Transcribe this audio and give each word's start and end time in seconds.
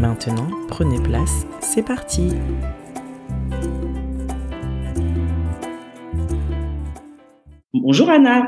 Maintenant, 0.00 0.48
prenez 0.66 0.98
place, 0.98 1.44
c'est 1.60 1.84
parti 1.84 2.28
Bonjour 7.74 8.08
Anna. 8.08 8.46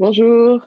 Bonjour. 0.00 0.66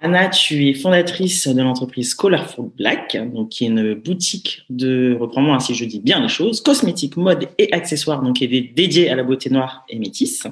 Anna, 0.00 0.28
tu 0.30 0.66
es 0.66 0.74
fondatrice 0.74 1.46
de 1.46 1.62
l'entreprise 1.62 2.12
Colorful 2.12 2.72
Black, 2.76 3.16
donc 3.32 3.50
qui 3.50 3.66
est 3.66 3.68
une 3.68 3.94
boutique 3.94 4.64
de, 4.68 5.16
reprends-moi 5.20 5.60
si 5.60 5.76
je 5.76 5.84
dis 5.84 6.00
bien 6.00 6.20
les 6.20 6.28
choses, 6.28 6.60
cosmétiques, 6.60 7.16
mode 7.16 7.50
et 7.56 7.72
accessoires, 7.72 8.20
donc 8.20 8.38
qui 8.38 8.46
est 8.46 8.74
dédiée 8.74 9.10
à 9.10 9.14
la 9.14 9.22
beauté 9.22 9.48
noire 9.48 9.84
et 9.88 9.96
métisse. 9.96 10.48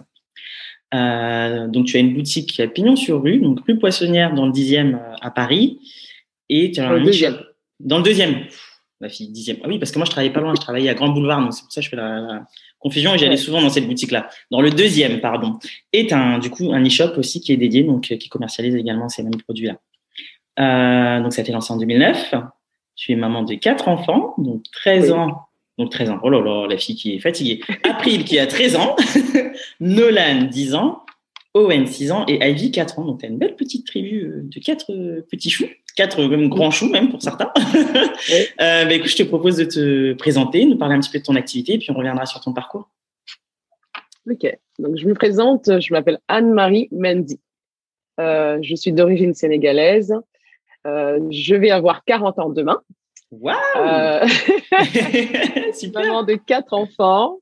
Euh, 0.94 1.66
donc 1.66 1.86
tu 1.86 1.96
as 1.96 2.00
une 2.00 2.14
boutique 2.14 2.52
qui 2.52 2.62
a 2.62 2.68
pignon 2.68 2.94
sur 2.94 3.24
rue, 3.24 3.40
donc 3.40 3.58
rue 3.66 3.76
Poissonnière 3.76 4.34
dans 4.34 4.46
le 4.46 4.52
10e 4.52 4.94
euh, 4.94 5.14
à 5.20 5.32
Paris, 5.32 5.80
et 6.48 6.70
tu 6.70 6.78
as 6.78 6.90
un 6.90 7.02
deuxième. 7.02 7.36
Dans 7.80 7.98
le 7.98 8.02
deuxième, 8.02 8.46
ma 9.00 9.08
fille, 9.08 9.28
dixième. 9.28 9.58
Ah 9.62 9.68
oui, 9.68 9.78
parce 9.78 9.90
que 9.90 9.98
moi, 9.98 10.06
je 10.06 10.10
travaillais 10.10 10.32
pas 10.32 10.40
loin, 10.40 10.54
je 10.54 10.60
travaillais 10.60 10.88
à 10.88 10.94
Grand 10.94 11.08
Boulevard, 11.08 11.40
donc 11.40 11.52
c'est 11.52 11.62
pour 11.62 11.72
ça 11.72 11.80
que 11.80 11.84
je 11.84 11.90
fais 11.90 11.96
la, 11.96 12.46
confusion 12.78 13.14
et 13.14 13.18
j'allais 13.18 13.36
souvent 13.36 13.60
dans 13.60 13.70
cette 13.70 13.86
boutique-là. 13.86 14.28
Dans 14.50 14.60
le 14.60 14.70
deuxième, 14.70 15.20
pardon. 15.20 15.58
Et 15.92 16.12
un, 16.12 16.38
du 16.38 16.50
coup, 16.50 16.72
un 16.72 16.84
e-shop 16.84 17.12
aussi 17.16 17.40
qui 17.40 17.52
est 17.52 17.56
dédié, 17.56 17.82
donc 17.82 18.02
qui 18.02 18.28
commercialise 18.28 18.76
également 18.76 19.08
ces 19.08 19.22
mêmes 19.22 19.40
produits-là. 19.42 19.76
Euh, 20.58 21.22
donc, 21.22 21.32
ça 21.32 21.40
a 21.40 21.42
été 21.42 21.52
lancé 21.52 21.72
en 21.72 21.76
2009. 21.76 22.34
Tu 22.94 23.12
es 23.12 23.16
maman 23.16 23.42
de 23.42 23.54
quatre 23.54 23.88
enfants, 23.88 24.34
donc 24.38 24.62
13 24.72 25.12
ans. 25.12 25.42
Donc 25.78 25.90
13 25.90 26.10
ans. 26.10 26.20
Oh 26.22 26.30
là 26.30 26.40
là, 26.40 26.66
la 26.68 26.78
fille 26.78 26.96
qui 26.96 27.14
est 27.14 27.18
fatiguée. 27.18 27.60
April 27.84 28.24
qui 28.24 28.38
a 28.38 28.46
13 28.46 28.76
ans. 28.76 28.96
Nolan, 29.80 30.44
10 30.44 30.74
ans. 30.74 31.02
Owen, 31.56 31.86
6 31.86 32.12
ans. 32.12 32.24
Et 32.28 32.46
Ivy, 32.48 32.70
4 32.70 32.98
ans. 32.98 33.04
Donc, 33.04 33.20
tu 33.20 33.26
as 33.26 33.28
une 33.28 33.38
belle 33.38 33.56
petite 33.56 33.86
tribu 33.86 34.24
euh, 34.24 34.42
de 34.44 34.60
quatre 34.60 34.92
euh, 34.92 35.26
petits 35.30 35.50
choux 35.50 35.66
quatre 35.96 36.22
même 36.22 36.48
grands 36.48 36.70
choux 36.70 36.88
même 36.88 37.08
pour 37.08 37.22
certains. 37.22 37.50
euh, 38.60 38.84
bah, 38.84 38.92
écoute, 38.92 39.08
je 39.08 39.16
te 39.16 39.22
propose 39.22 39.56
de 39.56 39.64
te 39.64 40.12
présenter, 40.12 40.64
nous 40.66 40.76
parler 40.76 40.94
un 40.94 41.00
petit 41.00 41.10
peu 41.10 41.18
de 41.18 41.24
ton 41.24 41.34
activité, 41.34 41.74
et 41.74 41.78
puis 41.78 41.90
on 41.90 41.94
reviendra 41.94 42.26
sur 42.26 42.38
ton 42.40 42.52
parcours. 42.52 42.90
Ok, 44.30 44.58
donc 44.78 44.96
je 44.98 45.06
me 45.06 45.14
présente, 45.14 45.80
je 45.80 45.92
m'appelle 45.92 46.18
Anne-Marie 46.28 46.88
Mendy. 46.92 47.40
Euh, 48.20 48.58
je 48.62 48.74
suis 48.74 48.92
d'origine 48.92 49.34
sénégalaise. 49.34 50.14
Euh, 50.86 51.20
je 51.30 51.54
vais 51.54 51.70
avoir 51.70 52.04
40 52.04 52.38
ans 52.38 52.50
demain. 52.50 52.80
Waouh 53.30 53.56
euh, 53.76 54.26
Super. 55.72 56.02
Maman 56.02 56.22
de 56.24 56.34
quatre 56.34 56.72
enfants. 56.74 57.38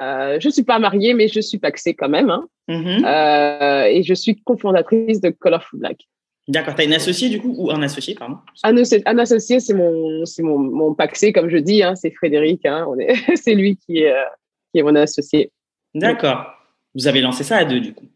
Euh, 0.00 0.38
je 0.40 0.48
suis 0.48 0.62
pas 0.62 0.78
mariée, 0.78 1.14
mais 1.14 1.28
je 1.28 1.40
suis 1.40 1.58
paxée 1.58 1.94
quand 1.94 2.08
même. 2.08 2.30
Hein. 2.30 2.48
Mm-hmm. 2.68 3.04
Euh, 3.04 3.84
et 3.86 4.02
je 4.02 4.14
suis 4.14 4.36
cofondatrice 4.36 5.20
de 5.20 5.30
Colorful 5.30 5.80
Black. 5.80 5.98
D'accord. 6.46 6.74
Tu 6.74 6.82
as 6.82 6.84
une 6.84 6.94
associée 6.94 7.28
du 7.28 7.40
coup 7.40 7.54
ou 7.56 7.70
un 7.70 7.82
associé, 7.82 8.14
pardon? 8.14 8.38
Un, 8.62 8.74
un 8.74 9.18
associé, 9.18 9.60
c'est 9.60 9.74
mon, 9.74 10.24
mon, 10.40 10.58
mon 10.58 10.94
paxé, 10.94 11.32
comme 11.32 11.50
je 11.50 11.58
dis. 11.58 11.82
Hein, 11.82 11.94
c'est 11.94 12.10
Frédéric. 12.10 12.64
Hein, 12.64 12.86
c'est 13.34 13.54
lui 13.54 13.76
qui 13.76 13.98
est, 13.98 14.12
euh, 14.12 14.24
qui 14.72 14.80
est 14.80 14.82
mon 14.82 14.94
associé. 14.94 15.50
D'accord. 15.94 16.46
Vous 16.94 17.06
avez 17.06 17.20
lancé 17.20 17.44
ça 17.44 17.56
à 17.56 17.64
deux 17.64 17.80
du 17.80 17.92
coup? 17.92 18.06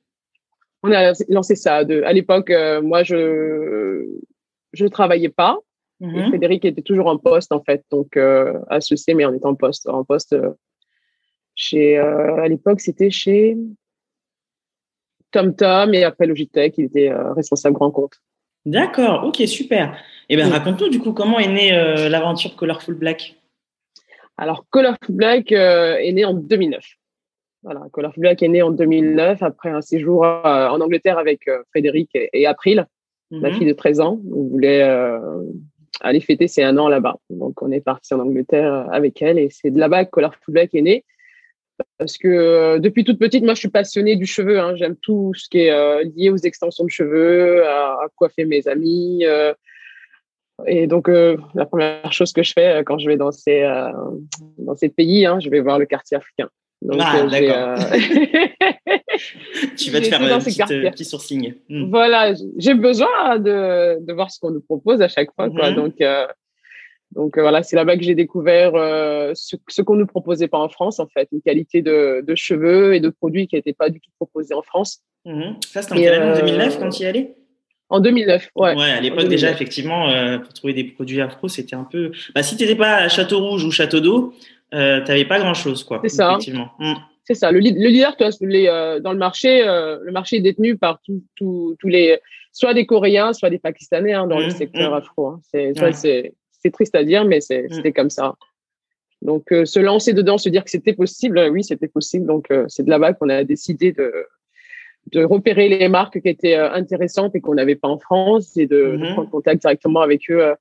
On 0.83 0.91
a 0.93 1.13
lancé 1.29 1.55
ça 1.57 1.77
à 1.77 1.85
deux. 1.85 2.03
À 2.05 2.13
l'époque, 2.13 2.51
euh, 2.51 2.81
moi, 2.81 3.03
je 3.03 4.07
je 4.73 4.87
travaillais 4.87 5.29
pas. 5.29 5.59
Mm-hmm. 6.01 6.29
Frédéric 6.29 6.65
était 6.65 6.83
toujours 6.83 7.07
en 7.09 7.19
poste 7.19 7.53
en 7.53 7.63
fait, 7.63 7.85
donc 7.91 8.19
associé, 8.69 9.15
mais 9.15 9.27
on 9.27 9.35
était 9.35 9.47
en 9.47 9.55
poste, 9.55 9.87
en 9.87 10.03
poste 10.05 10.35
chez. 11.55 11.97
à 11.99 12.49
l'époque, 12.49 12.81
c'était 12.81 13.11
chez 13.11 13.57
TomTom 15.33 15.95
et 15.95 16.05
après 16.05 16.27
Logitech, 16.27 16.79
il 16.79 16.85
était 16.85 17.11
euh, 17.11 17.33
responsable 17.33 17.75
grand 17.75 17.91
compte. 17.91 18.15
D'accord, 18.65 19.25
ok, 19.25 19.43
super. 19.49 19.97
Et 20.29 20.35
eh 20.35 20.37
bien, 20.37 20.49
raconte-nous 20.49 20.89
du 20.89 21.01
coup 21.01 21.13
comment 21.13 21.41
est 21.41 21.53
née 21.53 21.73
euh, 21.73 22.09
l'aventure 22.09 22.55
Colorful 22.55 22.95
Black? 22.95 23.35
Alors, 24.37 24.65
Colorful 24.71 25.17
Black 25.17 25.51
euh, 25.51 25.97
est 25.97 26.13
né 26.13 26.25
en 26.25 26.35
2009. 26.35 26.85
Voilà, 27.65 27.83
Colorful 27.91 28.21
Black 28.21 28.43
est 28.43 28.49
né 28.49 28.63
en 28.63 28.71
2009 28.71 29.43
après 29.43 29.71
un 29.71 29.81
séjour 29.81 30.25
en 30.25 30.81
Angleterre 30.81 31.19
avec 31.19 31.49
Frédéric 31.71 32.11
et, 32.15 32.45
April, 32.45 32.87
ma 33.31 33.51
mhm. 33.51 33.55
fille 33.55 33.67
de 33.69 33.73
13 33.73 34.01
ans. 34.01 34.21
On 34.33 34.43
voulait 34.49 34.83
aller 36.01 36.21
fêter 36.21 36.49
ses 36.49 36.65
un 36.65 36.77
an 36.77 36.89
là-bas. 36.89 37.19
Donc, 37.31 37.63
on 37.63 37.71
est 37.71 37.81
parti 37.81 38.15
en 38.15 38.19
Angleterre 38.19 38.89
avec 38.91 39.23
elle 39.23 39.39
et 39.39 39.49
c'est 39.49 39.71
de 39.71 39.79
là-bas 39.79 40.07
que 40.07 40.11
Colorful 40.11 40.55
Black 40.55 40.75
est 40.75 40.83
né 40.83 41.05
parce 41.99 42.19
que 42.19 42.29
euh, 42.29 42.79
depuis 42.79 43.05
toute 43.05 43.19
petite, 43.19 43.45
moi, 43.45 43.55
je 43.55 43.61
suis 43.61 43.69
passionnée 43.69 44.17
du 44.17 44.27
cheveu. 44.27 44.59
Hein. 44.59 44.75
J'aime 44.77 44.97
tout 44.97 45.33
ce 45.35 45.49
qui 45.49 45.61
est 45.61 45.71
euh, 45.71 46.05
lié 46.17 46.31
aux 46.31 46.37
extensions 46.37 46.85
de 46.85 46.91
cheveux, 46.91 47.67
à, 47.67 48.07
coiffer 48.17 48.45
mes 48.45 48.67
amis. 48.69 49.25
Euh. 49.25 49.53
et 50.67 50.87
donc, 50.87 51.09
la 51.09 51.67
première 51.67 52.13
chose 52.13 52.33
que 52.33 52.43
je 52.43 52.53
fais 52.53 52.83
quand 52.85 52.99
je 52.99 53.09
vais 53.09 53.17
dans 53.17 53.33
ces, 53.33 53.63
dans 54.59 54.77
ces 54.77 54.89
pays, 54.89 55.27
hein, 55.27 55.39
je 55.41 55.49
vais 55.51 55.61
voir 55.61 55.79
le 55.79 55.87
quartier 55.87 56.17
africain. 56.17 56.49
Donc, 56.83 57.01
ah, 57.01 57.23
d'accord. 57.27 57.79
tu 59.77 59.91
vas 59.91 60.01
te 60.01 60.07
faire 60.09 60.21
un 60.21 60.41
petit, 60.41 60.59
petit 60.91 61.05
sourcing. 61.05 61.55
Hmm. 61.69 61.91
Voilà, 61.91 62.35
j'ai 62.57 62.75
besoin 62.75 63.39
de, 63.39 64.05
de 64.05 64.13
voir 64.13 64.33
ce 64.33 64.41
qu'on 64.41 64.51
nous 64.51 64.61
propose 64.61 65.01
à 65.01 65.07
chaque 65.07 65.33
fois. 65.33 65.49
Quoi. 65.49 65.71
Mm-hmm. 65.71 65.75
Donc, 65.77 65.95
donc 67.15 67.37
euh, 67.37 67.43
voilà, 67.43 67.63
c'est 67.63 67.77
là-bas 67.77 67.97
que 67.97 68.03
j'ai 68.03 68.15
découvert 68.15 68.75
euh, 68.75 69.33
ce, 69.35 69.57
ce 69.69 69.83
qu'on 69.83 69.97
ne 69.97 70.05
proposait 70.05 70.49
pas 70.49 70.59
en 70.59 70.69
France, 70.69 70.99
en 70.99 71.07
fait, 71.07 71.29
une 71.33 71.43
qualité 71.43 71.83
de, 71.83 72.25
de 72.27 72.35
cheveux 72.35 72.95
et 72.95 73.01
de 73.01 73.11
produits 73.11 73.47
qui 73.47 73.57
n'étaient 73.57 73.73
pas 73.73 73.91
du 73.91 74.01
tout 74.01 74.11
proposés 74.19 74.55
en 74.55 74.63
France. 74.63 75.01
Mmh. 75.25 75.53
Ça, 75.67 75.83
c'était 75.83 76.19
en 76.19 76.35
2009 76.35 76.79
quand 76.79 76.89
tu 76.89 77.03
y 77.03 77.07
allais? 77.07 77.37
En 77.91 78.01
2009, 78.01 78.49
ouais. 78.57 78.75
Ouais, 78.75 78.91
à 78.91 79.01
l'époque 79.01 79.29
déjà, 79.29 79.51
effectivement, 79.51 80.09
euh, 80.09 80.39
pour 80.39 80.53
trouver 80.55 80.73
des 80.73 80.85
produits 80.85 81.21
afro, 81.21 81.49
c'était 81.49 81.77
un 81.77 81.85
peu... 81.85 82.11
Bah, 82.35 82.43
si 82.43 82.57
tu 82.57 82.63
n'étais 82.63 82.77
pas 82.77 82.97
à 82.97 83.09
Château 83.09 83.47
Rouge 83.47 83.65
ou 83.65 83.71
Château 83.71 84.01
d'Eau, 84.01 84.33
euh, 84.73 85.03
tu 85.03 85.09
n'avais 85.09 85.27
pas 85.27 85.39
grand-chose, 85.39 85.85
quoi. 85.85 86.01
C'est 86.03 86.09
ça. 86.09 86.31
Effectivement. 86.31 86.71
Mmh. 86.79 86.95
C'est 87.25 87.35
ça. 87.35 87.53
Le, 87.53 87.61
le 87.61 87.89
leader, 87.89 88.17
toi, 88.17 88.31
les, 88.41 88.67
euh, 88.67 88.99
dans 88.99 89.13
le 89.13 89.19
marché, 89.19 89.63
le 89.63 90.11
marché 90.11 90.37
est 90.37 90.41
détenu 90.41 90.79
par 90.79 91.01
tous 91.37 91.77
les... 91.85 92.19
soit 92.53 92.73
des 92.73 92.87
Coréens, 92.87 93.35
soit 93.35 93.51
des 93.51 93.59
Pakistanais 93.59 94.15
hein, 94.15 94.27
dans 94.27 94.39
le 94.39 94.47
mmh, 94.47 94.51
secteur 94.51 94.95
afro. 94.95 95.27
Hein. 95.27 95.41
C'est 95.53 95.79
ouais 95.79 96.33
c'est 96.63 96.71
triste 96.71 96.95
à 96.95 97.05
dire, 97.05 97.25
mais 97.25 97.39
mm. 97.39 97.69
c'était 97.71 97.93
comme 97.93 98.11
ça. 98.11 98.35
Donc, 99.23 99.53
euh, 99.53 99.65
se 99.65 99.79
lancer 99.79 100.13
dedans, 100.13 100.39
se 100.39 100.49
dire 100.49 100.65
que 100.65 100.71
c'était 100.71 100.95
possible, 100.95 101.39
euh, 101.39 101.49
oui, 101.49 101.63
c'était 101.63 101.89
possible. 101.89 102.27
Donc, 102.27 102.51
euh, 102.51 102.65
c'est 102.69 102.83
de 102.83 102.91
là-bas 102.91 103.13
qu'on 103.13 103.29
a 103.29 103.45
décidé 103.45 103.93
de, 103.93 104.13
de 105.13 105.25
repérer 105.25 105.69
les 105.69 105.89
marques 105.89 106.21
qui 106.21 106.29
étaient 106.29 106.57
intéressantes 106.57 107.35
et 107.35 107.41
qu'on 107.41 107.55
n'avait 107.55 107.77
pas 107.77 107.89
en 107.89 107.99
France 107.99 108.57
et 108.57 108.67
de, 108.67 108.97
mm-hmm. 108.97 109.13
prendre 109.15 109.31
contact 109.31 109.63
directement 109.63 110.01
avec 110.01 110.29
eux. 110.31 110.55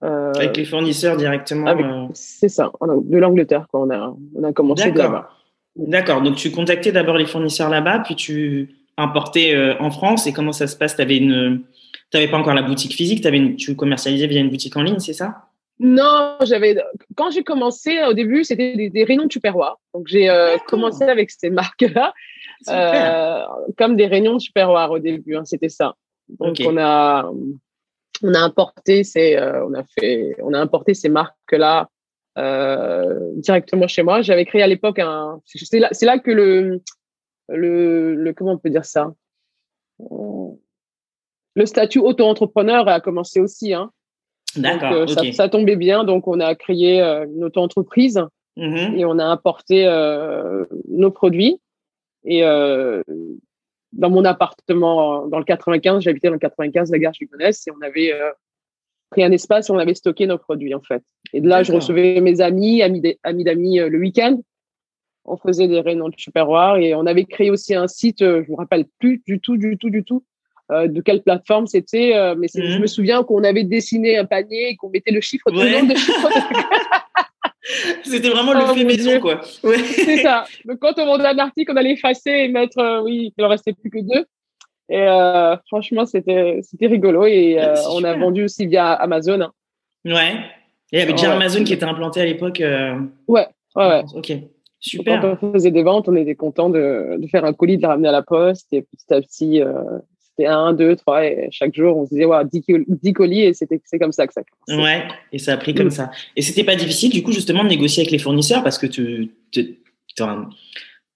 avec 0.00 0.56
les 0.56 0.64
fournisseurs 0.64 1.16
directement. 1.16 2.10
C'est 2.14 2.48
ça, 2.48 2.72
de 2.80 3.18
l'Angleterre, 3.18 3.66
On 3.72 3.90
a, 3.90 4.14
on 4.34 4.42
a 4.42 4.52
commencé 4.52 4.90
de 4.90 4.98
là-bas. 4.98 5.30
D'accord. 5.76 6.22
Donc, 6.22 6.34
tu 6.34 6.50
contactais 6.50 6.90
d'abord 6.90 7.16
les 7.16 7.26
fournisseurs 7.26 7.70
là-bas, 7.70 8.00
puis 8.00 8.16
tu 8.16 8.74
importais 8.98 9.76
en 9.80 9.90
France. 9.90 10.26
Et 10.26 10.32
comment 10.32 10.52
ça 10.52 10.66
se 10.66 10.76
passe? 10.76 10.96
Tu 10.96 11.02
une 11.02 11.64
n'avais 12.12 12.28
pas 12.28 12.38
encore 12.38 12.54
la 12.54 12.62
boutique 12.62 12.94
physique, 12.94 13.24
avais 13.26 13.36
une, 13.36 13.56
tu 13.56 13.74
commercialisais 13.76 14.26
via 14.26 14.40
une 14.40 14.50
boutique 14.50 14.76
en 14.76 14.82
ligne, 14.82 14.98
c'est 14.98 15.12
ça? 15.12 15.48
Non, 15.80 16.36
j'avais. 16.42 16.76
Quand 17.14 17.30
j'ai 17.30 17.44
commencé 17.44 18.02
au 18.02 18.12
début, 18.12 18.42
c'était 18.42 18.74
des, 18.74 18.90
des 18.90 19.04
réunions 19.04 19.24
de 19.24 19.28
Tupperware. 19.28 19.76
Donc 19.94 20.08
j'ai 20.08 20.28
euh, 20.28 20.56
commencé 20.66 21.04
avec 21.04 21.30
ces 21.30 21.50
marques-là, 21.50 22.12
euh, 22.68 23.44
comme 23.76 23.94
des 23.94 24.06
réunions 24.06 24.34
de 24.34 24.40
Tupperware 24.40 24.90
au 24.90 24.98
début. 24.98 25.36
Hein, 25.36 25.44
c'était 25.44 25.68
ça. 25.68 25.94
Donc 26.40 26.56
on 26.64 26.76
a 26.78 27.30
on 28.22 28.34
a 28.34 28.40
importé 28.40 29.04
ces 29.04 29.36
euh, 29.36 29.64
on 29.66 29.74
a 29.74 29.84
fait 29.84 30.34
on 30.42 30.52
a 30.52 30.58
importé 30.58 30.94
ces 30.94 31.08
marques-là 31.08 31.88
directement 33.36 33.86
chez 33.86 34.02
moi. 34.02 34.20
J'avais 34.22 34.46
créé 34.46 34.62
à 34.62 34.66
l'époque 34.66 34.98
un. 34.98 35.40
C'est 35.44 35.78
là, 35.78 35.90
là, 36.02 36.18
que 36.18 36.30
le, 36.30 36.80
le, 37.48 38.14
le, 38.14 38.32
comment 38.32 38.52
on 38.52 38.58
peut 38.58 38.70
dire 38.70 38.84
ça? 38.84 39.12
Le 40.00 41.66
statut 41.66 41.98
auto-entrepreneur 41.98 42.86
a 42.88 43.00
commencé 43.00 43.40
aussi. 43.40 43.74
Hein. 43.74 43.90
D'accord. 44.56 45.08
ça, 45.08 45.22
ça, 45.32 45.48
tombait 45.48 45.76
bien, 45.76 46.04
donc 46.04 46.28
on 46.28 46.40
a 46.40 46.54
créé 46.54 47.00
une 47.00 47.44
auto-entreprise 47.44 48.20
mm-hmm. 48.56 48.96
et 48.96 49.04
on 49.04 49.18
a 49.18 49.24
importé 49.24 49.86
nos 50.88 51.10
produits. 51.10 51.60
Et 52.24 52.44
dans 53.92 54.10
mon 54.10 54.24
appartement 54.24 55.26
dans 55.26 55.38
le 55.38 55.44
95, 55.44 56.02
j'habitais 56.02 56.28
dans 56.28 56.34
le 56.34 56.38
95, 56.38 56.90
la 56.90 56.98
gare 56.98 57.12
Gigonès, 57.12 57.66
et 57.66 57.70
on 57.70 57.80
avait 57.84 58.12
euh, 58.12 58.30
pris 59.10 59.24
un 59.24 59.32
espace 59.32 59.68
et 59.68 59.72
on 59.72 59.78
avait 59.78 59.94
stocké 59.94 60.26
nos 60.26 60.38
produits, 60.38 60.74
en 60.74 60.82
fait. 60.82 61.02
Et 61.32 61.40
de 61.40 61.48
là, 61.48 61.62
je 61.62 61.72
recevais 61.72 62.20
mes 62.20 62.40
amis, 62.40 62.82
amis 62.82 63.44
d'amis 63.44 63.80
euh, 63.80 63.88
le 63.88 63.98
week-end. 63.98 64.40
On 65.30 65.36
faisait 65.36 65.68
des 65.68 65.80
réunions 65.80 66.08
de 66.08 66.14
superroir 66.16 66.76
et 66.78 66.94
on 66.94 67.06
avait 67.06 67.24
créé 67.24 67.50
aussi 67.50 67.74
un 67.74 67.88
site, 67.88 68.22
euh, 68.22 68.42
je 68.46 68.50
me 68.50 68.56
rappelle 68.56 68.86
plus 68.98 69.22
du 69.26 69.40
tout, 69.40 69.56
du 69.56 69.76
tout, 69.78 69.90
du 69.90 70.04
tout, 70.04 70.24
de 70.70 71.00
quelle 71.00 71.22
plateforme 71.22 71.66
c'était, 71.66 72.12
mais 72.36 72.46
je 72.54 72.76
mmh. 72.76 72.82
me 72.82 72.86
souviens 72.86 73.22
qu'on 73.22 73.42
avait 73.42 73.64
dessiné 73.64 74.18
un 74.18 74.26
panier 74.26 74.68
et 74.68 74.76
qu'on 74.76 74.90
mettait 74.90 75.12
le 75.12 75.22
chiffre, 75.22 75.50
de 75.50 75.56
nombre 75.56 75.94
de 75.94 75.98
chiffres. 75.98 76.28
C'était 78.02 78.30
vraiment 78.30 78.54
le 78.54 78.60
oh, 78.68 78.74
fait 78.74 78.84
maison, 78.84 79.20
quoi. 79.20 79.40
C'est 79.42 80.18
ça. 80.18 80.44
Donc, 80.64 80.78
quand 80.78 80.98
on 80.98 81.06
vendait 81.06 81.26
un 81.26 81.38
article, 81.38 81.72
on 81.72 81.76
allait 81.76 81.92
effacer 81.92 82.30
et 82.30 82.48
mettre, 82.48 82.78
euh, 82.78 83.02
oui, 83.02 83.32
il 83.36 83.44
en 83.44 83.48
restait 83.48 83.72
plus 83.72 83.90
que 83.90 84.00
deux. 84.00 84.24
Et 84.88 85.02
euh, 85.02 85.56
franchement, 85.66 86.06
c'était 86.06 86.62
rigolo. 86.80 87.26
Et 87.26 87.60
euh, 87.60 87.74
on 87.90 88.04
a 88.04 88.14
vendu 88.14 88.44
aussi 88.44 88.66
via 88.66 88.92
Amazon. 88.92 89.40
Hein. 89.42 89.52
Ouais. 90.04 90.32
Et 90.92 90.96
il 90.96 90.98
y 91.00 91.02
avait 91.02 91.12
déjà 91.12 91.34
Amazon 91.34 91.64
qui 91.64 91.74
était 91.74 91.84
implanté 91.84 92.22
à 92.22 92.24
l'époque. 92.24 92.62
Ouais, 92.62 93.46
ouais, 93.76 93.86
ouais. 93.86 94.04
Ok. 94.14 94.32
Super. 94.80 95.20
Quand 95.20 95.38
on 95.42 95.52
faisait 95.52 95.70
des 95.70 95.82
ventes, 95.82 96.08
on 96.08 96.16
était 96.16 96.36
content 96.36 96.70
de, 96.70 97.16
de, 97.18 97.26
faire 97.26 97.44
un 97.44 97.52
colis, 97.52 97.76
de 97.76 97.82
le 97.82 97.88
ramener 97.88 98.08
à 98.08 98.12
la 98.12 98.22
poste. 98.22 98.72
Et 98.72 98.82
petit 98.82 99.12
à 99.12 99.20
petit, 99.20 99.62
c'était 100.38 100.48
un, 100.48 100.72
deux, 100.72 100.94
trois, 100.94 101.24
et 101.24 101.48
chaque 101.50 101.74
jour, 101.74 101.96
on 101.96 102.04
se 102.04 102.10
disait, 102.10 102.24
ouais, 102.24 102.44
10, 102.44 103.12
colis, 103.12 103.42
et 103.42 103.54
c'était, 103.54 103.80
c'est 103.84 103.98
comme 103.98 104.12
ça 104.12 104.26
que 104.26 104.32
ça 104.32 104.42
commence. 104.44 104.84
Ouais, 104.84 105.08
et 105.32 105.38
ça 105.38 105.54
a 105.54 105.56
pris 105.56 105.74
comme 105.74 105.88
mm. 105.88 105.90
ça. 105.90 106.10
Et 106.36 106.42
c'était 106.42 106.64
pas 106.64 106.76
difficile, 106.76 107.10
du 107.10 107.22
coup, 107.24 107.32
justement, 107.32 107.64
de 107.64 107.68
négocier 107.68 108.02
avec 108.02 108.12
les 108.12 108.18
fournisseurs, 108.18 108.62
parce 108.62 108.78
que 108.78 108.86
tu, 108.86 109.32
tu, 109.50 109.80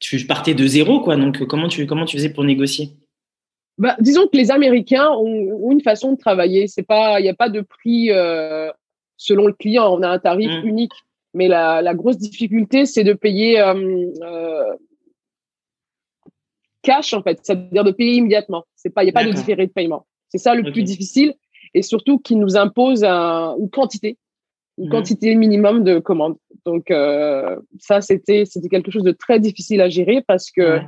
tu 0.01 0.27
partais 0.27 0.55
de 0.55 0.67
zéro, 0.67 1.01
quoi. 1.01 1.17
Donc, 1.17 1.45
comment 1.47 1.69
tu, 1.69 1.87
comment 1.87 2.05
tu 2.05 2.17
faisais 2.17 2.33
pour 2.33 2.43
négocier? 2.43 2.91
Bah, 3.79 3.97
disons 4.01 4.27
que 4.27 4.37
les 4.37 4.51
Américains 4.51 5.11
ont, 5.11 5.71
une 5.71 5.83
façon 5.83 6.13
de 6.13 6.19
travailler. 6.19 6.67
C'est 6.67 6.83
pas, 6.83 7.21
il 7.21 7.23
n'y 7.23 7.29
a 7.29 7.35
pas 7.35 7.49
de 7.49 7.61
prix 7.61 8.11
euh, 8.11 8.71
selon 9.17 9.47
le 9.47 9.53
client. 9.53 9.89
On 9.97 10.03
a 10.03 10.09
un 10.09 10.19
tarif 10.19 10.51
mm. 10.51 10.67
unique. 10.67 10.93
Mais 11.35 11.49
la, 11.49 11.81
la, 11.83 11.95
grosse 11.95 12.19
difficulté, 12.19 12.85
c'est 12.85 13.05
de 13.05 13.15
payer 13.15 13.59
euh, 13.61 14.07
euh, 14.23 14.75
cash 16.83 17.15
en 17.15 17.23
fait, 17.23 17.39
c'est-à-dire 17.43 17.85
de 17.85 17.91
payer 17.91 18.15
immédiatement. 18.15 18.65
Il 18.85 18.91
n'y 19.03 19.09
a 19.09 19.13
pas 19.13 19.25
de 19.25 19.33
différé 19.33 19.67
de 19.67 19.73
paiement. 19.73 20.07
C'est 20.29 20.39
ça 20.39 20.55
le 20.55 20.71
plus 20.71 20.83
difficile 20.83 21.35
et 21.75 21.83
surtout 21.83 22.19
qui 22.19 22.37
nous 22.37 22.57
impose 22.57 23.05
une 23.05 23.71
quantité, 23.71 24.19
une 24.79 24.87
mhm. 24.87 24.91
quantité 24.91 25.35
minimum 25.35 25.85
de 25.85 25.99
commandes. 25.99 26.37
Donc 26.65 26.91
euh, 26.91 27.57
ça, 27.79 28.01
c'était 28.01 28.45
c'était 28.45 28.69
quelque 28.69 28.91
chose 28.91 29.05
de 29.05 29.13
très 29.13 29.41
difficile 29.41 29.81
à 29.81 29.89
gérer 29.89 30.23
parce 30.27 30.51
que 30.51 30.81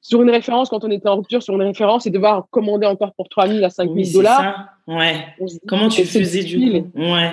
sur 0.00 0.22
une 0.22 0.30
référence, 0.30 0.68
quand 0.70 0.84
on 0.84 0.90
était 0.90 1.08
en 1.08 1.16
rupture 1.16 1.42
sur 1.42 1.54
une 1.54 1.62
référence, 1.62 2.06
et 2.06 2.10
devoir 2.10 2.46
commander 2.50 2.86
encore 2.86 3.12
pour 3.14 3.28
3 3.28 3.48
000 3.48 3.64
à 3.64 3.70
5 3.70 3.90
000 3.92 4.12
dollars. 4.14 4.68
Ouais. 4.86 5.26
Comment 5.66 5.88
tu 5.88 6.04
faisais 6.04 6.44
du 6.44 6.58
coup? 6.58 6.90
Ouais. 6.94 7.32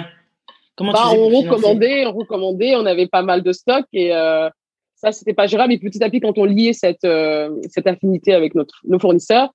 Comment 0.75 0.91
bah, 0.91 1.11
on 1.11 1.29
recommandait, 1.29 2.05
on 2.05 2.11
recommandait, 2.13 2.75
on 2.75 2.85
avait 2.85 3.07
pas 3.07 3.21
mal 3.21 3.41
de 3.43 3.53
stock 3.53 3.85
et 3.93 4.13
euh, 4.13 4.49
ça, 4.95 5.11
c'était 5.11 5.33
pas 5.33 5.47
gérable. 5.47 5.73
Et 5.73 5.77
petit 5.77 6.03
à 6.03 6.09
petit, 6.09 6.19
quand 6.19 6.37
on 6.37 6.45
liait 6.45 6.73
cette, 6.73 7.05
euh, 7.05 7.49
cette 7.69 7.87
affinité 7.87 8.33
avec 8.33 8.55
notre, 8.55 8.79
nos 8.85 8.99
fournisseurs, 8.99 9.53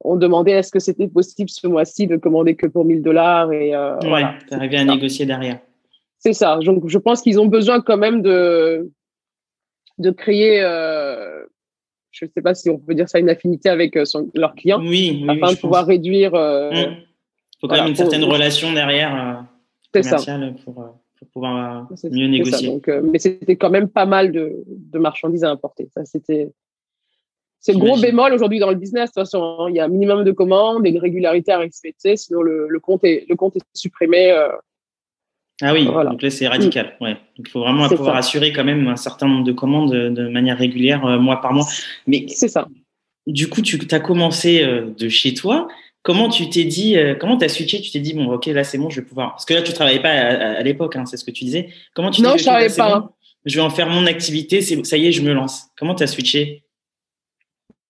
on 0.00 0.16
demandait 0.16 0.52
est-ce 0.52 0.70
que 0.70 0.78
c'était 0.78 1.08
possible 1.08 1.48
ce 1.48 1.66
mois-ci 1.66 2.06
de 2.06 2.16
commander 2.16 2.54
que 2.56 2.66
pour 2.66 2.84
1000 2.84 3.02
dollars. 3.02 3.52
Et 3.52 3.74
euh, 3.74 3.96
ouais, 4.00 4.24
à 4.50 4.84
négocier 4.84 5.24
derrière. 5.24 5.60
C'est 6.18 6.32
ça. 6.32 6.58
Donc, 6.58 6.88
je 6.88 6.98
pense 6.98 7.22
qu'ils 7.22 7.40
ont 7.40 7.46
besoin 7.46 7.80
quand 7.80 7.96
même 7.96 8.22
de, 8.22 8.90
de 9.98 10.10
créer, 10.10 10.60
euh, 10.62 11.44
je 12.10 12.24
ne 12.24 12.30
sais 12.34 12.42
pas 12.42 12.54
si 12.54 12.68
on 12.68 12.78
peut 12.78 12.94
dire 12.94 13.08
ça, 13.08 13.18
une 13.18 13.30
affinité 13.30 13.68
avec 13.68 13.98
son, 14.04 14.30
leurs 14.34 14.54
clients. 14.54 14.80
Oui, 14.80 15.24
oui 15.26 15.40
Afin 15.42 15.54
de 15.54 15.58
pouvoir 15.58 15.86
réduire. 15.86 16.32
Il 16.34 16.88
mmh. 16.88 16.96
faut 17.60 17.68
quand 17.68 17.76
même 17.76 17.88
une 17.88 17.96
certaine 17.96 18.24
relation 18.24 18.72
derrière. 18.72 19.44
C'est 20.02 20.18
ça. 20.18 20.38
Pour, 20.64 20.96
pour 21.18 21.28
pouvoir 21.28 21.88
mieux 22.10 22.26
négocier. 22.26 22.68
Donc, 22.68 22.88
euh, 22.88 23.02
mais 23.02 23.18
c'était 23.18 23.56
quand 23.56 23.70
même 23.70 23.88
pas 23.88 24.06
mal 24.06 24.32
de, 24.32 24.64
de 24.66 24.98
marchandises 24.98 25.44
à 25.44 25.50
importer. 25.50 25.88
Ça, 25.94 26.04
c'était. 26.04 26.52
C'est 27.58 27.72
le 27.72 27.78
gros 27.80 27.98
bémol 27.98 28.32
aujourd'hui 28.32 28.60
dans 28.60 28.68
le 28.68 28.76
business. 28.76 29.10
De 29.10 29.14
toute 29.14 29.22
façon, 29.22 29.56
hein. 29.58 29.66
il 29.70 29.74
y 29.74 29.80
a 29.80 29.86
un 29.86 29.88
minimum 29.88 30.22
de 30.22 30.30
commandes 30.30 30.86
et 30.86 30.92
de 30.92 31.00
régularité 31.00 31.50
à 31.50 31.58
respecter, 31.58 32.16
sinon 32.16 32.42
le, 32.42 32.68
le 32.68 32.80
compte, 32.80 33.02
est, 33.02 33.26
le 33.28 33.34
compte 33.34 33.56
est 33.56 33.62
supprimé. 33.74 34.30
Euh, 34.30 34.50
ah 35.62 35.72
oui, 35.72 35.86
donc 35.86 36.22
là 36.22 36.30
c'est 36.30 36.46
radical. 36.46 36.94
Mm. 37.00 37.04
Ouais. 37.04 37.16
Il 37.38 37.48
faut 37.48 37.60
vraiment 37.60 37.88
pouvoir 37.88 38.16
assurer 38.16 38.52
quand 38.52 38.62
même 38.62 38.86
un 38.86 38.96
certain 38.96 39.26
nombre 39.26 39.42
de 39.42 39.52
commandes 39.52 39.90
de, 39.90 40.28
manière 40.28 40.58
régulière, 40.58 41.04
euh, 41.06 41.18
mois 41.18 41.40
par 41.40 41.54
mois. 41.54 41.66
Mais 42.06 42.26
c'est 42.28 42.48
ça. 42.48 42.68
Du 43.26 43.48
coup, 43.48 43.62
tu 43.62 43.80
as 43.90 44.00
commencé 44.00 44.64
de 44.64 45.08
chez 45.08 45.34
toi. 45.34 45.66
Comment 46.06 46.28
tu 46.28 46.48
t'es 46.48 46.62
dit, 46.62 46.96
euh, 46.96 47.16
comment 47.16 47.36
tu 47.36 47.44
as 47.44 47.48
switché 47.48 47.80
Tu 47.80 47.90
t'es 47.90 47.98
dit, 47.98 48.14
bon, 48.14 48.30
ok, 48.30 48.46
là, 48.46 48.62
c'est 48.62 48.78
bon, 48.78 48.88
je 48.90 49.00
vais 49.00 49.06
pouvoir. 49.08 49.30
Parce 49.30 49.44
que 49.44 49.54
là, 49.54 49.62
tu 49.62 49.72
travaillais 49.72 49.98
pas 49.98 50.10
à, 50.10 50.62
l'époque, 50.62 50.94
hein, 50.94 51.04
c'est 51.04 51.16
ce 51.16 51.24
que 51.24 51.32
tu 51.32 51.42
disais. 51.42 51.70
Comment 51.96 52.12
tu 52.12 52.22
Non, 52.22 52.36
je 52.36 52.44
travaillais 52.44 52.72
pas. 52.76 53.10
je 53.44 53.56
vais 53.56 53.60
en 53.60 53.70
faire 53.70 53.88
mon 53.88 54.06
activité, 54.06 54.60
ça 54.60 54.96
y 54.96 55.06
est, 55.08 55.10
je 55.10 55.22
me 55.22 55.32
lance. 55.32 55.64
Comment 55.76 55.96
tu 55.96 56.04
as 56.04 56.06
switché? 56.06 56.62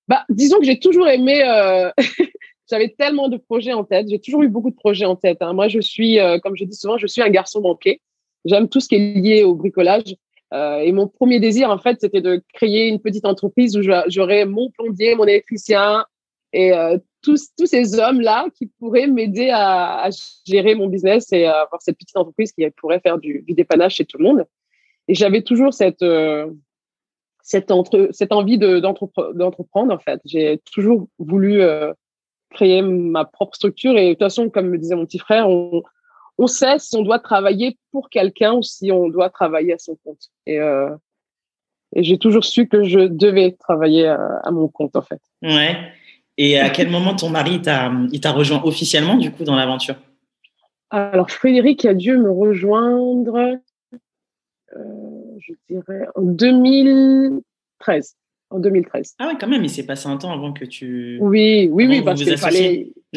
Bah, 0.09 0.25
Disons 0.31 0.59
que 0.61 0.65
j'ai 0.65 0.79
toujours 0.79 1.07
aimé. 1.09 1.43
Euh, 1.47 1.91
j'avais 2.71 2.89
tellement 2.89 3.29
de 3.29 3.37
projets 3.37 3.75
en 3.75 3.85
tête. 3.85 4.07
J'ai 4.09 4.19
toujours 4.19 4.43
eu 4.43 4.49
beaucoup 4.49 4.71
de 4.71 4.77
projets 4.77 5.05
en 5.05 5.17
tête. 5.17 5.43
Hein. 5.43 5.53
Moi, 5.53 5.69
je 5.69 5.81
suis, 5.81 6.19
euh, 6.19 6.39
comme 6.39 6.57
je 6.57 6.65
dis 6.65 6.75
souvent, 6.75 6.97
je 6.97 7.07
suis 7.07 7.21
un 7.21 7.29
garçon 7.29 7.61
banquier. 7.61 8.01
J'aime 8.47 8.71
tout 8.71 8.81
ce 8.81 8.89
qui 8.89 8.95
est 8.95 9.13
lié 9.21 9.43
au 9.43 9.55
bricolage. 9.55 10.17
et 10.55 10.91
mon 10.91 11.07
premier 11.07 11.39
désir, 11.39 11.69
en 11.69 11.77
fait, 11.77 11.99
c'était 12.01 12.23
de 12.23 12.43
créer 12.55 12.89
une 12.89 12.99
petite 12.99 13.27
entreprise 13.27 13.77
où 13.77 13.83
j'aurais 14.07 14.47
mon 14.47 14.71
plombier, 14.71 15.15
mon 15.17 15.27
électricien 15.27 16.07
et 16.55 16.73
tous, 17.27 17.67
ces 17.67 17.99
hommes-là 17.99 18.47
qui 18.55 18.67
pourraient 18.67 19.09
m'aider 19.09 19.51
à, 19.53 20.09
gérer 20.47 20.75
mon 20.75 20.87
business 20.87 21.33
et 21.33 21.47
à 21.47 21.63
avoir 21.63 21.83
cette 21.83 21.99
petite 21.99 22.17
entreprise 22.17 22.53
qui 22.53 22.69
pourrait 22.71 23.01
faire 23.01 23.19
du, 23.19 23.45
dépannage 23.49 23.97
chez 23.97 24.05
tout 24.05 24.19
le 24.19 24.25
monde. 24.25 24.45
Et 25.09 25.15
j'avais 25.15 25.43
toujours 25.43 25.75
cette, 25.75 26.03
euh, 26.03 26.51
cette, 27.43 27.71
entre, 27.71 28.09
cette 28.13 28.33
envie 28.33 28.59
d'entreprendre, 28.59 29.93
en 29.93 29.99
fait. 29.99 30.21
J'ai 30.25 30.61
toujours 30.73 31.09
voulu 31.19 31.61
euh, 31.61 31.93
créer 32.51 32.83
ma 32.83 33.25
propre 33.25 33.57
structure. 33.57 33.97
Et 33.97 34.09
de 34.09 34.13
toute 34.13 34.21
façon, 34.21 34.49
comme 34.49 34.69
me 34.69 34.79
disait 34.79 34.95
mon 34.95 35.07
petit 35.07 35.19
frère, 35.19 35.49
on, 35.49 35.83
on 36.39 36.47
sait 36.47 36.79
si 36.79 36.97
on 36.97 37.03
doit 37.03 37.19
travailler 37.19 37.77
pour 37.91 38.09
quelqu'un 38.09 38.55
ou 38.55 38.63
si 38.63 38.93
on 38.93 39.09
doit 39.09 39.31
travailler 39.31 39.73
à 39.73 39.79
son 39.79 39.97
compte. 40.05 40.31
Et, 40.47 40.61
euh, 40.61 40.91
j'ai 41.95 42.19
toujours 42.19 42.45
su 42.45 42.69
que 42.69 42.85
je 42.85 43.01
devais 43.01 43.53
travailler 43.53 44.07
à, 44.07 44.41
à 44.45 44.51
mon 44.51 44.69
compte, 44.69 44.95
en 44.97 45.03
fait. 45.03 45.21
Ouais. 45.43 45.77
Et 46.39 46.59
à 46.59 46.71
quel 46.71 46.91
moment 46.91 47.15
ton 47.15 47.31
mari 47.31 47.61
il 48.13 48.21
t'a 48.21 48.33
rejoint 48.33 48.63
officiellement 48.65 49.17
du 49.17 49.31
coup 49.31 49.45
dans 49.45 49.57
l'aventure? 49.57 49.97
Alors 50.91 51.31
Frédéric 51.31 51.85
a 51.85 51.95
dû 51.95 52.17
me 52.17 52.31
rejoindre, 52.31 53.59
euh, 54.77 54.79
je 55.39 55.53
dirais, 55.69 56.07
en 56.15 56.23
2013. 56.23 58.17
En 58.51 58.61
2013. 58.61 59.17
Ah 59.19 59.29
oui, 59.29 59.39
quand 59.41 59.49
même, 59.49 59.65
il 59.65 59.71
s'est 59.71 59.85
passé 59.85 60.09
un 60.09 60.17
temps 60.19 60.33
avant 60.33 60.53
que 60.53 60.65
tu. 60.65 61.19
Oui, 61.21 61.69
oui, 61.73 61.89
oui, 61.89 62.03
parce 62.03 62.23
qu'il 62.23 62.39
fallait. 62.39 62.93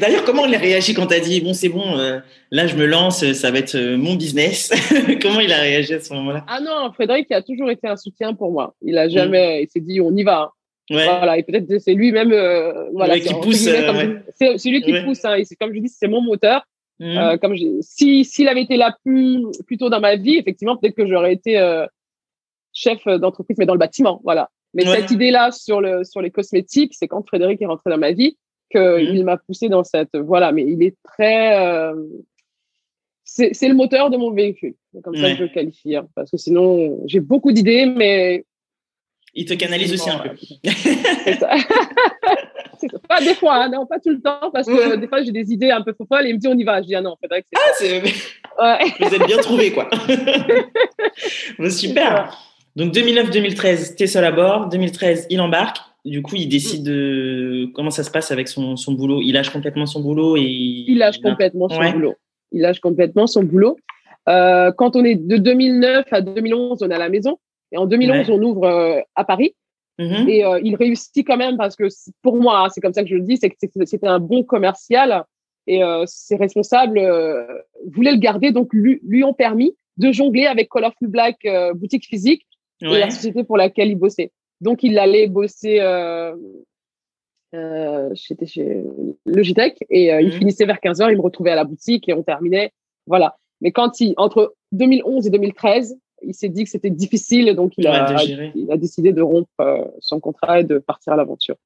D'ailleurs, 0.00 0.24
comment 0.24 0.46
il 0.46 0.54
a 0.54 0.58
réagi 0.58 0.94
quand 0.94 1.08
tu 1.08 1.14
as 1.14 1.20
dit 1.20 1.42
bon, 1.42 1.52
c'est 1.52 1.68
bon, 1.68 1.98
euh, 1.98 2.20
là 2.50 2.66
je 2.66 2.76
me 2.76 2.86
lance, 2.86 3.32
ça 3.32 3.50
va 3.50 3.58
être 3.58 3.74
euh, 3.74 3.98
mon 3.98 4.14
business 4.14 4.72
Comment 5.22 5.40
il 5.40 5.52
a 5.52 5.58
réagi 5.58 5.94
à 5.94 6.00
ce 6.00 6.12
moment-là? 6.14 6.44
Ah 6.48 6.60
non, 6.60 6.90
Frédéric 6.92 7.30
a 7.32 7.42
toujours 7.42 7.70
été 7.70 7.86
un 7.86 7.96
soutien 7.96 8.32
pour 8.34 8.50
moi. 8.50 8.74
Il 8.80 8.96
a 8.96 9.08
jamais, 9.08 9.62
il 9.64 9.68
s'est 9.68 9.80
dit 9.80 10.00
on 10.00 10.14
y 10.16 10.22
va. 10.22 10.52
Voilà, 10.90 11.38
et 11.38 11.42
peut-être 11.42 11.78
c'est 11.78 11.94
lui-même, 11.94 12.32
euh, 12.32 12.88
voilà, 12.92 13.18
qui 13.18 13.32
pousse. 13.34 13.66
Euh, 13.66 14.20
c'est 14.34 14.70
lui 14.70 14.82
qui 14.82 14.92
pousse. 15.04 15.24
Hein, 15.24 15.36
et 15.36 15.44
comme 15.56 15.74
je 15.74 15.80
dis, 15.80 15.88
c'est 15.88 16.08
mon 16.08 16.20
moteur. 16.20 16.64
Mmh. 17.00 17.16
Euh, 17.16 17.36
comme 17.36 17.54
si 17.80 18.24
s'il 18.24 18.48
avait 18.48 18.62
été 18.62 18.76
là 18.76 18.96
plus 19.04 19.44
plus 19.66 19.78
tôt 19.78 19.88
dans 19.88 20.00
ma 20.00 20.16
vie, 20.16 20.36
effectivement, 20.36 20.76
peut-être 20.76 20.96
que 20.96 21.06
j'aurais 21.06 21.32
été 21.32 21.58
euh, 21.58 21.86
chef 22.72 23.04
d'entreprise, 23.04 23.56
mais 23.58 23.66
dans 23.66 23.74
le 23.74 23.78
bâtiment, 23.78 24.20
voilà. 24.24 24.50
Mais 24.74 24.84
cette 24.84 25.10
idée-là 25.10 25.50
sur 25.52 25.80
le 25.80 26.04
sur 26.04 26.20
les 26.20 26.30
cosmétiques, 26.30 26.94
c'est 26.94 27.06
quand 27.06 27.26
Frédéric 27.26 27.62
est 27.62 27.66
rentré 27.66 27.90
dans 27.90 27.98
ma 27.98 28.12
vie 28.12 28.36
que 28.70 28.98
mmh. 28.98 29.14
il 29.14 29.24
m'a 29.24 29.36
poussé 29.36 29.68
dans 29.68 29.84
cette 29.84 30.16
voilà. 30.16 30.50
Mais 30.50 30.64
il 30.66 30.82
est 30.82 30.96
très 31.04 31.56
euh, 31.60 31.94
c'est 33.22 33.68
le 33.68 33.74
moteur 33.74 34.10
de 34.10 34.16
mon 34.16 34.32
véhicule, 34.32 34.74
comme 35.04 35.14
ça 35.14 35.30
que 35.30 35.36
je 35.36 35.42
le 35.42 35.48
qualifie, 35.48 35.94
hein, 35.94 36.08
parce 36.14 36.30
que 36.30 36.36
sinon 36.36 36.98
j'ai 37.06 37.20
beaucoup 37.20 37.52
d'idées, 37.52 37.86
mais 37.86 38.44
il 39.38 39.44
te 39.44 39.54
canalise 39.54 39.92
aussi 39.92 40.10
un 40.10 40.18
peu. 40.18 40.30
pas 43.08 43.20
des 43.20 43.34
fois, 43.34 43.64
hein, 43.64 43.70
non, 43.70 43.86
pas 43.86 44.00
tout 44.00 44.10
le 44.10 44.20
temps, 44.20 44.50
parce 44.52 44.66
que 44.66 44.96
des 44.96 45.06
fois 45.06 45.22
j'ai 45.22 45.30
des 45.30 45.52
idées 45.52 45.70
un 45.70 45.82
peu 45.82 45.94
folles 46.08 46.26
et 46.26 46.30
il 46.30 46.34
me 46.34 46.40
dit 46.40 46.48
on 46.48 46.58
y 46.58 46.64
va. 46.64 46.82
Je 46.82 46.88
dis 46.88 46.96
ah 46.96 47.00
non, 47.00 47.14
c'est 47.20 47.28
vrai 47.28 47.42
que 47.42 47.48
c'est. 47.74 48.02
Ah, 48.58 48.80
c'est. 48.82 49.04
Vous 49.04 49.14
êtes 49.14 49.26
bien 49.26 49.38
trouvé 49.38 49.72
quoi. 49.72 49.88
super. 51.70 52.36
Donc 52.74 52.92
2009-2013, 52.94 53.96
t'es 53.96 54.06
seul 54.06 54.24
à 54.24 54.32
bord. 54.32 54.68
2013, 54.68 55.26
il 55.30 55.40
embarque. 55.40 55.78
Du 56.04 56.22
coup, 56.22 56.36
il 56.36 56.48
décide 56.48 56.84
de 56.84 57.68
comment 57.74 57.90
ça 57.90 58.02
se 58.02 58.10
passe 58.10 58.30
avec 58.30 58.48
son, 58.48 58.76
son 58.76 58.92
boulot. 58.92 59.20
Il 59.22 59.32
lâche 59.32 59.50
complètement 59.50 59.86
son 59.86 60.00
boulot 60.00 60.36
et 60.36 60.42
il 60.42 60.98
lâche 60.98 61.20
complètement 61.20 61.68
son 61.68 61.90
boulot. 61.90 62.14
Il 62.52 62.62
lâche 62.62 62.80
complètement 62.80 63.26
son 63.26 63.42
boulot. 63.42 63.76
Euh, 64.28 64.72
quand 64.72 64.96
on 64.96 65.04
est 65.04 65.14
de 65.14 65.36
2009 65.36 66.06
à 66.10 66.20
2011, 66.20 66.82
on 66.82 66.90
est 66.90 66.94
à 66.94 66.98
la 66.98 67.08
maison. 67.08 67.38
Et 67.72 67.76
en 67.76 67.86
2011, 67.86 68.30
on 68.30 68.42
ouvre 68.42 68.64
euh, 68.64 69.00
à 69.14 69.24
Paris. 69.24 69.54
Mm-hmm. 69.98 70.28
Et 70.28 70.44
euh, 70.44 70.60
il 70.62 70.76
réussit 70.76 71.26
quand 71.26 71.36
même 71.36 71.56
parce 71.56 71.76
que 71.76 71.88
pour 72.22 72.36
moi, 72.36 72.64
hein, 72.64 72.68
c'est 72.72 72.80
comme 72.80 72.92
ça 72.92 73.02
que 73.02 73.08
je 73.08 73.16
le 73.16 73.22
dis, 73.22 73.36
c'est 73.36 73.50
que 73.50 73.56
c'était 73.84 74.06
un 74.06 74.20
bon 74.20 74.44
commercial 74.44 75.24
et 75.66 75.82
ses 76.06 76.36
responsables 76.36 76.98
voulaient 77.92 78.12
le 78.12 78.18
garder, 78.18 78.52
donc 78.52 78.72
lui, 78.72 79.00
lui, 79.06 79.22
ont 79.22 79.34
permis 79.34 79.76
de 79.98 80.12
jongler 80.12 80.46
avec 80.46 80.70
Colorful 80.70 81.08
Black 81.08 81.46
boutique 81.74 82.06
physique 82.06 82.46
et 82.80 82.86
la 82.86 83.10
société 83.10 83.44
pour 83.44 83.58
laquelle 83.58 83.88
il 83.88 83.96
bossait. 83.96 84.32
Donc 84.62 84.82
il 84.82 84.98
allait 84.98 85.26
bosser 85.26 85.78
j'étais 87.52 88.46
chez 88.46 88.82
Logitech 89.26 89.84
et 89.90 90.06
il 90.06 90.28
mm-hmm. 90.28 90.38
finissait 90.38 90.64
vers 90.64 90.78
15h, 90.78 91.10
il 91.10 91.18
me 91.18 91.22
retrouvait 91.22 91.50
à 91.50 91.56
la 91.56 91.64
boutique 91.64 92.08
et 92.08 92.14
on 92.14 92.22
terminait. 92.22 92.72
Voilà. 93.06 93.36
Mais 93.60 93.72
quand 93.72 94.00
il, 94.00 94.14
entre 94.16 94.54
2011 94.72 95.26
et 95.26 95.30
2013, 95.30 95.98
il 96.22 96.34
s'est 96.34 96.48
dit 96.48 96.64
que 96.64 96.70
c'était 96.70 96.90
difficile, 96.90 97.54
donc 97.54 97.72
il, 97.76 97.86
a, 97.86 98.22
il, 98.54 98.70
a, 98.70 98.76
décidé 98.76 99.12
de 99.12 99.22
rompre 99.22 99.48
euh, 99.60 99.84
son 100.00 100.20
contrat 100.20 100.60
et 100.60 100.64
de 100.64 100.78
partir 100.78 101.12
à 101.12 101.16
l'aventure. 101.16 101.56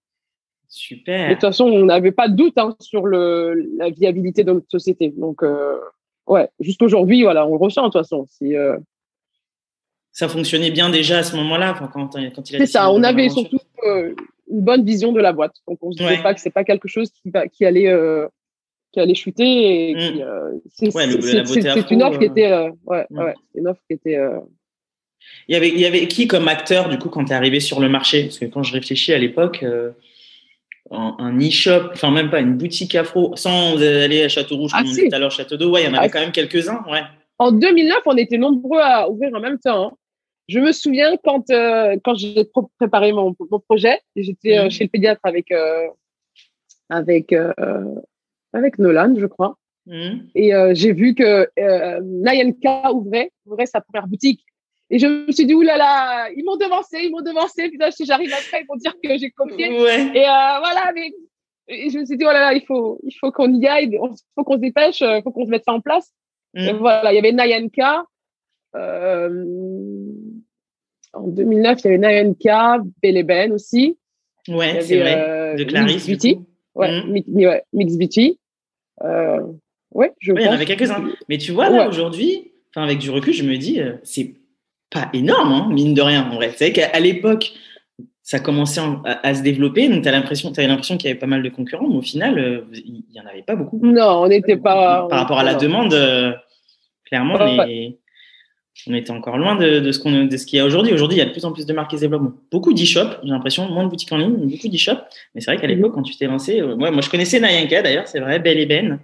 Super. 0.69 1.29
de 1.29 1.35
toute 1.35 1.43
façon, 1.43 1.65
on 1.67 1.85
n'avait 1.85 2.13
pas 2.13 2.29
de 2.29 2.35
doute 2.35 2.57
hein, 2.57 2.75
sur 2.81 3.07
le, 3.07 3.55
la 3.77 3.91
viabilité 3.91 4.43
de 4.43 4.53
notre 4.53 4.71
société. 4.71 5.13
Donc, 5.17 5.43
euh, 5.43 5.79
ouais, 6.27 6.49
juste 6.61 6.83
aujourd'hui, 6.83 7.23
voilà, 7.23 7.47
on 7.47 7.53
le 7.53 7.59
ressent 7.59 7.83
de 7.83 7.87
toute 7.89 8.01
façon. 8.01 8.27
Si, 8.29 8.57
euh, 8.57 8.79
Ça 10.13 10.29
fonctionnait 10.29 10.71
bien 10.71 10.89
déjà 10.89 11.19
à 11.19 11.23
ce 11.23 11.37
moment-là, 11.37 11.75
quand, 11.79 11.89
quand 11.89 12.19
il 12.19 12.57
a 12.57 12.59
C'est 12.59 12.67
ça, 12.67 12.91
on 12.91 13.03
avait 13.03 13.29
surtout 13.29 13.61
une 13.85 14.15
bonne 14.63 14.85
vision 14.85 15.13
de 15.13 15.21
la 15.21 15.33
boîte. 15.33 15.57
Donc, 15.69 15.79
on 15.83 15.89
ne 15.89 15.93
se 15.93 16.03
disait 16.03 16.23
pas 16.23 16.33
que 16.33 16.41
c'est 16.41 16.51
pas 16.51 16.65
quelque 16.65 16.89
chose 16.89 17.11
qui, 17.11 17.31
qui 17.53 17.67
allait 17.67 17.93
qui 18.93 19.01
allait 19.01 19.15
chuter. 19.15 19.91
Et 19.91 19.95
mm. 19.95 20.21
euh, 20.21 20.59
c'est 20.69 21.91
une 21.91 22.03
offre 22.03 22.19
qui 22.19 22.25
était, 22.27 22.53
euh, 22.53 22.71
ouais, 22.87 23.07
mm. 23.11 23.19
ouais, 23.19 23.35
une 23.55 23.69
offre 23.69 23.81
qui 23.89 23.95
était. 23.95 24.17
Euh, 24.17 24.39
il 25.49 25.55
y 25.55 25.57
avait, 25.57 25.69
il 25.69 25.79
y 25.79 25.87
avait 25.87 26.09
qui 26.09 26.27
comme 26.27 26.49
acteur 26.49 26.89
du 26.89 26.99
coup 26.99 27.09
quand 27.09 27.25
tu 27.25 27.33
es 27.33 27.35
arrivé 27.35 27.61
sur 27.61 27.81
le 27.81 27.89
marché? 27.89 28.25
Parce 28.25 28.39
que 28.39 28.47
quand 28.47 28.63
je 28.65 28.73
réfléchis 28.73 29.13
à 29.13 29.19
l'époque, 29.19 29.65
un, 30.91 31.39
e-shop, 31.39 31.91
enfin 31.93 32.11
même 32.11 32.29
pas 32.29 32.41
une 32.41 32.57
boutique 32.57 32.97
afro, 32.97 33.35
sans 33.37 33.81
aller 33.81 34.25
à 34.25 34.29
Château 34.29 34.57
Rouge, 34.57 34.73
comme 34.73 34.81
ah, 34.81 34.85
on 34.85 34.89
disait 34.89 35.09
tout 35.09 35.15
à 35.15 35.19
l'heure, 35.21 35.31
Château 35.31 35.57
d'Eau, 35.57 35.71
ouais, 35.71 35.83
il 35.83 35.87
y 35.87 35.89
en 35.89 35.95
avait 35.95 36.07
ah, 36.07 36.09
quand 36.09 36.21
même 36.21 36.33
quelques-uns, 36.33 36.83
ouais. 36.91 37.03
En 37.39 37.53
2009, 37.53 37.99
on 38.07 38.17
était 38.17 38.37
nombreux 38.37 38.81
à 38.81 39.09
ouvrir 39.09 39.31
en 39.33 39.41
même 39.41 39.59
temps. 39.59 39.87
Hein. 39.87 39.93
Je 40.49 40.59
me 40.59 40.73
souviens 40.73 41.17
quand, 41.23 41.45
quand 42.05 42.15
j'ai 42.17 42.45
préparé 42.79 43.13
mon, 43.13 43.37
mon 43.49 43.61
projet, 43.61 44.01
j'étais 44.17 44.67
mm. 44.67 44.71
chez 44.71 44.85
le 44.85 44.91
pédiatre 44.91 45.21
avec, 45.23 45.53
avec 46.91 47.33
avec 48.53 48.79
Nolan, 48.79 49.15
je 49.17 49.27
crois. 49.27 49.57
Hmm. 49.87 50.21
Et 50.35 50.55
euh, 50.55 50.73
j'ai 50.75 50.93
vu 50.93 51.15
que 51.15 51.49
euh, 51.59 52.01
Nayanka 52.03 52.93
ouvrait, 52.93 53.33
ouvrait 53.47 53.67
sa 53.67 53.81
première 53.81 54.07
boutique. 54.07 54.45
Et 54.91 54.99
je 54.99 55.07
me 55.07 55.33
suis 55.33 55.47
dit, 55.47 55.55
oulala, 55.55 55.79
là 55.79 56.27
là, 56.27 56.31
ils 56.37 56.45
m'ont 56.45 56.57
devancé, 56.57 56.99
ils 57.03 57.11
m'ont 57.11 57.23
devancé. 57.23 57.69
Putain, 57.71 57.91
si 57.91 58.05
j'arrive 58.05 58.33
après, 58.33 58.61
ils 58.63 58.67
vont 58.67 58.77
dire 58.77 58.95
que 59.03 59.17
j'ai 59.17 59.31
copié. 59.31 59.67
Et 59.67 59.71
euh, 59.79 60.59
voilà, 60.61 60.93
mais 60.95 61.11
je 61.69 61.99
me 61.99 62.05
suis 62.05 62.17
dit, 62.17 62.25
oh 62.25 62.33
là 62.33 62.41
là, 62.41 62.53
il 62.53 62.65
faut, 62.65 63.01
il 63.03 63.13
faut 63.13 63.33
qu'on 63.33 63.53
y 63.55 63.67
aille, 63.67 63.89
il 63.91 63.99
faut 64.35 64.45
qu'on 64.45 64.55
se 64.55 64.59
dépêche, 64.59 65.01
il 65.01 65.23
faut 65.25 65.33
qu'on 65.33 65.47
se 65.47 65.51
mette 65.51 65.65
ça 65.65 65.73
en 65.73 65.81
place. 65.81 66.13
Et 66.55 66.73
hmm. 66.73 66.77
voilà, 66.77 67.13
il 67.13 67.17
y 67.17 67.19
avait 67.19 67.33
Nayanka. 67.33 68.05
Euh, 68.77 69.45
en 71.15 71.27
2009, 71.27 71.79
il 71.79 71.85
y 71.85 71.89
avait 71.89 71.99
Nayanka, 71.99 72.79
Beleben 73.03 73.53
aussi. 73.53 73.97
Ouais, 74.49 74.81
c'est 74.83 74.99
vrai. 74.99 75.55
De 75.57 75.65
Clarisse. 75.65 76.07
Mix 76.07 76.09
Beauty. 76.09 76.39
Ouais, 76.75 77.03
hmm. 77.03 77.63
Mix 77.73 77.97
Beauty. 77.97 78.39
Euh, 79.05 79.41
ouais, 79.93 80.13
je 80.21 80.33
Il 80.33 80.43
y 80.43 80.49
en 80.49 80.53
avait 80.53 80.67
quelques-uns. 80.67 81.05
Mais 81.29 81.39
tu 81.39 81.53
vois, 81.53 81.71
là, 81.71 81.89
aujourd'hui, 81.89 82.53
avec 82.77 82.99
du 82.99 83.11
recul, 83.11 83.33
je 83.33 83.45
me 83.45 83.57
dis, 83.57 83.81
euh, 83.81 83.95
c'est 84.03 84.35
pas 84.91 85.09
énorme, 85.13 85.53
hein, 85.53 85.69
mine 85.71 85.95
de 85.95 86.03
rien, 86.03 86.29
en 86.31 86.37
vrai. 86.37 86.53
C'est 86.57 86.71
vrai 86.71 86.73
qu'à 86.73 87.01
l'époque, 87.01 87.53
ça 88.23 88.39
commençait 88.39 88.81
à, 89.05 89.35
se 89.35 89.43
développer, 89.43 89.89
donc 89.89 90.03
tu 90.03 90.09
as 90.09 90.13
l'impression, 90.13 90.53
l'impression 90.57 90.97
qu'il 90.97 91.09
y 91.09 91.11
avait 91.11 91.19
pas 91.19 91.27
mal 91.27 91.43
de 91.43 91.49
concurrents, 91.49 91.89
mais 91.89 91.97
au 91.97 92.03
final, 92.03 92.39
euh, 92.39 92.65
il 92.73 93.05
n'y 93.13 93.21
en 93.21 93.27
avait 93.27 93.43
pas 93.43 93.57
beaucoup. 93.57 93.81
Non, 93.83 94.23
on 94.23 94.29
n'était 94.29 94.57
pas. 94.57 95.09
Par 95.09 95.21
rapport 95.21 95.39
à 95.39 95.45
la 95.45 95.55
demande, 95.55 95.95
clairement, 97.05 97.39
on 98.87 98.95
était 98.95 99.11
encore 99.11 99.38
loin 99.38 99.55
de, 99.57 99.81
de 99.81 99.93
ce 99.93 99.99
qu'on 99.99 100.25
de 100.25 100.37
ce 100.37 100.47
qu'il 100.47 100.57
y 100.57 100.61
a 100.61 100.64
aujourd'hui. 100.64 100.93
Aujourd'hui, 100.93 101.17
il 101.17 101.21
y 101.21 101.23
a 101.23 101.26
de 101.26 101.31
plus 101.31 101.45
en 101.45 101.52
plus 101.52 101.67
de 101.67 101.73
marques 101.73 101.91
qui 101.91 101.97
se 101.97 102.00
développent. 102.00 102.35
Beaucoup 102.50 102.73
d'e-shop, 102.73 103.07
j'ai 103.23 103.31
l'impression, 103.31 103.69
moins 103.69 103.85
de 103.85 103.88
boutiques 103.88 104.11
en 104.12 104.17
ligne, 104.17 104.37
beaucoup 104.37 104.69
d'e-shop. 104.69 104.97
Mais 105.35 105.41
c'est 105.41 105.52
vrai 105.52 105.61
qu'à 105.61 105.67
l'époque, 105.67 105.95
quand 105.95 106.02
tu 106.02 106.17
t'es 106.17 106.26
lancé, 106.26 106.61
euh, 106.61 106.75
moi, 106.75 106.91
je 107.00 107.11
connaissais 107.11 107.38
Nayanka 107.38 107.83
d'ailleurs, 107.83 108.09
c'est 108.09 108.21
vrai, 108.21 108.38
Belle 108.38 108.59
et 108.59 108.67
Ben. 108.67 108.99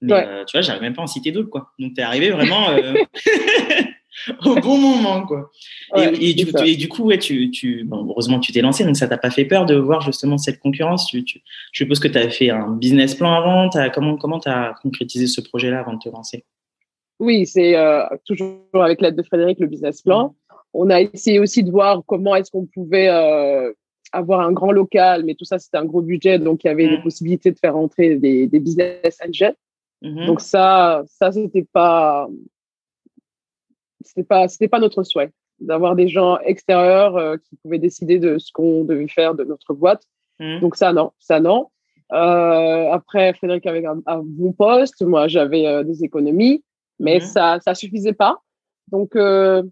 Mais 0.00 0.12
euh, 0.12 0.44
tu 0.44 0.52
vois, 0.52 0.60
j'arrive 0.60 0.82
même 0.82 0.94
pas 0.94 1.02
à 1.02 1.04
en 1.04 1.08
citer 1.08 1.32
d'autres, 1.32 1.50
quoi. 1.50 1.72
Donc, 1.78 1.94
tu 1.94 2.00
es 2.00 2.04
arrivé 2.04 2.30
vraiment 2.30 2.70
euh, 2.70 2.94
au 4.44 4.54
bon 4.56 4.78
moment, 4.78 5.22
quoi. 5.26 5.50
et, 5.96 6.34
du, 6.34 6.46
et, 6.64 6.76
du, 6.76 6.88
coup, 6.88 7.04
ouais, 7.04 7.18
tu, 7.18 7.50
tu, 7.50 7.82
bon, 7.84 8.06
heureusement, 8.08 8.38
tu 8.38 8.52
t'es 8.52 8.60
lancé, 8.60 8.84
donc 8.84 8.96
ça 8.96 9.08
t'a 9.08 9.18
pas 9.18 9.30
fait 9.30 9.46
peur 9.46 9.66
de 9.66 9.74
voir 9.74 10.02
justement 10.02 10.38
cette 10.38 10.60
concurrence. 10.60 11.08
Tu, 11.08 11.24
tu 11.24 11.42
je 11.72 11.82
suppose 11.82 11.98
que 11.98 12.06
tu 12.06 12.18
avais 12.18 12.30
fait 12.30 12.50
un 12.50 12.70
business 12.70 13.16
plan 13.16 13.32
avant. 13.32 13.68
As, 13.70 13.90
comment 13.90 14.38
tu 14.38 14.48
as 14.48 14.74
concrétisé 14.82 15.26
ce 15.26 15.40
projet-là 15.40 15.80
avant 15.80 15.94
de 15.94 15.98
te 15.98 16.08
lancer? 16.08 16.44
Oui, 17.20 17.46
c'est 17.46 17.76
euh, 17.76 18.04
toujours 18.24 18.60
avec 18.74 19.00
l'aide 19.00 19.16
de 19.16 19.22
Frédéric, 19.22 19.58
le 19.58 19.66
business 19.66 20.02
plan. 20.02 20.34
On 20.72 20.90
a 20.90 21.00
essayé 21.00 21.40
aussi 21.40 21.64
de 21.64 21.70
voir 21.70 22.02
comment 22.06 22.36
est-ce 22.36 22.50
qu'on 22.50 22.66
pouvait 22.66 23.08
euh, 23.08 23.72
avoir 24.12 24.40
un 24.40 24.52
grand 24.52 24.70
local, 24.70 25.24
mais 25.24 25.34
tout 25.34 25.44
ça, 25.44 25.58
c'était 25.58 25.78
un 25.78 25.84
gros 25.84 26.02
budget, 26.02 26.38
donc 26.38 26.62
il 26.62 26.68
y 26.68 26.70
avait 26.70 26.88
des 26.88 26.98
mm. 26.98 27.02
possibilités 27.02 27.50
de 27.50 27.58
faire 27.58 27.76
entrer 27.76 28.16
des, 28.16 28.46
des 28.46 28.60
business 28.60 29.18
angels. 29.26 29.56
Mm-hmm. 30.02 30.26
Donc 30.26 30.40
ça, 30.40 31.02
ça 31.06 31.32
c'était 31.32 31.66
pas, 31.72 32.28
c'était 34.00 34.24
pas, 34.24 34.46
c'était 34.46 34.68
pas 34.68 34.78
notre 34.78 35.02
souhait 35.02 35.32
d'avoir 35.58 35.96
des 35.96 36.06
gens 36.06 36.38
extérieurs 36.38 37.16
euh, 37.16 37.36
qui 37.36 37.56
pouvaient 37.56 37.80
décider 37.80 38.20
de 38.20 38.38
ce 38.38 38.52
qu'on 38.52 38.84
devait 38.84 39.08
faire 39.08 39.34
de 39.34 39.42
notre 39.42 39.74
boîte. 39.74 40.04
Mm. 40.38 40.60
Donc 40.60 40.76
ça 40.76 40.92
non, 40.92 41.10
ça 41.18 41.40
non. 41.40 41.68
Euh, 42.12 42.90
après, 42.92 43.34
Frédéric 43.34 43.66
avait 43.66 43.84
un, 43.84 44.00
un, 44.06 44.22
bon 44.22 44.52
poste, 44.52 45.02
moi 45.02 45.26
j'avais 45.26 45.84
des 45.84 46.04
économies 46.04 46.62
mais 46.98 47.16
mhm. 47.16 47.20
ça 47.20 47.58
ça 47.60 47.74
suffisait 47.74 48.12
pas. 48.12 48.38
Donc 48.90 49.16
euh, 49.16 49.62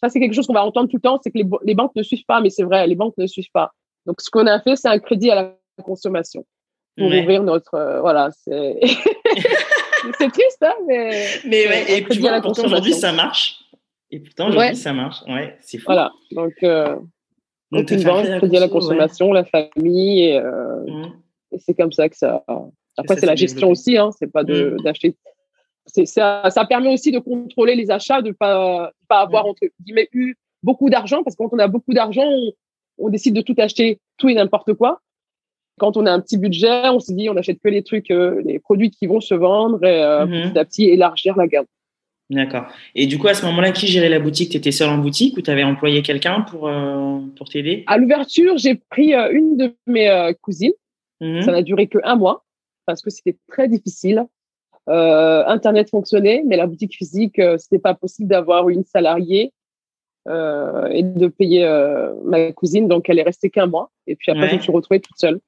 ça 0.00 0.08
c'est 0.08 0.20
quelque 0.20 0.34
chose 0.34 0.46
qu'on 0.46 0.54
va 0.54 0.64
entendre 0.64 0.88
tout 0.88 0.96
le 0.96 1.02
temps, 1.02 1.18
c'est 1.22 1.30
que 1.30 1.38
les, 1.38 1.48
les, 1.64 1.74
banques 1.74 1.94
ne 1.96 2.02
suivent 2.02 2.26
pas, 2.26 2.40
mais 2.40 2.50
c'est 2.50 2.64
vrai, 2.64 2.86
les 2.86 2.94
banques 2.94 3.16
ne 3.18 3.26
suivent 3.26 3.50
pas. 3.52 3.72
Donc 4.04 4.20
ce 4.20 4.30
qu'on 4.30 4.46
a 4.46 4.60
fait, 4.60 4.76
c'est 4.76 4.88
un 4.88 4.98
crédit 4.98 5.30
à 5.30 5.34
la 5.34 5.82
consommation 5.82 6.44
pour 6.96 7.06
ouvrir 7.06 7.42
notre 7.42 7.74
euh, 7.74 8.00
voilà, 8.00 8.30
c'est 8.32 8.78
c'est 10.18 10.30
triste 10.30 10.62
hein, 10.62 10.74
mais 10.86 11.26
mais 11.44 11.68
ouais, 11.68 11.98
et 11.98 12.04
tu 12.04 12.20
vois, 12.20 12.40
pourtant 12.40 12.64
aujourd'hui 12.64 12.94
ça 12.94 13.12
marche. 13.12 13.60
Et 14.10 14.20
pourtant 14.20 14.48
aujourd'hui 14.48 14.76
ça 14.76 14.92
marche. 14.92 15.22
Ouais, 15.26 15.56
c'est 15.60 15.78
fou. 15.78 15.86
Voilà. 15.86 16.12
Donc 16.32 16.54
euh, 16.62 16.96
donc 17.72 17.90
une 17.90 18.02
banque, 18.02 18.26
crédit 18.38 18.56
à 18.56 18.60
la 18.60 18.68
consommation, 18.68 19.32
la 19.32 19.44
famille 19.44 20.22
et, 20.22 20.38
euh, 20.38 20.84
et 21.52 21.58
c'est 21.58 21.74
comme 21.74 21.92
ça 21.92 22.08
que 22.08 22.16
ça 22.16 22.44
après 22.96 23.16
c'est 23.16 23.26
la 23.26 23.34
gestion 23.34 23.70
aussi 23.70 23.98
hein, 23.98 24.10
c'est 24.18 24.32
pas 24.32 24.44
de 24.44 24.70
mhm. 24.70 24.84
d'acheter 24.84 25.16
ça, 25.86 26.50
ça 26.50 26.64
permet 26.64 26.92
aussi 26.92 27.12
de 27.12 27.18
contrôler 27.18 27.74
les 27.74 27.90
achats, 27.90 28.22
de 28.22 28.28
ne 28.28 28.32
pas, 28.32 28.92
pas 29.08 29.20
avoir 29.20 29.46
entre 29.46 29.62
guillemets 29.80 30.08
eu 30.12 30.34
beaucoup 30.62 30.90
d'argent, 30.90 31.22
parce 31.22 31.36
que 31.36 31.42
quand 31.42 31.54
on 31.54 31.58
a 31.58 31.68
beaucoup 31.68 31.94
d'argent, 31.94 32.28
on, 32.98 33.08
décide 33.08 33.34
de 33.34 33.40
tout 33.40 33.54
acheter, 33.58 33.98
tout 34.16 34.28
et 34.28 34.34
n'importe 34.34 34.74
quoi. 34.74 35.00
Quand 35.78 35.96
on 35.96 36.06
a 36.06 36.10
un 36.10 36.20
petit 36.20 36.38
budget, 36.38 36.88
on 36.88 37.00
se 37.00 37.12
dit 37.12 37.28
on 37.28 37.36
achète 37.36 37.58
que 37.62 37.68
les 37.68 37.82
trucs, 37.82 38.10
euh, 38.10 38.42
les 38.44 38.58
produits 38.58 38.90
qui 38.90 39.06
vont 39.06 39.20
se 39.20 39.34
vendre 39.34 39.84
et 39.84 40.02
euh, 40.02 40.26
mhm. 40.26 40.50
petit 40.50 40.58
à 40.58 40.64
petit 40.64 40.84
élargir 40.86 41.36
la 41.36 41.46
gamme. 41.46 41.66
D'accord. 42.28 42.66
Et 42.96 43.06
du 43.06 43.18
coup, 43.18 43.28
à 43.28 43.34
ce 43.34 43.44
moment-là, 43.46 43.70
qui 43.70 43.86
gérait 43.86 44.08
la 44.08 44.18
boutique? 44.18 44.50
Tu 44.50 44.56
étais 44.56 44.72
seule 44.72 44.88
en 44.88 44.98
boutique 44.98 45.36
ou 45.36 45.42
tu 45.42 45.50
avais 45.50 45.62
employé 45.62 46.02
quelqu'un 46.02 46.40
pour, 46.40 46.66
euh, 46.66 47.20
pour 47.36 47.48
t'aider? 47.48 47.84
À 47.86 47.98
l'ouverture, 47.98 48.58
j'ai 48.58 48.74
pris 48.74 49.14
une 49.14 49.56
de 49.56 49.76
mes 49.86 50.32
cousines. 50.40 50.72
Mhm. 51.20 51.42
Ça 51.42 51.52
n'a 51.52 51.62
duré 51.62 51.86
que 51.86 51.98
un 52.02 52.16
mois 52.16 52.44
parce 52.86 53.02
que 53.02 53.10
c'était 53.10 53.36
très 53.48 53.68
difficile. 53.68 54.26
Euh, 54.88 55.44
Internet 55.46 55.90
fonctionnait, 55.90 56.42
mais 56.46 56.56
la 56.56 56.66
boutique 56.66 56.94
physique, 56.94 57.38
euh, 57.38 57.58
c'était 57.58 57.78
pas 57.78 57.94
possible 57.94 58.28
d'avoir 58.28 58.68
une 58.68 58.84
salariée 58.84 59.52
euh, 60.28 60.86
et 60.88 61.02
de 61.02 61.26
payer 61.26 61.66
ma 62.24 62.52
cousine. 62.52 62.88
Donc, 62.88 63.08
elle 63.08 63.18
est 63.18 63.24
restée 63.24 63.50
qu'un 63.50 63.66
mois. 63.66 63.90
Et 64.06 64.16
puis 64.16 64.30
après, 64.32 64.48
je 64.48 64.56
me 64.56 64.60
suis 64.60 64.72
retrouvée 64.72 65.00
toute 65.00 65.18
seule. 65.18 65.40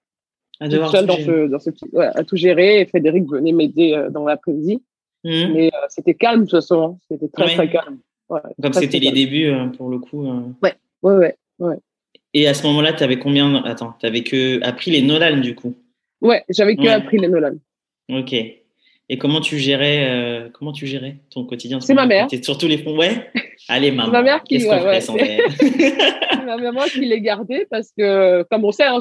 À 0.61 0.69
toute 0.69 0.87
seule 0.87 1.07
dans 1.07 1.17
ce, 1.17 1.47
dans 1.47 1.61
ce, 1.61 1.71
ouais, 1.93 2.07
à 2.07 2.25
tout 2.25 2.37
gérer. 2.37 2.81
Et 2.81 2.87
Frédéric 2.87 3.29
venait 3.29 3.53
m'aider 3.53 4.09
dans 4.11 4.25
l'après-midi. 4.25 4.83
Mmh. 5.25 5.53
Mais 5.53 5.71
c'était 5.89 6.15
calme, 6.15 6.41
de 6.41 6.45
toute 6.45 6.61
façon. 6.61 6.83
Hein. 6.83 6.99
C'était 7.09 7.29
très, 7.29 7.55
très 7.55 7.71
calme. 7.71 7.99
Comme 8.61 8.73
c'était 8.73 8.99
les 8.99 9.13
débuts, 9.13 9.53
pour 9.77 9.89
le 9.89 9.99
coup. 9.99 10.27
Ouais, 10.63 10.75
ouais, 11.03 11.17
ouais. 11.17 11.37
ouais. 11.61 11.79
Et 12.35 12.47
à 12.47 12.55
ce 12.55 12.67
moment-là, 12.67 12.93
tu 12.93 13.03
avais 13.03 13.19
combien 13.19 13.63
Attends, 13.65 13.95
tu 13.99 14.07
avais 14.07 14.23
que 14.23 14.63
appris 14.63 14.91
les 14.91 15.03
Nolan 15.03 15.39
du 15.39 15.55
coup? 15.55 15.75
Ouais, 16.21 16.45
j'avais 16.49 16.77
que 16.77 16.89
appris 16.89 17.19
les 17.19 17.29
Nolan. 17.29 17.55
Ok. 18.11 18.35
Et 19.11 19.17
comment 19.17 19.41
tu 19.41 19.59
gérais, 19.59 20.07
euh, 20.07 20.49
comment 20.53 20.73
tu 20.73 20.87
gérais 20.87 21.17
ton 21.31 21.45
quotidien? 21.45 21.81
C'est 21.81 21.95
ma 21.95 22.05
mère. 22.05 22.29
Sur 22.29 22.45
surtout 22.45 22.69
les 22.69 22.77
fonds. 22.77 22.97
Ouais? 22.97 23.31
Allez, 23.69 23.91
maman. 23.91 24.13
ma 24.13 24.23
mère 24.23 24.43
qui, 24.43 24.59
ouais, 24.59 24.85
ouais. 24.85 25.01
C'est 25.01 25.15
ma 26.45 26.59
maman 26.59 26.83
qui 26.83 27.01
les 27.01 27.21
gardait 27.23 27.67
parce 27.71 27.91
que, 27.97 28.43
comme 28.51 28.67
on 28.67 28.73
sait, 28.73 28.85
hein, 28.85 29.01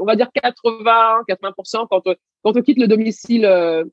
on 0.00 0.04
va 0.04 0.16
dire 0.16 0.28
80, 0.34 1.22
80 1.28 1.52
quand 1.88 2.02
on, 2.06 2.14
quand 2.42 2.56
on 2.56 2.62
quitte 2.62 2.78
le 2.78 2.88
domicile 2.88 3.46
euh, 3.46 3.84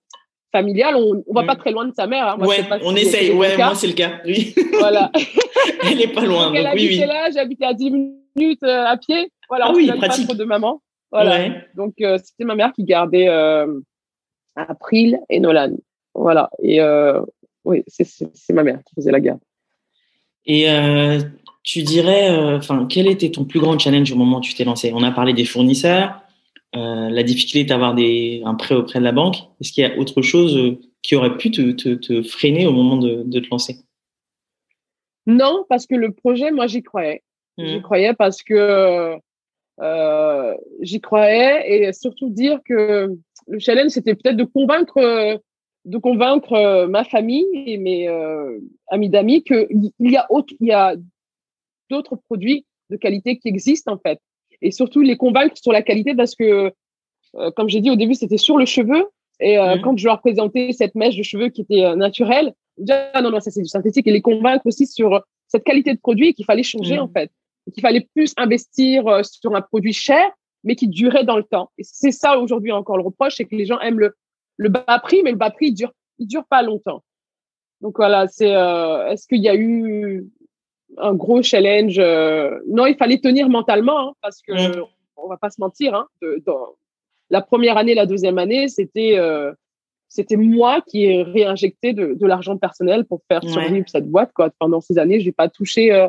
familial, 0.51 0.95
on, 0.95 1.23
on 1.27 1.33
va 1.33 1.43
pas 1.43 1.53
mm. 1.53 1.59
très 1.59 1.71
loin 1.71 1.85
de 1.85 1.93
sa 1.93 2.07
mère. 2.07 2.27
Hein. 2.27 2.37
ouais, 2.39 2.65
on 2.83 2.95
essaye. 2.95 3.31
Ouais, 3.31 3.55
moi 3.55 3.75
c'est 3.75 3.87
le 3.87 3.93
cas. 3.93 4.21
Oui. 4.25 4.55
Voilà. 4.79 5.11
elle 5.83 6.01
est 6.01 6.13
pas 6.13 6.25
loin. 6.25 6.47
Donc, 6.47 6.55
elle 6.57 6.69
oui, 6.73 6.87
oui. 6.89 6.97
là, 6.97 7.29
j'habitais 7.31 7.65
à 7.65 7.73
10 7.73 7.91
minutes 7.91 8.63
euh, 8.63 8.85
à 8.85 8.97
pied. 8.97 9.31
Voilà, 9.47 9.67
ah 9.69 9.73
oui, 9.75 9.87
pratique. 9.87 10.27
Pas 10.27 10.33
trop 10.33 10.35
de 10.35 10.43
maman. 10.43 10.81
Voilà. 11.11 11.49
Donc 11.75 11.93
c'était 11.97 12.43
ma 12.43 12.55
mère 12.55 12.73
qui 12.73 12.83
gardait 12.83 13.29
April 14.55 15.19
et 15.29 15.39
Nolan. 15.39 15.75
Voilà. 16.15 16.49
Et 16.63 16.81
euh, 16.81 17.21
oui, 17.65 17.83
c'est 17.87 18.53
ma 18.53 18.63
mère 18.63 18.79
qui 18.85 18.95
faisait 18.95 19.11
la 19.11 19.19
guerre. 19.19 19.37
Et 20.45 20.69
euh, 20.69 21.19
tu 21.63 21.83
dirais, 21.83 22.31
euh, 22.31 22.57
enfin, 22.57 22.87
quel 22.89 23.07
était 23.07 23.31
ton 23.31 23.45
plus 23.45 23.59
grand 23.59 23.77
challenge 23.77 24.11
au 24.11 24.15
moment 24.15 24.37
où 24.37 24.41
tu 24.41 24.53
t'es 24.53 24.63
lancé? 24.63 24.91
On 24.93 25.03
a 25.03 25.11
parlé 25.11 25.33
des 25.33 25.45
fournisseurs, 25.45 26.21
la 26.73 27.23
difficulté 27.23 27.63
d'avoir 27.63 27.95
un 27.95 28.55
prêt 28.55 28.75
auprès 28.75 28.99
de 28.99 29.03
la 29.05 29.13
banque. 29.13 29.37
Est-ce 29.61 29.71
qu'il 29.71 29.83
y 29.83 29.87
a 29.87 29.97
autre 29.97 30.21
chose 30.21 30.77
qui 31.01 31.15
aurait 31.15 31.37
pu 31.37 31.49
te, 31.51 32.23
freiner 32.23 32.65
au 32.65 32.71
moment 32.71 32.97
de, 32.97 33.39
te 33.39 33.49
lancer? 33.49 33.77
Non, 35.25 35.65
parce 35.69 35.87
que 35.87 35.95
le 35.95 36.11
projet, 36.11 36.51
moi, 36.51 36.67
j'y 36.67 36.83
croyais. 36.83 37.23
J'y 37.57 37.77
mmh. 37.77 37.81
croyais 37.81 38.13
parce 38.13 38.43
que 38.43 39.15
j'y 40.81 41.01
croyais 41.01 41.87
et 41.87 41.93
surtout 41.93 42.29
dire 42.29 42.59
que 42.65 43.17
le 43.47 43.59
challenge, 43.59 43.91
c'était 43.91 44.15
peut-être 44.15 44.37
de 44.37 44.43
convaincre, 44.43 44.97
euh, 44.97 45.37
de 45.85 45.97
convaincre 45.97 46.53
euh, 46.53 46.87
ma 46.87 47.03
famille 47.03 47.45
et 47.53 47.77
mes 47.77 48.07
euh, 48.07 48.59
amis 48.87 49.09
d'amis 49.09 49.43
qu'il 49.43 49.91
y 49.99 50.17
a, 50.17 50.27
il 50.59 50.67
y 50.67 50.71
a 50.71 50.95
d'autres 51.89 52.15
produits 52.15 52.65
de 52.89 52.97
qualité 52.97 53.37
qui 53.37 53.47
existent 53.47 53.93
en 53.93 53.97
fait. 53.97 54.19
Et 54.61 54.71
surtout 54.71 55.01
les 55.01 55.17
convaincre 55.17 55.55
sur 55.57 55.71
la 55.71 55.81
qualité 55.81 56.15
parce 56.15 56.35
que, 56.35 56.71
comme 57.55 57.67
j'ai 57.67 57.81
dit 57.81 57.91
au 57.91 57.95
début, 57.95 58.13
c'était 58.13 58.37
sur 58.37 58.57
le 58.57 58.65
cheveu. 58.65 59.09
Et 59.41 59.57
mmh. 59.57 59.81
quand 59.83 59.97
je 59.97 60.05
leur 60.05 60.21
présentais 60.21 60.71
cette 60.71 60.95
mèche 60.95 61.17
de 61.17 61.23
cheveux 61.23 61.49
qui 61.49 61.61
était 61.61 61.93
naturelle, 61.95 62.53
ah 62.89 63.21
non, 63.21 63.31
non, 63.31 63.41
ça 63.41 63.51
c'est 63.51 63.61
du 63.61 63.67
synthétique. 63.67 64.07
Et 64.07 64.11
les 64.11 64.21
convaincre 64.21 64.65
aussi 64.65 64.87
sur 64.87 65.21
cette 65.47 65.65
qualité 65.65 65.93
de 65.93 65.99
produit 65.99 66.33
qu'il 66.33 66.45
fallait 66.45 66.63
changer 66.63 66.97
mmh. 66.97 67.01
en 67.01 67.09
fait. 67.09 67.31
Qu'il 67.73 67.81
fallait 67.81 68.07
plus 68.15 68.33
investir 68.37 69.03
sur 69.25 69.53
un 69.53 69.61
produit 69.61 69.93
cher 69.93 70.23
mais 70.65 70.75
qui 70.75 70.87
durait 70.87 71.23
dans 71.23 71.37
le 71.37 71.43
temps. 71.43 71.71
Et 71.77 71.83
c'est 71.83 72.11
ça 72.11 72.37
aujourd'hui 72.37 72.71
encore 72.71 72.97
le 72.97 73.03
reproche, 73.03 73.35
c'est 73.37 73.45
que 73.45 73.55
les 73.55 73.65
gens 73.65 73.79
aiment 73.79 73.99
le, 73.99 74.15
le 74.57 74.69
bas 74.69 74.99
prix, 75.01 75.21
mais 75.23 75.31
le 75.31 75.37
bas 75.37 75.51
prix, 75.51 75.67
il 75.67 75.73
dure, 75.73 75.93
il 76.17 76.27
dure 76.27 76.45
pas 76.45 76.61
longtemps. 76.61 77.03
Donc 77.81 77.97
voilà, 77.97 78.27
c'est, 78.27 78.53
euh, 78.53 79.07
est-ce 79.09 79.27
qu'il 79.27 79.41
y 79.41 79.49
a 79.49 79.55
eu 79.55 80.27
un 80.97 81.13
gros 81.13 81.41
challenge 81.43 81.99
euh, 81.99 82.59
Non, 82.67 82.85
il 82.87 82.95
fallait 82.95 83.19
tenir 83.19 83.47
mentalement, 83.47 84.09
hein, 84.09 84.13
parce 84.21 84.41
que 84.41 84.79
mm. 84.79 84.85
on 85.17 85.27
va 85.27 85.37
pas 85.37 85.49
se 85.49 85.61
mentir. 85.61 85.93
Hein, 85.93 86.07
dans 86.45 86.75
la 87.29 87.41
première 87.41 87.77
année, 87.77 87.93
la 87.93 88.05
deuxième 88.05 88.37
année, 88.37 88.67
c'était 88.67 89.17
euh, 89.17 89.53
c'était 90.07 90.37
moi 90.37 90.81
qui 90.87 91.05
ai 91.05 91.23
réinjecté 91.23 91.93
de, 91.93 92.13
de 92.13 92.25
l'argent 92.25 92.57
personnel 92.57 93.05
pour 93.05 93.21
faire 93.27 93.43
survivre 93.43 93.87
cette 93.89 94.09
boîte. 94.09 94.31
Quoi. 94.33 94.49
Pendant 94.59 94.79
ces 94.79 94.97
années, 94.97 95.19
j'ai 95.19 95.31
pas 95.31 95.49
touché, 95.49 95.91
euh, 95.91 96.07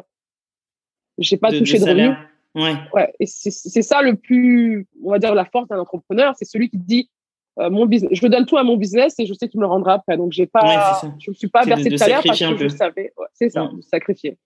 j'ai 1.19 1.37
pas 1.37 1.51
touché 1.51 1.79
de, 1.79 1.85
de 1.85 1.91
revenus. 1.91 2.17
Ouais. 2.57 2.75
ouais. 2.95 3.13
Et 3.21 3.27
c'est 3.27 3.83
ça 3.83 4.03
le 4.03 4.17
plus, 4.17 4.87
on 5.05 5.11
va 5.11 5.19
dire, 5.19 5.35
la 5.35 5.45
force 5.45 5.69
d'un 5.69 5.79
entrepreneur, 5.79 6.35
c'est 6.37 6.47
celui 6.47 6.71
qui 6.71 6.79
dit 6.79 7.11
euh, 7.59 7.71
mon 7.71 7.87
business, 7.87 8.11
je 8.13 8.27
donne 8.27 8.45
tout 8.47 8.57
à 8.57 8.65
mon 8.65 8.77
business 8.77 9.15
et 9.19 9.27
je 9.27 9.35
sais 9.35 9.49
qu'il 9.49 9.61
me 9.61 9.65
le 9.65 9.69
rendra 9.69 9.95
après. 9.95 10.17
Donc 10.17 10.33
j'ai 10.33 10.47
pas, 10.47 11.01
je 11.19 11.31
me 11.31 11.35
suis 11.35 11.49
pas 11.49 11.65
versé 11.65 11.89
de, 11.89 11.97
salaire 11.97 12.23
parce 12.25 12.39
que 12.39 12.57
je 12.57 12.69
savais, 12.69 13.13
c'est 13.35 13.51
ça, 13.51 13.71
de 13.73 13.83
sacrifier. 13.83 14.37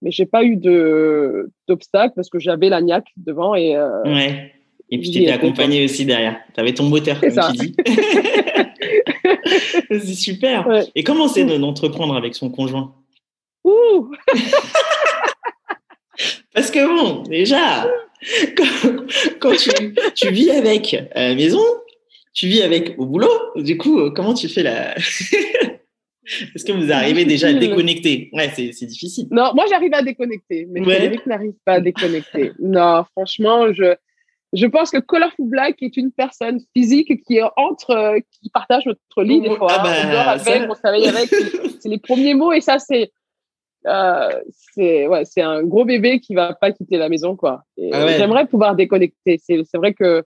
Mais 0.00 0.10
j'ai 0.10 0.26
pas 0.26 0.42
eu 0.42 0.56
de 0.56 1.50
d'obstacle 1.68 2.14
parce 2.16 2.28
que 2.28 2.38
j'avais 2.38 2.68
la 2.68 2.80
niaque 2.80 3.08
devant 3.16 3.54
et. 3.54 3.76
Euh, 3.76 4.02
ouais. 4.04 4.52
Et 4.90 4.98
puis 4.98 5.10
tu 5.10 5.22
étais 5.22 5.32
accompagné 5.32 5.84
aussi 5.84 6.04
derrière. 6.04 6.38
Tu 6.52 6.60
avais 6.60 6.74
ton 6.74 6.84
moteur, 6.84 7.18
comme 7.20 7.30
ça. 7.30 7.50
tu 7.52 7.66
dis. 7.68 7.76
c'est 9.88 10.14
super. 10.14 10.68
Et 10.94 11.02
comment 11.02 11.28
c'est 11.28 11.44
d'entreprendre 11.44 12.16
avec 12.16 12.34
son 12.34 12.50
conjoint? 12.50 12.94
Ouh 13.64 14.10
Parce 16.54 16.70
que 16.70 16.86
bon, 16.86 17.22
déjà, 17.22 17.86
quand, 19.40 19.52
tu, 20.14 20.30
vis 20.30 20.50
avec 20.50 20.94
à 21.14 21.28
la 21.28 21.34
maison, 21.34 21.62
tu 22.34 22.46
vis 22.46 22.62
avec 22.62 22.94
au 22.98 23.06
boulot, 23.06 23.32
du 23.56 23.76
coup, 23.76 24.10
comment 24.10 24.34
tu 24.34 24.48
fais 24.48 24.62
la... 24.62 24.94
Est-ce 26.54 26.64
que 26.64 26.72
vous 26.72 26.92
arrivez 26.92 27.24
déjà 27.24 27.48
à 27.48 27.52
déconnecter? 27.52 28.30
Ouais, 28.32 28.50
c'est 28.54 28.86
difficile. 28.86 29.26
Non, 29.30 29.52
moi 29.54 29.64
j'arrive 29.68 29.92
à 29.92 30.02
déconnecter, 30.02 30.68
mais 30.70 30.82
Frédéric 30.82 31.26
n'arrive 31.26 31.54
pas 31.64 31.74
à 31.74 31.80
déconnecter. 31.80 32.52
non, 32.60 33.04
franchement, 33.12 33.72
je, 33.72 33.96
je 34.52 34.66
pense 34.66 34.90
que 34.90 34.98
Colorful 34.98 35.48
Black 35.48 35.82
est 35.82 35.96
une 35.96 36.12
personne 36.12 36.60
physique 36.76 37.12
qui 37.26 37.38
est 37.38 37.42
entre, 37.56 38.16
qui 38.40 38.50
partage 38.50 38.86
notre 38.86 39.22
lit 39.22 39.40
des 39.40 39.48
oh, 39.48 39.56
fois. 39.56 39.68
Ah 39.70 39.82
bah, 39.82 39.90
on 40.04 40.12
dort 40.12 40.28
avec, 40.28 40.70
on 40.70 40.74
travaille 40.74 41.08
avec. 41.08 41.28
C'est 41.80 41.88
les 41.88 41.98
premiers 41.98 42.34
mots 42.34 42.52
et 42.52 42.60
ça, 42.60 42.78
c'est 42.78 43.10
euh, 43.86 44.40
c'est 44.74 45.06
ouais, 45.06 45.24
c'est 45.24 45.42
un 45.42 45.62
gros 45.62 45.84
bébé 45.84 46.20
qui 46.20 46.34
va 46.34 46.54
pas 46.54 46.72
quitter 46.72 46.96
la 46.96 47.08
maison 47.08 47.36
quoi. 47.36 47.64
Ah 47.92 48.06
j'aimerais 48.08 48.46
pouvoir 48.46 48.76
déconnecter. 48.76 49.40
C'est 49.42 49.62
c'est 49.64 49.78
vrai 49.78 49.94
que 49.94 50.24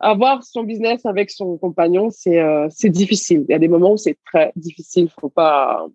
avoir 0.00 0.42
son 0.42 0.64
business 0.64 1.06
avec 1.06 1.30
son 1.30 1.56
compagnon, 1.56 2.10
c'est 2.10 2.40
euh, 2.40 2.68
c'est 2.70 2.90
difficile. 2.90 3.44
Il 3.48 3.52
y 3.52 3.54
a 3.54 3.58
des 3.58 3.68
moments 3.68 3.92
où 3.92 3.96
c'est 3.96 4.18
très 4.26 4.52
difficile. 4.56 5.08
Faut 5.20 5.28
pas. 5.30 5.86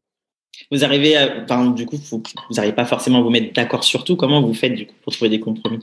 Vous 0.71 0.83
arrivez, 0.83 1.15
à, 1.15 1.43
enfin, 1.43 1.71
du 1.71 1.85
coup, 1.85 1.97
vous 2.11 2.21
n'arrivez 2.55 2.75
pas 2.75 2.85
forcément 2.85 3.19
à 3.19 3.21
vous 3.21 3.29
mettre 3.29 3.53
d'accord 3.53 3.83
sur 3.83 4.03
tout. 4.03 4.15
Comment 4.15 4.41
vous 4.41 4.53
faites 4.53 4.73
du 4.73 4.87
coup 4.87 4.95
pour 5.03 5.13
trouver 5.13 5.29
des 5.29 5.39
compromis? 5.39 5.79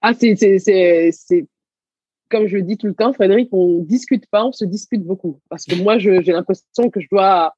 Ah, 0.00 0.14
c'est 0.14 0.34
c'est 0.36 1.46
comme 2.28 2.46
je 2.46 2.56
le 2.56 2.62
dis 2.62 2.78
tout 2.78 2.86
le 2.86 2.94
temps, 2.94 3.12
Frédéric, 3.12 3.50
on 3.52 3.82
discute 3.82 4.26
pas, 4.26 4.44
on 4.46 4.52
se 4.52 4.64
dispute 4.64 5.02
beaucoup. 5.02 5.38
Parce 5.50 5.66
que 5.66 5.74
moi, 5.74 5.98
j'ai 5.98 6.22
l'impression 6.22 6.88
que 6.90 6.98
je 6.98 7.06
dois 7.12 7.54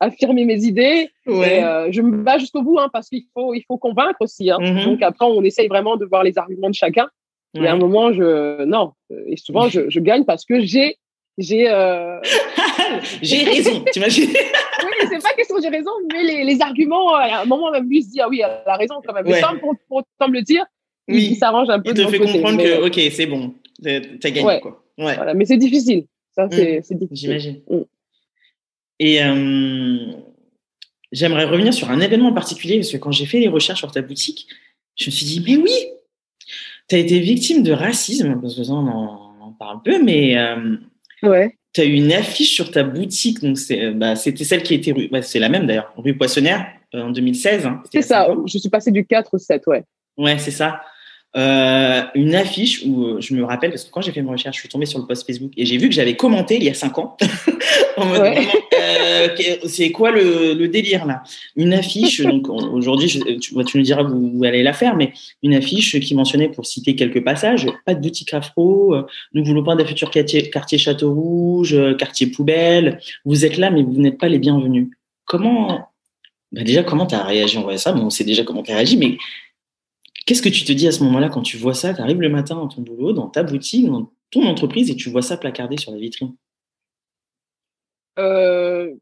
affirmer 0.00 0.44
mes 0.44 0.64
idées. 0.64 1.10
Et, 1.26 1.30
euh, 1.30 1.90
je 1.90 2.02
me 2.02 2.18
bats 2.18 2.38
jusqu'au 2.38 2.62
bout 2.62 2.78
hein, 2.78 2.88
parce 2.92 3.08
qu'il 3.08 3.24
faut, 3.34 3.54
il 3.54 3.62
faut 3.66 3.78
convaincre 3.78 4.18
aussi. 4.20 4.50
Hein. 4.50 4.58
Mm-hmm. 4.60 4.84
Donc 4.84 5.02
après, 5.02 5.26
on 5.26 5.42
essaye 5.42 5.68
vraiment 5.68 5.96
de 5.96 6.04
voir 6.04 6.22
les 6.22 6.36
arguments 6.38 6.70
de 6.70 6.74
chacun. 6.74 7.08
Et 7.54 7.66
à 7.66 7.72
un 7.72 7.78
moment, 7.78 8.12
je 8.12 8.64
non. 8.64 8.92
Et 9.26 9.38
souvent, 9.38 9.68
je, 9.68 9.88
je 9.88 10.00
gagne 10.00 10.24
parce 10.24 10.44
que 10.44 10.60
j'ai 10.60 10.98
j'ai 11.38 11.70
euh... 11.70 12.18
j'ai 13.22 13.44
raison. 13.44 13.84
T'imagines? 13.92 14.30
Oui, 14.84 15.08
c'est 15.10 15.22
pas 15.22 15.34
question 15.34 15.56
j'ai 15.60 15.70
raison, 15.70 15.90
mais 16.12 16.22
les, 16.22 16.44
les 16.44 16.60
arguments. 16.60 17.16
Euh, 17.16 17.20
à 17.20 17.42
un 17.42 17.44
moment, 17.46 17.70
même 17.70 17.88
lui 17.88 18.02
se 18.02 18.10
dit 18.10 18.20
ah 18.20 18.28
oui, 18.28 18.42
elle 18.44 18.60
a 18.66 18.76
raison 18.76 18.96
quand 19.04 19.14
même. 19.14 19.24
Mais 19.26 19.40
sans 19.40 19.58
pour, 19.58 19.74
pour, 19.88 20.02
me 20.28 20.34
le 20.34 20.42
dire, 20.42 20.64
il, 21.08 21.34
s'arrange 21.34 21.70
un 21.70 21.80
peu. 21.80 21.90
Il 21.90 21.94
te 21.94 22.06
fait 22.06 22.18
comprendre 22.18 22.62
que 22.62 22.86
ok, 22.86 23.12
c'est 23.12 23.26
bon, 23.26 23.54
t'as 23.82 24.30
gagné 24.30 24.60
quoi. 24.60 24.84
Ouais. 24.98 25.14
Voilà, 25.16 25.34
mais 25.34 25.44
c'est 25.46 25.56
difficile. 25.56 26.04
Ça, 26.34 26.48
c'est 26.50 26.78
mm. 26.78 26.98
difficile. 26.98 27.08
J'imagine. 27.12 27.60
Mm. 27.68 27.80
Et 28.98 29.22
euh, 29.22 30.12
j'aimerais 31.12 31.44
revenir 31.44 31.74
sur 31.74 31.90
un 31.90 32.00
événement 32.00 32.28
en 32.28 32.34
particulier, 32.34 32.76
parce 32.76 32.92
que 32.92 32.96
quand 32.96 33.12
j'ai 33.12 33.26
fait 33.26 33.40
les 33.40 33.48
recherches 33.48 33.80
sur 33.80 33.92
ta 33.92 34.02
boutique, 34.02 34.48
je 34.96 35.06
me 35.06 35.10
suis 35.10 35.26
dit, 35.26 35.44
mais 35.46 35.56
oui, 35.56 35.72
tu 36.88 36.96
as 36.96 36.98
été 36.98 37.18
victime 37.18 37.62
de 37.62 37.72
racisme, 37.72 38.40
parce 38.40 38.54
que 38.54 38.64
ça, 38.64 38.72
on 38.72 38.86
en, 38.86 39.52
parle 39.58 39.82
peu, 39.82 40.02
mais 40.02 40.36
euh, 40.36 40.76
ouais. 41.22 41.56
tu 41.72 41.80
as 41.80 41.84
eu 41.84 41.94
une 41.94 42.12
affiche 42.12 42.54
sur 42.54 42.70
ta 42.70 42.82
boutique, 42.82 43.40
donc 43.40 43.56
bah, 43.94 44.14
c'était 44.14 44.44
celle 44.44 44.62
qui 44.62 44.74
était 44.74 44.92
rue, 44.92 45.08
bah, 45.08 45.22
c'est 45.22 45.38
la 45.38 45.48
même 45.48 45.66
d'ailleurs, 45.66 45.94
rue 45.96 46.14
Poissonnière, 46.14 46.66
euh, 46.94 47.02
en 47.02 47.10
2016. 47.10 47.64
Hein, 47.64 47.82
c'est 47.90 48.02
ça, 48.02 48.28
je 48.46 48.58
suis 48.58 48.68
passée 48.68 48.90
du 48.90 49.06
4 49.06 49.32
au 49.32 49.38
7, 49.38 49.62
ouais. 49.68 49.84
Ouais, 50.18 50.38
c'est 50.38 50.50
ça. 50.50 50.82
Euh, 51.36 52.02
une 52.14 52.34
affiche 52.34 52.82
où 52.86 53.04
euh, 53.04 53.20
je 53.20 53.34
me 53.34 53.44
rappelle, 53.44 53.70
parce 53.70 53.84
que 53.84 53.90
quand 53.90 54.00
j'ai 54.00 54.12
fait 54.12 54.22
mes 54.22 54.30
recherches, 54.30 54.56
je 54.56 54.60
suis 54.60 54.70
tombée 54.70 54.86
sur 54.86 54.98
le 54.98 55.06
post 55.06 55.26
Facebook 55.26 55.52
et 55.58 55.66
j'ai 55.66 55.76
vu 55.76 55.88
que 55.88 55.94
j'avais 55.94 56.16
commenté 56.16 56.56
il 56.56 56.64
y 56.64 56.70
a 56.70 56.74
cinq 56.74 56.96
ans. 56.96 57.14
euh, 57.98 59.28
c'est 59.66 59.92
quoi 59.92 60.12
le, 60.12 60.54
le, 60.54 60.68
délire 60.68 61.04
là? 61.04 61.22
Une 61.54 61.74
affiche, 61.74 62.22
donc 62.22 62.48
aujourd'hui, 62.48 63.08
tu, 63.08 63.54
tu 63.64 63.76
nous 63.76 63.82
diras 63.82 64.02
où 64.02 64.38
vous 64.38 64.44
allez 64.44 64.62
la 64.62 64.72
faire, 64.72 64.96
mais 64.96 65.12
une 65.42 65.52
affiche 65.52 66.00
qui 66.00 66.14
mentionnait, 66.14 66.48
pour 66.48 66.64
citer 66.64 66.96
quelques 66.96 67.22
passages, 67.22 67.66
pas 67.84 67.94
de 67.94 68.00
boutique 68.00 68.32
afro, 68.32 68.96
nous 69.34 69.44
voulons 69.44 69.62
pas 69.62 69.76
d'un 69.76 69.84
futur 69.84 70.10
quartier, 70.10 70.48
quartier 70.48 70.78
Château 70.78 71.12
Rouge, 71.12 71.76
quartier 71.98 72.28
poubelle, 72.28 72.98
vous 73.26 73.44
êtes 73.44 73.58
là, 73.58 73.70
mais 73.70 73.82
vous 73.82 74.00
n'êtes 74.00 74.18
pas 74.18 74.28
les 74.28 74.38
bienvenus. 74.38 74.88
Comment, 75.26 75.88
bah 76.52 76.62
déjà, 76.62 76.82
comment 76.82 77.04
tu 77.06 77.14
as 77.14 77.24
réagi? 77.24 77.58
On 77.58 77.62
voit 77.62 77.76
ça, 77.76 77.92
bon, 77.92 78.04
on 78.04 78.10
sait 78.10 78.24
déjà 78.24 78.42
comment 78.42 78.62
tu 78.62 78.72
as 78.72 78.76
réagi, 78.76 78.96
mais 78.96 79.18
Qu'est-ce 80.26 80.42
que 80.42 80.48
tu 80.48 80.64
te 80.64 80.72
dis 80.72 80.88
à 80.88 80.92
ce 80.92 81.04
moment-là 81.04 81.28
quand 81.28 81.42
tu 81.42 81.56
vois 81.56 81.72
ça? 81.72 81.94
Tu 81.94 82.00
arrives 82.00 82.20
le 82.20 82.28
matin 82.28 82.56
dans 82.56 82.66
ton 82.66 82.82
boulot, 82.82 83.12
dans 83.12 83.28
ta 83.28 83.44
boutique, 83.44 83.86
dans 83.86 84.10
ton 84.30 84.44
entreprise 84.44 84.90
et 84.90 84.96
tu 84.96 85.08
vois 85.08 85.22
ça 85.22 85.36
placardé 85.36 85.76
sur 85.76 85.92
la 85.92 85.98
vitrine? 85.98 86.34
Euh, 88.18 88.92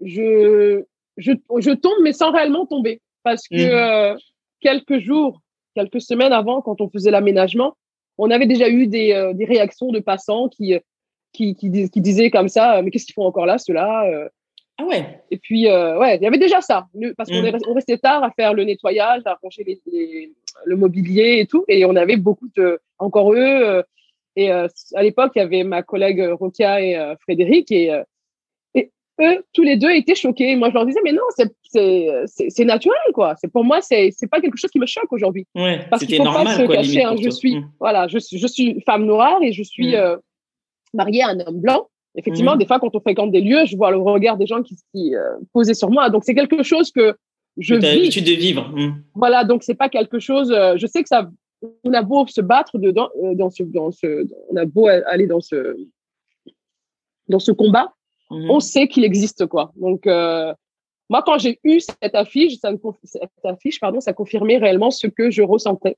je, 0.00 0.84
je, 1.16 1.32
je, 1.58 1.70
tombe, 1.72 1.98
mais 2.02 2.12
sans 2.12 2.30
réellement 2.30 2.66
tomber. 2.66 3.00
Parce 3.24 3.48
que 3.48 3.56
mmh. 3.56 4.14
euh, 4.14 4.16
quelques 4.60 5.00
jours, 5.00 5.40
quelques 5.74 6.00
semaines 6.00 6.32
avant, 6.32 6.62
quand 6.62 6.80
on 6.80 6.88
faisait 6.88 7.10
l'aménagement, 7.10 7.76
on 8.16 8.30
avait 8.30 8.46
déjà 8.46 8.68
eu 8.68 8.86
des, 8.86 9.12
euh, 9.12 9.32
des 9.32 9.46
réactions 9.46 9.90
de 9.90 9.98
passants 9.98 10.48
qui, 10.48 10.74
qui, 11.32 11.56
qui, 11.56 11.90
qui, 11.90 12.00
disaient 12.00 12.30
comme 12.30 12.48
ça, 12.48 12.80
mais 12.80 12.92
qu'est-ce 12.92 13.06
qu'ils 13.06 13.14
font 13.14 13.26
encore 13.26 13.46
là, 13.46 13.58
ceux-là 13.58 14.28
Ah 14.78 14.84
ouais. 14.84 15.20
Et 15.30 15.38
puis, 15.38 15.66
ouais, 15.68 16.16
il 16.16 16.22
y 16.22 16.26
avait 16.26 16.38
déjà 16.38 16.60
ça, 16.60 16.86
parce 17.16 17.30
qu'on 17.30 17.42
mm. 17.42 17.74
restait 17.74 17.98
tard 17.98 18.24
à 18.24 18.30
faire 18.30 18.54
le 18.54 18.64
nettoyage, 18.64 19.22
à 19.24 19.38
ranger 19.42 19.64
les, 19.64 20.32
le 20.64 20.76
mobilier 20.76 21.38
et 21.40 21.46
tout, 21.46 21.64
et 21.68 21.84
on 21.84 21.94
avait 21.96 22.16
beaucoup 22.16 22.48
de, 22.56 22.80
encore 22.98 23.32
eux. 23.34 23.84
et 24.36 24.50
à 24.50 24.68
l'époque, 25.02 25.32
il 25.36 25.38
y 25.38 25.42
avait 25.42 25.64
ma 25.64 25.82
collègue 25.82 26.28
Rokia 26.32 26.80
et 26.80 27.14
Frédéric, 27.20 27.70
et 27.70 27.92
eux, 29.20 29.44
tous 29.52 29.62
les 29.62 29.76
deux 29.76 29.90
étaient 29.90 30.14
choqués. 30.14 30.56
Moi, 30.56 30.70
je 30.70 30.74
leur 30.74 30.86
disais, 30.86 31.00
mais 31.04 31.12
non, 31.12 31.22
c'est 31.36 32.64
naturel, 32.64 32.98
quoi. 33.12 33.34
C'est 33.36 33.50
pour 33.50 33.64
moi, 33.64 33.80
c'est 33.80 34.12
pas 34.30 34.40
quelque 34.40 34.56
chose 34.56 34.70
qui 34.70 34.80
me 34.80 34.86
choque 34.86 35.12
aujourd'hui. 35.12 35.46
Ouais, 35.54 35.86
parce 35.90 36.04
qu'il 36.04 36.16
faut 36.16 36.24
normal, 36.24 36.44
pas 36.46 36.56
se 36.56 36.62
quoi, 36.62 36.76
cacher. 36.76 37.04
Hein. 37.04 37.14
Je 37.20 37.30
suis, 37.30 37.56
mmh. 37.56 37.70
voilà, 37.78 38.08
je, 38.08 38.18
je 38.18 38.46
suis 38.46 38.80
femme 38.82 39.04
noire 39.04 39.38
et 39.42 39.52
je 39.52 39.62
suis 39.62 39.92
mmh. 39.92 39.94
euh, 39.94 40.16
mariée 40.92 41.22
à 41.22 41.28
un 41.28 41.40
homme 41.40 41.60
blanc. 41.60 41.88
Effectivement, 42.16 42.54
mmh. 42.54 42.58
des 42.58 42.66
fois, 42.66 42.78
quand 42.78 42.94
on 42.94 43.00
fréquente 43.00 43.32
des 43.32 43.40
lieux, 43.40 43.64
je 43.66 43.76
vois 43.76 43.90
le 43.90 43.98
regard 43.98 44.36
des 44.36 44.46
gens 44.46 44.62
qui, 44.62 44.76
qui 44.92 45.16
euh, 45.16 45.36
posaient 45.52 45.74
sur 45.74 45.90
moi. 45.90 46.10
Donc, 46.10 46.24
c'est 46.24 46.34
quelque 46.34 46.62
chose 46.62 46.92
que 46.92 47.16
je 47.56 47.74
vis. 47.74 47.82
l'habitude 47.82 48.24
de 48.24 48.32
vivre. 48.32 48.72
Voilà, 49.14 49.44
donc 49.44 49.62
c'est 49.62 49.74
pas 49.74 49.88
quelque 49.88 50.18
chose. 50.18 50.50
Euh, 50.52 50.74
je 50.76 50.86
sais 50.86 51.02
que 51.02 51.08
ça. 51.08 51.28
On 51.82 51.92
a 51.94 52.02
beau 52.02 52.26
se 52.26 52.40
battre 52.40 52.78
dedans, 52.78 53.08
euh, 53.22 53.34
dans 53.34 53.50
ce, 53.50 53.62
dans 53.62 53.90
ce, 53.90 54.26
on 54.50 54.56
a 54.56 54.66
beau 54.66 54.86
aller 54.86 55.26
dans 55.26 55.40
ce, 55.40 55.76
dans 57.28 57.38
ce 57.38 57.52
combat 57.52 57.94
Mhm. 58.30 58.50
on 58.50 58.60
sait 58.60 58.88
qu'il 58.88 59.04
existe 59.04 59.46
quoi. 59.46 59.72
Donc 59.76 60.06
euh, 60.06 60.52
moi 61.10 61.22
quand 61.24 61.38
j'ai 61.38 61.58
eu 61.64 61.80
cette 61.80 62.14
affiche, 62.14 62.58
ça 62.58 62.70
cette 63.04 63.22
affiche 63.44 63.80
pardon, 63.80 64.00
ça 64.00 64.12
confirmait 64.12 64.58
réellement 64.58 64.90
ce 64.90 65.06
que 65.06 65.30
je 65.30 65.42
ressentais. 65.42 65.96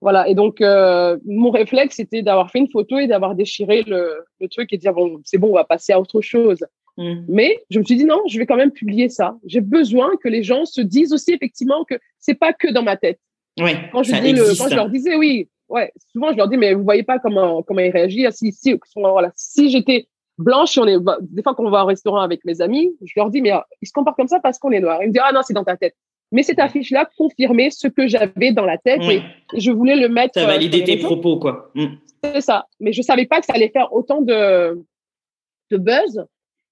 Voilà 0.00 0.28
et 0.28 0.34
donc 0.34 0.60
euh, 0.60 1.18
mon 1.26 1.50
réflexe 1.50 1.96
c'était 1.96 2.22
d'avoir 2.22 2.50
fait 2.50 2.60
une 2.60 2.70
photo 2.70 2.98
et 2.98 3.06
d'avoir 3.06 3.34
déchiré 3.34 3.82
le, 3.82 4.24
le, 4.40 4.48
truc 4.48 4.72
et 4.72 4.76
de 4.76 4.80
dire 4.80 4.94
bon 4.94 5.20
c'est 5.24 5.36
bon 5.36 5.50
on 5.50 5.54
va 5.54 5.64
passer 5.64 5.92
à 5.92 6.00
autre 6.00 6.20
chose. 6.20 6.64
Mhm. 6.96 7.26
Mais 7.28 7.58
je 7.70 7.78
me 7.78 7.84
suis 7.84 7.96
dit 7.96 8.04
non, 8.04 8.20
je 8.26 8.38
vais 8.38 8.46
quand 8.46 8.56
même 8.56 8.72
publier 8.72 9.08
ça. 9.08 9.36
J'ai 9.44 9.60
besoin 9.60 10.12
que 10.22 10.28
les 10.28 10.42
gens 10.42 10.64
se 10.64 10.80
disent 10.80 11.12
aussi 11.12 11.32
effectivement 11.32 11.84
que 11.84 11.94
c'est 12.18 12.34
pas 12.34 12.52
que 12.52 12.72
dans 12.72 12.82
ma 12.82 12.96
tête. 12.96 13.18
Ouais, 13.58 13.76
quand 13.92 14.02
je, 14.02 14.12
dis 14.12 14.34
quand 14.58 14.68
je 14.68 14.76
leur 14.76 14.88
disais 14.88 15.16
oui, 15.16 15.48
ouais, 15.68 15.92
souvent 16.12 16.32
je 16.32 16.36
leur 16.36 16.48
dis 16.48 16.56
mais 16.56 16.72
vous 16.72 16.84
voyez 16.84 17.02
pas 17.02 17.18
comment 17.18 17.62
comment 17.62 17.80
ils 17.80 17.90
réagissent 17.90 18.36
si 18.36 18.52
si 18.52 18.74
voilà, 18.96 19.32
si 19.34 19.70
j'étais 19.70 20.08
blanche, 20.40 20.76
on 20.78 20.86
est, 20.86 20.98
bah, 20.98 21.18
des 21.20 21.42
fois, 21.42 21.54
quand 21.54 21.64
on 21.64 21.70
va 21.70 21.84
au 21.84 21.86
restaurant 21.86 22.20
avec 22.20 22.44
mes 22.44 22.60
amis, 22.60 22.90
je 23.04 23.12
leur 23.16 23.30
dis, 23.30 23.42
mais 23.42 23.50
ah, 23.50 23.66
ils 23.80 23.86
se 23.86 23.92
comportent 23.92 24.16
comme 24.16 24.28
ça 24.28 24.40
parce 24.40 24.58
qu'on 24.58 24.72
est 24.72 24.80
noir. 24.80 25.02
Ils 25.02 25.08
me 25.08 25.12
disent, 25.12 25.22
ah 25.24 25.32
non, 25.32 25.42
c'est 25.42 25.54
dans 25.54 25.64
ta 25.64 25.76
tête. 25.76 25.94
Mais 26.32 26.42
cette 26.42 26.58
affiche-là 26.58 27.08
confirmait 27.16 27.70
ce 27.70 27.88
que 27.88 28.06
j'avais 28.06 28.52
dans 28.52 28.64
la 28.64 28.78
tête 28.78 29.02
et 29.02 29.22
je 29.56 29.70
voulais 29.72 29.96
le 29.96 30.08
mettre. 30.08 30.34
Ça 30.34 30.46
validait 30.46 30.84
tes 30.84 30.96
propos, 30.96 31.38
quoi. 31.38 31.70
Mm. 31.74 31.86
C'est 32.22 32.40
ça. 32.40 32.66
Mais 32.78 32.92
je 32.92 33.02
savais 33.02 33.26
pas 33.26 33.40
que 33.40 33.46
ça 33.46 33.54
allait 33.54 33.70
faire 33.70 33.92
autant 33.92 34.20
de, 34.20 34.80
de 35.70 35.76
buzz 35.76 36.24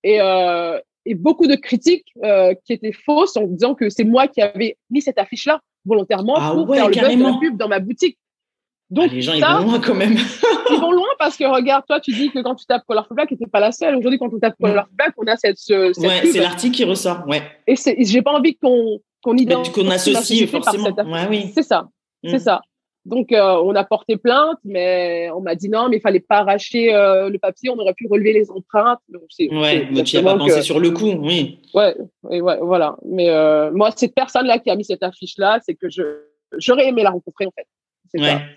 et, 0.05 0.21
euh, 0.21 0.79
et 1.07 1.14
beaucoup 1.14 1.47
de 1.47 1.55
critiques 1.55 2.07
euh, 2.23 2.55
qui 2.64 2.73
étaient 2.73 2.92
fausses 2.92 3.37
en 3.37 3.47
disant 3.47 3.75
que 3.75 3.88
c'est 3.88 4.05
moi 4.05 4.29
qui 4.29 4.40
avais 4.42 4.77
mis 4.90 5.01
cette 5.01 5.18
affiche-là 5.18 5.61
volontairement 5.85 6.35
ah 6.37 6.53
pour 6.55 6.75
faire 6.75 6.88
le 6.88 6.94
buzz 6.94 7.16
de 7.16 7.23
la 7.23 7.38
pub 7.40 7.57
dans 7.57 7.68
ma 7.68 7.81
boutique. 7.81 8.18
Donc, 8.90 9.09
ah, 9.11 9.14
les 9.14 9.23
gens, 9.23 9.35
ils 9.35 9.44
vont 9.44 9.66
loin 9.66 9.81
quand 9.81 9.94
même. 9.94 10.16
ils 10.71 10.81
vont 10.81 10.92
loin 10.92 11.09
parce 11.18 11.37
que 11.37 11.44
regarde, 11.44 11.85
toi, 11.87 12.01
tu 12.01 12.12
dis 12.12 12.31
que 12.31 12.38
quand 12.40 12.55
tu 12.55 12.64
tapes 12.64 12.85
Colorful 12.87 13.14
Black, 13.14 13.29
tu 13.29 13.35
n'étais 13.35 13.47
pas 13.47 13.61
la 13.61 13.71
seule. 13.71 13.97
Aujourd'hui, 13.97 14.18
quand 14.18 14.33
on 14.33 14.38
tape 14.38 14.55
Colorful 14.61 14.94
Black, 14.94 15.12
on 15.18 15.27
a 15.27 15.37
cette. 15.37 15.59
cette 15.59 15.99
ouais, 15.99 16.25
c'est 16.25 16.40
l'article 16.40 16.75
qui 16.75 16.85
ressort. 16.85 17.27
Ouais. 17.27 17.42
Et 17.66 17.75
j'ai 18.05 18.23
pas 18.23 18.33
envie 18.33 18.57
qu'on 18.57 18.99
qu'on 19.22 19.37
identifie. 19.37 19.72
Qu'on 19.72 19.90
associe 19.90 20.48
forcément. 20.48 20.90
Ouais, 20.90 21.26
oui. 21.28 21.50
C'est 21.54 21.62
ça. 21.62 21.88
C'est 22.24 22.37
mm. 22.37 22.40
ça. 22.40 22.61
Donc, 23.09 23.33
euh, 23.33 23.62
on 23.64 23.74
a 23.74 23.85
porté 23.85 24.18
plainte, 24.18 24.59
mais 24.64 25.31
on 25.35 25.40
m'a 25.40 25.54
dit 25.54 25.70
non, 25.70 25.88
mais 25.88 25.96
il 25.96 26.00
fallait 26.00 26.20
pas 26.20 26.38
arracher 26.38 26.94
euh, 26.94 27.31
le 27.31 27.38
papier, 27.38 27.70
on 27.70 27.78
aurait 27.78 27.94
pu 27.94 28.07
relever 28.07 28.35
les 28.35 28.50
empreintes. 28.50 28.98
Donc, 29.09 29.22
ouais, 29.38 29.88
mais 29.90 30.02
tu 30.02 30.16
n'y 30.16 30.20
as 30.20 30.24
pas 30.24 30.37
pensé 30.37 30.61
sur 30.61 30.78
le 30.78 30.90
coup, 30.90 31.12
oui. 31.12 31.59
Ouais, 31.72 31.96
ouais, 32.24 32.59
voilà. 32.61 32.96
Mais 33.07 33.31
euh, 33.31 33.70
moi, 33.72 33.92
cette 33.96 34.14
personne-là 34.14 34.59
qui 34.59 34.68
a 34.68 34.76
mis 34.76 34.85
cette 34.85 35.02
affiche-là, 35.02 35.59
c'est 35.64 35.74
que 35.74 35.88
je 35.88 36.02
j'aurais 36.59 36.88
aimé 36.88 37.02
la 37.02 37.11
rencontrer, 37.11 37.46
en 37.46 37.52
fait. 37.52 37.66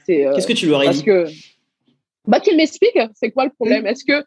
Qu'est-ce 0.05 0.47
que 0.47 0.53
tu 0.53 0.65
lui 0.65 0.73
aurais 0.73 0.87
parce 0.87 0.97
dit 0.97 1.05
que, 1.05 1.27
bah, 2.27 2.41
Qu'il 2.41 2.57
m'explique, 2.57 2.99
c'est 3.13 3.31
quoi 3.31 3.45
le 3.45 3.51
problème? 3.51 3.83
Mm. 3.83 3.87
Est-ce 3.87 4.03
que 4.03 4.25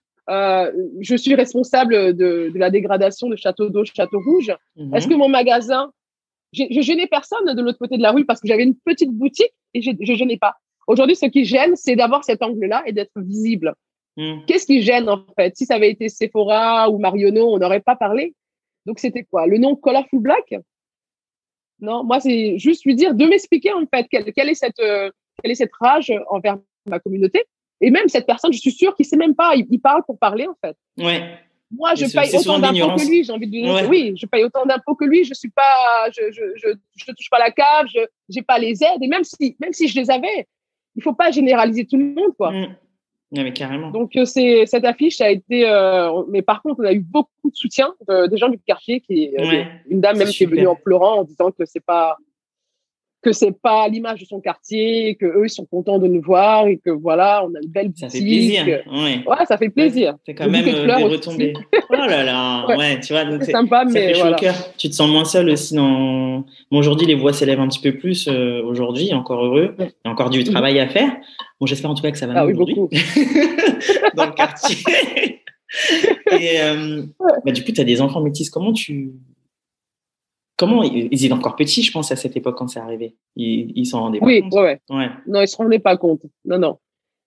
je 1.00 1.16
suis 1.16 1.34
responsable 1.34 2.16
de, 2.16 2.50
de, 2.50 2.58
la 2.58 2.70
dégradation 2.70 3.28
de 3.28 3.36
Château 3.36 3.68
d'eau, 3.68 3.84
Château 3.84 4.20
Rouge? 4.24 4.54
Mm-hmm. 4.78 4.96
Est-ce 4.96 5.06
que 5.06 5.14
mon 5.14 5.28
magasin, 5.28 5.90
je 6.54 6.80
gênais 6.80 7.06
personne 7.06 7.54
de 7.54 7.62
l'autre 7.62 7.78
côté 7.78 7.96
de 7.96 8.02
la 8.02 8.12
rue 8.12 8.24
parce 8.24 8.40
que 8.40 8.48
j'avais 8.48 8.62
une 8.64 8.76
petite 8.76 9.10
boutique 9.10 9.52
et 9.74 9.82
je 9.82 9.90
ne 9.90 10.16
gênais 10.16 10.38
pas. 10.38 10.54
Aujourd'hui, 10.86 11.16
ce 11.16 11.26
qui 11.26 11.44
gêne, 11.44 11.76
c'est 11.76 11.96
d'avoir 11.96 12.24
cet 12.24 12.42
angle-là 12.42 12.82
et 12.86 12.92
d'être 12.92 13.12
visible. 13.16 13.74
Mm. 14.16 14.44
Qu'est-ce 14.46 14.66
qui 14.66 14.82
gêne 14.82 15.08
en 15.08 15.24
fait? 15.36 15.56
Si 15.56 15.66
ça 15.66 15.74
avait 15.74 15.90
été 15.90 16.08
Sephora 16.08 16.90
ou 16.90 16.98
Marionneau, 16.98 17.54
on 17.54 17.58
n'aurait 17.58 17.80
pas 17.80 17.96
parlé. 17.96 18.34
Donc 18.86 18.98
c'était 18.98 19.24
quoi? 19.24 19.46
Le 19.46 19.58
nom 19.58 19.76
Colorful 19.76 20.20
Black? 20.20 20.54
Non, 21.80 22.04
moi, 22.04 22.20
c'est 22.20 22.58
juste 22.58 22.84
lui 22.84 22.94
dire 22.94 23.14
de 23.14 23.26
m'expliquer, 23.26 23.72
en 23.72 23.84
fait, 23.86 24.06
quelle, 24.08 24.48
est 24.48 24.54
cette, 24.54 24.78
euh, 24.80 25.10
quelle 25.42 25.52
est 25.52 25.56
cette 25.56 25.74
rage 25.80 26.12
envers 26.28 26.56
ma 26.86 26.98
communauté. 26.98 27.44
Et 27.80 27.90
même 27.90 28.08
cette 28.08 28.26
personne, 28.26 28.52
je 28.52 28.58
suis 28.58 28.70
sûre 28.70 28.94
qu'il 28.94 29.04
ne 29.04 29.08
sait 29.08 29.16
même 29.16 29.34
pas, 29.34 29.54
il, 29.56 29.80
parle 29.80 30.02
pour 30.06 30.18
parler, 30.18 30.46
en 30.46 30.54
fait. 30.64 30.76
Ouais. 30.98 31.38
Moi, 31.76 31.94
je 31.94 32.06
paye 32.06 32.36
autant 32.36 32.58
d'impôts 32.58 32.96
que 32.96 33.08
lui, 33.08 33.24
j'ai 33.24 33.32
envie 33.32 33.46
de 33.46 33.50
dire. 33.50 33.88
Oui, 33.88 34.14
je 34.16 34.26
paye 34.26 34.44
autant 34.44 34.64
d'impôts 34.64 34.94
que 34.94 35.04
lui, 35.04 35.24
je 35.24 35.34
suis 35.34 35.50
pas, 35.50 36.10
je, 36.10 36.30
je, 36.30 36.42
je, 36.56 36.68
je 36.96 37.12
touche 37.12 37.30
pas 37.30 37.38
la 37.38 37.50
cave, 37.50 37.86
je 37.88 38.00
n'ai 38.34 38.42
pas 38.42 38.58
les 38.58 38.82
aides. 38.82 39.02
Et 39.02 39.08
même 39.08 39.24
si, 39.24 39.56
même 39.60 39.72
si 39.72 39.88
je 39.88 39.98
les 39.98 40.10
avais, 40.10 40.46
il 40.96 41.02
faut 41.02 41.14
pas 41.14 41.30
généraliser 41.30 41.86
tout 41.86 41.96
le 41.96 42.14
monde, 42.14 42.34
quoi. 42.36 42.52
Mm 42.52 42.76
mais 43.42 43.52
carrément. 43.52 43.90
Donc, 43.90 44.16
euh, 44.16 44.24
c'est, 44.24 44.64
cette 44.66 44.84
affiche 44.84 45.20
a 45.20 45.30
été. 45.30 45.68
Euh, 45.68 46.22
mais 46.28 46.42
par 46.42 46.62
contre, 46.62 46.76
on 46.80 46.84
a 46.84 46.92
eu 46.92 47.00
beaucoup 47.00 47.50
de 47.50 47.54
soutien 47.56 47.92
des 48.08 48.36
gens 48.36 48.48
du 48.48 48.58
quartier. 48.58 49.00
Qui, 49.00 49.34
euh, 49.38 49.64
une 49.88 50.00
dame 50.00 50.18
même 50.18 50.28
qui 50.28 50.44
est 50.44 50.46
venue 50.46 50.66
en 50.66 50.76
pleurant 50.76 51.20
en 51.20 51.24
disant 51.24 51.50
que 51.50 51.64
c'est 51.64 51.84
pas 51.84 52.16
que 53.24 53.32
c'est 53.32 53.58
pas 53.60 53.88
l'image 53.88 54.20
de 54.20 54.26
son 54.26 54.40
quartier, 54.40 55.16
que 55.16 55.24
eux 55.24 55.46
ils 55.46 55.50
sont 55.50 55.64
contents 55.64 55.98
de 55.98 56.06
nous 56.06 56.20
voir 56.20 56.66
et 56.66 56.76
que 56.76 56.90
voilà, 56.90 57.44
on 57.44 57.54
a 57.54 57.60
une 57.62 57.70
belle 57.70 57.88
boutique. 57.88 58.10
Ça 58.10 58.18
fait 58.18 58.24
plaisir. 58.24 58.66
Ouais, 58.66 59.24
ouais 59.26 59.46
ça 59.48 59.56
fait 59.56 59.70
plaisir. 59.70 60.14
C'est 60.26 60.34
quand 60.34 60.48
même 60.48 60.64
des 60.64 61.04
retombées. 61.04 61.54
oh 61.90 61.94
là 61.94 62.22
là, 62.22 62.66
ouais, 62.76 63.00
tu 63.00 63.14
vois, 63.14 63.24
c'est 63.40 63.52
sympa, 63.52 63.84
mais 63.86 64.12
voilà. 64.12 64.36
Tu 64.76 64.90
te 64.90 64.94
sens 64.94 65.10
moins 65.10 65.24
seul 65.24 65.48
aussi 65.48 65.74
dans. 65.74 66.44
Bon, 66.70 66.78
aujourd'hui, 66.78 67.06
les 67.06 67.14
voix 67.14 67.32
s'élèvent 67.32 67.60
un 67.60 67.68
petit 67.68 67.80
peu 67.80 67.96
plus 67.96 68.28
euh, 68.28 68.62
aujourd'hui, 68.62 69.12
encore 69.14 69.44
heureux. 69.44 69.74
Il 69.78 69.84
y 69.84 70.08
a 70.08 70.10
encore 70.10 70.30
du 70.30 70.44
travail 70.44 70.78
à 70.78 70.88
faire. 70.88 71.10
Bon, 71.58 71.66
j'espère 71.66 71.90
en 71.90 71.94
tout 71.94 72.02
cas 72.02 72.10
que 72.10 72.18
ça 72.18 72.26
va 72.26 72.34
ah, 72.36 72.46
oui, 72.46 72.52
beaucoup. 72.52 72.90
dans 74.14 74.26
le 74.26 74.32
quartier. 74.32 74.76
et 76.30 76.60
euh, 76.60 77.02
bah, 77.44 77.52
du 77.52 77.64
coup, 77.64 77.72
tu 77.72 77.80
as 77.80 77.84
des 77.84 78.00
enfants 78.00 78.20
métis. 78.20 78.50
Comment 78.50 78.72
tu 78.72 79.12
Comment 80.56 80.84
ils, 80.84 81.24
étaient 81.24 81.32
encore 81.32 81.56
petits, 81.56 81.82
je 81.82 81.90
pense, 81.90 82.12
à 82.12 82.16
cette 82.16 82.36
époque 82.36 82.56
quand 82.56 82.68
c'est 82.68 82.78
arrivé. 82.78 83.16
Ils 83.34 83.86
s'en 83.86 84.02
rendaient 84.02 84.20
pas 84.20 84.26
compte. 84.26 84.34
Oui, 84.34 84.48
ouais, 84.52 84.80
ouais. 84.90 85.10
Non, 85.26 85.40
ils 85.40 85.48
se 85.48 85.56
rendaient 85.56 85.80
pas 85.80 85.96
compte. 85.96 86.22
Non, 86.44 86.58
non. 86.58 86.78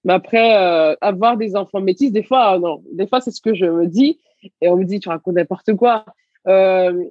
Mais 0.05 0.13
après, 0.13 0.55
euh, 0.55 0.95
avoir 1.01 1.35
des 1.35 1.57
enfants 1.57 1.81
métis, 1.81 2.11
des 2.11 2.23
fois, 2.23 2.57
non. 2.59 2.81
Des 2.93 3.07
fois, 3.07 3.19
c'est 3.19 3.31
ce 3.31 3.41
que 3.41 3.53
je 3.53 3.65
me 3.65 3.87
dis. 3.87 4.19
Et 4.61 4.69
on 4.69 4.77
me 4.77 4.85
dit, 4.85 5.01
tu 5.01 5.09
racontes 5.09 5.35
n'importe 5.35 5.73
quoi. 5.75 6.05
Euh, 6.47 7.03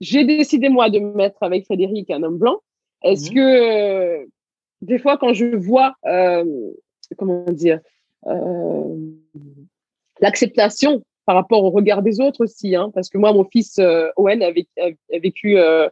j'ai 0.00 0.24
décidé, 0.24 0.70
moi, 0.70 0.88
de 0.88 0.98
me 0.98 1.12
mettre 1.12 1.42
avec 1.42 1.66
Frédéric, 1.66 2.10
un 2.10 2.22
homme 2.22 2.38
blanc. 2.38 2.60
Est-ce 3.02 3.28
mhm. 3.30 3.34
que, 3.34 3.40
euh, 3.40 4.24
des 4.80 4.98
fois, 4.98 5.18
quand 5.18 5.34
je 5.34 5.56
vois, 5.56 5.94
comment 7.18 7.44
dire, 7.50 7.80
l'acceptation 10.20 11.02
par 11.30 11.36
rapport 11.36 11.62
au 11.62 11.70
regard 11.70 12.02
des 12.02 12.20
autres 12.20 12.42
aussi, 12.42 12.74
hein, 12.74 12.90
parce 12.92 13.08
que 13.08 13.16
moi, 13.16 13.32
mon 13.32 13.44
fils 13.44 13.78
euh, 13.78 14.08
Owen 14.16 14.42
a, 14.42 14.50
vécu, 14.50 15.56
euh, 15.56 15.88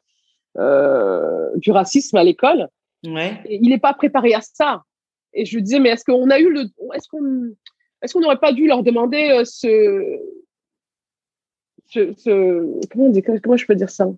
euh, 0.57 1.51
du 1.55 1.71
racisme 1.71 2.17
à 2.17 2.25
l'école. 2.25 2.69
Ouais. 3.07 3.41
il 3.49 3.69
n'est 3.69 3.79
pas 3.79 3.95
préparé 3.95 4.35
à 4.35 4.41
ça. 4.41 4.83
Et 5.33 5.45
je 5.45 5.55
lui 5.55 5.63
disais, 5.63 5.79
mais 5.79 5.91
est-ce 5.91 6.05
qu'on 6.05 6.29
a 6.31 6.41
eu 6.41 6.53
le, 6.53 6.63
est-ce 6.93 7.07
qu'on, 7.09 7.53
est-ce 8.03 8.15
qu'on 8.15 8.21
n'aurait 8.21 8.41
pas 8.41 8.53
dû 8.53 8.67
leur 8.67 8.83
demander 8.83 9.43
ce, 9.45 10.19
ce, 11.87 12.89
comment, 12.89 13.05
on 13.05 13.11
dit, 13.11 13.23
comment 13.23 13.57
je 13.57 13.67
peux 13.67 13.77
dire 13.77 13.91
ça? 13.91 14.09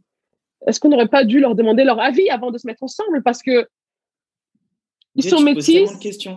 Est-ce 0.66 0.80
qu'on 0.80 0.88
n'aurait 0.88 1.08
pas 1.08 1.24
dû 1.24 1.38
leur 1.38 1.54
demander 1.54 1.84
leur 1.84 2.00
avis 2.00 2.30
avant 2.30 2.50
de 2.50 2.56
se 2.56 2.66
mettre 2.66 2.82
ensemble? 2.82 3.22
Parce 3.22 3.42
que 3.42 3.68
ils 5.16 5.24
sont 5.24 5.42
métis. 5.42 5.90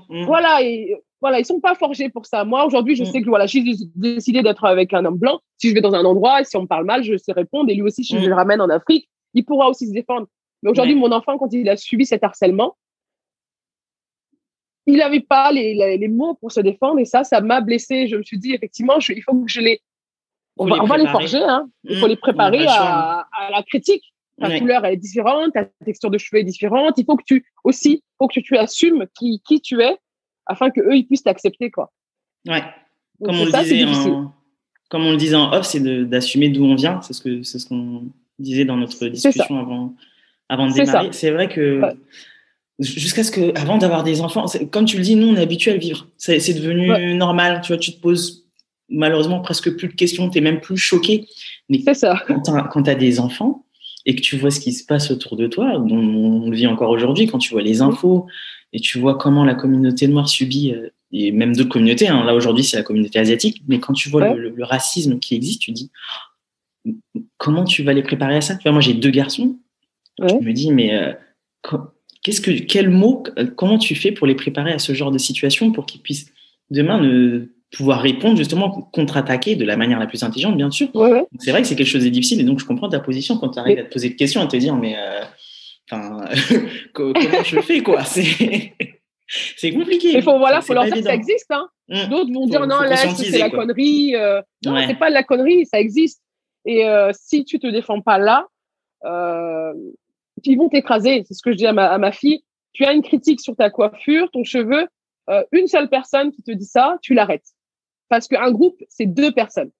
Mmh. 0.09 0.25
Voilà, 0.25 0.61
et 0.61 0.97
voilà, 1.23 1.39
ils 1.39 1.45
sont 1.45 1.61
pas 1.61 1.73
forgés 1.73 2.09
pour 2.09 2.25
ça. 2.25 2.43
Moi, 2.43 2.65
aujourd'hui, 2.65 2.97
je 2.97 3.03
mm. 3.03 3.05
sais 3.05 3.21
que 3.21 3.29
voilà, 3.29 3.45
j'ai 3.45 3.63
décidé 3.95 4.41
d'être 4.41 4.65
avec 4.65 4.93
un 4.93 5.05
homme 5.05 5.17
blanc. 5.17 5.39
Si 5.57 5.69
je 5.69 5.73
vais 5.73 5.79
dans 5.79 5.93
un 5.93 6.03
endroit 6.03 6.41
et 6.41 6.43
si 6.43 6.57
on 6.57 6.63
me 6.63 6.67
parle 6.67 6.83
mal, 6.83 7.01
je 7.01 7.15
sais 7.15 7.31
répondre. 7.31 7.69
Et 7.69 7.75
lui 7.75 7.81
aussi, 7.81 8.03
si 8.03 8.19
je 8.19 8.25
mm. 8.25 8.27
le 8.27 8.35
ramène 8.35 8.59
en 8.59 8.67
Afrique, 8.67 9.07
il 9.33 9.45
pourra 9.45 9.69
aussi 9.69 9.87
se 9.87 9.93
défendre. 9.93 10.27
Mais 10.61 10.69
aujourd'hui, 10.69 10.95
mon 10.95 11.13
enfant, 11.13 11.37
quand 11.37 11.47
il 11.53 11.69
a 11.69 11.77
subi 11.77 12.05
cet 12.05 12.25
harcèlement, 12.25 12.75
il 14.85 14.97
n'avait 14.97 15.21
pas 15.21 15.53
les, 15.53 15.97
les, 15.97 16.07
mots 16.09 16.33
pour 16.33 16.51
se 16.51 16.59
défendre. 16.59 16.99
Et 16.99 17.05
ça, 17.05 17.23
ça 17.23 17.39
m'a 17.39 17.61
blessé. 17.61 18.09
Je 18.09 18.17
me 18.17 18.23
suis 18.23 18.37
dit, 18.37 18.53
effectivement, 18.53 18.95
il 18.99 19.23
faut 19.23 19.33
que 19.33 19.49
je 19.49 19.61
les. 19.61 19.79
On 20.57 20.65
va, 20.65 20.97
les 20.97 21.07
forger, 21.07 21.41
hein. 21.41 21.69
il 21.85 21.99
faut 21.99 22.07
mm. 22.07 22.09
les 22.09 22.17
préparer 22.17 22.65
à, 22.67 23.25
à, 23.31 23.49
la 23.49 23.63
critique. 23.63 24.03
Ta 24.41 24.59
couleur 24.59 24.83
elle 24.83 24.95
est 24.95 24.97
différente, 24.97 25.53
ta 25.53 25.65
texture 25.85 26.09
de 26.09 26.17
cheveux 26.17 26.41
est 26.41 26.43
différente. 26.43 26.95
Il 26.97 27.05
faut 27.05 27.15
que 27.15 27.23
tu 27.25 27.45
aussi, 27.63 28.03
faut 28.17 28.27
que 28.27 28.41
tu 28.41 28.57
assumes 28.57 29.05
qui, 29.17 29.41
qui 29.47 29.61
tu 29.61 29.81
es 29.81 29.97
afin 30.45 30.69
que 30.69 30.81
eux 30.81 30.95
ils 30.95 31.05
puissent 31.05 31.23
t'accepter 31.23 31.71
quoi. 31.71 31.91
Ouais. 32.47 32.63
Comme 33.23 33.35
on, 33.35 33.45
le 33.45 33.51
disait 33.51 33.85
en, 33.85 34.33
comme 34.89 35.05
on 35.05 35.11
le 35.11 35.17
disait 35.17 35.35
en 35.35 35.53
off, 35.53 35.65
c'est 35.65 35.79
d'assumer 36.07 36.49
d'où 36.49 36.65
on 36.65 36.75
vient. 36.75 37.01
C'est 37.01 37.13
ce 37.13 37.21
que 37.21 37.43
c'est 37.43 37.59
ce 37.59 37.67
qu'on 37.67 38.03
disait 38.39 38.65
dans 38.65 38.77
notre 38.77 39.07
discussion 39.07 39.59
avant 39.59 39.95
avant 40.49 40.67
de 40.67 40.73
démarrer. 40.73 41.09
C'est 41.11 41.31
vrai 41.31 41.47
que 41.47 41.81
jusqu'à 42.79 43.23
ce 43.23 43.31
que 43.31 43.57
avant 43.57 43.77
d'avoir 43.77 44.03
des 44.03 44.21
enfants, 44.21 44.45
comme 44.71 44.85
tu 44.85 44.97
le 44.97 45.03
dis, 45.03 45.15
nous 45.15 45.27
on 45.27 45.35
est 45.35 45.41
habitué 45.41 45.71
à 45.71 45.73
le 45.75 45.79
vivre. 45.79 46.07
C'est 46.17 46.37
devenu 46.53 47.15
normal. 47.15 47.61
Tu 47.61 47.73
vois, 47.73 47.77
tu 47.77 47.93
te 47.93 48.01
poses 48.01 48.45
malheureusement 48.89 49.41
presque 49.41 49.75
plus 49.75 49.87
de 49.87 49.93
questions. 49.93 50.29
Tu 50.29 50.39
es 50.39 50.41
même 50.41 50.59
plus 50.59 50.77
choqué. 50.77 51.27
Mais 51.69 51.79
ça. 51.93 52.21
quand 52.27 52.83
tu 52.83 52.89
as 52.89 52.95
des 52.95 53.19
enfants 53.19 53.65
et 54.05 54.15
que 54.15 54.21
tu 54.21 54.37
vois 54.37 54.51
ce 54.51 54.59
qui 54.59 54.73
se 54.73 54.85
passe 54.85 55.11
autour 55.11 55.37
de 55.37 55.47
toi, 55.47 55.77
dont 55.79 55.97
on 55.97 56.49
le 56.49 56.55
vit 56.55 56.67
encore 56.67 56.89
aujourd'hui, 56.89 57.27
quand 57.27 57.37
tu 57.37 57.53
vois 57.53 57.61
les 57.61 57.81
infos 57.81 58.27
et 58.73 58.79
tu 58.79 58.99
vois 58.99 59.15
comment 59.15 59.45
la 59.45 59.53
communauté 59.53 60.07
noire 60.07 60.27
subit, 60.27 60.73
euh, 60.73 60.89
et 61.11 61.31
même 61.31 61.55
d'autres 61.55 61.69
communautés, 61.69 62.07
hein, 62.07 62.25
là 62.25 62.33
aujourd'hui 62.33 62.63
c'est 62.63 62.75
la 62.75 62.83
communauté 62.83 63.19
asiatique, 63.19 63.61
mais 63.67 63.79
quand 63.79 63.93
tu 63.93 64.09
vois 64.09 64.33
le, 64.33 64.63
racisme 64.63 65.19
qui 65.19 65.35
existe, 65.35 65.61
tu 65.61 65.71
dis 65.71 65.91
comment 67.37 67.63
tu 67.63 67.83
vas 67.83 67.93
les 67.93 68.01
préparer 68.01 68.35
à 68.35 68.41
ça? 68.41 68.55
Tu 68.55 68.63
vois, 68.63 68.71
Moi 68.71 68.81
j'ai 68.81 68.95
deux 68.95 69.11
garçons, 69.11 69.57
je 70.19 70.33
me 70.33 70.51
dis 70.51 70.71
mais 70.71 70.95
euh, 70.95 71.13
qu'est-ce 72.23 72.41
que, 72.41 72.51
quel 72.51 72.89
mot, 72.89 73.23
euh, 73.37 73.45
comment 73.45 73.77
tu 73.77 73.95
fais 73.95 74.11
pour 74.11 74.25
les 74.25 74.35
préparer 74.35 74.73
à 74.73 74.79
ce 74.79 74.93
genre 74.93 75.11
de 75.11 75.19
situation 75.19 75.71
pour 75.71 75.85
qu'ils 75.85 76.01
puissent 76.01 76.33
demain 76.71 76.99
ne 76.99 77.51
pouvoir 77.71 78.01
répondre 78.01 78.37
justement 78.37 78.69
contre-attaquer 78.69 79.55
de 79.55 79.65
la 79.65 79.77
manière 79.77 79.99
la 79.99 80.07
plus 80.07 80.23
intelligente 80.23 80.57
bien 80.57 80.71
sûr? 80.71 80.89
C'est 81.39 81.51
vrai 81.51 81.61
que 81.61 81.67
c'est 81.67 81.75
quelque 81.75 81.87
chose 81.87 82.03
de 82.03 82.09
difficile. 82.09 82.39
Et 82.39 82.43
donc 82.43 82.59
je 82.59 82.65
comprends 82.65 82.89
ta 82.89 82.99
position 82.99 83.37
quand 83.37 83.49
tu 83.49 83.59
arrives 83.59 83.77
à 83.77 83.83
te 83.83 83.93
poser 83.93 84.09
des 84.09 84.15
questions 84.15 84.43
et 84.43 84.47
te 84.47 84.57
dire 84.57 84.75
mais 84.75 84.95
Enfin, 85.91 86.25
comment 86.93 87.13
je 87.43 87.59
fais 87.61 87.81
quoi? 87.81 88.03
C'est 88.05 89.71
compliqué. 89.73 90.11
Il 90.13 90.23
faut 90.23 90.37
voilà, 90.37 90.61
faut 90.61 90.73
leur 90.73 90.85
dire 90.85 90.95
que 90.95 91.03
ça 91.03 91.13
existe. 91.13 91.51
Hein. 91.51 91.69
Mmh. 91.89 92.09
D'autres 92.09 92.33
vont 92.33 92.47
dire 92.47 92.65
non, 92.67 92.81
là, 92.81 92.95
c'est 92.95 93.37
la 93.37 93.49
connerie. 93.49 94.15
Euh, 94.15 94.41
non, 94.65 94.77
c'est 94.87 94.95
pas 94.95 95.09
de 95.09 95.13
la 95.13 95.23
connerie, 95.23 95.65
ça 95.65 95.79
existe. 95.79 96.21
Et 96.65 96.87
euh, 96.87 97.11
si 97.13 97.43
tu 97.43 97.59
te 97.59 97.67
défends 97.67 98.01
pas 98.01 98.17
là, 98.17 98.47
euh, 99.05 99.73
ils 100.43 100.57
vont 100.57 100.69
t'écraser. 100.69 101.23
C'est 101.27 101.33
ce 101.33 101.41
que 101.41 101.51
je 101.51 101.57
dis 101.57 101.67
à 101.67 101.73
ma, 101.73 101.87
à 101.87 101.97
ma 101.97 102.11
fille. 102.11 102.43
Tu 102.73 102.85
as 102.85 102.93
une 102.93 103.03
critique 103.03 103.41
sur 103.41 103.55
ta 103.55 103.69
coiffure, 103.69 104.31
ton 104.31 104.43
cheveu. 104.43 104.87
Une 105.51 105.67
seule 105.67 105.89
personne 105.89 106.31
qui 106.31 106.43
te 106.43 106.51
dit 106.51 106.65
ça, 106.65 106.97
tu 107.01 107.13
l'arrêtes. 107.13 107.47
Parce 108.09 108.27
qu'un 108.27 108.51
groupe, 108.51 108.77
c'est 108.89 109.05
deux 109.05 109.31
personnes. 109.31 109.71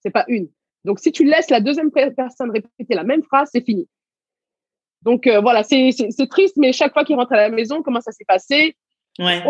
C'est 0.00 0.10
pas 0.10 0.24
une. 0.28 0.48
Donc, 0.84 0.98
si 0.98 1.12
tu 1.12 1.24
laisses 1.24 1.50
la 1.50 1.60
deuxième 1.60 1.90
personne 1.90 2.50
répéter 2.50 2.94
la 2.94 3.04
même 3.04 3.22
phrase, 3.22 3.50
c'est 3.52 3.64
fini. 3.64 3.88
Donc 5.02 5.26
euh, 5.26 5.40
voilà, 5.40 5.62
c'est 5.62 5.92
triste, 6.30 6.56
mais 6.56 6.72
chaque 6.72 6.92
fois 6.92 7.04
qu'ils 7.04 7.16
rentrent 7.16 7.32
à 7.32 7.36
la 7.36 7.48
maison, 7.48 7.82
comment 7.82 8.00
ça 8.00 8.12
s'est 8.12 8.24
passé? 8.24 8.76
Ouais. 9.18 9.42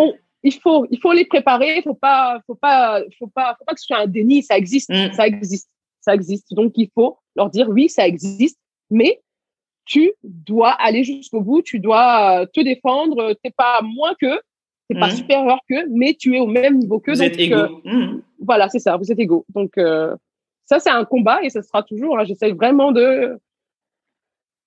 il, 0.42 0.52
faut, 0.54 0.86
il 0.90 0.98
faut 0.98 1.12
les 1.12 1.24
préparer, 1.24 1.76
il 1.76 1.82
faut 1.82 1.94
pas, 1.94 2.40
faut 2.46 2.54
pas, 2.54 3.00
faut 3.18 3.28
pas, 3.28 3.54
faut 3.58 3.64
pas 3.64 3.74
que 3.74 3.80
ce 3.80 3.86
soit 3.86 3.98
un 3.98 4.06
déni, 4.06 4.42
ça 4.42 4.56
existe, 4.56 4.90
mm. 4.90 5.12
ça 5.12 5.26
existe, 5.26 5.68
ça 6.00 6.14
existe. 6.14 6.52
Donc 6.54 6.72
il 6.76 6.90
faut 6.94 7.18
leur 7.36 7.50
dire 7.50 7.68
oui, 7.68 7.88
ça 7.88 8.06
existe, 8.06 8.58
mais 8.90 9.20
tu 9.84 10.12
dois 10.22 10.70
aller 10.70 11.04
jusqu'au 11.04 11.40
bout, 11.40 11.62
tu 11.62 11.80
dois 11.80 12.46
te 12.52 12.60
défendre, 12.60 13.34
t'es 13.42 13.50
pas 13.50 13.80
moins 13.82 14.14
que, 14.20 14.40
t'es 14.88 14.98
pas 14.98 15.08
mm. 15.08 15.16
supérieur 15.16 15.58
que, 15.68 15.86
mais 15.90 16.14
tu 16.14 16.36
es 16.36 16.40
au 16.40 16.46
même 16.46 16.78
niveau 16.78 16.98
que. 16.98 17.12
Vous 17.12 17.18
donc, 17.18 17.26
êtes 17.26 17.38
égaux. 17.38 17.56
Euh, 17.56 17.78
mm. 17.84 18.22
Voilà, 18.40 18.68
c'est 18.68 18.78
ça, 18.78 18.96
vous 18.96 19.12
êtes 19.12 19.18
égaux. 19.18 19.44
Donc 19.50 19.76
euh, 19.78 20.16
ça 20.64 20.80
c'est 20.80 20.90
un 20.90 21.04
combat 21.04 21.42
et 21.42 21.50
ça 21.50 21.62
sera 21.62 21.82
toujours. 21.82 22.18
Hein, 22.18 22.24
J'essaie 22.24 22.52
vraiment 22.52 22.90
de 22.92 23.38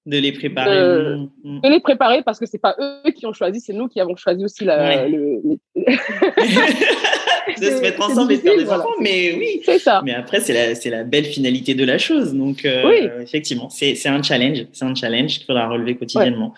de 0.05 0.17
les 0.17 0.31
préparer. 0.31 1.15
Mm, 1.15 1.29
mm. 1.43 1.61
De, 1.61 1.69
les 1.69 1.79
préparer 1.79 2.21
parce 2.23 2.39
que 2.39 2.45
c'est 2.45 2.59
pas 2.59 2.75
eux 2.79 3.11
qui 3.11 3.25
ont 3.25 3.33
choisi, 3.33 3.59
c'est 3.59 3.73
nous 3.73 3.87
qui 3.87 3.99
avons 3.99 4.15
choisi 4.15 4.43
aussi 4.43 4.63
la, 4.63 5.07
le, 5.07 5.41
de 7.57 7.63
se 7.63 7.81
mettre 7.81 8.01
ensemble 8.01 8.33
et 8.33 8.37
faire 8.37 8.57
des 8.57 8.69
enfants, 8.69 8.89
mais 8.99 9.35
oui. 9.37 9.61
C'est 9.63 9.79
ça. 9.79 10.01
Mais 10.03 10.13
après, 10.13 10.39
c'est 10.39 10.53
la, 10.53 10.75
c'est 10.75 10.89
la 10.89 11.03
belle 11.03 11.25
finalité 11.25 11.73
de 11.73 11.85
la 11.85 11.97
chose. 11.97 12.33
Donc, 12.33 12.65
euh, 12.65 12.87
oui. 12.87 13.09
effectivement, 13.21 13.69
c'est, 13.69 13.95
c'est 13.95 14.09
un 14.09 14.21
challenge. 14.21 14.65
C'est 14.73 14.85
un 14.85 14.95
challenge 14.95 15.37
qu'il 15.37 15.45
faudra 15.45 15.67
relever 15.67 15.95
quotidiennement. 15.95 16.53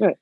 Ouais. 0.00 0.16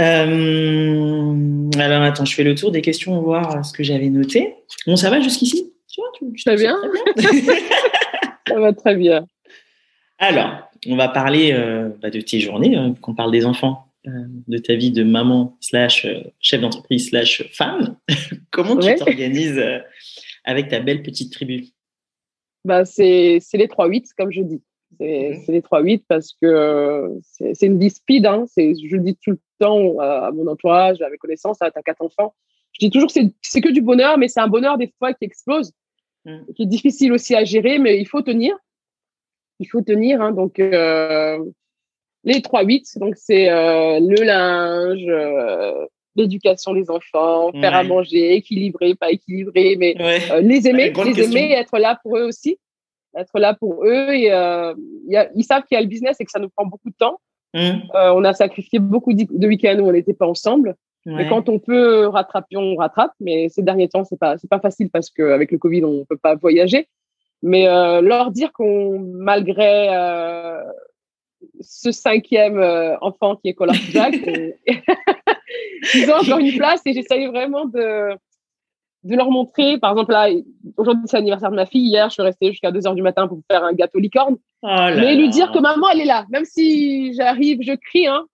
Euh, 0.00 1.70
alors, 1.78 2.02
attends, 2.02 2.24
je 2.24 2.34
fais 2.34 2.44
le 2.44 2.54
tour 2.54 2.70
des 2.70 2.82
questions, 2.82 3.20
voir 3.20 3.64
ce 3.64 3.72
que 3.72 3.82
j'avais 3.82 4.08
noté. 4.08 4.54
Bon, 4.86 4.96
ça 4.96 5.10
va 5.10 5.20
jusqu'ici? 5.20 5.72
Tu 5.88 6.00
vois, 6.00 6.10
tu, 6.14 6.42
très, 6.42 6.56
bien. 6.56 6.76
très 7.16 7.40
bien. 7.40 7.54
ça 8.48 8.60
va 8.60 8.72
très 8.72 8.94
bien. 8.94 9.26
Alors, 10.18 10.70
on 10.86 10.96
va 10.96 11.08
parler 11.08 11.52
euh, 11.52 11.90
bah, 12.00 12.10
de 12.10 12.20
tes 12.20 12.40
journées, 12.40 12.76
hein, 12.76 12.94
qu'on 13.00 13.14
parle 13.14 13.30
des 13.30 13.46
enfants, 13.46 13.86
euh, 14.06 14.10
de 14.48 14.58
ta 14.58 14.74
vie 14.74 14.90
de 14.90 15.04
maman 15.04 15.56
slash 15.60 16.04
euh, 16.04 16.22
chef 16.40 16.60
d'entreprise 16.60 17.08
slash 17.10 17.48
femme. 17.52 17.96
Comment 18.50 18.76
tu 18.76 18.94
t'organises 18.96 19.62
avec 20.44 20.68
ta 20.68 20.80
belle 20.80 21.02
petite 21.02 21.32
tribu? 21.32 21.66
Bah, 22.64 22.84
C'est 22.84 23.40
les 23.54 23.66
3-8, 23.66 24.10
comme 24.16 24.32
je 24.32 24.42
dis. 24.42 24.62
C'est 24.98 25.48
mhm. 25.48 25.54
les 25.54 25.60
3-8 25.60 26.02
parce 26.06 26.34
que 26.40 27.18
c'est 27.22 27.66
une 27.66 27.78
vie 27.78 27.90
speed. 27.90 28.26
Hein. 28.26 28.44
Je 28.56 28.96
le 28.96 29.02
dis 29.02 29.16
tout 29.16 29.30
le 29.30 29.40
temps 29.58 29.98
à 29.98 30.30
mon 30.32 30.46
entourage, 30.48 31.00
à 31.00 31.08
mes 31.08 31.16
connaissances, 31.16 31.58
tu 31.58 31.64
as 31.64 31.82
quatre 31.82 32.02
enfants. 32.02 32.34
Je 32.72 32.86
dis 32.86 32.90
toujours 32.90 33.12
que 33.12 33.20
c'est 33.42 33.60
que 33.60 33.68
du 33.70 33.82
bonheur, 33.82 34.18
mais 34.18 34.28
c'est 34.28 34.40
un 34.40 34.48
bonheur 34.48 34.78
des 34.78 34.92
fois 34.98 35.12
qui 35.12 35.24
explose, 35.24 35.72
mhm. 36.24 36.44
qui 36.54 36.64
est 36.64 36.66
difficile 36.66 37.12
aussi 37.12 37.34
à 37.34 37.44
gérer, 37.44 37.78
mais 37.78 38.00
il 38.00 38.06
faut 38.06 38.22
tenir 38.22 38.56
il 39.62 39.66
faut 39.66 39.80
tenir. 39.80 40.20
Hein, 40.20 40.32
donc, 40.32 40.58
euh, 40.58 41.38
les 42.24 42.40
3-8, 42.40 42.98
donc 42.98 43.14
c'est 43.16 43.50
euh, 43.50 43.98
le 44.00 44.22
linge, 44.24 45.04
euh, 45.08 45.86
l'éducation 46.14 46.74
des 46.74 46.90
enfants, 46.90 47.52
faire 47.52 47.74
à 47.74 47.84
manger, 47.84 48.34
équilibré, 48.34 48.94
pas 48.94 49.10
équilibré, 49.10 49.76
mais 49.78 49.94
les 50.40 50.68
aimer, 50.68 50.92
les 51.04 51.22
aimer, 51.22 51.52
être 51.52 51.78
là 51.78 51.98
pour 52.02 52.18
eux 52.18 52.24
aussi, 52.24 52.58
être 53.16 53.38
là 53.38 53.54
pour 53.54 53.84
eux. 53.84 54.10
Et 54.10 54.26
ils 55.34 55.44
savent 55.44 55.62
qu'il 55.64 55.76
y 55.76 55.78
a 55.78 55.80
le 55.80 55.88
business 55.88 56.20
et 56.20 56.24
que 56.24 56.30
ça 56.30 56.38
nous 56.38 56.50
prend 56.50 56.66
beaucoup 56.66 56.90
de 56.90 56.96
temps. 56.98 57.18
Mmh. 57.54 57.90
on 57.94 58.24
a 58.24 58.32
sacrifié 58.32 58.78
beaucoup 58.78 59.12
de 59.12 59.46
week-ends 59.46 59.78
où 59.78 59.88
on 59.88 59.92
n'était 59.92 60.14
pas 60.14 60.26
ensemble. 60.26 60.76
Et 61.06 61.28
quand 61.28 61.48
on 61.48 61.58
peut 61.58 62.06
rattraper, 62.06 62.56
on 62.56 62.76
rattrape. 62.76 63.12
Mais 63.20 63.48
ces 63.48 63.62
derniers 63.62 63.88
temps, 63.88 64.04
c'est 64.04 64.18
pas 64.18 64.38
c'est 64.38 64.48
pas 64.48 64.60
facile 64.60 64.90
parce 64.90 65.10
qu'avec 65.10 65.50
le 65.50 65.58
Covid, 65.58 65.84
on 65.84 66.04
peut 66.04 66.16
pas 66.16 66.36
voyager. 66.36 66.88
Mais 67.42 67.66
euh, 67.66 68.00
leur 68.00 68.30
dire 68.30 68.52
qu'on, 68.52 69.00
malgré 69.00 69.88
euh, 69.94 70.62
ce 71.60 71.90
cinquième 71.90 72.58
euh, 72.58 72.96
enfant 73.00 73.36
qui 73.36 73.48
est 73.48 73.54
Color 73.54 73.74
Jack, 73.74 74.14
ils 75.94 76.10
ont 76.10 76.20
encore 76.20 76.38
une 76.38 76.56
place 76.56 76.80
et 76.86 76.92
j'essaye 76.92 77.26
vraiment 77.26 77.64
de, 77.64 78.10
de 79.04 79.16
leur 79.16 79.30
montrer. 79.30 79.78
Par 79.78 79.92
exemple, 79.92 80.12
là, 80.12 80.28
aujourd'hui, 80.76 81.04
c'est 81.06 81.16
l'anniversaire 81.16 81.50
de 81.50 81.56
ma 81.56 81.66
fille. 81.66 81.88
Hier, 81.88 82.08
je 82.08 82.14
suis 82.14 82.22
restée 82.22 82.50
jusqu'à 82.50 82.70
2 82.70 82.86
heures 82.86 82.94
du 82.94 83.02
matin 83.02 83.26
pour 83.26 83.40
faire 83.50 83.64
un 83.64 83.72
gâteau 83.72 83.98
licorne. 83.98 84.36
Oh 84.62 84.68
mais 84.96 85.16
lui 85.16 85.28
dire 85.28 85.50
que 85.50 85.58
maman, 85.58 85.88
elle 85.90 86.02
est 86.02 86.06
là. 86.06 86.26
Même 86.30 86.44
si 86.44 87.12
j'arrive, 87.14 87.58
je 87.62 87.72
crie, 87.72 88.06
hein. 88.06 88.26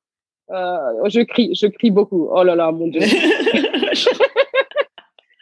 Euh, 0.51 1.09
je 1.09 1.21
crie, 1.21 1.55
je 1.55 1.67
crie 1.67 1.91
beaucoup. 1.91 2.29
Oh 2.31 2.43
là 2.43 2.55
là, 2.55 2.73
mon 2.73 2.89
Dieu. 2.89 3.03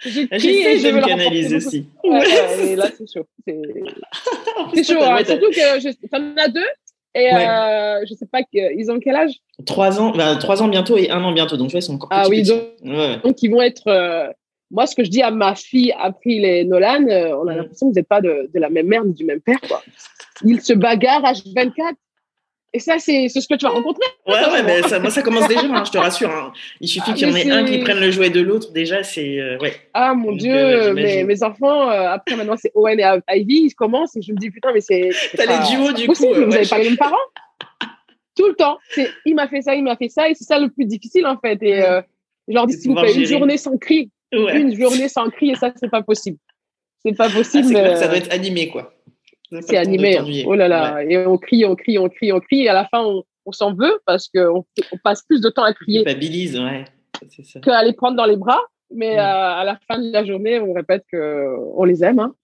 J'essaie 0.06 0.92
de 0.92 0.96
me 0.96 1.04
canaliser 1.04 1.56
aussi. 1.56 1.86
Ouais, 2.04 2.76
là, 2.76 2.88
c'est 2.96 3.10
chaud. 3.12 3.26
C'est 3.46 4.84
chaud. 4.92 5.02
Hein. 5.02 5.24
Surtout 5.24 5.50
que 5.50 6.06
t'en 6.08 6.36
as 6.36 6.48
deux. 6.48 6.66
Et 7.16 7.32
euh, 7.32 8.04
je 8.06 8.14
sais 8.14 8.26
pas, 8.26 8.40
ils 8.52 8.90
ont 8.90 9.00
quel 9.00 9.16
âge? 9.16 9.32
Trois 9.64 9.98
ans, 10.00 10.10
bah, 10.10 10.36
trois 10.36 10.62
ans 10.62 10.68
bientôt 10.68 10.98
et 10.98 11.10
un 11.10 11.24
an 11.24 11.32
bientôt. 11.32 11.56
Donc, 11.56 11.70
vois, 11.70 11.80
ils 11.80 11.82
sont 11.82 11.94
encore 11.94 12.10
Ah 12.12 12.28
oui, 12.28 12.42
donc, 12.42 12.62
donc, 13.22 13.42
ils 13.42 13.50
vont 13.50 13.62
être. 13.62 13.88
Euh, 13.88 14.28
moi, 14.70 14.86
ce 14.86 14.94
que 14.94 15.02
je 15.02 15.10
dis 15.10 15.22
à 15.22 15.30
ma 15.30 15.54
fille, 15.54 15.94
April 15.98 16.44
et 16.44 16.64
Nolan, 16.64 17.06
euh, 17.08 17.34
on 17.42 17.46
a 17.46 17.54
l'impression 17.54 17.86
que 17.86 17.92
vous 17.92 17.98
n'êtes 17.98 18.08
pas 18.08 18.20
de, 18.20 18.50
de, 18.52 18.60
la 18.60 18.68
même 18.68 18.86
mère 18.86 19.04
ni 19.04 19.14
du 19.14 19.24
même 19.24 19.40
père. 19.40 19.60
Quoi. 19.66 19.82
Ils 20.44 20.60
se 20.60 20.74
bagarrent 20.74 21.22
H24. 21.22 21.94
Et 22.76 22.78
ça, 22.78 22.98
c'est 22.98 23.30
ce 23.30 23.48
que 23.48 23.54
tu 23.54 23.64
vas 23.64 23.70
rencontrer. 23.70 24.04
Ouais, 24.26 24.34
ouais, 24.34 24.62
mais 24.62 24.82
ça, 24.82 25.00
moi, 25.00 25.10
ça 25.10 25.22
commence 25.22 25.48
déjà, 25.48 25.62
hein, 25.62 25.82
je 25.82 25.90
te 25.90 25.96
rassure. 25.96 26.30
Hein. 26.30 26.52
Il 26.82 26.88
suffit 26.88 27.12
ah, 27.12 27.14
qu'il 27.14 27.26
y 27.26 27.32
en 27.32 27.34
ait 27.34 27.50
un 27.50 27.64
qui 27.64 27.78
prenne 27.78 27.98
le 28.00 28.10
jouet 28.10 28.28
de 28.28 28.42
l'autre, 28.42 28.70
déjà, 28.70 29.02
c'est. 29.02 29.40
Euh, 29.40 29.56
ouais. 29.60 29.72
Ah, 29.94 30.12
mon 30.12 30.32
Dieu, 30.32 30.54
euh, 30.54 30.92
mes 30.92 31.42
enfants, 31.42 31.88
euh, 31.88 32.10
après, 32.10 32.36
maintenant, 32.36 32.56
c'est 32.58 32.72
Owen 32.74 33.00
et 33.00 33.38
Ivy, 33.38 33.68
ils 33.68 33.74
commencent 33.74 34.14
et 34.14 34.20
je 34.20 34.30
me 34.30 34.36
dis, 34.36 34.50
putain, 34.50 34.74
mais 34.74 34.82
c'est. 34.82 35.08
T'as 35.34 35.46
les 35.46 35.74
duos, 35.74 35.92
du 35.94 36.06
possible, 36.06 36.34
coup. 36.34 36.40
Vous 36.42 36.50
n'avez 36.50 36.68
pas 36.68 36.76
les 36.76 36.90
mêmes 36.90 36.98
parents? 36.98 37.16
Tout 38.36 38.46
le 38.46 38.54
temps. 38.54 38.76
Il 39.24 39.34
m'a 39.34 39.48
fait 39.48 39.62
ça, 39.62 39.74
il 39.74 39.82
m'a 39.82 39.96
fait 39.96 40.10
ça, 40.10 40.28
et 40.28 40.34
c'est 40.34 40.44
ça 40.44 40.58
le 40.58 40.68
plus 40.68 40.84
difficile, 40.84 41.26
en 41.26 41.38
fait. 41.38 41.56
Et 41.62 41.80
je 42.46 42.52
leur 42.52 42.66
dis, 42.66 42.74
s'il 42.74 42.90
vous 42.90 43.00
plaît, 43.00 43.14
une 43.14 43.24
journée 43.24 43.56
sans 43.56 43.78
cri. 43.78 44.10
Une 44.32 44.78
journée 44.78 45.08
sans 45.08 45.30
cri, 45.30 45.52
et 45.52 45.54
ça, 45.54 45.72
c'est 45.76 45.90
pas 45.90 46.02
possible. 46.02 46.36
C'est 47.02 47.16
pas 47.16 47.28
ah, 47.30 47.34
possible. 47.34 47.74
ça 47.96 48.06
doit 48.06 48.18
être 48.18 48.34
animé, 48.34 48.68
quoi. 48.68 48.92
C'est 49.60 49.76
animé. 49.76 50.18
Hein. 50.18 50.44
Oh 50.46 50.54
là 50.54 50.68
là. 50.68 51.02
Et 51.02 51.26
on 51.26 51.38
crie, 51.38 51.64
on 51.64 51.76
crie, 51.76 51.98
on 51.98 52.08
crie, 52.08 52.32
on 52.32 52.40
crie. 52.40 52.62
Et 52.62 52.68
à 52.68 52.74
la 52.74 52.86
fin, 52.86 53.02
on, 53.04 53.24
on 53.46 53.52
s'en 53.52 53.74
veut 53.74 54.00
parce 54.06 54.28
qu'on 54.28 54.64
on 54.92 54.98
passe 55.02 55.22
plus 55.22 55.40
de 55.40 55.48
temps 55.48 55.62
à 55.62 55.72
crier. 55.72 56.04
Culpabilise, 56.04 56.58
ouais. 56.58 56.84
Qu'à 57.62 57.82
les 57.82 57.92
prendre 57.92 58.16
dans 58.16 58.26
les 58.26 58.36
bras. 58.36 58.60
mais 58.90 59.16
à 59.16 59.64
la 59.64 59.78
fin 59.88 59.98
de 59.98 60.12
la 60.12 60.24
journée, 60.24 60.60
on 60.60 60.72
répète 60.72 61.04
qu'on 61.10 61.84
les 61.84 62.04
aime. 62.04 62.18
Hein. 62.18 62.34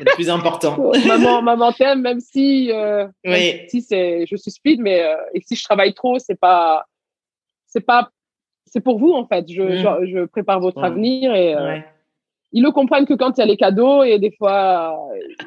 C'est 0.00 0.08
le 0.08 0.14
plus 0.14 0.30
important. 0.30 0.92
maman, 1.06 1.42
maman 1.42 1.72
t'aime, 1.72 2.02
même 2.02 2.20
si, 2.20 2.70
euh, 2.72 3.06
oui. 3.24 3.62
si 3.68 3.82
c'est, 3.82 4.26
je 4.26 4.36
suis 4.36 4.50
speed, 4.50 4.80
mais 4.80 5.02
euh, 5.02 5.16
et 5.34 5.40
si 5.40 5.56
je 5.56 5.64
travaille 5.64 5.94
trop, 5.94 6.18
c'est 6.18 6.38
pas, 6.38 6.86
c'est 7.66 7.84
pas, 7.84 8.10
c'est 8.66 8.80
pour 8.80 8.98
vous 8.98 9.12
en 9.12 9.26
fait. 9.26 9.50
Je, 9.50 9.62
mm. 9.62 10.06
je, 10.06 10.24
prépare 10.24 10.60
votre 10.60 10.82
avenir 10.82 11.34
et 11.34 11.54
euh, 11.54 11.78
ils 12.52 12.62
le 12.62 12.70
comprennent 12.70 13.06
que 13.06 13.14
quand 13.14 13.36
il 13.36 13.40
y 13.40 13.42
a 13.42 13.46
les 13.46 13.56
cadeaux 13.56 14.02
et 14.02 14.18
des 14.18 14.32
fois 14.32 14.98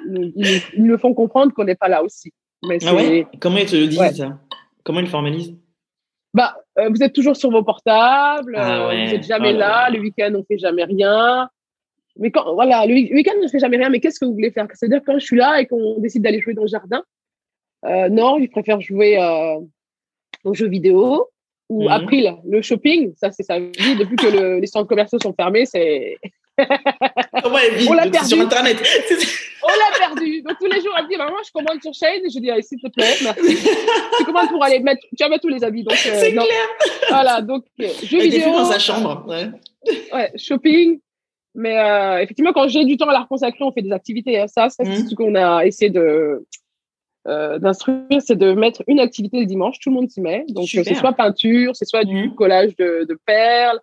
ils, 0.08 0.62
ils, 0.76 0.88
le 0.88 0.98
font 0.98 1.14
comprendre 1.14 1.54
qu'on 1.54 1.66
n'est 1.66 1.76
pas 1.76 1.90
là 1.90 2.04
aussi. 2.04 2.32
Mais 2.66 2.78
ah 2.86 2.96
ouais? 2.96 3.28
Comment 3.40 3.58
ils 3.58 3.66
te 3.66 3.76
le 3.76 3.88
disent 3.88 4.18
ça? 4.18 4.40
Comment 4.84 5.00
ils 5.00 5.06
le 5.06 5.10
formalisent? 5.10 5.56
Bah, 6.34 6.56
vous 6.90 7.04
êtes 7.04 7.14
toujours 7.14 7.36
sur 7.36 7.52
vos 7.52 7.64
portables, 7.64 8.56
ah 8.58 8.88
vous 8.88 8.96
n'êtes 8.96 9.24
jamais 9.24 9.54
oh 9.54 9.58
là, 9.58 9.90
le 9.90 10.00
week-end 10.00 10.32
on 10.36 10.44
fait 10.44 10.58
jamais 10.58 10.84
rien. 10.84 11.50
Mais 12.18 12.32
quand, 12.32 12.54
voilà, 12.54 12.86
le 12.86 12.94
week-end, 12.94 13.34
je 13.40 13.46
ne 13.46 13.48
fais 13.48 13.60
jamais 13.60 13.78
rien, 13.78 13.90
mais 13.90 14.00
qu'est-ce 14.00 14.20
que 14.20 14.26
vous 14.26 14.34
voulez 14.34 14.52
faire? 14.52 14.68
C'est-à-dire 14.74 15.02
quand 15.06 15.18
je 15.18 15.26
suis 15.26 15.38
là 15.38 15.60
et 15.60 15.66
qu'on 15.66 16.00
décide 16.00 16.22
d'aller 16.22 16.42
jouer 16.42 16.54
dans 16.54 16.62
le 16.64 16.68
jardin, 16.68 17.04
euh, 17.86 18.10
non, 18.10 18.40
je 18.40 18.50
préfère 18.50 18.80
jouer 18.82 19.20
euh, 19.20 19.60
aux 20.44 20.54
jeux 20.54 20.68
vidéo 20.68 21.28
ou 21.70 21.86
mmh. 21.86 21.92
April, 21.92 22.36
le 22.48 22.62
shopping, 22.62 23.14
ça 23.16 23.32
c'est 23.32 23.44
sa 23.44 23.60
vie. 23.60 23.96
Depuis 23.98 24.16
que 24.16 24.60
les 24.60 24.68
centres 24.68 24.88
commerciaux 24.88 25.20
sont 25.20 25.34
fermés, 25.34 25.66
c'est. 25.66 26.18
On 26.58 27.94
l'a 27.94 28.10
perdu 28.10 28.28
sur 28.28 28.40
Internet. 28.40 28.78
on 29.64 29.68
l'a 29.68 29.98
perdu. 29.98 30.42
Donc 30.44 30.58
tous 30.60 30.68
les 30.68 30.82
jours, 30.82 30.94
elle 31.00 31.08
dit 31.08 31.18
Maman, 31.18 31.38
je 31.46 31.52
commande 31.52 31.82
sur 31.82 31.94
Shane. 31.94 32.22
Je 32.24 32.40
dis 32.40 32.50
S'il 32.62 32.80
te 32.80 32.88
plaît, 32.90 33.16
merci. 33.24 33.68
tu 34.18 34.26
commandes 34.26 34.50
pour 34.50 34.64
aller 34.64 34.80
mettre. 34.80 35.02
Tu 35.18 35.24
vas 35.24 35.30
mettre 35.30 35.42
tous 35.42 35.50
les 35.50 35.64
habits. 35.64 35.84
Donc, 35.84 35.94
euh, 36.06 36.18
c'est 36.20 36.32
clair. 36.32 36.46
Voilà, 37.10 37.42
donc 37.42 37.66
jeux 37.80 38.20
vidéo. 38.20 38.52
dans 38.52 38.66
sa 38.66 38.80
chambre. 38.80 39.26
Ouais. 39.28 39.50
ouais 40.14 40.32
shopping, 40.38 41.00
mais 41.56 41.78
euh, 41.78 42.20
effectivement, 42.20 42.54
quand 42.54 42.68
j'ai 42.68 42.86
du 42.86 42.98
temps 42.98 43.10
à 43.10 43.14
la 43.14 43.26
consacrer, 43.30 43.64
on 43.64 43.72
fait 43.72 43.82
des 43.82 43.92
activités. 43.92 44.40
Hein. 44.40 44.48
Ça, 44.48 44.70
c'est 44.70 44.84
mmh. 44.84 45.08
ce 45.10 45.16
qu'on 45.16 45.36
a 45.36 45.66
essayé 45.66 45.92
de 45.92 46.46
euh, 47.28 47.58
d'instruire, 47.60 48.20
c'est 48.20 48.36
de 48.36 48.54
mettre 48.54 48.84
une 48.88 49.00
activité 49.00 49.40
le 49.40 49.46
dimanche. 49.46 49.80
Tout 49.80 49.90
le 49.90 49.96
monde 49.96 50.10
s'y 50.10 50.22
met. 50.22 50.46
Donc, 50.50 50.68
c'est 50.68 50.94
soit 50.96 51.14
peinture, 51.14 51.76
c'est 51.76 51.86
soit 51.86 52.04
du 52.04 52.28
mmh. 52.28 52.36
collage 52.36 52.76
de, 52.76 53.06
de, 53.08 53.18
perles. 53.26 53.80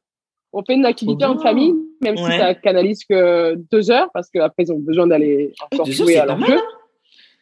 On 0.53 0.65
fait 0.65 0.75
une 0.75 0.85
activité 0.85 1.25
en 1.25 1.39
famille, 1.39 1.75
même 2.01 2.17
si 2.17 2.25
ça 2.25 2.55
canalise 2.55 3.05
que 3.05 3.55
deux 3.71 3.91
heures, 3.91 4.11
parce 4.13 4.29
qu'après, 4.31 4.65
ils 4.65 4.73
ont 4.73 4.79
besoin 4.79 5.07
d'aller 5.07 5.53
encore 5.61 5.87
jouer 5.87 6.17
à 6.19 6.27
leur 6.27 6.45
jeu. 6.45 6.55
Hein. 6.55 6.63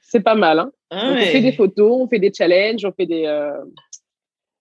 C'est 0.02 0.20
pas 0.20 0.34
mal. 0.34 0.58
Hein. 0.58 0.72
Ah 0.90 1.10
on 1.12 1.16
fait 1.16 1.40
des 1.40 1.52
photos, 1.52 2.00
on 2.00 2.08
fait 2.08 2.18
des 2.18 2.32
challenges, 2.32 2.84
on 2.84 2.92
fait 2.92 3.06
des, 3.06 3.24
euh, 3.26 3.52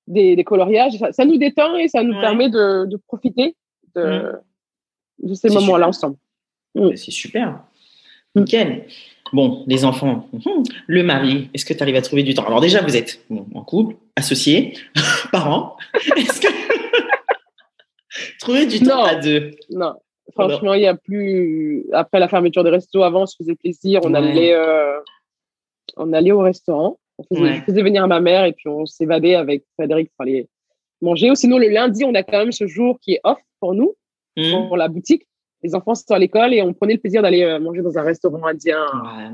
des, 0.08 0.36
des, 0.36 0.44
coloriages. 0.44 0.98
Ça, 1.12 1.26
nous 1.26 1.38
détend 1.38 1.76
et 1.78 1.88
ça 1.88 2.04
nous 2.04 2.20
permet 2.20 2.50
de, 2.50 2.86
de 2.86 2.98
profiter 3.08 3.56
de, 3.96 4.02
mmh 4.02 4.40
de 5.20 5.34
ces 5.34 5.50
moments-là 5.50 5.88
ensemble. 5.88 6.18
Mm. 6.76 6.96
C'est 6.96 7.12
super. 7.12 7.60
Nickel. 8.36 8.86
Bon, 9.34 9.66
les 9.68 9.84
enfants, 9.84 10.30
hum, 10.32 10.64
le 10.86 11.04
mari, 11.04 11.50
est-ce 11.54 11.66
que 11.66 11.74
tu 11.74 11.82
arrives 11.84 11.98
à 11.98 12.02
trouver 12.02 12.24
du 12.24 12.34
temps? 12.34 12.46
Alors 12.46 12.62
déjà, 12.62 12.82
vous 12.82 12.96
êtes 12.96 13.26
en 13.30 13.62
couple, 13.62 13.96
associés, 14.16 14.74
parents. 15.34 15.76
Est-ce 16.16 16.40
que 16.40 16.48
trouver 18.48 18.66
du 18.66 18.80
temps 18.80 19.04
à 19.04 19.16
deux 19.16 19.52
Non, 19.70 19.94
franchement, 20.34 20.74
il 20.74 20.82
n'y 20.82 20.88
a 20.88 20.96
plus. 20.96 21.86
Après 21.94 22.20
la 22.20 22.28
fermeture 22.28 22.64
des 22.64 22.70
restos, 22.70 23.04
avant, 23.04 23.24
on 23.24 23.26
se 23.26 23.36
faisait 23.38 23.56
plaisir, 23.56 24.02
on 24.04 24.14
allait, 24.14 24.54
euh, 24.54 25.00
on 25.96 26.14
allait 26.14 26.32
au 26.32 26.40
restaurant, 26.40 27.00
on 27.18 27.24
faisait, 27.36 27.82
venir 27.82 28.08
ma 28.08 28.20
mère 28.20 28.46
et 28.46 28.54
puis 28.54 28.68
on 28.68 28.86
s'évadait 28.86 29.36
avec 29.36 29.64
Frédéric 29.78 30.12
pour 30.16 30.24
aller 30.24 30.48
manger. 31.02 31.32
Ou 31.32 31.36
sinon, 31.36 31.58
le 31.58 31.70
lundi, 31.70 32.04
on 32.06 32.16
a 32.16 32.24
quand 32.24 32.40
même 32.40 32.52
ce 32.52 32.68
jour 32.68 33.00
qui 33.00 33.14
est 33.14 33.22
off 33.24 33.40
pour 33.60 33.74
nous. 33.74 33.94
Mmh. 34.38 34.68
pour 34.68 34.78
la 34.78 34.88
boutique. 34.88 35.28
Les 35.64 35.74
enfants 35.74 35.96
sont 35.96 36.14
à 36.14 36.20
l'école 36.20 36.54
et 36.54 36.62
on 36.62 36.72
prenait 36.72 36.94
le 36.94 37.00
plaisir 37.00 37.24
d'aller 37.24 37.42
euh, 37.42 37.60
manger 37.60 37.82
dans 37.82 37.98
un 37.98 38.04
restaurant 38.04 38.46
indien 38.46 38.86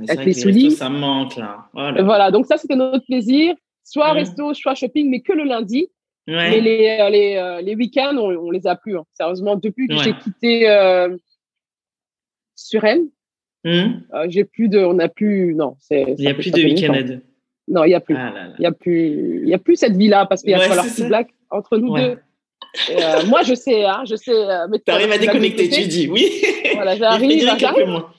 avec 0.07 0.25
les 0.25 0.33
souliers. 0.33 0.69
Ça 0.69 0.87
manque 0.87 1.35
là. 1.35 1.67
Voilà, 1.73 2.31
donc 2.31 2.45
ça 2.45 2.57
c'était 2.57 2.77
notre 2.77 3.05
plaisir. 3.05 3.53
Soit 3.83 4.13
mmh. 4.13 4.17
resto, 4.17 4.53
soit 4.53 4.75
shopping, 4.75 5.09
mais 5.09 5.19
que 5.19 5.33
le 5.33 5.43
lundi. 5.43 5.89
Mais 6.27 6.61
les, 6.61 6.97
euh, 6.99 7.09
les, 7.09 7.35
euh, 7.35 7.61
les 7.61 7.75
week-ends, 7.75 8.15
on, 8.15 8.29
on, 8.35 8.51
les 8.51 8.65
a 8.65 8.75
plus. 8.75 8.97
Hein. 8.97 9.03
Sérieusement, 9.13 9.55
depuis 9.55 9.87
que 9.87 9.97
j'ai 9.97 10.13
quitté 10.13 10.69
euh, 10.69 11.15
Suresnes, 12.55 13.09
mmh. 13.65 14.27
j'ai 14.27 14.45
plus 14.45 14.69
de, 14.69 14.79
on 14.79 14.93
n'a 14.93 15.09
plus, 15.09 15.53
non. 15.55 15.75
Il 15.91 16.15
n'y 16.17 16.27
a 16.27 16.33
plus 16.33 16.51
de 16.51 16.61
week-end 16.61 17.19
Non, 17.67 17.83
il 17.83 17.89
n'y 17.89 17.93
a 17.93 17.99
plus. 17.99 18.15
Ah 18.15 18.33
il 18.57 18.61
n'y 18.61 18.65
a 18.65 18.71
plus, 18.71 19.41
il 19.43 19.49
y 19.49 19.53
a 19.53 19.59
plus 19.59 19.75
cette 19.75 19.97
vie-là 19.97 20.25
parce 20.25 20.41
qu'il 20.41 20.51
y 20.51 20.53
a 20.53 20.59
falloir 20.59 20.85
petit 20.85 21.03
black 21.03 21.29
entre 21.49 21.77
nous 21.77 21.95
deux. 21.97 22.17
Euh, 22.89 23.25
moi, 23.27 23.43
je 23.43 23.53
sais, 23.53 23.85
hein, 23.85 24.03
je 24.05 24.15
sais. 24.15 24.31
Euh, 24.31 24.67
tu 24.85 24.91
arrives 24.91 25.11
à 25.11 25.17
déconnecter, 25.17 25.69
tu 25.69 25.87
dis, 25.87 26.09
oui. 26.09 26.43
Voilà, 26.73 26.95
j'arrive. 26.97 27.47
un 27.47 27.73
peu 27.73 27.85
moins. 27.85 28.09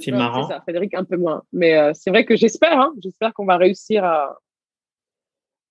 C'est 0.00 0.10
marrant. 0.10 0.48
C'est 0.48 0.54
ça, 0.54 0.60
Frédéric 0.62 0.94
un 0.94 1.04
peu 1.04 1.16
moins. 1.16 1.42
Mais 1.52 1.76
euh, 1.76 1.92
c'est 1.94 2.10
vrai 2.10 2.24
que 2.24 2.34
j'espère, 2.34 2.80
hein, 2.80 2.92
j'espère 3.02 3.32
qu'on 3.32 3.46
va 3.46 3.56
réussir 3.56 4.04
à, 4.04 4.36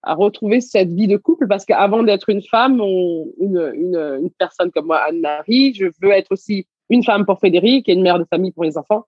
à 0.04 0.14
retrouver 0.14 0.62
cette 0.62 0.92
vie 0.92 1.08
de 1.08 1.18
couple 1.18 1.48
parce 1.48 1.66
qu'avant 1.66 2.04
d'être 2.04 2.30
une 2.30 2.42
femme, 2.42 2.80
une, 2.80 3.72
une, 3.76 4.20
une, 4.22 4.30
personne 4.38 4.72
comme 4.72 4.88
moi, 4.88 5.00
Anne-Marie, 5.00 5.74
je 5.74 5.86
veux 6.02 6.12
être 6.12 6.32
aussi 6.32 6.68
une 6.90 7.04
femme 7.04 7.26
pour 7.26 7.38
Frédéric 7.38 7.90
et 7.90 7.94
une 7.94 8.02
mère 8.02 8.20
de 8.20 8.26
famille 8.26 8.52
pour 8.52 8.64
les 8.64 8.78
enfants. 8.78 9.06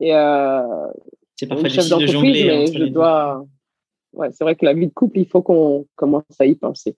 Et 0.00 0.14
euh, 0.14 0.62
c'est 1.36 1.46
parfois 1.46 1.68
difficile 1.68 1.98
de 1.98 2.06
jongler. 2.06 2.44
Mais 2.44 2.66
je 2.66 2.84
dois. 2.84 3.44
Ouais, 4.12 4.28
c'est 4.32 4.44
vrai 4.44 4.56
que 4.56 4.64
la 4.64 4.72
vie 4.72 4.86
de 4.86 4.92
couple, 4.92 5.18
il 5.18 5.26
faut 5.26 5.42
qu'on 5.42 5.86
commence 5.94 6.24
à 6.38 6.46
y 6.46 6.54
penser. 6.54 6.96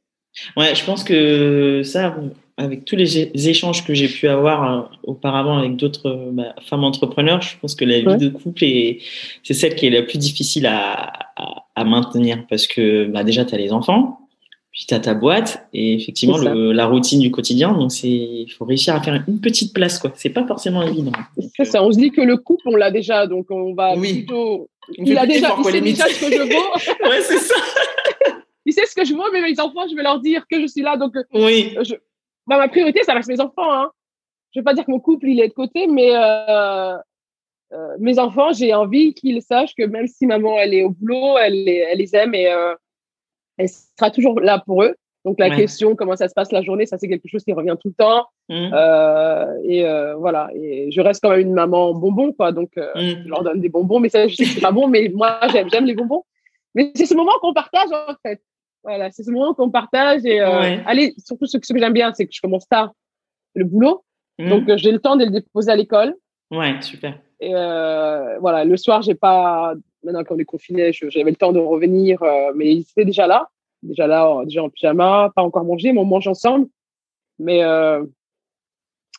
Ouais, 0.56 0.74
je 0.74 0.84
pense 0.84 1.04
que 1.04 1.82
ça, 1.84 2.16
avec 2.56 2.84
tous 2.84 2.96
les 2.96 3.48
échanges 3.48 3.84
que 3.84 3.94
j'ai 3.94 4.08
pu 4.08 4.28
avoir 4.28 4.70
euh, 4.70 4.82
auparavant 5.04 5.58
avec 5.58 5.76
d'autres 5.76 6.08
euh, 6.08 6.30
bah, 6.32 6.54
femmes 6.62 6.84
entrepreneurs, 6.84 7.40
je 7.40 7.56
pense 7.58 7.74
que 7.74 7.84
la 7.84 8.00
vie 8.00 8.18
de 8.18 8.28
couple 8.28 8.64
est, 8.64 8.98
c'est 9.42 9.54
celle 9.54 9.74
qui 9.74 9.86
est 9.86 9.90
la 9.90 10.02
plus 10.02 10.18
difficile 10.18 10.66
à, 10.66 11.12
à, 11.74 11.84
maintenir 11.84 12.44
parce 12.48 12.66
que 12.66 13.06
bah, 13.06 13.24
déjà, 13.24 13.44
tu 13.44 13.54
as 13.54 13.58
les 13.58 13.72
enfants, 13.72 14.20
puis 14.70 14.84
tu 14.86 14.94
as 14.94 15.00
ta 15.00 15.14
boîte 15.14 15.66
et 15.72 15.94
effectivement 15.94 16.38
le, 16.38 16.72
la 16.72 16.86
routine 16.86 17.20
du 17.20 17.30
quotidien. 17.30 17.72
Donc, 17.72 17.90
il 18.02 18.48
faut 18.56 18.64
réussir 18.64 18.94
à 18.94 19.02
faire 19.02 19.22
une 19.26 19.40
petite 19.40 19.72
place, 19.72 19.98
quoi. 19.98 20.12
C'est 20.14 20.30
pas 20.30 20.46
forcément 20.46 20.82
évident. 20.82 21.12
C'est 21.56 21.64
ça. 21.64 21.82
On 21.82 21.90
se 21.90 21.98
dit 21.98 22.10
que 22.10 22.20
le 22.20 22.36
couple, 22.36 22.64
on 22.66 22.76
l'a 22.76 22.90
déjà, 22.90 23.26
donc 23.26 23.46
on 23.50 23.74
va 23.74 23.94
plutôt. 23.96 24.68
Il 24.98 25.16
a 25.16 25.26
déjà, 25.26 25.54
il 25.58 25.64
sait 25.64 25.80
déjà 25.80 26.06
ce 26.06 26.20
que 26.20 26.32
je 26.32 26.42
vaux. 26.42 27.08
ouais, 27.10 27.20
c'est 27.22 27.38
ça. 27.38 27.54
il 28.66 28.72
sait 28.72 28.86
ce 28.86 28.94
que 28.94 29.04
je 29.04 29.14
veux, 29.14 29.20
mais 29.32 29.42
mes 29.42 29.58
enfants, 29.60 29.86
je 29.90 29.94
vais 29.94 30.02
leur 30.02 30.20
dire 30.20 30.44
que 30.50 30.60
je 30.60 30.66
suis 30.66 30.82
là. 30.82 30.96
Donc, 30.96 31.16
euh, 31.16 31.22
oui. 31.34 31.74
Je, 31.82 31.94
bah, 32.46 32.58
ma 32.58 32.68
priorité, 32.68 33.02
ça 33.04 33.14
reste 33.14 33.28
mes 33.28 33.40
enfants. 33.40 33.72
Hein. 33.72 33.90
Je 34.52 34.60
vais 34.60 34.64
pas 34.64 34.74
dire 34.74 34.84
que 34.84 34.90
mon 34.90 35.00
couple, 35.00 35.28
il 35.28 35.40
est 35.40 35.48
de 35.48 35.54
côté, 35.54 35.86
mais 35.86 36.10
euh, 36.14 36.96
euh, 37.72 37.96
mes 37.98 38.18
enfants, 38.18 38.52
j'ai 38.52 38.74
envie 38.74 39.14
qu'ils 39.14 39.42
sachent 39.42 39.74
que 39.74 39.84
même 39.84 40.06
si 40.06 40.26
maman, 40.26 40.58
elle 40.58 40.74
est 40.74 40.84
au 40.84 40.90
boulot, 40.90 41.38
elle 41.38 41.64
les, 41.64 41.86
elle 41.90 41.98
les 41.98 42.14
aime 42.14 42.34
et 42.34 42.52
euh, 42.52 42.74
elle 43.56 43.68
sera 43.68 44.10
toujours 44.10 44.40
là 44.40 44.62
pour 44.64 44.82
eux. 44.82 44.94
Donc, 45.24 45.38
la 45.38 45.54
question, 45.54 45.94
comment 45.94 46.16
ça 46.16 46.28
se 46.28 46.34
passe 46.34 46.50
la 46.50 46.62
journée, 46.62 46.84
ça, 46.84 46.98
c'est 46.98 47.06
quelque 47.06 47.28
chose 47.28 47.44
qui 47.44 47.52
revient 47.52 47.76
tout 47.80 47.90
le 47.90 47.94
temps. 47.94 48.26
Mmh. 48.48 48.74
Et 49.62 49.84
voilà. 50.18 50.50
Et 50.52 50.90
je 50.90 51.00
reste 51.00 51.22
quand 51.22 51.30
même 51.30 51.42
une 51.42 51.52
maman 51.52 51.94
bonbon, 51.94 52.32
quoi. 52.32 52.50
Donc, 52.50 52.70
mmh. 52.76 52.98
je 52.98 53.28
leur 53.28 53.44
donne 53.44 53.60
des 53.60 53.68
bonbons, 53.68 54.00
mais 54.00 54.08
ça, 54.08 54.26
je 54.26 54.34
sais 54.34 54.42
que 54.42 54.50
c'est 54.50 54.60
pas 54.60 54.72
bon, 54.72 54.88
mais 54.88 55.12
moi, 55.14 55.38
j'aime, 55.52 55.70
j'aime 55.70 55.84
les 55.84 55.94
bonbons. 55.94 56.24
Mais 56.74 56.90
c'est 56.96 57.06
ce 57.06 57.14
moment 57.14 57.30
qu'on 57.40 57.52
partage, 57.52 57.90
en 57.92 58.14
fait. 58.26 58.42
Voilà, 58.84 59.10
c'est 59.10 59.22
ce 59.22 59.30
moment 59.30 59.54
qu'on 59.54 59.70
partage. 59.70 60.24
Et 60.24 60.40
euh, 60.40 60.78
allez, 60.86 61.14
surtout 61.18 61.46
ce, 61.46 61.56
que 61.56 61.78
j'aime 61.78 61.92
bien, 61.92 62.12
c'est 62.14 62.26
que 62.26 62.32
je 62.34 62.40
commence 62.40 62.68
tard 62.68 62.92
le 63.54 63.64
boulot. 63.64 64.04
Mhm. 64.38 64.48
Donc, 64.48 64.68
euh, 64.68 64.76
j'ai 64.76 64.90
le 64.90 64.98
temps 64.98 65.16
de 65.16 65.24
le 65.24 65.30
déposer 65.30 65.70
à 65.70 65.76
l'école. 65.76 66.14
Ouais, 66.50 66.80
super. 66.80 67.18
Et 67.40 67.54
euh, 67.54 68.38
voilà, 68.40 68.64
le 68.64 68.76
soir, 68.76 69.02
j'ai 69.02 69.14
pas. 69.14 69.74
Maintenant 70.04 70.24
qu'on 70.24 70.38
est 70.38 70.44
confiné, 70.44 70.92
j'avais 70.92 71.30
le 71.30 71.36
temps 71.36 71.52
de 71.52 71.60
revenir, 71.60 72.18
mais 72.56 72.74
ils 72.74 72.80
étaient 72.80 73.04
déjà 73.04 73.28
là. 73.28 73.48
Déjà 73.84 74.08
là, 74.08 74.42
déjà 74.44 74.62
en 74.62 74.68
pyjama, 74.68 75.30
pas 75.34 75.42
encore 75.42 75.64
mangé, 75.64 75.92
mais 75.92 76.00
on 76.00 76.04
mange 76.04 76.26
ensemble. 76.26 76.66
Mais 77.38 77.62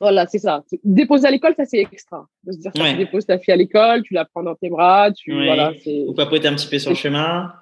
voilà, 0.02 0.28
c'est 0.28 0.39
ça. 0.39 0.63
Déposer 0.84 1.28
à 1.28 1.32
l'école, 1.32 1.54
ça 1.56 1.63
c'est 1.63 1.80
extra. 1.80 2.28
De 2.43 2.52
se 2.52 2.58
dire, 2.58 2.71
ouais. 2.76 2.91
tu 2.91 2.97
déposes 2.97 3.26
ta 3.26 3.39
fille 3.39 3.54
à 3.54 3.58
l'école, 3.58 4.04
tu 4.04 4.13
la 4.13 4.26
prends 4.26 4.43
dans 4.43 4.56
tes 4.56 4.69
bras, 4.69 5.12
tu 5.12 5.34
voilà, 5.34 5.71
Ou 5.86 6.13
papoter 6.13 6.49
un 6.49 6.56
petit 6.56 6.67
peu 6.67 6.80
sur 6.80 6.91
le 6.91 6.97
chemin. 6.97 7.54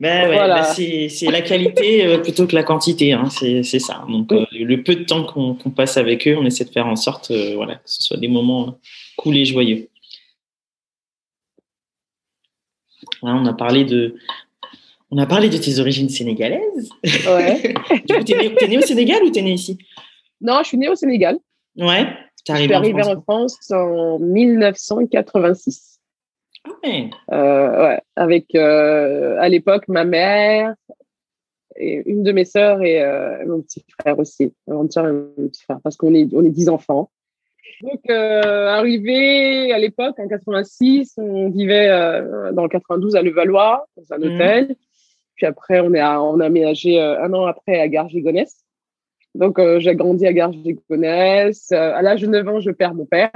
Ben 0.00 0.30
ouais, 0.30 0.36
ben 0.36 0.64
c'est 0.64 1.26
la 1.26 1.42
qualité 1.42 2.06
euh, 2.06 2.18
plutôt 2.18 2.46
que 2.46 2.54
la 2.54 2.62
quantité, 2.62 3.12
hein, 3.12 3.28
c'est 3.28 3.62
ça. 3.62 4.06
Donc 4.08 4.32
euh, 4.32 4.46
le 4.50 4.82
peu 4.82 4.94
de 4.94 5.04
temps 5.04 5.24
qu'on 5.24 5.70
passe 5.70 5.98
avec 5.98 6.26
eux, 6.26 6.36
on 6.38 6.46
essaie 6.46 6.64
de 6.64 6.70
faire 6.70 6.86
en 6.86 6.96
sorte 6.96 7.30
euh, 7.30 7.54
voilà, 7.54 7.74
que 7.74 7.82
ce 7.84 8.02
soit 8.02 8.16
des 8.16 8.28
moments 8.28 8.78
cool 9.18 9.36
et 9.36 9.44
joyeux. 9.44 9.88
on 13.22 13.44
a 13.44 13.52
parlé 13.52 13.84
de, 13.84 14.14
on 15.10 15.18
a 15.18 15.26
parlé 15.26 15.50
de 15.50 15.58
tes 15.58 15.78
origines 15.78 16.08
sénégalaises. 16.08 16.88
Ouais. 17.04 17.74
du 18.08 18.14
coup, 18.14 18.24
t'es 18.24 18.38
né, 18.38 18.68
né, 18.68 18.78
au 18.78 18.82
Sénégal 18.82 19.22
ou 19.22 19.30
t'es 19.30 19.42
né 19.42 19.52
ici? 19.52 19.76
Non, 20.40 20.60
je 20.62 20.68
suis 20.68 20.78
née 20.78 20.88
au 20.88 20.94
Sénégal. 20.94 21.38
Ouais. 21.76 22.06
Je 22.46 22.54
suis 22.54 22.72
arrivée 22.72 23.02
en 23.02 23.20
France 23.20 23.70
en 23.70 24.18
1986. 24.18 25.99
Ah. 26.64 26.88
Euh, 27.32 27.82
ouais. 27.82 28.00
Avec, 28.16 28.54
euh, 28.54 29.36
à 29.38 29.48
l'époque, 29.48 29.88
ma 29.88 30.04
mère 30.04 30.74
et 31.76 32.02
une 32.06 32.22
de 32.22 32.32
mes 32.32 32.44
sœurs 32.44 32.82
et 32.82 33.02
mon 33.46 33.62
petit 33.62 33.84
frère 34.00 34.18
aussi. 34.18 34.52
Mon 34.66 34.86
petit 34.86 35.62
frère, 35.62 35.80
parce 35.82 35.96
qu'on 35.96 36.14
est, 36.14 36.28
on 36.34 36.44
est 36.44 36.50
dix 36.50 36.68
enfants. 36.68 37.10
Donc, 37.80 38.10
arrivé 38.10 39.72
à 39.72 39.78
l'époque, 39.78 40.18
en 40.18 40.28
86, 40.28 41.14
on 41.16 41.48
vivait 41.48 41.88
dans 42.52 42.64
le 42.64 42.68
92 42.68 43.16
à 43.16 43.22
Levallois, 43.22 43.86
dans 43.96 44.14
un 44.14 44.18
mmh. 44.18 44.22
hôtel. 44.24 44.76
Puis 45.36 45.46
après, 45.46 45.80
on, 45.80 45.94
est 45.94 46.02
on 46.02 46.40
a 46.40 46.46
aménagé 46.46 47.00
un 47.00 47.32
an 47.32 47.46
après 47.46 47.80
à 47.80 47.88
Garges-Gonesse. 47.88 48.62
Donc, 49.34 49.58
j'ai 49.78 49.94
grandi 49.94 50.26
à 50.26 50.34
Garges-Gonesse. 50.34 51.72
à 51.72 52.02
l'âge 52.02 52.20
de 52.20 52.26
9 52.26 52.48
ans, 52.48 52.60
je 52.60 52.72
perds 52.72 52.94
mon 52.94 53.06
père. 53.06 53.30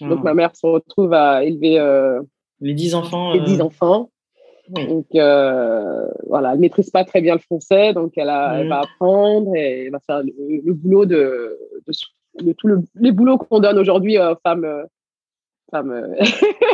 Donc, 0.00 0.18
ah. 0.20 0.24
ma 0.24 0.34
mère 0.34 0.54
se 0.54 0.66
retrouve 0.66 1.12
à 1.12 1.42
élever 1.42 1.80
les 2.60 2.74
10 2.74 2.94
enfants. 2.94 3.32
Les 3.32 3.40
10 3.40 3.60
enfants. 3.60 4.10
Donc 4.70 5.06
euh, 5.16 6.06
voilà, 6.26 6.52
elle 6.52 6.60
maîtrise 6.60 6.90
pas 6.90 7.04
très 7.04 7.20
bien 7.20 7.34
le 7.34 7.40
français, 7.40 7.92
donc 7.92 8.12
elle, 8.16 8.28
a, 8.28 8.60
elle 8.60 8.68
va 8.68 8.80
apprendre 8.80 9.54
et 9.56 9.86
elle 9.86 9.90
va 9.90 9.98
faire 9.98 10.22
le, 10.22 10.72
boulot 10.72 11.06
de, 11.06 11.58
de, 12.40 12.52
tous 12.52 12.68
les 12.94 13.10
boulots 13.10 13.38
qu'on 13.38 13.58
donne 13.58 13.78
aujourd'hui 13.78 14.18
aux 14.18 14.36
femmes. 14.44 14.64
Euh, 14.64 14.84
femmes 15.70 15.92
euh, 15.92 16.14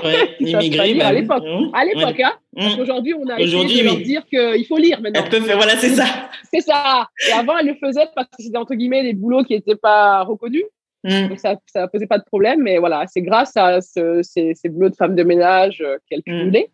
ouais, 0.04 0.36
immigrées, 0.40 1.00
à 1.00 1.12
l'époque. 1.12 1.44
Mmh. 1.44 1.70
À 1.74 1.84
l'époque, 1.84 2.20
hein, 2.20 2.32
parce 2.54 2.74
mmh. 2.74 2.76
qu'aujourd'hui, 2.78 3.14
on 3.14 3.28
a 3.28 3.38
essayé 3.38 3.82
de 3.82 3.84
leur 3.84 3.96
dire 3.96 4.26
qu'il 4.26 4.66
faut 4.66 4.78
lire 4.78 5.00
maintenant. 5.00 5.22
Elle 5.24 5.30
peut 5.30 5.40
faire, 5.40 5.56
voilà, 5.56 5.76
c'est 5.76 5.88
ça. 5.94 6.04
C'est 6.52 6.62
ça. 6.62 7.06
Et 7.28 7.32
avant, 7.32 7.58
elle 7.58 7.66
le 7.66 7.74
faisait 7.74 8.06
parce 8.14 8.28
que 8.28 8.42
c'était 8.42 8.58
entre 8.58 8.74
guillemets 8.74 9.02
des 9.02 9.14
boulots 9.14 9.44
qui 9.44 9.54
n'étaient 9.54 9.76
pas 9.76 10.22
reconnus. 10.22 10.64
Mmh. 11.06 11.28
Donc 11.28 11.38
ça 11.38 11.54
ne 11.54 11.86
posait 11.86 12.06
pas 12.06 12.18
de 12.18 12.24
problème, 12.24 12.62
mais 12.62 12.78
voilà, 12.78 13.06
c'est 13.06 13.22
grâce 13.22 13.56
à 13.56 13.80
ce, 13.80 14.22
ces, 14.22 14.54
ces, 14.54 14.68
boulots 14.68 14.90
de 14.90 14.96
femmes 14.96 15.14
de 15.14 15.22
ménage 15.22 15.84
qu'elle 16.08 16.22
cumulait 16.22 16.70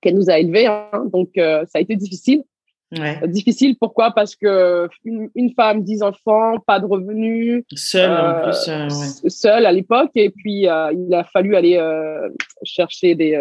qu'elle 0.00 0.16
nous 0.16 0.30
a 0.30 0.38
élevés. 0.38 0.66
Hein. 0.66 1.06
donc, 1.12 1.30
euh, 1.36 1.64
ça 1.66 1.78
a 1.78 1.80
été 1.80 1.96
difficile. 1.96 2.44
Ouais. 2.98 3.20
Difficile, 3.28 3.76
pourquoi? 3.78 4.10
Parce 4.10 4.34
que 4.34 4.88
une, 5.04 5.52
femme, 5.54 5.84
dix 5.84 6.02
enfants, 6.02 6.58
pas 6.66 6.80
de 6.80 6.86
revenus. 6.86 7.62
Seule, 7.72 8.10
en 8.10 8.42
plus. 8.42 8.68
Euh, 8.68 9.28
seule 9.28 9.64
à 9.64 9.70
l'époque. 9.70 10.10
Et 10.16 10.30
puis, 10.30 10.68
euh, 10.68 10.92
il 10.92 11.14
a 11.14 11.22
fallu 11.22 11.54
aller 11.54 11.78
chercher 12.64 13.14
des, 13.14 13.40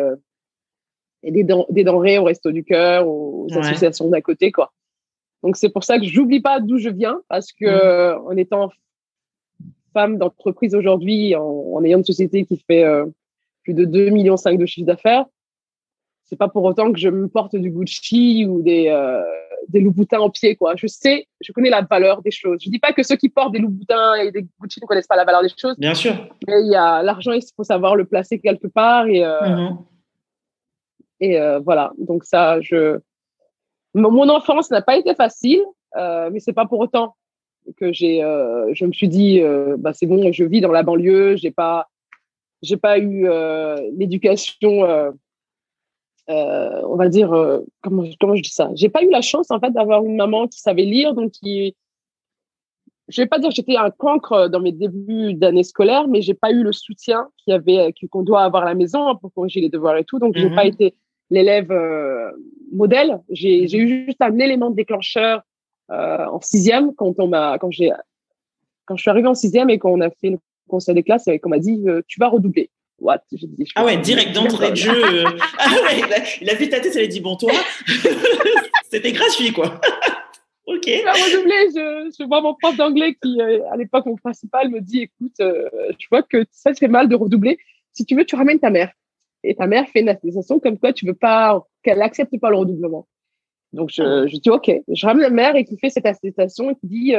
des, 1.23 1.43
des, 1.43 1.83
denrées 1.83 2.19
au 2.19 2.25
Resto 2.25 2.51
du 2.51 2.63
Cœur, 2.63 3.07
aux 3.07 3.47
associations 3.57 4.07
d'à 4.09 4.21
côté, 4.21 4.51
quoi. 4.51 4.71
Donc, 5.41 5.55
c'est 5.55 5.69
pour 5.69 5.83
ça 5.83 5.97
que 5.97 6.05
j'oublie 6.05 6.41
pas 6.41 6.59
d'où 6.59 6.77
je 6.77 6.89
viens, 6.89 7.19
parce 7.27 7.51
que 7.51 8.13
mmh. 8.13 8.27
en 8.27 8.37
étant 8.37 8.69
femme 9.93 10.17
d'entreprise 10.17 10.75
aujourd'hui, 10.75 11.35
en, 11.35 11.43
en, 11.43 11.83
ayant 11.83 11.99
une 11.99 12.03
société 12.03 12.45
qui 12.45 12.57
fait 12.67 12.85
plus 13.63 13.73
de 13.73 13.85
2,5 13.85 14.11
millions 14.11 14.35
de 14.35 14.65
chiffre 14.65 14.87
d'affaires, 14.87 15.25
c'est 16.29 16.35
pas 16.35 16.47
pour 16.47 16.63
autant 16.63 16.93
que 16.93 16.99
je 16.99 17.09
me 17.09 17.27
porte 17.27 17.55
du 17.55 17.71
Gucci 17.71 18.45
ou 18.47 18.61
des 18.61 18.87
euh, 18.89 19.23
des 19.67 19.81
Louboutins 19.81 20.19
en 20.19 20.29
pied 20.29 20.55
quoi. 20.55 20.75
Je 20.75 20.85
sais, 20.85 21.27
je 21.41 21.51
connais 21.51 21.71
la 21.71 21.81
valeur 21.81 22.21
des 22.21 22.29
choses. 22.29 22.59
Je 22.63 22.69
dis 22.69 22.77
pas 22.77 22.93
que 22.93 23.01
ceux 23.01 23.15
qui 23.15 23.29
portent 23.29 23.51
des 23.51 23.59
Louboutins 23.59 24.13
et 24.15 24.31
des 24.31 24.45
Gucci 24.61 24.79
ne 24.79 24.85
connaissent 24.85 25.07
pas 25.07 25.15
la 25.15 25.25
valeur 25.25 25.41
des 25.41 25.49
choses. 25.49 25.75
Bien 25.79 25.95
sûr. 25.95 26.13
Mais 26.47 26.61
il 26.61 26.71
y 26.71 26.75
a 26.75 27.01
l'argent, 27.01 27.31
il 27.31 27.41
faut 27.55 27.63
savoir 27.63 27.95
le 27.95 28.05
placer 28.05 28.39
quelque 28.39 28.67
part 28.67 29.07
et 29.07 29.25
euh, 29.25 29.41
mm-hmm. 29.41 29.77
et 31.21 31.41
euh, 31.41 31.59
voilà. 31.59 31.91
Donc 31.97 32.23
ça, 32.25 32.61
je 32.61 32.99
mon 33.95 34.29
enfance 34.29 34.69
n'a 34.69 34.83
pas 34.83 34.97
été 34.97 35.15
facile, 35.15 35.63
mais 35.95 36.39
c'est 36.39 36.53
pas 36.53 36.67
pour 36.67 36.79
autant 36.79 37.15
que 37.77 37.91
j'ai 37.93 38.19
je 38.73 38.85
me 38.85 38.91
suis 38.91 39.07
dit 39.07 39.41
bah 39.77 39.93
c'est 39.93 40.05
bon, 40.05 40.31
je 40.31 40.43
vis 40.43 40.61
dans 40.61 40.71
la 40.71 40.83
banlieue, 40.83 41.35
j'ai 41.35 41.51
pas 41.51 41.87
j'ai 42.61 42.77
pas 42.77 42.99
eu 42.99 43.27
l'éducation 43.97 45.13
euh, 46.29 46.81
on 46.83 46.95
va 46.95 47.09
dire, 47.09 47.33
euh, 47.33 47.61
comment, 47.81 48.03
comment 48.19 48.35
je 48.35 48.43
dis 48.43 48.51
ça? 48.51 48.69
J'ai 48.75 48.89
pas 48.89 49.03
eu 49.03 49.09
la 49.09 49.21
chance 49.21 49.49
en 49.49 49.59
fait 49.59 49.71
d'avoir 49.71 50.05
une 50.05 50.15
maman 50.15 50.47
qui 50.47 50.59
savait 50.59 50.85
lire, 50.85 51.15
donc 51.15 51.31
qui, 51.31 51.75
je 53.07 53.21
vais 53.21 53.27
pas 53.27 53.39
dire 53.39 53.49
que 53.49 53.55
j'étais 53.55 53.77
un 53.77 53.89
cancre 53.89 54.47
dans 54.47 54.59
mes 54.59 54.71
débuts 54.71 55.33
d'année 55.33 55.63
scolaire, 55.63 56.07
mais 56.07 56.21
j'ai 56.21 56.35
pas 56.35 56.51
eu 56.51 56.61
le 56.61 56.71
soutien 56.71 57.27
qu'il 57.37 57.51
y 57.51 57.55
avait, 57.55 57.93
qu'on 58.11 58.21
doit 58.21 58.43
avoir 58.43 58.63
à 58.63 58.67
la 58.67 58.75
maison 58.75 59.15
pour 59.15 59.33
corriger 59.33 59.59
les 59.59 59.69
devoirs 59.69 59.97
et 59.97 60.03
tout. 60.03 60.19
Donc, 60.19 60.37
j'ai 60.37 60.51
pas 60.51 60.65
mhm. 60.65 60.69
été 60.69 60.95
l'élève 61.31 61.71
euh, 61.71 62.29
modèle. 62.71 63.21
J'ai 63.31 63.63
eu 63.63 64.05
juste 64.05 64.21
un 64.21 64.37
élément 64.37 64.69
déclencheur 64.69 65.41
en 65.89 66.41
sixième 66.41 66.93
quand 66.95 67.13
on 67.19 67.27
m'a, 67.27 67.57
quand 67.59 67.71
j'ai, 67.71 67.91
quand 68.85 68.95
je 68.95 69.01
suis 69.01 69.09
arrivée 69.09 69.27
en 69.27 69.35
sixième 69.35 69.69
et 69.69 69.79
qu'on 69.79 70.01
a 70.01 70.09
fait 70.09 70.31
le 70.31 70.37
conseil 70.67 70.95
des 70.95 71.03
classes 71.03 71.27
et 71.27 71.39
qu'on 71.39 71.49
m'a 71.49 71.59
dit, 71.59 71.83
tu 72.07 72.19
vas 72.19 72.27
redoubler 72.27 72.69
what? 73.01 73.21
Ah 73.75 73.85
ouais, 73.85 73.97
direct 73.97 74.33
d'entrée 74.33 74.71
de 74.71 74.75
jeu. 74.75 74.91
Euh. 74.91 75.23
ah 75.57 75.69
ouais, 75.69 76.01
il 76.41 76.49
a, 76.49 76.55
vu 76.55 76.69
ta 76.69 76.79
tête, 76.79 76.93
il 76.95 77.01
a 77.01 77.07
dit 77.07 77.21
bon 77.21 77.35
toi, 77.35 77.51
c'était 78.91 79.11
gratuit 79.11 79.51
quoi. 79.51 79.79
ok. 80.65 80.83
Je 80.85 81.03
vais 81.03 81.11
redoubler. 81.11 81.67
Je, 81.73 82.15
je, 82.17 82.27
vois 82.27 82.41
mon 82.41 82.55
prof 82.55 82.75
d'anglais 82.75 83.15
qui, 83.21 83.41
euh, 83.41 83.61
à 83.71 83.77
l'époque, 83.77 84.05
mon 84.05 84.15
principal 84.15 84.69
me 84.69 84.81
dit 84.81 85.01
écoute, 85.03 85.39
euh, 85.41 85.69
je 85.97 86.07
vois 86.09 86.23
que 86.23 86.45
ça 86.51 86.73
te 86.73 86.79
fait 86.79 86.87
mal 86.87 87.07
de 87.09 87.15
redoubler. 87.15 87.57
Si 87.93 88.05
tu 88.05 88.15
veux, 88.15 88.25
tu 88.25 88.35
ramènes 88.35 88.59
ta 88.59 88.69
mère. 88.69 88.91
Et 89.43 89.55
ta 89.55 89.67
mère 89.67 89.87
fait 89.87 90.01
une 90.01 90.09
attestation 90.09 90.59
comme 90.59 90.77
quoi 90.77 90.91
tu 90.91 91.05
veux 91.05 91.13
pas 91.13 91.65
qu'elle 91.81 92.01
accepte 92.01 92.37
pas 92.39 92.49
le 92.49 92.57
redoublement. 92.57 93.07
Donc 93.71 93.89
je, 93.91 94.27
je 94.27 94.37
dis 94.37 94.49
ok, 94.49 94.71
je 94.87 95.05
ramène 95.05 95.23
la 95.23 95.29
mère 95.29 95.55
et 95.55 95.63
qui 95.63 95.77
fait 95.77 95.89
cette 95.89 96.05
attestation 96.05 96.71
et 96.71 96.75
qui 96.75 96.87
dit 96.87 97.13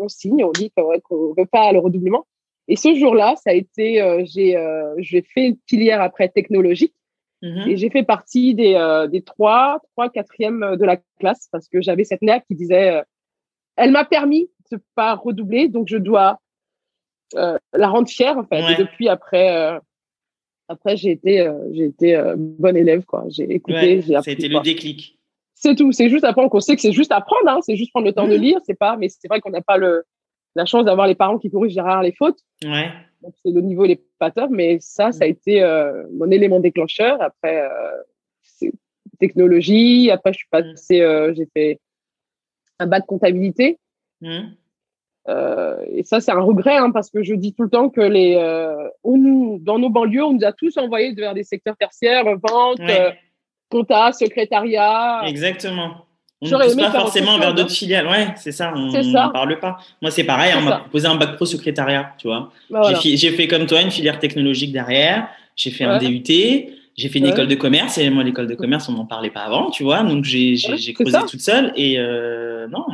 on 0.00 0.08
signe, 0.08 0.44
on 0.44 0.52
dit 0.52 0.70
qu'on 0.70 0.92
ne 0.92 1.40
veut 1.40 1.46
pas 1.46 1.72
le 1.72 1.78
redoublement. 1.78 2.26
Et 2.68 2.76
ce 2.76 2.94
jour-là, 2.94 3.34
ça 3.36 3.50
a 3.50 3.52
été, 3.54 4.00
euh, 4.00 4.22
j'ai, 4.24 4.56
euh, 4.56 4.94
j'ai 4.98 5.22
fait 5.22 5.48
une 5.48 5.58
filière 5.68 6.00
après 6.00 6.28
technologique 6.28 6.94
mhm. 7.42 7.68
et 7.68 7.76
j'ai 7.76 7.90
fait 7.90 8.04
partie 8.04 8.54
des, 8.54 8.74
euh, 8.74 9.06
des 9.08 9.22
trois, 9.22 9.80
trois 9.92 10.08
quatrièmes 10.08 10.76
de 10.76 10.84
la 10.84 10.98
classe 11.18 11.48
parce 11.50 11.68
que 11.68 11.80
j'avais 11.80 12.04
cette 12.04 12.22
mère 12.22 12.40
qui 12.46 12.54
disait, 12.54 13.02
elle 13.76 13.90
m'a 13.90 14.04
permis 14.04 14.48
de 14.70 14.78
pas 14.94 15.14
redoubler, 15.14 15.68
donc 15.68 15.88
je 15.88 15.98
dois 15.98 16.38
la 17.34 17.88
rendre 17.88 18.08
fière 18.08 18.36
en 18.36 18.44
fait. 18.44 18.72
Et 18.72 18.76
depuis 18.76 19.08
après, 19.08 19.78
après 20.68 20.96
j'ai 20.96 21.10
été, 21.10 21.50
j'ai 21.72 21.86
été 21.86 22.22
bonne 22.36 22.76
élève 22.76 23.04
quoi. 23.04 23.24
J'ai 23.28 23.50
écouté, 23.50 24.02
j'ai 24.02 24.14
appris. 24.14 24.32
C'était 24.32 24.48
le 24.48 24.60
déclic. 24.60 25.18
C'est 25.62 25.76
tout. 25.76 25.92
C'est 25.92 26.08
juste 26.08 26.24
apprendre. 26.24 26.48
On 26.52 26.60
sait 26.60 26.74
que 26.74 26.82
c'est 26.82 26.92
juste 26.92 27.12
apprendre. 27.12 27.48
Hein. 27.48 27.60
C'est 27.62 27.76
juste 27.76 27.92
prendre 27.92 28.06
le 28.06 28.12
temps 28.12 28.26
de 28.26 28.36
mhm. 28.36 28.42
lire. 28.42 28.58
C'est 28.64 28.74
pas. 28.74 28.96
Mais 28.96 29.08
c'est 29.08 29.28
vrai 29.28 29.40
qu'on 29.40 29.50
n'a 29.50 29.60
pas 29.60 29.76
le 29.76 30.02
la 30.54 30.66
chance 30.66 30.84
d'avoir 30.84 31.06
les 31.06 31.14
parents 31.14 31.38
qui 31.38 31.50
corrigent 31.50 31.74
derrière 31.74 32.02
les 32.02 32.12
fautes. 32.12 32.40
Ouais. 32.64 32.90
Donc, 33.22 33.32
c'est 33.42 33.52
le 33.52 33.60
niveau, 33.60 33.86
n'est 33.86 34.02
pas 34.18 34.30
top, 34.30 34.50
mais 34.50 34.78
ça, 34.80 35.12
ça 35.12 35.24
a 35.24 35.26
été 35.26 35.62
euh, 35.62 36.02
mon 36.12 36.30
élément 36.30 36.60
déclencheur. 36.60 37.22
Après, 37.22 37.62
euh, 37.62 38.02
c'est 38.42 38.72
technologie. 39.18 40.10
Après, 40.10 40.32
je 40.32 40.38
suis 40.38 40.48
passée, 40.50 41.00
euh, 41.00 41.32
j'ai 41.34 41.48
fait 41.54 41.80
un 42.78 42.86
bac 42.86 43.02
de 43.02 43.06
comptabilité. 43.06 43.78
Mmh. 44.20 44.54
et 45.28 46.04
ça, 46.04 46.20
c'est 46.20 46.30
un 46.30 46.40
regret, 46.40 46.76
hein, 46.76 46.90
parce 46.92 47.10
que 47.10 47.22
je 47.22 47.34
dis 47.34 47.54
tout 47.54 47.64
le 47.64 47.70
temps 47.70 47.88
que 47.88 48.00
les, 48.00 48.36
on 49.02 49.58
dans 49.58 49.78
nos 49.78 49.90
banlieues, 49.90 50.24
on 50.24 50.34
nous 50.34 50.44
a 50.44 50.52
tous 50.52 50.76
envoyés 50.76 51.12
vers 51.12 51.34
des 51.34 51.44
secteurs 51.44 51.76
tertiaires, 51.76 52.24
vente, 52.24 52.78
compta, 53.72 54.12
secrétariat. 54.12 55.22
Exactement. 55.26 56.06
On 56.42 56.46
ne 56.46 56.64
pousse 56.64 56.76
pas 56.76 56.90
forcément 56.90 57.38
vers 57.38 57.54
d'autres 57.54 57.70
hein. 57.70 57.74
filiales. 57.74 58.06
Ouais, 58.08 58.26
c'est 58.36 58.52
ça. 58.52 58.72
On 58.74 58.90
n'en 58.90 59.30
parle 59.30 59.58
pas. 59.60 59.78
Moi, 60.00 60.10
c'est 60.10 60.24
pareil. 60.24 60.52
On 60.58 60.62
m'a 60.62 60.78
proposé 60.78 61.06
un 61.06 61.14
bac 61.14 61.36
pro 61.36 61.46
secrétariat, 61.46 62.14
tu 62.18 62.26
vois. 62.26 62.50
Bah, 62.68 62.92
j'ai 63.00 63.30
fait 63.30 63.46
comme 63.46 63.66
toi 63.66 63.80
une 63.80 63.90
filière 63.90 64.18
technologique 64.18 64.72
derrière. 64.72 65.28
J'ai 65.54 65.70
fait 65.70 65.84
un 65.84 65.98
DUT. 65.98 66.22
J'ai 66.96 67.08
fait 67.08 67.18
une 67.20 67.26
école 67.26 67.48
de 67.48 67.54
commerce 67.54 67.96
et 67.98 68.10
moi, 68.10 68.22
l'école 68.22 68.46
de 68.46 68.54
commerce, 68.54 68.88
on 68.88 68.92
n'en 68.92 69.06
parlait 69.06 69.30
pas 69.30 69.40
avant, 69.40 69.70
tu 69.70 69.82
vois. 69.82 70.02
Donc, 70.02 70.24
j'ai 70.24 70.56
creusé 70.94 71.18
toute 71.28 71.40
seule 71.40 71.72
et 71.76 71.98
euh, 71.98 72.68
non, 72.68 72.84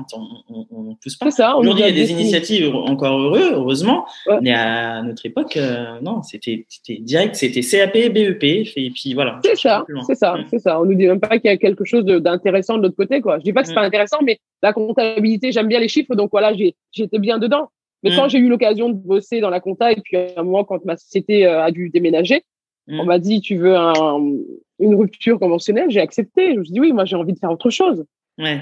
on 0.49 0.82
ne 0.82 0.94
pousse 0.94 1.16
pas. 1.16 1.57
Aujourd'hui, 1.57 1.84
il 1.84 1.96
y 1.96 2.01
a 2.01 2.05
des 2.05 2.12
initiatives 2.12 2.74
encore 2.74 3.18
heureux, 3.18 3.51
heureusement. 3.53 4.07
Mais 4.40 4.53
à 4.53 5.03
notre 5.03 5.26
époque, 5.26 5.57
euh, 5.57 6.01
non, 6.01 6.22
c'était 6.22 6.66
direct, 7.01 7.34
c'était 7.34 7.61
CAP, 7.61 8.12
BEP 8.12 8.44
et 8.44 8.90
puis 8.94 9.14
voilà. 9.14 9.40
C'est 9.44 9.57
ça, 9.57 9.84
c'est 10.07 10.14
ça, 10.14 10.36
c'est 10.51 10.59
ça. 10.59 10.80
On 10.80 10.84
nous 10.84 10.94
dit 10.94 11.07
même 11.07 11.20
pas 11.20 11.38
qu'il 11.38 11.51
y 11.51 11.55
a 11.55 11.57
quelque 11.57 11.84
chose 11.84 12.05
d'intéressant 12.05 12.78
de, 12.78 12.82
l'autre 12.82 12.96
côté, 12.96 13.20
quoi. 13.20 13.38
Je 13.38 13.44
dis 13.44 13.53
pas 13.53 13.62
que 13.62 13.68
c'est 13.68 13.74
pas 13.74 13.82
intéressant, 13.82 14.18
mais 14.22 14.38
la 14.62 14.72
comptabilité, 14.72 15.53
j'aime 15.53 15.68
bien 15.68 15.80
les 15.80 15.88
chiffres, 15.88 16.14
donc 16.14 16.30
voilà, 16.30 16.53
j'étais 16.92 17.18
bien 17.18 17.38
dedans. 17.38 17.68
Mais 18.03 18.14
quand 18.14 18.28
j'ai 18.28 18.38
eu 18.38 18.49
l'occasion 18.49 18.88
de 18.90 18.94
bosser 18.94 19.40
dans 19.40 19.51
la 19.51 19.61
compta 19.61 19.90
et 19.90 20.01
puis 20.03 20.16
à 20.16 20.28
un 20.36 20.42
moment, 20.42 20.64
quand 20.64 20.84
ma 20.84 20.96
société 20.96 21.46
euh, 21.46 21.64
a 21.64 21.70
dû 21.70 21.90
déménager, 21.90 22.42
on 22.89 23.05
mm. 23.05 23.07
m'a 23.07 23.18
dit, 23.18 23.41
tu 23.41 23.57
veux 23.57 23.74
une 23.74 24.95
rupture 24.95 25.39
conventionnelle? 25.39 25.91
J'ai 25.91 26.01
accepté. 26.01 26.55
Je 26.55 26.59
me 26.59 26.64
suis 26.64 26.72
dit, 26.72 26.80
oui, 26.80 26.93
moi, 26.93 27.05
j'ai 27.05 27.16
envie 27.16 27.32
de 27.32 27.39
faire 27.39 27.51
autre 27.51 27.70
chose. 27.70 28.05
Ouais. 28.39 28.61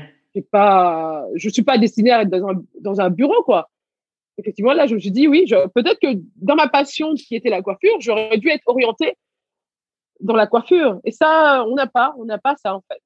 Pas, 0.51 1.25
je 1.35 1.49
suis 1.49 1.63
pas 1.63 1.79
destinée 1.79 2.11
à 2.11 2.23
être 2.23 2.29
dans 2.29 2.49
un, 2.49 2.63
dans 2.81 3.01
un 3.01 3.09
bureau, 3.09 3.43
quoi. 3.43 3.71
Effectivement, 4.39 4.75
là, 4.75 4.87
je 4.87 4.95
me 4.95 5.01
suis 5.01 5.11
dit, 5.11 5.29
oui, 5.29 5.47
peut-être 5.75 5.99
que 5.99 6.21
dans 6.37 6.57
ma 6.57 6.69
passion 6.69 7.15
qui 7.15 7.37
était 7.37 7.49
la 7.49 7.63
coiffure, 7.63 7.97
j'aurais 8.01 8.37
dû 8.37 8.51
être 8.51 8.65
orientée 8.67 9.17
dans 10.21 10.37
la 10.37 10.47
coiffure. 10.47 11.01
Et 11.05 11.11
ça, 11.11 11.65
on 11.67 11.75
n'a 11.75 11.87
pas, 11.87 12.15
on 12.19 12.27
n'a 12.27 12.37
pas 12.37 12.55
ça, 12.57 12.75
en 12.75 12.83
fait. 12.91 13.01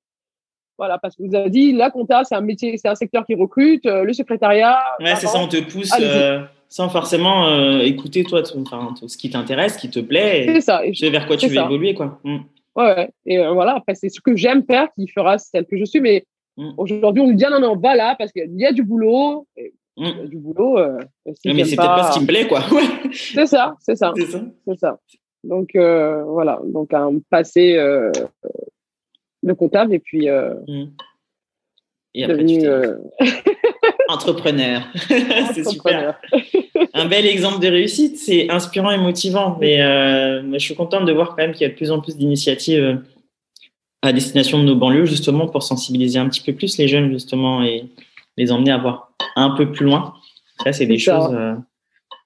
Voilà, 0.76 0.98
parce 0.98 1.14
que 1.14 1.22
vous 1.22 1.34
avez 1.34 1.50
dit, 1.50 1.72
la 1.72 1.90
compta, 1.90 2.24
c'est 2.24 2.34
un 2.34 2.40
métier, 2.40 2.76
c'est 2.78 2.88
un 2.88 2.94
secteur 2.94 3.26
qui 3.26 3.34
recrute, 3.34 3.84
euh, 3.86 4.02
le 4.02 4.12
secrétariat. 4.12 4.80
Ouais, 4.98 5.14
c'est 5.14 5.26
ça, 5.26 5.38
on 5.38 5.46
te 5.46 5.60
pousse 5.70 5.92
euh, 6.00 6.42
sans 6.70 6.88
forcément 6.88 7.48
euh, 7.48 7.80
écouter 7.80 8.24
toi, 8.24 8.42
enfin, 8.56 8.94
ce 9.06 9.18
qui 9.18 9.28
t'intéresse, 9.28 9.74
ce 9.74 9.78
qui 9.78 9.90
te 9.90 10.00
plaît. 10.00 10.46
C'est 10.46 10.60
ça. 10.62 10.80
Et 10.86 11.10
vers 11.10 11.26
quoi 11.26 11.36
tu 11.36 11.48
veux 11.48 11.56
évoluer, 11.56 11.92
quoi. 11.92 12.18
Mm. 12.24 12.38
Ouais, 12.76 13.10
et 13.26 13.36
voilà, 13.36 13.74
après, 13.76 13.94
c'est 13.94 14.08
ce 14.08 14.20
que 14.22 14.34
j'aime 14.34 14.64
faire 14.64 14.88
qui 14.96 15.08
fera 15.08 15.36
celle 15.36 15.66
que 15.66 15.76
je 15.76 15.84
suis, 15.84 16.00
mais 16.00 16.24
Mm. 16.60 16.74
Aujourd'hui, 16.76 17.22
on 17.22 17.28
nous 17.28 17.34
dit 17.34 17.44
non, 17.50 17.60
non, 17.60 17.76
va 17.76 17.94
là 17.94 18.14
parce 18.18 18.32
qu'il 18.32 18.54
y 18.56 18.66
a 18.66 18.72
du 18.72 18.82
boulot. 18.82 19.46
Mm. 19.56 19.62
Il 19.96 20.06
y 20.06 20.20
a 20.20 20.26
du 20.26 20.36
boulot. 20.38 20.78
Euh, 20.78 20.98
mais 21.26 21.64
c'est 21.64 21.76
peut-être 21.76 21.94
pas 21.94 22.10
ce 22.10 22.14
qui 22.14 22.20
me 22.20 22.26
plaît, 22.26 22.46
quoi. 22.46 22.60
c'est 23.12 23.46
ça, 23.46 23.76
c'est 23.80 23.96
ça. 23.96 24.12
C'est 24.16 24.26
ça. 24.26 24.44
ça. 24.78 24.98
Donc, 25.42 25.74
euh, 25.74 26.22
voilà. 26.24 26.60
Donc, 26.64 26.92
un 26.92 27.18
passé 27.30 27.76
euh, 27.76 28.10
de 29.42 29.52
comptable 29.52 29.94
et 29.94 29.98
puis. 29.98 30.26
Et 32.12 32.24
après, 32.24 32.42
devenu, 32.42 32.66
entrepreneur. 34.10 34.82
c'est 35.54 35.68
super. 35.68 36.18
Un 36.94 37.06
bel 37.06 37.26
exemple 37.26 37.60
de 37.60 37.68
réussite. 37.68 38.18
C'est 38.18 38.50
inspirant 38.50 38.90
et 38.90 38.98
motivant. 38.98 39.56
Mais 39.60 39.78
je 39.78 40.58
suis 40.58 40.74
contente 40.74 41.04
de 41.06 41.12
voir 41.12 41.30
quand 41.30 41.38
même 41.38 41.52
qu'il 41.52 41.62
y 41.62 41.64
a 41.64 41.68
de 41.70 41.76
plus 41.76 41.90
en 41.90 42.00
plus 42.00 42.16
d'initiatives 42.16 43.00
à 44.02 44.12
destination 44.12 44.58
de 44.58 44.64
nos 44.64 44.76
banlieues, 44.76 45.06
justement, 45.06 45.46
pour 45.46 45.62
sensibiliser 45.62 46.18
un 46.18 46.28
petit 46.28 46.42
peu 46.42 46.54
plus 46.54 46.78
les 46.78 46.88
jeunes, 46.88 47.12
justement, 47.12 47.62
et 47.62 47.84
les 48.36 48.50
emmener 48.52 48.72
à 48.72 48.78
voir 48.78 49.12
un 49.36 49.50
peu 49.50 49.70
plus 49.70 49.84
loin. 49.84 50.14
Ça, 50.62 50.72
c'est 50.72 50.86
des 50.86 50.98
choses. 50.98 51.34
Euh, 51.34 51.54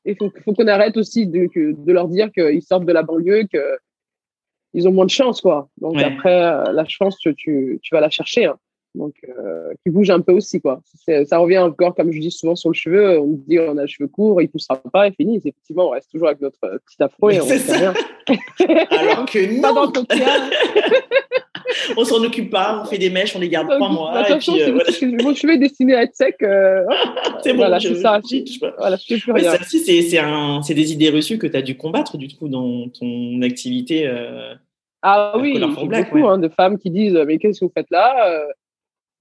il 0.05 0.17
faut, 0.17 0.31
qu'on 0.31 0.67
arrête 0.67 0.97
aussi 0.97 1.27
de, 1.27 1.49
de 1.55 1.93
leur 1.93 2.09
dire 2.09 2.31
qu'ils 2.33 2.63
sortent 2.63 2.85
de 2.85 2.93
la 2.93 3.03
banlieue, 3.03 3.45
qu'ils 3.45 4.87
ont 4.87 4.93
moins 4.93 5.07
de 5.07 5.11
chance, 5.11 5.41
quoi. 5.41 5.69
Donc 5.81 6.01
après, 6.01 6.45
euh, 6.45 6.73
la 6.73 6.85
chance, 6.85 7.17
tu, 7.19 7.35
tu, 7.35 7.79
vas 7.91 8.01
la 8.01 8.11
chercher. 8.11 8.47
Hein. 8.47 8.57
Donc, 8.95 9.15
euh, 9.29 9.73
qui 9.83 9.91
bouge 9.91 10.11
un 10.11 10.21
peu 10.21 10.33
aussi, 10.33 10.61
quoi. 10.61 10.81
Ça 11.27 11.39
revient 11.39 11.59
encore, 11.59 11.95
comme 11.95 12.13
je 12.13 12.21
dis 12.21 12.31
souvent, 12.31 12.55
sur 12.55 12.71
le 12.71 12.75
cheveu. 12.75 13.19
On 13.19 13.41
dit, 13.47 13.59
on 13.59 13.77
a 13.77 13.83
le 13.83 13.87
cheveu 13.87 14.09
court, 14.09 14.41
il 14.41 14.49
poussera 14.49 14.77
pas, 14.77 15.09
et 15.09 15.13
fini. 15.13 15.37
Effectivement, 15.39 15.89
on 15.89 15.91
reste 15.91 16.11
toujours 16.11 16.29
avec 16.29 16.41
notre 16.41 16.61
petit 16.61 17.03
afro 17.03 17.31
et 17.31 17.41
on 17.41 17.47
fait 17.47 17.73
rien. 17.73 17.93
Alors 18.91 19.27
que 19.27 19.61
non. 19.61 19.93
On 21.97 22.05
s'en 22.05 22.23
occupe 22.23 22.51
pas, 22.51 22.83
on 22.83 22.85
fait 22.87 22.99
des 22.99 23.11
mèches, 23.11 23.35
on 23.35 23.41
les 23.41 23.49
garde 23.49 23.69
trois 23.69 23.89
mois. 23.89 24.13
Attention, 24.13 24.55
euh, 24.55 24.79
mon 25.23 25.35
cheveu 25.35 25.55
est 25.55 25.59
destiné 25.59 25.95
à 25.95 26.03
être 26.03 26.15
sec. 26.15 26.37
Euh, 26.43 26.83
c'est 27.43 27.53
bon, 27.53 27.59
voilà, 27.59 27.81
c'est 27.81 27.95
ça. 27.97 28.21
Voilà, 28.79 28.97
je 28.97 29.17
plus 29.17 29.33
rien. 29.33 29.53
Ça 29.53 29.59
c'est 29.65 30.75
des 30.75 30.93
idées 30.93 31.11
reçues 31.11 31.39
que 31.39 31.47
tu 31.47 31.57
as 31.57 31.63
dû 31.63 31.77
combattre, 31.77 32.17
du 32.17 32.29
coup, 32.29 32.49
dans 32.49 32.89
ton 32.89 33.43
activité. 33.43 34.07
Euh, 34.07 34.55
ah 35.03 35.37
oui, 35.39 35.61
beaucoup 35.61 36.27
hein, 36.27 36.39
de 36.39 36.49
femmes 36.49 36.79
qui 36.79 36.91
disent 36.91 37.19
Mais 37.27 37.39
qu'est-ce 37.39 37.61
que 37.61 37.65
vous 37.67 37.73
faites 37.75 37.91
là 37.91 38.45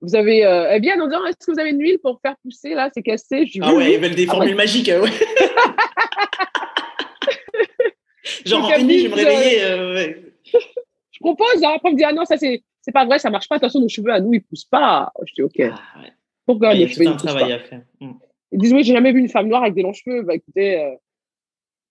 vous 0.03 0.15
avez, 0.15 0.41
eh 0.71 0.79
bien, 0.79 1.01
en 1.01 1.07
disant, 1.07 1.25
est-ce 1.25 1.47
que 1.47 1.51
vous 1.51 1.59
avez 1.59 1.71
une 1.71 1.81
huile 1.81 1.97
pour 1.97 2.19
faire 2.21 2.35
pousser 2.43 2.75
là 2.75 2.91
C'est 2.93 3.01
cassé. 3.01 3.47
Je 3.47 3.59
ah 3.63 3.73
ouais, 3.73 3.93
ils 3.93 3.99
veulent 3.99 4.13
des 4.13 4.27
formules 4.27 4.55
magiques. 4.55 4.89
Ouais. 4.89 5.09
Genre 8.45 8.63
en 8.63 8.79
nuit, 8.83 8.99
je 8.99 9.07
vais 9.07 9.09
me 9.09 9.15
réveiller 9.15 9.63
propose. 11.23 11.63
Hein. 11.63 11.73
Après, 11.75 11.91
me 11.91 11.97
dit, 11.97 12.03
ah 12.03 12.13
non, 12.13 12.25
ça, 12.25 12.37
c'est, 12.37 12.63
c'est 12.81 12.91
pas 12.91 13.05
vrai, 13.05 13.17
ça 13.17 13.31
marche 13.31 13.47
pas. 13.47 13.55
De 13.55 13.61
toute 13.61 13.69
façon, 13.69 13.79
nos 13.79 13.87
cheveux 13.87 14.11
à 14.11 14.19
nous, 14.19 14.33
ils 14.33 14.43
poussent 14.43 14.65
pas. 14.65 15.11
Je 15.25 15.33
dis, 15.33 15.41
OK. 15.41 15.59
Ah, 15.59 16.01
Pourquoi 16.45 16.73
les 16.73 16.87
cheveux, 16.87 17.05
ils 17.05 17.13
poussent 17.13 17.33
pas 17.33 17.47
hmm. 18.01 18.13
Ils 18.51 18.59
disent, 18.59 18.73
oui, 18.73 18.83
j'ai 18.83 18.93
jamais 18.93 19.11
vu 19.11 19.19
une 19.19 19.29
femme 19.29 19.47
noire 19.47 19.63
avec 19.63 19.73
des 19.73 19.81
longs 19.81 19.93
cheveux. 19.93 20.21
Bah, 20.21 20.35
écoutez, 20.35 20.79
euh, 20.79 20.95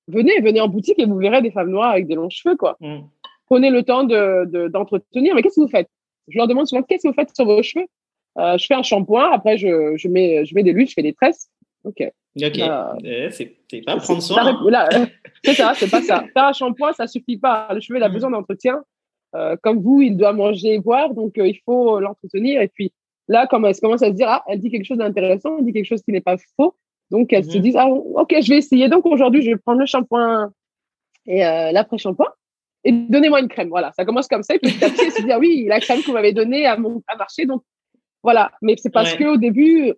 venez, 0.06 0.40
venez 0.40 0.60
en 0.60 0.68
boutique 0.68 0.98
et 0.98 1.06
vous 1.06 1.16
verrez 1.16 1.42
des 1.42 1.50
femmes 1.50 1.70
noires 1.70 1.90
avec 1.90 2.06
des 2.06 2.14
longs 2.14 2.30
cheveux, 2.30 2.56
quoi. 2.56 2.76
Hmm. 2.80 3.00
Prenez 3.46 3.70
le 3.70 3.82
temps 3.82 4.04
de, 4.04 4.68
d'entretenir. 4.68 5.34
Mais 5.34 5.42
qu'est-ce 5.42 5.56
que 5.56 5.62
vous 5.62 5.68
faites? 5.68 5.88
Je 6.28 6.38
leur 6.38 6.46
demande 6.46 6.66
souvent, 6.66 6.82
qu'est-ce 6.82 7.02
que 7.02 7.08
vous 7.08 7.14
faites 7.14 7.34
sur 7.34 7.44
vos 7.44 7.62
cheveux? 7.62 7.86
Euh, 8.38 8.58
Je 8.58 8.66
fais 8.66 8.74
un 8.74 8.82
shampoing, 8.82 9.30
après, 9.32 9.58
je, 9.58 9.96
je, 9.96 10.08
mets, 10.08 10.44
je 10.44 10.54
mets 10.54 10.62
des 10.62 10.72
luttes, 10.72 10.90
je 10.90 10.94
fais 10.94 11.02
des 11.02 11.12
tresses. 11.12 11.48
OK. 11.84 12.00
Ok. 12.00 12.58
Euh, 12.58 12.94
eh, 13.04 13.30
c'est 13.30 13.80
pas 13.84 13.96
prendre 13.96 14.22
soin. 14.22 14.46
Hein. 14.46 15.06
C'est 15.44 15.54
ça, 15.54 15.72
c'est 15.74 15.90
pas 15.90 16.00
ça. 16.02 16.24
Faire 16.32 16.44
un 16.44 16.52
shampoing, 16.52 16.92
ça 16.92 17.08
suffit 17.08 17.36
pas. 17.36 17.68
Le 17.74 17.80
cheveu, 17.80 17.98
il 17.98 18.02
a 18.02 18.08
hmm. 18.08 18.12
besoin 18.12 18.30
d'entretien. 18.30 18.80
Euh, 19.34 19.56
comme 19.60 19.80
vous, 19.82 20.02
il 20.02 20.16
doit 20.16 20.32
manger 20.32 20.74
et 20.74 20.78
boire, 20.78 21.12
donc 21.14 21.32
il 21.36 21.58
faut 21.64 21.98
l'entretenir. 21.98 22.62
Et 22.62 22.68
puis 22.68 22.92
là, 23.26 23.48
comme 23.48 23.64
elle 23.64 23.74
commence 23.80 24.02
à 24.02 24.08
se 24.08 24.12
dire, 24.12 24.28
ah, 24.28 24.44
elle 24.46 24.60
dit 24.60 24.70
quelque 24.70 24.84
chose 24.84 24.98
d'intéressant, 24.98 25.58
elle 25.58 25.64
dit 25.64 25.72
quelque 25.72 25.86
chose 25.86 26.02
qui 26.02 26.12
n'est 26.12 26.20
pas 26.20 26.36
faux, 26.56 26.76
donc 27.10 27.32
elle 27.32 27.44
se 27.44 27.56
mhm. 27.56 27.62
dit, 27.62 27.72
ah, 27.76 27.88
ok, 27.88 28.36
je 28.40 28.48
vais 28.48 28.58
essayer. 28.58 28.88
Donc 28.88 29.04
aujourd'hui, 29.04 29.42
je 29.42 29.50
vais 29.50 29.56
prendre 29.56 29.80
le 29.80 29.86
shampoing 29.86 30.52
et 31.26 31.40
l'après-shampoing 31.40 32.28
et 32.84 32.92
donnez-moi 32.92 33.40
une 33.40 33.48
crème. 33.48 33.68
Voilà, 33.68 33.92
ça 33.92 34.04
commence 34.04 34.28
comme 34.28 34.42
ça. 34.42 34.54
Et 34.54 34.58
puis 34.58 34.72
petit 34.72 34.84
à 34.84 34.90
petit, 34.90 35.02
elle 35.04 35.12
se 35.12 35.22
dit, 35.22 35.32
ah 35.32 35.38
oui, 35.38 35.66
la 35.68 35.80
crème 35.80 36.00
que 36.00 36.06
vous 36.06 36.12
m'avez 36.12 36.32
donnée 36.32 36.66
a 36.66 36.76
marché. 37.16 37.46
Donc 37.46 37.62
voilà, 38.22 38.52
mais 38.62 38.76
c'est 38.76 38.90
parce 38.90 39.14
que 39.14 39.24
qu'au 39.24 39.36
début, 39.36 39.92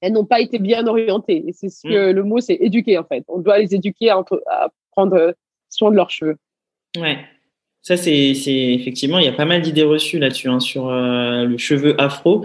elles 0.00 0.12
n'ont 0.12 0.24
pas 0.24 0.40
été 0.40 0.58
bien 0.58 0.86
orientées. 0.86 1.44
Et 1.46 1.52
c'est 1.52 1.68
ce 1.68 1.82
que 1.82 2.10
mm. 2.12 2.14
le 2.14 2.24
mot, 2.24 2.40
c'est 2.40 2.54
éduquer 2.54 2.98
en 2.98 3.04
fait. 3.04 3.24
On 3.28 3.38
doit 3.38 3.58
les 3.58 3.74
éduquer 3.74 4.10
à, 4.10 4.24
à 4.50 4.68
prendre 4.92 5.34
soin 5.68 5.90
de 5.90 5.96
leurs 5.96 6.10
cheveux. 6.10 6.36
Ouais. 6.98 7.18
Ça, 7.82 7.96
c'est 7.96 8.12
effectivement, 8.12 9.20
il 9.20 9.26
y 9.26 9.28
a 9.28 9.32
pas 9.32 9.44
mal 9.44 9.62
d'idées 9.62 9.84
reçues 9.84 10.18
là-dessus, 10.18 10.48
hein, 10.48 10.58
sur 10.58 10.88
euh, 10.88 11.44
le 11.44 11.56
cheveu 11.56 11.94
afro. 12.00 12.44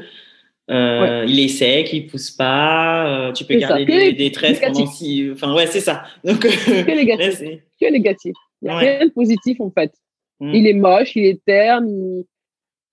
Euh, 0.69 1.25
il 1.27 1.39
est 1.39 1.47
sec, 1.47 1.91
il 1.91 2.05
pousse 2.05 2.29
pas, 2.29 3.07
euh, 3.07 3.31
tu 3.31 3.43
peux 3.45 3.55
garder 3.55 3.83
des, 3.83 4.13
des, 4.13 4.31
tresses 4.31 4.59
pendant 4.59 4.85
si. 4.85 5.27
Enfin, 5.33 5.53
ouais, 5.55 5.65
c'est 5.65 5.79
ça. 5.79 6.03
Donc, 6.23 6.41
que 6.41 6.95
négatif. 6.95 7.39
que 7.79 7.91
négatif. 7.91 8.35
Il 8.61 8.65
n'y 8.65 8.69
a 8.69 8.77
rien 8.77 9.05
de 9.07 9.11
positif 9.11 9.59
en 9.59 9.71
fait. 9.71 9.91
Mm. 10.39 10.53
Il 10.53 10.67
est 10.67 10.73
moche, 10.73 11.15
il 11.15 11.25
est 11.25 11.43
terne. 11.43 11.89
Il... 11.89 12.25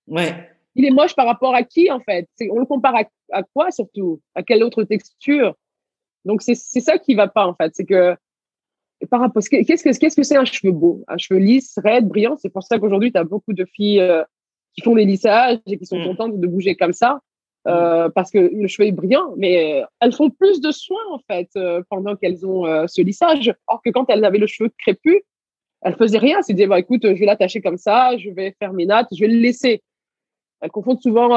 Ouais. 0.07 0.49
Il 0.79 0.85
est 0.85 0.91
moche 0.91 1.13
par 1.13 1.25
rapport 1.25 1.53
à 1.53 1.63
qui 1.63 1.91
en 1.91 1.99
fait? 1.99 2.29
On 2.49 2.57
le 2.59 2.65
compare 2.65 2.95
à, 2.95 3.03
à, 3.33 3.43
quoi 3.43 3.69
surtout? 3.69 4.21
À 4.33 4.43
quelle 4.43 4.63
autre 4.63 4.83
texture? 4.83 5.53
Donc, 6.23 6.41
c'est 6.41 6.55
ça 6.55 6.97
qui 6.97 7.15
va 7.15 7.27
pas 7.27 7.45
en 7.45 7.53
fait. 7.53 7.75
C'est 7.75 7.83
que 7.83 8.15
par 9.09 9.19
rapport, 9.19 9.43
qu'est-ce 9.43 10.15
que 10.15 10.23
c'est 10.23 10.37
un 10.37 10.45
cheveu 10.45 10.71
beau, 10.71 11.03
un 11.09 11.17
cheveu 11.17 11.37
lisse, 11.37 11.77
raide, 11.83 12.07
brillant? 12.07 12.37
C'est 12.37 12.49
pour 12.49 12.63
ça 12.63 12.79
qu'aujourd'hui, 12.79 13.11
tu 13.11 13.17
as 13.17 13.25
beaucoup 13.25 13.51
de 13.51 13.65
filles 13.65 13.99
euh, 13.99 14.23
qui 14.73 14.81
font 14.81 14.95
des 14.95 15.03
lissages 15.03 15.57
et 15.67 15.77
qui 15.77 15.85
sont 15.85 15.99
mm. 15.99 16.05
contentes 16.05 16.39
de 16.39 16.47
bouger 16.47 16.77
comme 16.77 16.93
ça 16.93 17.19
euh, 17.67 18.07
mm. 18.07 18.11
parce 18.13 18.31
que 18.31 18.37
le 18.39 18.67
cheveu 18.67 18.87
est 18.87 18.93
brillant. 18.93 19.33
Mais 19.35 19.81
euh, 19.81 19.85
elles 19.99 20.13
font 20.13 20.29
plus 20.29 20.61
de 20.61 20.71
soins 20.71 21.03
en 21.11 21.19
fait 21.29 21.49
pendant 21.89 22.15
qu'elles 22.15 22.45
ont 22.45 22.87
ce 22.87 23.01
lissage. 23.01 23.53
Or 23.67 23.81
que 23.83 23.89
quand 23.89 24.09
elles 24.09 24.23
avaient 24.23 24.37
le 24.37 24.47
cheveu 24.47 24.69
crépus, 24.77 25.21
elles 25.81 25.97
faisaient 25.97 26.19
rien. 26.19 26.41
C'est 26.41 26.53
dire, 26.53 26.69
bah, 26.69 26.79
écoute, 26.79 27.01
je 27.03 27.19
vais 27.19 27.25
l'attacher 27.25 27.61
comme 27.61 27.77
ça, 27.77 28.17
je 28.17 28.29
vais 28.29 28.55
faire 28.59 28.71
mes 28.71 28.85
nattes, 28.85 29.09
je 29.13 29.19
vais 29.19 29.31
le 29.31 29.39
laisser. 29.39 29.81
Elles 30.61 30.71
confondent 30.71 31.01
souvent 31.01 31.29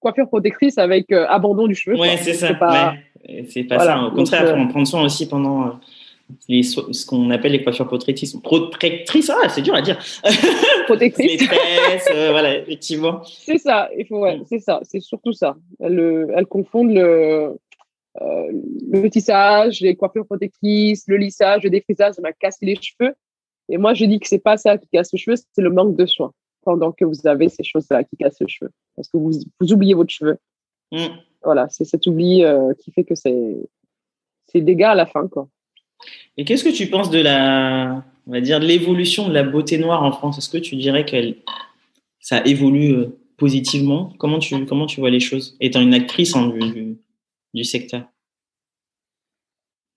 coiffure 0.00 0.28
protectrice 0.28 0.78
avec 0.78 1.12
abandon 1.12 1.66
du 1.66 1.74
cheveu. 1.74 1.98
Ouais, 1.98 2.16
c'est 2.16 2.34
ça. 2.34 2.48
C'est 3.48 3.64
pas, 3.64 3.78
ça. 3.78 4.02
Au 4.04 4.12
contraire, 4.12 4.48
faut 4.48 4.60
en 4.60 4.68
prendre 4.68 4.86
soin 4.86 5.02
aussi 5.02 5.28
pendant 5.28 5.78
ce 6.48 7.06
qu'on 7.06 7.30
appelle 7.30 7.52
les 7.52 7.62
coiffures 7.62 7.86
protectrices. 7.86 8.36
Protectrices, 8.36 9.30
ah, 9.30 9.48
c'est 9.48 9.62
dur 9.62 9.74
à 9.74 9.82
dire. 9.82 9.98
Protectrices. 10.86 11.40
les 11.40 11.46
tresses, 11.46 12.08
euh, 12.14 12.30
voilà, 12.30 12.58
effectivement. 12.58 13.22
C'est 13.24 13.58
ça, 13.58 13.88
il 13.96 14.06
faut, 14.06 14.20
ouais, 14.20 14.38
mm. 14.38 14.44
c'est 14.48 14.60
ça, 14.60 14.80
c'est 14.82 15.00
surtout 15.00 15.32
ça. 15.32 15.56
Elles, 15.80 16.26
elles 16.34 16.46
confondent 16.46 16.92
le, 16.92 17.56
euh, 18.20 18.52
le 18.90 19.08
tissage, 19.08 19.80
les 19.80 19.96
coiffures 19.96 20.26
protectrices, 20.26 21.04
le 21.06 21.16
lissage, 21.16 21.62
le 21.62 21.70
défrisage, 21.70 22.14
ça 22.14 22.22
m'a 22.22 22.32
cassé 22.32 22.66
les 22.66 22.76
cheveux. 22.76 23.14
Et 23.70 23.76
moi, 23.76 23.94
je 23.94 24.04
dis 24.04 24.18
que 24.18 24.26
c'est 24.28 24.38
pas 24.38 24.56
ça 24.56 24.78
qui 24.78 24.88
casse 24.88 25.12
les 25.12 25.18
cheveux, 25.18 25.36
c'est 25.36 25.62
le 25.62 25.70
manque 25.70 25.96
de 25.96 26.06
soin 26.06 26.32
pendant 26.68 26.92
que 26.92 27.06
vous 27.06 27.26
avez 27.26 27.48
ces 27.48 27.64
choses-là 27.64 28.04
qui 28.04 28.14
cassent 28.18 28.40
les 28.40 28.46
cheveux. 28.46 28.70
Parce 28.94 29.08
que 29.08 29.16
vous, 29.16 29.30
vous 29.58 29.72
oubliez 29.72 29.94
votre 29.94 30.10
cheveu. 30.10 30.36
Mm. 30.92 31.06
Voilà, 31.42 31.66
c'est 31.70 31.86
cet 31.86 32.06
oubli 32.06 32.44
euh, 32.44 32.74
qui 32.74 32.92
fait 32.92 33.04
que 33.04 33.14
c'est, 33.14 33.56
c'est 34.48 34.60
dégâts 34.60 34.82
à 34.82 34.94
la 34.94 35.06
fin, 35.06 35.26
quoi. 35.28 35.48
Et 36.36 36.44
qu'est-ce 36.44 36.64
que 36.64 36.76
tu 36.80 36.90
penses 36.90 37.08
de 37.08 37.20
la, 37.20 38.04
on 38.26 38.32
va 38.32 38.42
dire, 38.42 38.58
l'évolution 38.58 39.28
de 39.28 39.32
la 39.32 39.44
beauté 39.44 39.78
noire 39.78 40.02
en 40.02 40.12
France? 40.12 40.36
Est-ce 40.36 40.50
que 40.50 40.58
tu 40.58 40.76
dirais 40.76 41.06
que 41.06 41.16
ça 42.20 42.44
évolue 42.44 42.92
euh, 42.92 43.18
positivement? 43.38 44.12
Comment 44.18 44.38
tu, 44.38 44.66
comment 44.66 44.84
tu 44.84 45.00
vois 45.00 45.08
les 45.08 45.20
choses, 45.20 45.56
étant 45.60 45.80
une 45.80 45.94
actrice 45.94 46.36
en, 46.36 46.48
du, 46.48 46.98
du, 47.54 47.64
secteur? 47.64 48.02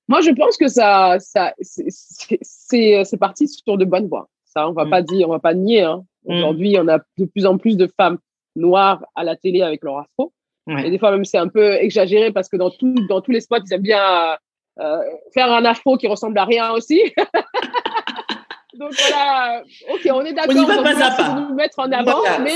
Moi, 0.08 0.22
je 0.22 0.32
pense 0.32 0.56
que 0.56 0.70
ça, 0.70 1.18
ça 1.20 1.54
c'est 1.60 3.20
parti 3.20 3.50
sur 3.50 3.78
de 3.78 3.84
bonnes 3.84 4.08
voies. 4.08 4.30
Ça, 4.46 4.70
on 4.70 4.72
va 4.72 4.86
mm. 4.86 4.90
pas 4.90 5.02
dire, 5.02 5.28
on 5.28 5.34
va 5.34 5.40
pas 5.40 5.54
nier. 5.54 5.82
Hein. 5.82 6.06
Mm. 6.26 6.34
Aujourd'hui, 6.34 6.78
on 6.80 6.88
a 6.88 7.00
de 7.18 7.26
plus 7.26 7.46
en 7.46 7.58
plus 7.58 7.78
de 7.78 7.90
femmes 7.98 8.18
noires 8.56 9.04
à 9.16 9.24
la 9.24 9.36
télé 9.36 9.62
avec 9.62 9.84
leur 9.84 9.98
afro. 9.98 10.34
Et 10.68 10.90
des 10.90 11.00
fois, 11.00 11.12
même, 11.12 11.26
c'est 11.26 11.40
un 11.40 11.50
peu 11.50 11.74
exagéré 11.74 12.32
parce 12.32 12.48
que 12.48 12.56
dans, 12.56 12.70
tout, 12.70 12.96
dans 13.10 13.20
tous 13.20 13.32
les 13.32 13.42
spots, 13.42 13.58
ils 13.66 13.74
aiment 13.74 13.82
bien 13.82 14.38
euh, 14.80 15.02
faire 15.34 15.52
un 15.52 15.66
afro 15.66 15.98
qui 15.98 16.08
ressemble 16.08 16.38
à 16.38 16.46
rien 16.46 16.72
aussi. 16.72 17.02
Donc 18.80 18.94
voilà, 18.94 19.64
ok, 19.92 20.10
on 20.14 20.22
est 20.22 20.32
d'accord. 20.32 20.56
On 20.58 20.66
va 20.66 20.82
pas 20.82 21.06
à 21.06 21.12
pas. 21.12 21.36
nous 21.36 21.56
mettre 21.56 21.80
en 21.80 21.92
avant, 21.92 22.22
mais 22.42 22.54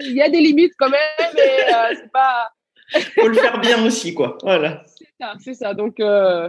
il 0.00 0.14
y 0.14 0.22
a 0.22 0.30
des 0.30 0.40
limites 0.40 0.72
quand 0.78 0.88
même. 0.88 1.00
Et 1.36 1.74
euh, 1.74 1.94
c'est 1.94 2.10
pas. 2.10 2.48
Faut 3.20 3.28
le 3.28 3.34
faire 3.34 3.60
bien 3.60 3.84
aussi, 3.84 4.14
quoi. 4.14 4.38
Voilà. 4.42 4.82
C'est 4.86 5.08
ça, 5.20 5.34
c'est 5.38 5.54
ça. 5.54 5.74
Donc, 5.74 6.00
euh, 6.00 6.48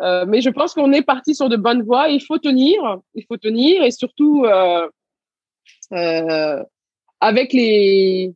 euh, 0.00 0.24
mais 0.26 0.40
je 0.40 0.50
pense 0.50 0.74
qu'on 0.74 0.92
est 0.92 1.02
parti 1.02 1.34
sur 1.34 1.48
de 1.48 1.56
bonnes 1.56 1.82
voies. 1.82 2.08
Il 2.08 2.20
faut 2.20 2.38
tenir, 2.38 2.98
il 3.14 3.24
faut 3.26 3.36
tenir, 3.36 3.82
et 3.82 3.90
surtout 3.90 4.44
euh, 4.44 4.50
euh, 4.84 4.88
avec 7.20 7.52
les 7.52 8.34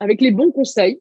avec 0.00 0.20
les 0.20 0.30
bons 0.30 0.52
conseils 0.52 1.00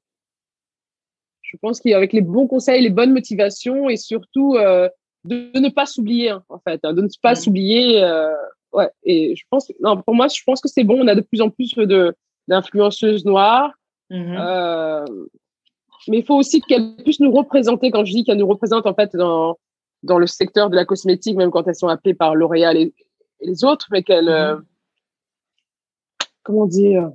je 1.48 1.58
pense 1.62 1.80
qu'avec 1.80 2.14
les 2.14 2.22
bons 2.22 2.48
conseils, 2.48 2.82
les 2.82 2.90
bonnes 2.90 3.14
motivations 3.14 3.90
et 3.90 3.98
surtout 3.98 4.56
euh, 4.56 4.90
de, 5.24 5.50
ne 5.58 5.70
pas 5.70 5.86
s'oublier 5.86 6.30
hein, 6.30 6.44
en 6.50 6.60
fait, 6.60 6.80
hein, 6.84 6.94
de 6.94 7.02
ne 7.02 7.08
pas 7.22 7.36
s'oublier. 7.36 8.04
Euh, 8.04 8.34
ouais. 8.74 8.90
Et 9.04 9.36
je 9.36 9.44
pense, 9.50 9.72
non, 9.82 10.02
pour 10.02 10.14
moi, 10.14 10.28
je 10.28 10.42
pense 10.46 10.60
que 10.60 10.68
c'est 10.68 10.84
bon. 10.84 11.02
On 11.02 11.08
a 11.08 11.16
de 11.16 11.22
plus 11.22 11.42
en 11.42 11.50
plus 11.50 11.74
de 11.76 12.14
d'influenceuses 12.48 13.26
noires. 13.26 13.72
Mm-hmm. 14.10 15.06
mais 16.08 16.20
il 16.20 16.26
faut 16.26 16.36
aussi 16.36 16.62
qu'elles 16.62 16.96
puissent 17.04 17.20
nous 17.20 17.32
représenter. 17.32 17.92
Quand 17.92 18.06
je 18.06 18.14
dis 18.14 18.24
qu'elles 18.24 18.38
nous 18.38 18.48
représentent 18.48 18.86
en 18.86 18.94
fait 18.94 19.14
dans 19.16 19.58
dans 20.04 20.18
le 20.18 20.28
secteur 20.28 20.70
de 20.70 20.76
la 20.76 20.86
cosmétique, 20.86 21.36
même 21.36 21.52
quand 21.52 21.68
elles 21.68 21.76
sont 21.76 21.90
appelées 21.90 22.14
par 22.14 22.36
L'Oréal 22.36 22.78
et, 22.78 22.94
les 23.42 23.64
autres, 23.66 23.88
mais 23.92 24.04
qu'elles 24.04 24.30
mm-hmm. 24.30 24.62
Comment 26.48 26.66
dire 26.66 27.12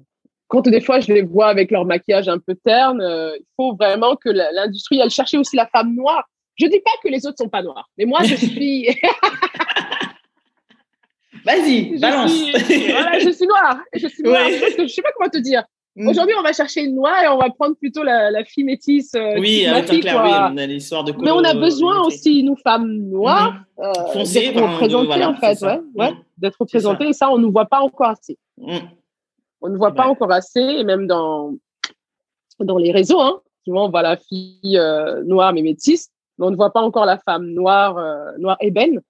quand 0.46 0.68
des 0.68 0.82
fois 0.82 1.00
je 1.00 1.10
les 1.12 1.22
vois 1.22 1.48
avec 1.48 1.70
leur 1.70 1.86
maquillage 1.86 2.28
un 2.28 2.38
peu 2.38 2.54
terne, 2.54 3.02
il 3.02 3.44
faut 3.56 3.74
vraiment 3.74 4.16
que 4.16 4.28
l'industrie 4.28 5.00
elle 5.00 5.10
cherche 5.10 5.32
aussi 5.34 5.56
la 5.56 5.66
femme 5.66 5.94
noire 5.94 6.28
je 6.56 6.66
dis 6.66 6.80
pas 6.80 6.90
que 7.02 7.08
les 7.08 7.26
autres 7.26 7.38
sont 7.38 7.48
pas 7.48 7.62
noirs, 7.62 7.88
mais 7.96 8.04
moi, 8.04 8.20
je 8.22 8.34
suis. 8.46 8.86
Vas-y, 11.44 11.98
balance. 11.98 12.30
voilà, 12.88 13.18
je 13.18 13.30
suis 13.30 13.46
noire. 13.46 13.80
Je 13.94 14.06
suis 14.06 14.22
noire. 14.22 14.46
Je, 14.78 14.86
sais 14.86 15.02
pas 15.02 15.08
comment 15.16 15.28
te 15.28 15.38
dire. 15.38 15.64
Mm. 15.96 16.06
Aujourd'hui, 16.06 16.36
on 16.38 16.42
va 16.42 16.52
chercher 16.52 16.82
une 16.82 16.94
noire 16.94 17.20
et 17.24 17.26
on 17.26 17.38
va 17.38 17.50
prendre 17.50 17.74
plutôt 17.74 18.04
la, 18.04 18.44
fille 18.44 18.62
métisse. 18.62 19.12
Euh, 19.16 19.40
oui, 19.40 19.66
avec 19.66 20.02
clair, 20.02 20.22
oui, 20.24 20.30
on 20.30 20.56
a 20.56 20.66
l'histoire 20.66 21.02
de 21.02 21.12
Mais 21.20 21.32
on 21.32 21.42
a 21.42 21.54
besoin 21.54 22.00
aussi, 22.02 22.44
nous, 22.44 22.54
femmes 22.56 22.92
noires, 23.10 23.54
mm. 23.76 23.82
euh, 23.82 24.24
d'être 24.24 24.62
représentées, 24.62 25.24
en 25.24 25.34
fait. 25.34 25.60
Ouais, 25.62 25.80
ouais, 25.96 26.12
d'être 26.38 26.58
représentées. 26.60 27.08
Et 27.08 27.12
ça, 27.12 27.28
on 27.30 27.38
ne 27.38 27.42
nous 27.42 27.50
voit 27.50 27.66
pas 27.66 27.80
encore 27.80 28.10
assez. 28.10 28.38
Mm. 28.58 28.78
On 29.62 29.68
ne 29.68 29.76
voit 29.76 29.94
pas 29.94 30.06
encore 30.06 30.32
assez, 30.32 30.60
et 30.60 30.84
même 30.84 31.06
dans, 31.06 31.54
dans 32.60 32.78
les 32.78 32.92
réseaux, 32.92 33.20
hein, 33.20 33.40
souvent, 33.64 33.86
on 33.86 33.90
voit 33.90 34.02
la 34.02 34.16
fille 34.16 34.76
euh, 34.76 35.22
noire 35.24 35.52
mais 35.52 35.62
métisse 35.62 36.12
on 36.42 36.50
ne 36.50 36.56
voit 36.56 36.72
pas 36.72 36.80
encore 36.80 37.06
la 37.06 37.18
femme 37.18 37.46
noire, 37.46 37.98
euh, 37.98 38.32
noire 38.38 38.56
ébène 38.60 39.00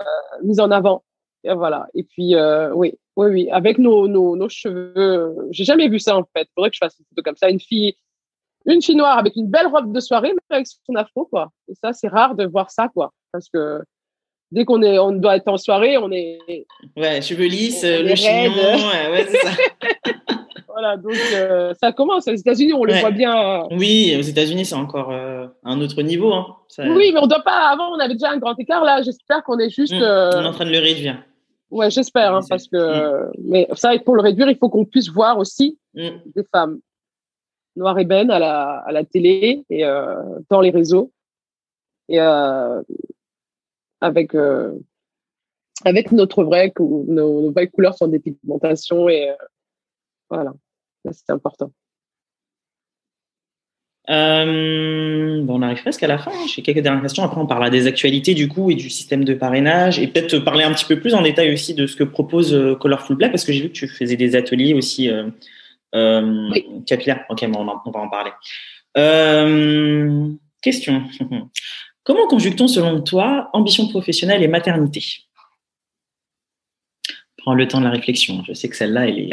euh, 0.00 0.04
mise 0.42 0.60
en 0.60 0.70
avant. 0.70 1.04
Et 1.44 1.52
voilà. 1.54 1.88
Et 1.94 2.02
puis, 2.02 2.34
euh, 2.34 2.72
oui, 2.74 2.98
oui, 3.16 3.26
oui, 3.28 3.50
avec 3.50 3.78
nos, 3.78 4.08
nos, 4.08 4.36
nos 4.36 4.48
cheveux, 4.48 5.36
j'ai 5.50 5.64
jamais 5.64 5.88
vu 5.88 5.98
ça 5.98 6.16
en 6.16 6.24
fait. 6.24 6.42
Il 6.42 6.52
faudrait 6.54 6.70
que 6.70 6.76
je 6.76 6.80
fasse 6.80 6.98
une 6.98 7.06
photo 7.06 7.22
comme 7.22 7.36
ça, 7.36 7.48
une 7.48 7.60
fille, 7.60 7.96
une 8.66 8.82
fille 8.82 8.96
noire 8.96 9.18
avec 9.18 9.36
une 9.36 9.48
belle 9.48 9.68
robe 9.68 9.92
de 9.92 10.00
soirée, 10.00 10.32
mais 10.34 10.56
avec 10.56 10.66
son 10.66 10.94
afro, 10.94 11.26
quoi. 11.26 11.50
Et 11.68 11.74
ça, 11.74 11.92
c'est 11.92 12.08
rare 12.08 12.34
de 12.34 12.46
voir 12.46 12.70
ça, 12.70 12.88
quoi, 12.88 13.12
parce 13.32 13.48
que 13.48 13.82
dès 14.52 14.64
qu'on 14.64 14.82
est, 14.82 14.98
on 14.98 15.12
doit 15.12 15.36
être 15.36 15.48
en 15.48 15.56
soirée, 15.56 15.98
on 15.98 16.10
est. 16.10 16.66
Ouais, 16.96 17.22
cheveux 17.22 17.46
lisses, 17.46 17.84
le 17.84 18.14
chignon, 18.14 18.52
ouais, 19.12 19.26
c'est 19.28 19.38
ça. 19.38 19.50
Voilà, 20.80 20.96
donc 20.96 21.16
euh, 21.34 21.74
ça 21.82 21.90
commence. 21.90 22.28
Aux 22.28 22.34
États-Unis, 22.34 22.72
on 22.72 22.84
le 22.84 22.92
voit 23.00 23.10
bien. 23.10 23.66
Oui, 23.72 24.14
aux 24.16 24.22
États-Unis, 24.22 24.64
c'est 24.64 24.76
encore 24.76 25.10
euh, 25.10 25.48
un 25.64 25.80
autre 25.80 26.02
niveau. 26.02 26.32
Hein. 26.32 26.54
Oui, 26.78 27.10
mais 27.12 27.18
on 27.20 27.26
doit 27.26 27.42
pas. 27.42 27.68
Avant, 27.70 27.90
on 27.90 27.98
avait 27.98 28.14
déjà 28.14 28.30
un 28.30 28.38
grand 28.38 28.56
écart. 28.60 28.84
Là, 28.84 29.02
j'espère 29.02 29.42
qu'on 29.42 29.58
est 29.58 29.70
juste. 29.70 29.92
Euh, 29.92 30.30
on 30.32 30.42
est 30.44 30.46
en 30.46 30.52
train 30.52 30.66
de 30.66 30.70
le 30.70 30.78
réduire. 30.78 31.20
Ouais, 31.72 31.90
j'espère, 31.90 32.32
hein, 32.32 32.42
parce 32.48 32.68
que. 32.68 32.76
Mmh. 32.76 33.30
Mais 33.46 33.66
ça, 33.72 33.98
pour 33.98 34.14
le 34.14 34.22
réduire, 34.22 34.48
il 34.48 34.56
faut 34.56 34.68
qu'on 34.68 34.84
puisse 34.84 35.08
voir 35.08 35.38
aussi 35.38 35.76
mmh. 35.94 36.08
des 36.36 36.44
femmes 36.52 36.78
noires 37.74 37.98
et 37.98 38.04
belles 38.04 38.30
à 38.30 38.38
la, 38.38 38.84
à 38.86 38.92
la 38.92 39.02
télé 39.02 39.64
et 39.70 39.82
dans 40.48 40.60
les 40.60 40.70
réseaux. 40.70 41.10
Et 42.08 42.18
avec 44.00 44.34
avec 45.84 46.12
notre 46.12 46.44
vrai, 46.44 46.72
nos, 46.78 47.04
nos 47.06 47.52
vraies 47.52 47.68
couleurs 47.68 47.94
sans 47.94 48.08
dépigmentation 48.08 49.08
et 49.08 49.30
voilà 50.30 50.52
c'est 51.12 51.30
important. 51.30 51.72
Euh, 54.10 55.42
bon, 55.42 55.58
on 55.58 55.62
arrive 55.62 55.82
presque 55.82 56.02
à 56.02 56.06
la 56.06 56.18
fin. 56.18 56.30
J'ai 56.46 56.62
quelques 56.62 56.80
dernières 56.80 57.02
questions. 57.02 57.22
Après, 57.22 57.40
on 57.40 57.46
parlera 57.46 57.68
des 57.68 57.86
actualités 57.86 58.34
du 58.34 58.48
coup 58.48 58.70
et 58.70 58.74
du 58.74 58.88
système 58.88 59.24
de 59.24 59.34
parrainage 59.34 59.98
et 59.98 60.06
peut-être 60.06 60.38
parler 60.38 60.64
un 60.64 60.72
petit 60.72 60.86
peu 60.86 60.98
plus 60.98 61.14
en 61.14 61.22
détail 61.22 61.52
aussi 61.52 61.74
de 61.74 61.86
ce 61.86 61.94
que 61.94 62.04
propose 62.04 62.54
euh, 62.54 62.74
Colorful 62.74 63.16
Black 63.16 63.32
parce 63.32 63.44
que 63.44 63.52
j'ai 63.52 63.62
vu 63.62 63.68
que 63.68 63.74
tu 63.74 63.86
faisais 63.86 64.16
des 64.16 64.34
ateliers 64.34 64.72
aussi 64.72 65.10
euh, 65.10 65.28
euh 65.94 66.50
capillaires. 66.86 67.24
Ok, 67.28 67.46
bon, 67.48 67.60
on, 67.84 67.90
va 67.90 68.00
en 68.00 68.08
parler. 68.08 68.30
question. 70.62 71.02
Comment 72.08 72.26
conjugue-t-on 72.26 72.68
selon 72.68 73.02
toi 73.02 73.50
ambition 73.52 73.86
professionnelle 73.86 74.42
et 74.42 74.48
maternité? 74.48 75.04
Prends 77.36 77.52
le 77.52 77.68
temps 77.68 77.80
de 77.80 77.84
la 77.84 77.90
réflexion. 77.90 78.42
Je 78.48 78.54
sais 78.54 78.70
que 78.70 78.76
celle-là, 78.76 79.08
elle 79.08 79.18
est. 79.18 79.30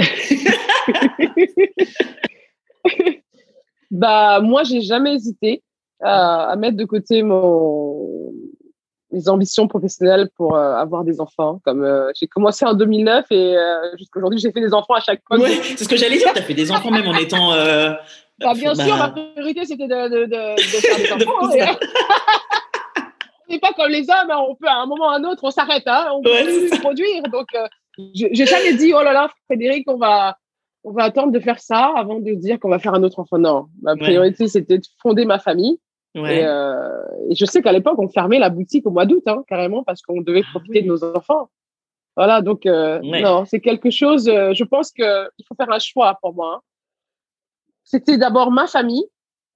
bah, 3.91 4.41
moi, 4.41 4.63
j'ai 4.63 4.81
jamais 4.81 5.13
hésité 5.13 5.63
à, 6.01 6.49
à, 6.49 6.55
mettre 6.57 6.75
de 6.75 6.83
côté 6.83 7.23
mon, 7.23 8.33
mes 9.09 9.29
ambitions 9.29 9.69
professionnelles 9.69 10.27
pour 10.35 10.57
euh, 10.57 10.75
avoir 10.75 11.05
des 11.05 11.21
enfants. 11.21 11.61
Comme 11.63 11.85
euh, 11.85 12.11
j'ai 12.19 12.27
commencé 12.27 12.65
en 12.65 12.73
2009 12.73 13.25
et 13.31 13.55
euh, 13.55 13.97
jusqu'à 13.97 14.19
aujourd'hui, 14.19 14.39
j'ai 14.39 14.51
fait 14.51 14.59
des 14.59 14.73
enfants 14.73 14.95
à 14.95 14.99
chaque 14.99 15.21
fois. 15.25 15.39
Ouais, 15.39 15.61
c'est 15.77 15.85
ce 15.85 15.87
que 15.87 15.95
j'allais 15.95 16.17
dire. 16.17 16.33
Tu 16.33 16.39
as 16.39 16.43
fait 16.43 16.53
des 16.53 16.73
enfants 16.73 16.91
même 16.91 17.07
en 17.07 17.15
étant. 17.15 17.51
Bah, 18.37 18.53
bien 18.53 18.73
bah... 18.73 18.83
sûr, 18.83 18.97
ma 18.97 19.09
priorité 19.11 19.63
c'était 19.63 19.87
de, 19.87 20.09
de, 20.09 20.25
de, 20.25 20.55
de, 20.57 20.61
faire 20.61 20.97
des 20.97 21.25
enfants. 21.25 21.47
On 23.47 23.53
n'est 23.53 23.59
pas 23.59 23.73
comme 23.73 23.91
les 23.91 24.09
hommes. 24.09 24.31
Hein. 24.31 24.43
On 24.47 24.55
peut 24.55 24.67
à 24.67 24.75
un 24.75 24.85
moment 24.85 25.05
ou 25.05 25.09
à 25.09 25.15
un 25.15 25.23
autre, 25.23 25.43
on 25.43 25.51
s'arrête. 25.51 25.83
Hein. 25.85 26.07
On 26.13 26.21
peut 26.21 26.31
ouais, 26.31 26.67
plus 26.69 26.79
produire. 26.79 27.23
Donc, 27.23 27.47
j'ai 28.13 28.45
jamais 28.45 28.73
dit 28.73 28.93
oh 28.93 29.03
là 29.03 29.13
là, 29.13 29.29
Frédéric, 29.47 29.89
on 29.89 29.97
va 29.97 30.37
on 30.85 30.91
va 30.91 31.03
attendre 31.03 31.31
de 31.31 31.39
faire 31.39 31.59
ça 31.59 31.91
avant 31.95 32.19
de 32.19 32.31
dire 32.33 32.59
qu'on 32.59 32.69
va 32.69 32.77
faire 32.79 32.93
un 32.93 33.03
autre 33.03 33.19
enfant. 33.19 33.39
Non, 33.39 33.67
ma 33.81 33.95
priorité, 33.95 34.47
c'était 34.47 34.77
de 34.77 34.85
fonder 35.01 35.25
ma 35.25 35.39
famille. 35.39 35.79
Euh, 36.15 37.03
et, 37.29 37.35
je 37.35 37.45
sais 37.45 37.61
qu'à 37.61 37.71
l'époque, 37.71 37.97
on 37.97 38.07
fermait 38.07 38.39
la 38.39 38.49
boutique 38.49 38.85
au 38.85 38.91
mois 38.91 39.05
d'août, 39.05 39.23
hein, 39.25 39.43
carrément, 39.47 39.83
parce 39.83 40.01
qu'on 40.01 40.21
devait 40.21 40.43
ah 40.45 40.49
profiter 40.51 40.83
de 40.83 40.87
nos 40.87 41.03
enfants. 41.03 41.49
Voilà, 42.15 42.41
donc 42.41 42.65
euh, 42.65 43.01
non, 43.01 43.43
c'est 43.45 43.59
quelque 43.59 43.89
chose. 43.89 44.29
Euh, 44.29 44.53
je 44.53 44.63
pense 44.63 44.91
qu'il 44.91 45.45
faut 45.47 45.55
faire 45.55 45.71
un 45.71 45.79
choix 45.79 46.17
pour 46.21 46.33
moi. 46.33 46.55
Hein. 46.55 46.61
C'était 47.83 48.17
d'abord 48.17 48.51
ma 48.51 48.67
famille, 48.67 49.05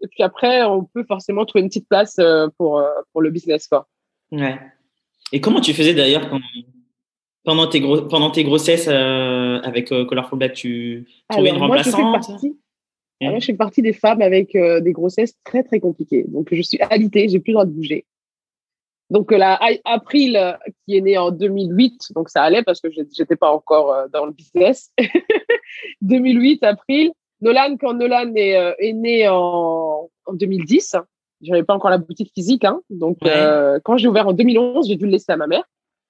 et 0.01 0.07
puis 0.07 0.23
après, 0.23 0.63
on 0.63 0.83
peut 0.83 1.03
forcément 1.07 1.45
trouver 1.45 1.63
une 1.63 1.69
petite 1.69 1.87
place 1.89 2.17
pour 2.57 2.83
pour 3.11 3.21
le 3.21 3.29
business, 3.29 3.67
quoi. 3.67 3.87
Ouais. 4.31 4.59
Et 5.31 5.41
comment 5.41 5.61
tu 5.61 5.73
faisais 5.73 5.93
d'ailleurs 5.93 6.29
quand 6.29 6.39
pendant 7.43 7.67
tes, 7.67 7.79
gros, 7.79 8.01
pendant 8.03 8.31
tes 8.31 8.43
grossesses 8.43 8.87
euh, 8.87 9.59
avec 9.61 9.91
euh, 9.91 10.05
Colorful 10.05 10.37
Black, 10.37 10.53
tu 10.53 11.07
trouvais 11.29 11.49
une 11.49 11.57
remplaçante 11.57 11.99
moi, 11.99 12.19
je, 12.21 12.27
fais 12.27 12.33
partie, 12.33 12.57
je 13.21 13.45
fais 13.45 13.53
partie 13.53 13.81
des 13.81 13.93
femmes 13.93 14.21
avec 14.21 14.55
euh, 14.55 14.81
des 14.81 14.91
grossesses 14.91 15.33
très, 15.43 15.63
très 15.63 15.79
compliquées. 15.79 16.25
Donc, 16.27 16.49
je 16.51 16.61
suis 16.61 16.79
alitée, 16.79 17.27
j'ai 17.29 17.39
plus 17.39 17.51
le 17.51 17.55
droit 17.55 17.65
de 17.65 17.71
bouger. 17.71 18.05
Donc, 19.09 19.31
la 19.31 19.59
April, 19.85 20.59
qui 20.85 20.97
est 20.97 21.01
née 21.01 21.17
en 21.17 21.31
2008, 21.31 22.11
donc 22.13 22.29
ça 22.29 22.43
allait 22.43 22.61
parce 22.61 22.79
que 22.79 22.89
j'étais 22.91 23.35
pas 23.35 23.51
encore 23.51 24.07
dans 24.13 24.25
le 24.25 24.31
business. 24.31 24.91
2008, 26.01 26.63
April. 26.63 27.11
Nolan, 27.41 27.77
quand 27.77 27.93
Nolan 27.93 28.33
est, 28.35 28.75
est 28.79 28.93
né 28.93 29.27
en, 29.29 30.09
en 30.25 30.33
2010, 30.33 30.97
j'avais 31.41 31.63
pas 31.63 31.73
encore 31.73 31.89
la 31.89 31.97
boutique 31.97 32.31
physique. 32.33 32.65
Hein, 32.65 32.81
donc, 32.89 33.17
quand 33.83 33.97
j'ai 33.97 34.07
ouvert 34.07 34.27
en 34.27 34.33
2011, 34.33 34.87
j'ai 34.87 34.95
dû 34.95 35.05
le 35.05 35.11
laisser 35.11 35.31
à 35.31 35.37
ma 35.37 35.47
mère. 35.47 35.63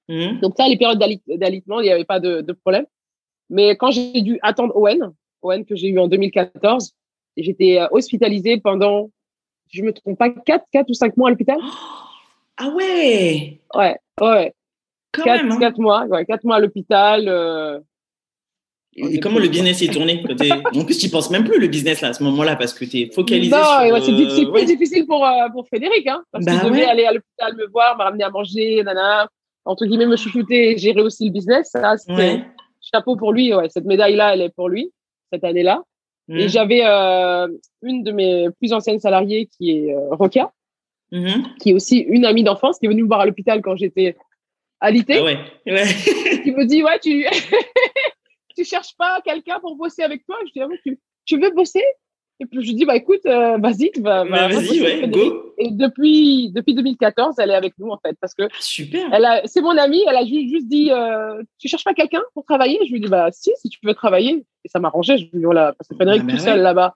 Mhm. 0.09 0.39
Donc 0.39 0.55
ça, 0.57 0.67
les 0.67 0.77
périodes 0.77 0.99
d'alitement, 0.99 1.79
il 1.79 1.83
n'y 1.83 1.91
avait 1.91 2.03
pas 2.03 2.19
de, 2.19 2.41
de, 2.41 2.53
problème. 2.53 2.85
Mais 3.49 3.77
quand 3.77 3.91
j'ai 3.91 4.21
dû 4.21 4.39
attendre 4.41 4.75
Owen, 4.75 5.13
Owen 5.43 5.65
que 5.65 5.75
j'ai 5.75 5.87
eu 5.87 5.99
en 5.99 6.07
2014, 6.07 6.93
j'étais 7.37 7.79
euh, 7.79 7.87
hospitalisée 7.91 8.59
pendant, 8.59 9.11
je 9.71 9.83
me 9.83 9.93
trompe 9.93 10.17
pas, 10.17 10.29
4, 10.29 10.65
4 10.71 10.89
ou 10.89 10.93
5 10.93 11.15
mois 11.15 11.29
à 11.29 11.31
l'hôpital. 11.31 11.57
ah 12.57 12.69
ouais 12.69 13.61
Ouais, 13.75 13.97
ouais. 14.19 14.53
Quand 15.11 15.23
4, 15.23 15.43
même, 15.43 15.51
hein. 15.51 15.59
4 15.59 15.79
mois, 15.79 16.05
ouais, 16.05 16.25
4 16.25 16.43
mois 16.43 16.55
à 16.55 16.59
l'hôpital. 16.59 17.27
Euh, 17.27 17.79
et 18.95 19.19
comment 19.19 19.39
le 19.39 19.47
business 19.47 19.81
est 19.81 19.93
tourné 19.93 20.23
En 20.73 20.83
plus, 20.83 20.97
tu 20.97 21.05
n'y 21.05 21.11
penses 21.11 21.29
même 21.29 21.43
plus 21.43 21.59
le 21.59 21.67
business 21.67 22.01
là, 22.01 22.09
à 22.09 22.13
ce 22.13 22.23
moment-là 22.23 22.55
parce 22.55 22.73
que 22.73 22.85
tu 22.85 23.01
es 23.01 23.11
focalisé 23.11 23.51
non, 23.51 23.63
c'est 24.01 24.11
euh, 24.11 24.51
plus 24.51 24.65
difficile 24.65 25.05
pour, 25.05 25.25
euh, 25.25 25.49
pour 25.53 25.67
Frédéric, 25.67 26.07
hein, 26.07 26.23
parce 26.31 26.43
bah 26.43 26.53
qu'il 26.53 26.69
devait 26.69 26.85
aller 26.85 27.05
à 27.05 27.13
l'hôpital 27.13 27.55
me 27.55 27.67
voir, 27.67 27.97
me 27.97 28.03
ramener 28.03 28.23
à 28.23 28.29
manger, 28.29 28.83
nana 28.83 29.29
entre 29.65 29.85
guillemets, 29.85 30.07
me 30.07 30.15
chouchouter 30.15 30.71
et 30.71 30.77
gérer 30.77 31.01
aussi 31.01 31.25
le 31.25 31.31
business. 31.31 31.69
Ça, 31.71 31.95
chapeau 32.81 33.15
pour 33.15 33.33
lui. 33.33 33.53
Ouais, 33.53 33.69
cette 33.69 33.85
médaille-là, 33.85 34.33
elle 34.33 34.41
est 34.41 34.49
pour 34.49 34.69
lui, 34.69 34.91
cette 35.31 35.43
année-là. 35.43 35.83
Et 36.29 36.45
mm. 36.45 36.49
j'avais 36.49 36.81
euh, 36.85 37.47
une 37.81 38.03
de 38.03 38.11
mes 38.11 38.47
plus 38.59 38.73
anciennes 38.73 38.99
salariées 38.99 39.47
qui 39.57 39.71
est 39.71 39.93
euh, 39.93 40.09
Roca, 40.11 40.51
mm-hmm. 41.11 41.57
qui 41.57 41.71
est 41.71 41.73
aussi 41.73 41.99
une 41.99 42.25
amie 42.25 42.43
d'enfance, 42.43 42.79
qui 42.79 42.85
est 42.85 42.89
venue 42.89 43.03
me 43.03 43.07
voir 43.07 43.21
à 43.21 43.25
l'hôpital 43.25 43.61
quand 43.61 43.75
j'étais 43.75 44.15
alitée. 44.79 45.17
Ah 45.17 45.23
ouais. 45.23 45.39
ouais. 45.67 45.85
qui 46.43 46.51
me 46.51 46.65
dit, 46.65 46.83
ouais, 46.83 46.99
tu, 46.99 47.25
tu 48.55 48.63
cherches 48.63 48.95
pas 48.97 49.21
quelqu'un 49.21 49.59
pour 49.59 49.75
bosser 49.75 50.03
avec 50.03 50.25
toi? 50.25 50.37
Je 50.47 50.51
dis, 50.51 50.61
ah, 50.61 50.67
tu, 50.83 50.99
tu 51.25 51.39
veux 51.39 51.51
bosser? 51.51 51.83
Et 52.41 52.45
puis 52.45 52.65
je 52.65 52.71
dis 52.71 52.85
bah 52.85 52.95
écoute, 52.95 53.25
euh, 53.25 53.57
vas-y, 53.57 53.91
va, 53.99 54.23
bah, 54.23 54.47
vas-y, 54.47 54.81
ouais, 54.81 55.09
go. 55.09 55.53
Et 55.57 55.71
depuis 55.71 56.49
depuis 56.51 56.73
2014, 56.73 57.35
elle 57.37 57.51
est 57.51 57.55
avec 57.55 57.73
nous 57.77 57.89
en 57.89 57.97
fait 57.97 58.15
parce 58.21 58.33
que 58.33 58.43
super. 58.61 59.09
Elle 59.11 59.41
c'est 59.43 59.61
mon 59.61 59.77
amie, 59.77 60.01
elle 60.07 60.15
a 60.15 60.25
juste, 60.25 60.49
juste 60.49 60.67
dit 60.67 60.89
euh, 60.89 61.43
tu 61.57 61.67
cherches 61.67 61.83
pas 61.83 61.93
quelqu'un 61.93 62.21
pour 62.33 62.45
travailler? 62.45 62.79
Je 62.85 62.93
lui 62.93 63.01
dis 63.01 63.09
bah 63.09 63.27
si, 63.31 63.51
si 63.57 63.67
tu 63.67 63.79
veux 63.83 63.93
travailler. 63.93 64.45
Et 64.63 64.69
ça 64.69 64.79
m'arrangeait. 64.79 65.17
Je 65.17 65.23
lui 65.23 65.39
dis 65.39 65.43
voilà 65.43 65.73
parce 65.73 65.89
que 65.89 65.95
Frédéric 65.95 66.23
ah, 66.27 66.31
tout 66.31 66.37
seul 66.37 66.61
là-bas, 66.61 66.95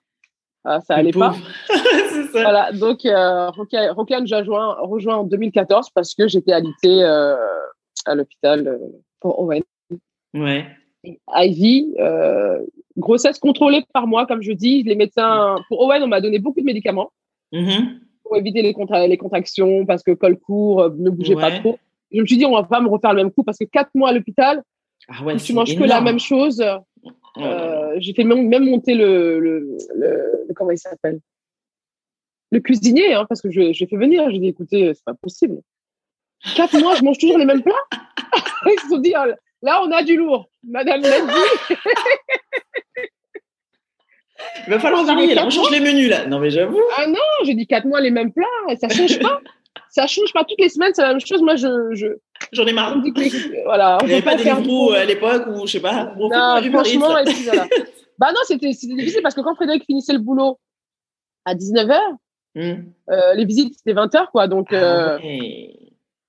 ah, 0.64 0.80
ça 0.80 0.94
allait 0.94 1.12
pas. 1.12 1.34
ça. 1.68 2.42
Voilà 2.42 2.72
donc 2.72 3.04
euh, 3.04 3.50
nous 3.58 4.34
a 4.34 4.38
rejoint, 4.38 4.76
rejoint 4.80 5.16
en 5.16 5.24
2014 5.24 5.90
parce 5.90 6.14
que 6.14 6.26
j'étais 6.26 6.52
alitée 6.52 7.02
euh, 7.02 7.36
à 8.06 8.14
l'hôpital 8.14 8.80
pour 9.20 9.38
Owen. 9.40 9.62
Ouais. 10.32 10.66
Ivy, 11.28 11.94
euh, 11.98 12.64
grossesse 12.96 13.38
contrôlée 13.38 13.84
par 13.92 14.06
moi, 14.06 14.26
comme 14.26 14.42
je 14.42 14.52
dis. 14.52 14.82
Les 14.82 14.94
médecins, 14.96 15.56
pour 15.68 15.80
Owen, 15.82 16.02
on 16.02 16.06
m'a 16.08 16.20
donné 16.20 16.38
beaucoup 16.38 16.60
de 16.60 16.64
médicaments 16.66 17.10
Mhm. 17.52 18.00
pour 18.22 18.36
éviter 18.36 18.62
les, 18.62 18.72
contra- 18.72 19.06
les 19.06 19.16
contractions 19.18 19.84
parce 19.86 20.02
que 20.02 20.12
col 20.12 20.38
court, 20.38 20.80
euh, 20.82 20.90
ne 20.96 21.10
bougez 21.10 21.34
pas 21.36 21.50
trop. 21.60 21.78
Je 22.12 22.20
me 22.20 22.26
suis 22.26 22.36
dit, 22.38 22.46
on 22.46 22.52
va 22.54 22.62
pas 22.64 22.80
me 22.80 22.88
refaire 22.88 23.12
le 23.12 23.22
même 23.24 23.32
coup 23.32 23.42
parce 23.44 23.58
que 23.58 23.64
quatre 23.64 23.90
mois 23.94 24.10
à 24.10 24.12
l'hôpital, 24.12 24.62
Ah 25.08 25.22
ouais, 25.24 25.36
tu 25.36 25.52
manges 25.52 25.76
que 25.76 25.84
la 25.84 26.00
même 26.00 26.18
chose. 26.18 26.62
Euh, 27.36 27.94
j'ai 27.98 28.14
fait 28.14 28.22
même, 28.24 28.46
même 28.48 28.64
monter 28.64 28.94
le, 28.94 29.40
le, 29.40 29.58
le- 29.96 30.44
le- 30.48 30.54
comment 30.54 30.70
il 30.70 30.78
s'appelle? 30.78 31.18
Le 32.52 32.60
cuisinier 32.60 33.14
hein, 33.14 33.26
parce 33.28 33.40
que 33.42 33.50
je 33.50 33.72
j'ai 33.72 33.86
fait 33.86 33.96
venir 33.96 34.30
j'ai 34.30 34.38
dit 34.38 34.46
écoutez 34.48 34.92
c'est 34.94 35.02
pas 35.04 35.14
possible 35.14 35.60
quatre 36.54 36.78
mois 36.80 36.94
je 36.94 37.02
mange 37.02 37.18
toujours 37.18 37.38
les 37.38 37.44
mêmes 37.44 37.62
plats? 37.62 37.74
Ils 38.66 38.78
se 38.80 38.88
sont 38.88 38.98
dit 38.98 39.12
Ah, 39.16 39.26
là 39.62 39.82
on 39.84 39.90
a 39.90 40.04
du 40.04 40.16
lourd 40.16 40.48
madame 40.68 41.02
l'a 41.02 41.20
dit 41.20 41.76
Il 44.66 44.70
va 44.70 44.78
falloir 44.78 45.04
varier, 45.04 45.34
là. 45.34 45.46
On 45.46 45.50
change 45.50 45.70
les 45.70 45.80
menus, 45.80 46.08
là. 46.10 46.26
Non, 46.26 46.38
mais 46.38 46.50
j'avoue. 46.50 46.80
ah 46.96 47.06
non 47.06 47.18
j'ai 47.44 47.54
dit 47.54 47.66
quatre 47.66 47.86
mois 47.86 48.00
les 48.00 48.10
mêmes 48.10 48.32
plats 48.32 48.44
ça 48.80 48.88
change 48.88 49.18
pas 49.20 49.40
ça 49.90 50.06
change 50.06 50.32
pas 50.32 50.44
toutes 50.44 50.60
les 50.60 50.68
semaines 50.68 50.92
c'est 50.94 51.02
la 51.02 51.08
même 51.10 51.20
chose 51.20 51.40
moi 51.42 51.54
je, 51.56 51.68
je 51.92 52.06
J'en 52.52 52.66
ai 52.66 52.72
marre. 52.72 52.96
voilà 53.64 53.98
on 54.00 54.04
Il 54.04 54.08
n'y 54.08 54.12
avait 54.14 54.22
peut 54.22 54.30
pas 54.30 54.36
des 54.36 54.44
livres 54.62 54.94
à 54.94 55.04
l'époque 55.04 55.44
ou 55.48 55.66
je 55.66 55.72
sais 55.72 55.80
pas. 55.80 56.12
Non, 56.18 56.28
pas 56.30 56.60
franchement, 56.70 57.12
là. 57.12 57.22
et 57.22 57.24
puis 57.26 57.44
voilà. 57.44 57.66
bah 58.18 58.32
non, 58.32 58.40
c'était 58.46 58.68
difficile 58.68 59.20
parce 59.22 59.34
que 59.34 59.40
quand 59.40 59.54
Frédéric 59.54 59.84
finissait 59.84 60.12
le 60.12 60.18
boulot 60.18 60.58
à 61.44 61.54
19h, 61.54 61.98
Hmm. 62.56 62.84
euh, 63.10 63.34
les 63.34 63.44
visites 63.46 63.74
c'était 63.76 63.94
20h 63.94 64.30
quoi. 64.30 64.46
Donc, 64.46 64.72
euh, 64.72 65.16
Ah 65.18 65.24
ouais. 65.24 65.74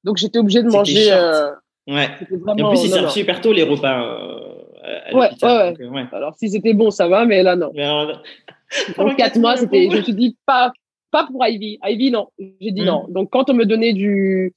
donc 0.04 0.18
j'étais 0.18 0.40
obligée 0.40 0.64
de 0.64 0.70
manger. 0.70 1.12
euh, 1.12 1.52
Ouais. 1.88 2.08
Et 2.32 2.36
vraiment. 2.38 2.68
en 2.68 2.70
plus, 2.72 2.84
ils 2.84 2.90
non, 2.90 2.96
servent 2.96 3.10
super 3.12 3.42
tôt 3.42 3.54
les 3.54 3.64
repas 3.64 4.02
euh, 4.04 5.14
Ouais, 5.14 5.30
l'hôpital. 5.30 5.52
ouais, 5.52 5.72
donc, 5.72 5.82
euh, 5.82 5.90
ouais. 5.90 6.06
Alors 6.12 6.34
si 6.36 6.50
c'était 6.50 6.74
bon, 6.74 6.90
ça 6.92 7.08
va, 7.08 7.26
mais 7.26 7.44
là 7.44 7.56
non. 7.56 7.72
Mais 7.76 7.84
alors, 7.84 8.22
quatre 8.96 9.16
4 9.18 9.40
mois, 9.40 9.58
c'était. 9.58 9.90
Je 9.90 9.98
me 9.98 10.02
suis 10.02 10.14
dit 10.14 10.38
pas 10.46 10.72
pas 11.12 11.26
pour 11.26 11.46
Ivy. 11.46 11.80
Ivy 11.84 12.12
non. 12.12 12.28
J'ai 12.62 12.72
dit 12.72 12.82
Mm. 12.82 12.86
non. 12.86 13.06
Donc 13.10 13.30
quand 13.32 13.50
on 13.50 13.54
me 13.54 13.66
donnait 13.66 13.94
du 13.94 14.54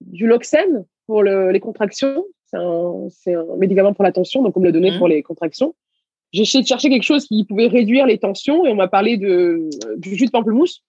du 0.00 0.26
Loxène 0.26 0.84
pour 1.06 1.22
le, 1.22 1.50
les 1.50 1.60
contractions, 1.60 2.24
c'est 2.46 2.56
un, 2.56 3.06
c'est 3.10 3.34
un 3.34 3.44
médicament 3.58 3.92
pour 3.92 4.04
la 4.04 4.12
tension, 4.12 4.42
donc 4.42 4.56
on 4.56 4.60
me 4.60 4.66
le 4.66 4.72
donnait 4.72 4.92
Mm. 4.92 4.98
pour 4.98 5.08
les 5.08 5.22
contractions. 5.22 5.74
J'ai 6.32 6.42
essayé 6.42 6.62
de 6.62 6.68
chercher 6.68 6.88
quelque 6.90 7.02
chose 7.02 7.26
qui 7.26 7.44
pouvait 7.44 7.66
réduire 7.66 8.06
les 8.06 8.16
tensions 8.18 8.64
et 8.64 8.70
on 8.70 8.76
m'a 8.76 8.88
parlé 8.88 9.16
de 9.16 9.68
du 9.98 10.14
jus 10.16 10.26
de 10.26 10.30
pamplemousse. 10.30 10.82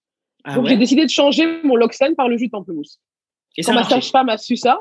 Ah 0.44 0.54
donc 0.54 0.64
ouais 0.64 0.70
j'ai 0.70 0.76
décidé 0.76 1.04
de 1.04 1.10
changer 1.10 1.62
mon 1.62 1.76
Loxène 1.76 2.14
par 2.16 2.28
le 2.28 2.36
jus 2.36 2.46
de 2.46 2.50
pamplemousse. 2.52 3.00
Et 3.56 3.62
Quand 3.62 3.74
ma 3.74 3.84
sage-femme 3.84 4.28
a 4.28 4.38
su 4.38 4.56
ça, 4.56 4.80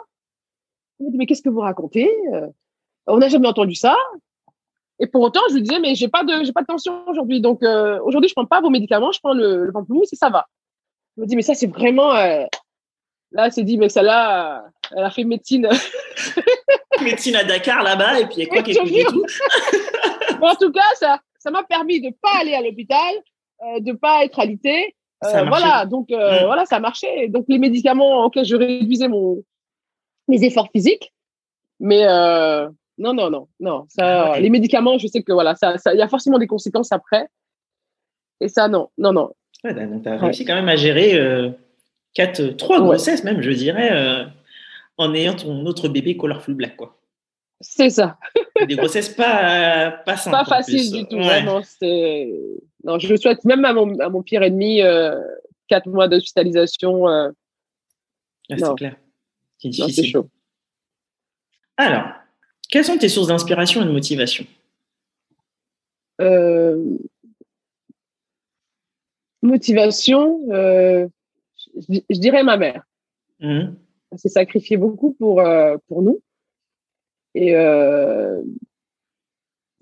elle 1.01 1.05
m'a 1.05 1.11
dit 1.11 1.17
mais 1.17 1.25
qu'est-ce 1.25 1.41
que 1.41 1.49
vous 1.49 1.59
racontez 1.61 2.09
Euh, 2.33 2.47
On 3.07 3.17
n'a 3.17 3.27
jamais 3.27 3.47
entendu 3.47 3.75
ça. 3.75 3.97
Et 4.99 5.07
pour 5.07 5.21
autant, 5.21 5.41
je 5.49 5.55
lui 5.55 5.61
disais 5.63 5.79
mais 5.79 5.95
j'ai 5.95 6.07
pas 6.07 6.23
de 6.23 6.43
j'ai 6.43 6.51
pas 6.53 6.61
de 6.61 6.67
tension 6.67 7.03
aujourd'hui, 7.07 7.41
donc 7.41 7.63
euh, 7.63 7.99
aujourd'hui 8.03 8.29
je 8.29 8.35
prends 8.35 8.45
pas 8.45 8.61
vos 8.61 8.69
médicaments, 8.69 9.11
je 9.11 9.19
prends 9.19 9.33
le, 9.33 9.65
le 9.65 9.71
pamplemousse 9.71 10.13
et 10.13 10.15
ça 10.15 10.29
va. 10.29 10.45
Elle 11.17 11.23
me 11.23 11.27
dit 11.27 11.35
mais 11.35 11.41
ça 11.41 11.55
c'est 11.55 11.67
vraiment 11.67 12.13
euh, 12.15 12.45
là 13.31 13.49
c'est 13.49 13.63
dit 13.63 13.77
mais 13.79 13.89
celle-là 13.89 14.59
euh, 14.63 14.67
elle 14.95 15.03
a 15.03 15.09
fait 15.11 15.23
médecine. 15.23 15.67
Médecine 17.01 17.35
à 17.35 17.43
Dakar 17.43 17.81
là-bas, 17.81 18.19
et 18.19 18.25
puis 18.27 18.41
elle 18.41 18.47
croit 18.47 18.59
Oui, 18.61 18.63
qu'elle 18.65 18.75
je 18.75 18.79
peut 18.81 18.87
jure. 18.99 19.11
du 19.11 19.17
tout. 19.17 19.25
Bon, 20.39 20.47
en 20.49 20.55
tout 20.55 20.71
cas 20.71 20.81
ça 20.95 21.19
ça 21.39 21.49
m'a 21.51 21.63
permis 21.63 21.99
de 22.01 22.09
pas 22.21 22.29
aller 22.39 22.53
à 22.53 22.61
l'hôpital, 22.61 22.99
euh, 23.63 23.79
de 23.79 23.93
pas 23.93 24.23
être 24.23 24.39
alité. 24.39 24.95
Ça 25.23 25.39
a 25.39 25.45
voilà, 25.45 25.85
donc 25.85 26.09
Mm. 26.09 26.45
voilà, 26.45 26.65
ça 26.65 26.77
a 26.77 26.79
marché. 26.79 27.27
Donc 27.29 27.45
les 27.47 27.57
médicaments, 27.59 28.25
ok, 28.25 28.43
je 28.43 28.55
réduisais 28.55 29.07
mon 29.07 29.43
mes 30.31 30.43
efforts 30.43 30.69
physiques, 30.71 31.13
mais 31.79 32.05
euh, 32.07 32.67
non, 32.97 33.13
non, 33.13 33.29
non, 33.29 33.47
non. 33.59 33.85
Ça, 33.89 34.33
Ah 34.33 34.39
les 34.39 34.49
médicaments, 34.49 34.97
je 34.97 35.07
sais 35.07 35.21
que 35.23 35.31
voilà, 35.33 35.55
ça, 35.55 35.75
il 35.93 35.97
y 35.97 36.01
a 36.01 36.07
forcément 36.07 36.39
des 36.39 36.47
conséquences 36.47 36.91
après. 36.91 37.27
Et 38.39 38.47
ça, 38.47 38.67
non, 38.67 38.89
non, 38.97 39.13
non. 39.13 39.29
Ouais, 39.63 39.73
donc 39.73 40.03
t'as 40.03 40.11
Ouais. 40.13 40.17
réussi 40.17 40.45
quand 40.45 40.55
même 40.55 40.69
à 40.69 40.75
gérer 40.75 41.13
euh, 41.19 41.51
quatre, 42.13 42.41
trois 42.57 42.79
Ouais. 42.79 42.85
grossesses 42.85 43.23
même, 43.23 43.41
je 43.41 43.51
dirais, 43.51 43.89
euh, 43.91 44.25
en 44.97 45.13
ayant 45.13 45.35
ton 45.35 45.65
autre 45.67 45.87
bébé 45.87 46.17
Colorful 46.17 46.55
Black, 46.55 46.75
quoi. 46.75 46.97
C'est 47.63 47.91
ça. 47.91 48.17
Des 48.67 48.75
grossesses 48.75 49.09
pas, 49.09 49.91
pas 50.03 50.17
simples. 50.17 50.35
Pas 50.37 50.41
en 50.41 50.45
facile 50.45 50.77
plus. 50.79 50.91
du 50.91 51.07
tout. 51.07 51.17
Ouais. 51.17 51.45
C'est. 51.63 52.27
Non, 52.83 52.97
je 52.97 53.15
souhaite 53.15 53.45
même 53.45 53.63
à 53.65 53.73
mon, 53.73 53.99
à 53.99 54.09
mon 54.09 54.23
pire 54.23 54.41
ennemi 54.41 54.81
quatre 55.67 55.87
mois 55.87 56.07
d'hospitalisation. 56.07 57.05
Non. 58.49 58.57
c'est 58.57 58.75
clair. 58.75 58.95
C'est 59.61 59.67
non, 59.69 59.85
difficile. 59.85 60.11
chaud. 60.11 60.29
Alors, 61.77 62.05
quelles 62.69 62.85
sont 62.85 62.97
tes 62.97 63.09
sources 63.09 63.27
d'inspiration 63.27 63.81
et 63.81 63.85
de 63.85 63.91
motivation? 63.91 64.45
Euh, 66.19 66.97
motivation, 69.41 70.39
euh, 70.51 71.07
je, 71.89 71.99
je 72.09 72.19
dirais 72.19 72.43
ma 72.43 72.57
mère. 72.57 72.83
Mhm. 73.39 73.75
Elle 74.11 74.19
s'est 74.19 74.29
sacrifiée 74.29 74.77
beaucoup 74.77 75.13
pour, 75.13 75.39
euh, 75.41 75.77
pour 75.87 76.01
nous. 76.01 76.21
Et 77.33 77.55
euh, 77.55 78.41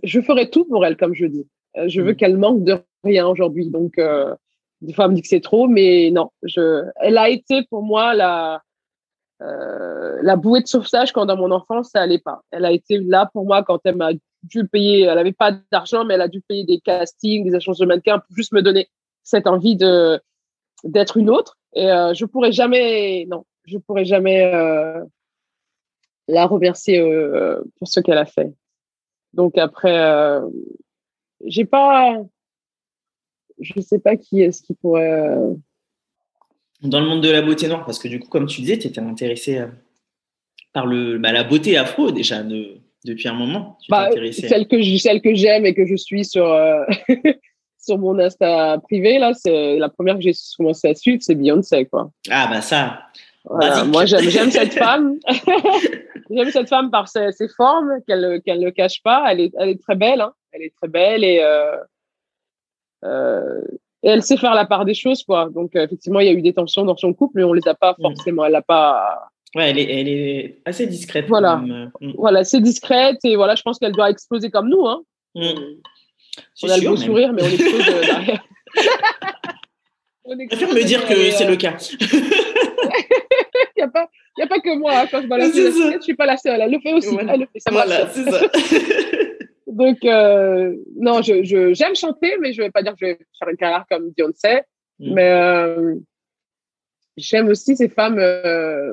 je 0.03 0.21
ferai 0.21 0.49
tout 0.49 0.65
pour 0.65 0.85
elle, 0.85 0.97
comme 0.97 1.15
je 1.15 1.25
dis. 1.25 1.47
Je 1.87 2.01
veux 2.01 2.11
Mhm. 2.11 2.15
qu'elle 2.15 2.37
manque 2.37 2.63
de 2.63 2.77
rien 3.03 3.27
aujourd'hui. 3.27 3.67
Donc, 3.69 3.97
euh, 3.97 4.35
des 4.81 4.93
fois, 4.93 5.05
elle 5.05 5.11
me 5.11 5.15
dit 5.15 5.21
que 5.21 5.27
c'est 5.27 5.41
trop, 5.41 5.67
mais 5.67 6.09
non. 6.11 6.31
Je, 6.43 6.85
elle 7.01 7.17
a 7.17 7.29
été 7.29 7.63
pour 7.69 7.81
moi 7.83 8.13
la, 8.13 8.55
euh, 8.55 8.59
la 9.39 10.35
bouée 10.35 10.61
de 10.61 10.67
sauvetage 10.67 11.13
quand 11.13 11.25
dans 11.25 11.37
mon 11.37 11.51
enfance, 11.51 11.91
ça 11.91 12.01
allait 12.01 12.19
pas. 12.19 12.41
Elle 12.51 12.65
a 12.65 12.71
été 12.71 12.97
là 12.99 13.29
pour 13.31 13.45
moi 13.45 13.63
quand 13.63 13.79
elle 13.85 13.95
m'a 13.95 14.11
dû 14.43 14.67
payer. 14.67 15.03
Elle 15.03 15.17
avait 15.17 15.33
pas 15.33 15.53
d'argent, 15.71 16.05
mais 16.05 16.15
elle 16.15 16.21
a 16.21 16.27
dû 16.27 16.41
payer 16.41 16.65
des 16.65 16.79
castings, 16.79 17.49
des 17.49 17.55
échanges 17.55 17.79
de 17.79 17.85
mannequins 17.85 18.19
pour 18.19 18.35
juste 18.35 18.53
me 18.53 18.61
donner 18.61 18.89
cette 19.23 19.47
envie 19.47 19.75
de 19.75 20.19
d'être 20.83 21.17
une 21.17 21.29
autre. 21.29 21.57
Et 21.73 21.91
euh, 21.91 22.13
je 22.13 22.25
pourrais 22.25 22.51
jamais, 22.51 23.25
non, 23.29 23.45
je 23.65 23.77
pourrais 23.77 24.05
jamais 24.05 24.53
euh, 24.53 25.03
la 26.27 26.45
remercier 26.45 26.99
euh, 26.99 27.61
pour 27.77 27.87
ce 27.87 27.99
qu'elle 27.99 28.17
a 28.17 28.25
fait. 28.25 28.53
Donc 29.33 29.57
après, 29.57 29.99
euh, 29.99 30.47
j'ai 31.45 31.65
pas, 31.65 32.17
je 33.59 33.79
sais 33.81 33.99
pas 33.99 34.15
qui 34.15 34.41
est-ce 34.41 34.61
qui 34.63 34.73
pourrait. 34.73 35.37
Dans 36.81 36.99
le 37.01 37.07
monde 37.07 37.21
de 37.21 37.29
la 37.29 37.41
beauté 37.41 37.67
noire, 37.67 37.85
parce 37.85 37.99
que 37.99 38.07
du 38.07 38.19
coup, 38.19 38.29
comme 38.29 38.45
tu 38.47 38.61
disais, 38.61 38.77
tu 38.77 38.87
étais 38.87 39.01
intéressée 39.01 39.57
euh, 39.59 39.67
par 40.73 40.85
le, 40.85 41.17
bah, 41.17 41.31
la 41.31 41.43
beauté 41.43 41.77
afro 41.77 42.11
déjà 42.11 42.41
de- 42.43 42.77
depuis 43.05 43.27
un 43.27 43.33
moment. 43.33 43.77
Tu 43.81 43.89
bah, 43.89 44.09
celle 44.31 44.67
que 44.67 44.81
je- 44.81 44.97
celle 44.97 45.21
que 45.21 45.33
j'aime 45.35 45.65
et 45.65 45.73
que 45.73 45.85
je 45.85 45.95
suis 45.95 46.23
sur 46.25 46.45
euh, 46.45 46.83
sur 47.79 47.97
mon 47.97 48.17
Insta 48.19 48.77
privé 48.83 49.19
là, 49.19 49.33
c'est 49.33 49.77
la 49.77 49.89
première 49.89 50.15
que 50.15 50.21
j'ai 50.21 50.33
commencé 50.57 50.87
à 50.89 50.95
suivre, 50.95 51.21
c'est 51.21 51.35
Beyoncé 51.35 51.85
quoi. 51.85 52.11
Ah 52.29 52.47
bah 52.51 52.61
ça, 52.61 53.01
Voilà. 53.45 53.83
Moi, 53.85 54.05
j'aime, 54.05 54.21
j'aime 54.29 54.51
cette 54.51 54.73
femme. 54.73 55.17
j'aime 56.29 56.51
cette 56.51 56.69
femme 56.69 56.91
par 56.91 57.07
ses, 57.07 57.31
ses 57.31 57.47
formes, 57.49 57.99
qu'elle, 58.07 58.41
qu'elle 58.45 58.59
ne 58.59 58.69
cache 58.69 59.01
pas. 59.03 59.25
Elle 59.31 59.39
est, 59.41 59.51
elle 59.59 59.69
est 59.69 59.81
très 59.81 59.95
belle. 59.95 60.21
Hein. 60.21 60.33
Elle 60.51 60.61
est 60.63 60.73
très 60.75 60.87
belle 60.89 61.23
et, 61.23 61.39
euh, 61.41 61.75
euh, 63.05 63.61
et 64.03 64.09
elle 64.09 64.23
sait 64.23 64.37
faire 64.37 64.53
la 64.53 64.65
part 64.65 64.85
des 64.85 64.93
choses, 64.93 65.23
quoi. 65.23 65.49
Donc, 65.53 65.75
euh, 65.75 65.83
effectivement, 65.85 66.19
il 66.21 66.27
y 66.27 66.29
a 66.29 66.33
eu 66.33 66.41
des 66.41 66.53
tensions 66.53 66.85
dans 66.85 66.95
son 66.97 67.13
couple, 67.13 67.33
mais 67.37 67.43
on 67.43 67.53
les 67.53 67.67
a 67.67 67.73
pas 67.75 67.95
Mm. 67.97 68.01
forcément. 68.01 68.45
Elle 68.45 68.55
a 68.55 68.61
pas. 68.61 69.29
ouais, 69.55 69.69
elle 69.71 69.79
est, 69.79 69.99
elle 69.99 70.07
est 70.07 70.61
assez 70.65 70.87
discrète. 70.87 71.25
Voilà. 71.27 71.57
Mm. 71.57 71.91
Voilà, 72.17 72.43
c'est 72.43 72.61
discrète 72.61 73.17
et 73.23 73.35
voilà, 73.35 73.55
je 73.55 73.61
pense 73.63 73.77
qu'elle 73.79 73.91
doit 73.93 74.09
exploser 74.09 74.49
comme 74.49 74.69
nous. 74.69 74.85
Hein. 74.87 75.01
Mm. 75.35 75.41
On 76.63 76.69
a 76.69 76.77
le 76.77 76.83
beau 76.83 76.95
même. 76.95 76.97
sourire, 77.05 77.33
mais 77.33 77.43
on 77.43 77.47
explose 77.47 77.89
euh, 77.89 78.01
derrière. 78.05 78.43
On 80.25 80.37
explose 80.39 80.73
me 80.73 80.83
dire 80.83 81.05
que 81.07 81.15
c'est 81.31 81.45
le 81.47 81.55
cas. 81.55 81.75
Il 83.75 83.83
n'y 83.83 83.83
a, 83.83 83.87
pas- 83.89 84.09
y 84.37 84.41
a 84.41 84.47
pas 84.47 84.59
que 84.59 84.77
moi, 84.77 84.91
hein, 84.93 85.07
quand 85.09 85.21
je 85.21 85.27
balance 85.27 85.55
la 85.55 85.91
je 85.97 86.01
suis 86.01 86.13
pas 86.15 86.25
la 86.25 86.35
seule. 86.37 86.59
Elle 86.61 86.71
le 86.71 86.79
fait 86.79 86.93
aussi. 86.93 87.09
Voilà. 87.13 87.33
Elle 87.33 87.39
le 87.41 87.45
fait, 87.51 87.59
ça 87.59 87.71
voilà, 87.71 88.07
c'est 88.09 88.23
ça. 88.29 88.39
Donc, 89.69 90.03
euh, 90.03 90.75
non, 90.95 91.21
je, 91.21 91.43
je, 91.43 91.73
j'aime 91.73 91.95
chanter, 91.95 92.35
mais 92.39 92.53
je 92.53 92.61
vais 92.61 92.71
pas 92.71 92.81
dire 92.81 92.93
que 92.93 92.97
je 93.01 93.05
vais 93.05 93.19
faire 93.37 93.49
une 93.49 93.57
carrière 93.57 93.85
comme 93.89 94.09
Beyoncé. 94.11 94.61
Mm. 94.99 95.13
Mais 95.13 95.29
euh, 95.29 95.95
j'aime 97.17 97.47
aussi 97.49 97.75
ces 97.75 97.87
femmes 97.87 98.17
euh, 98.17 98.91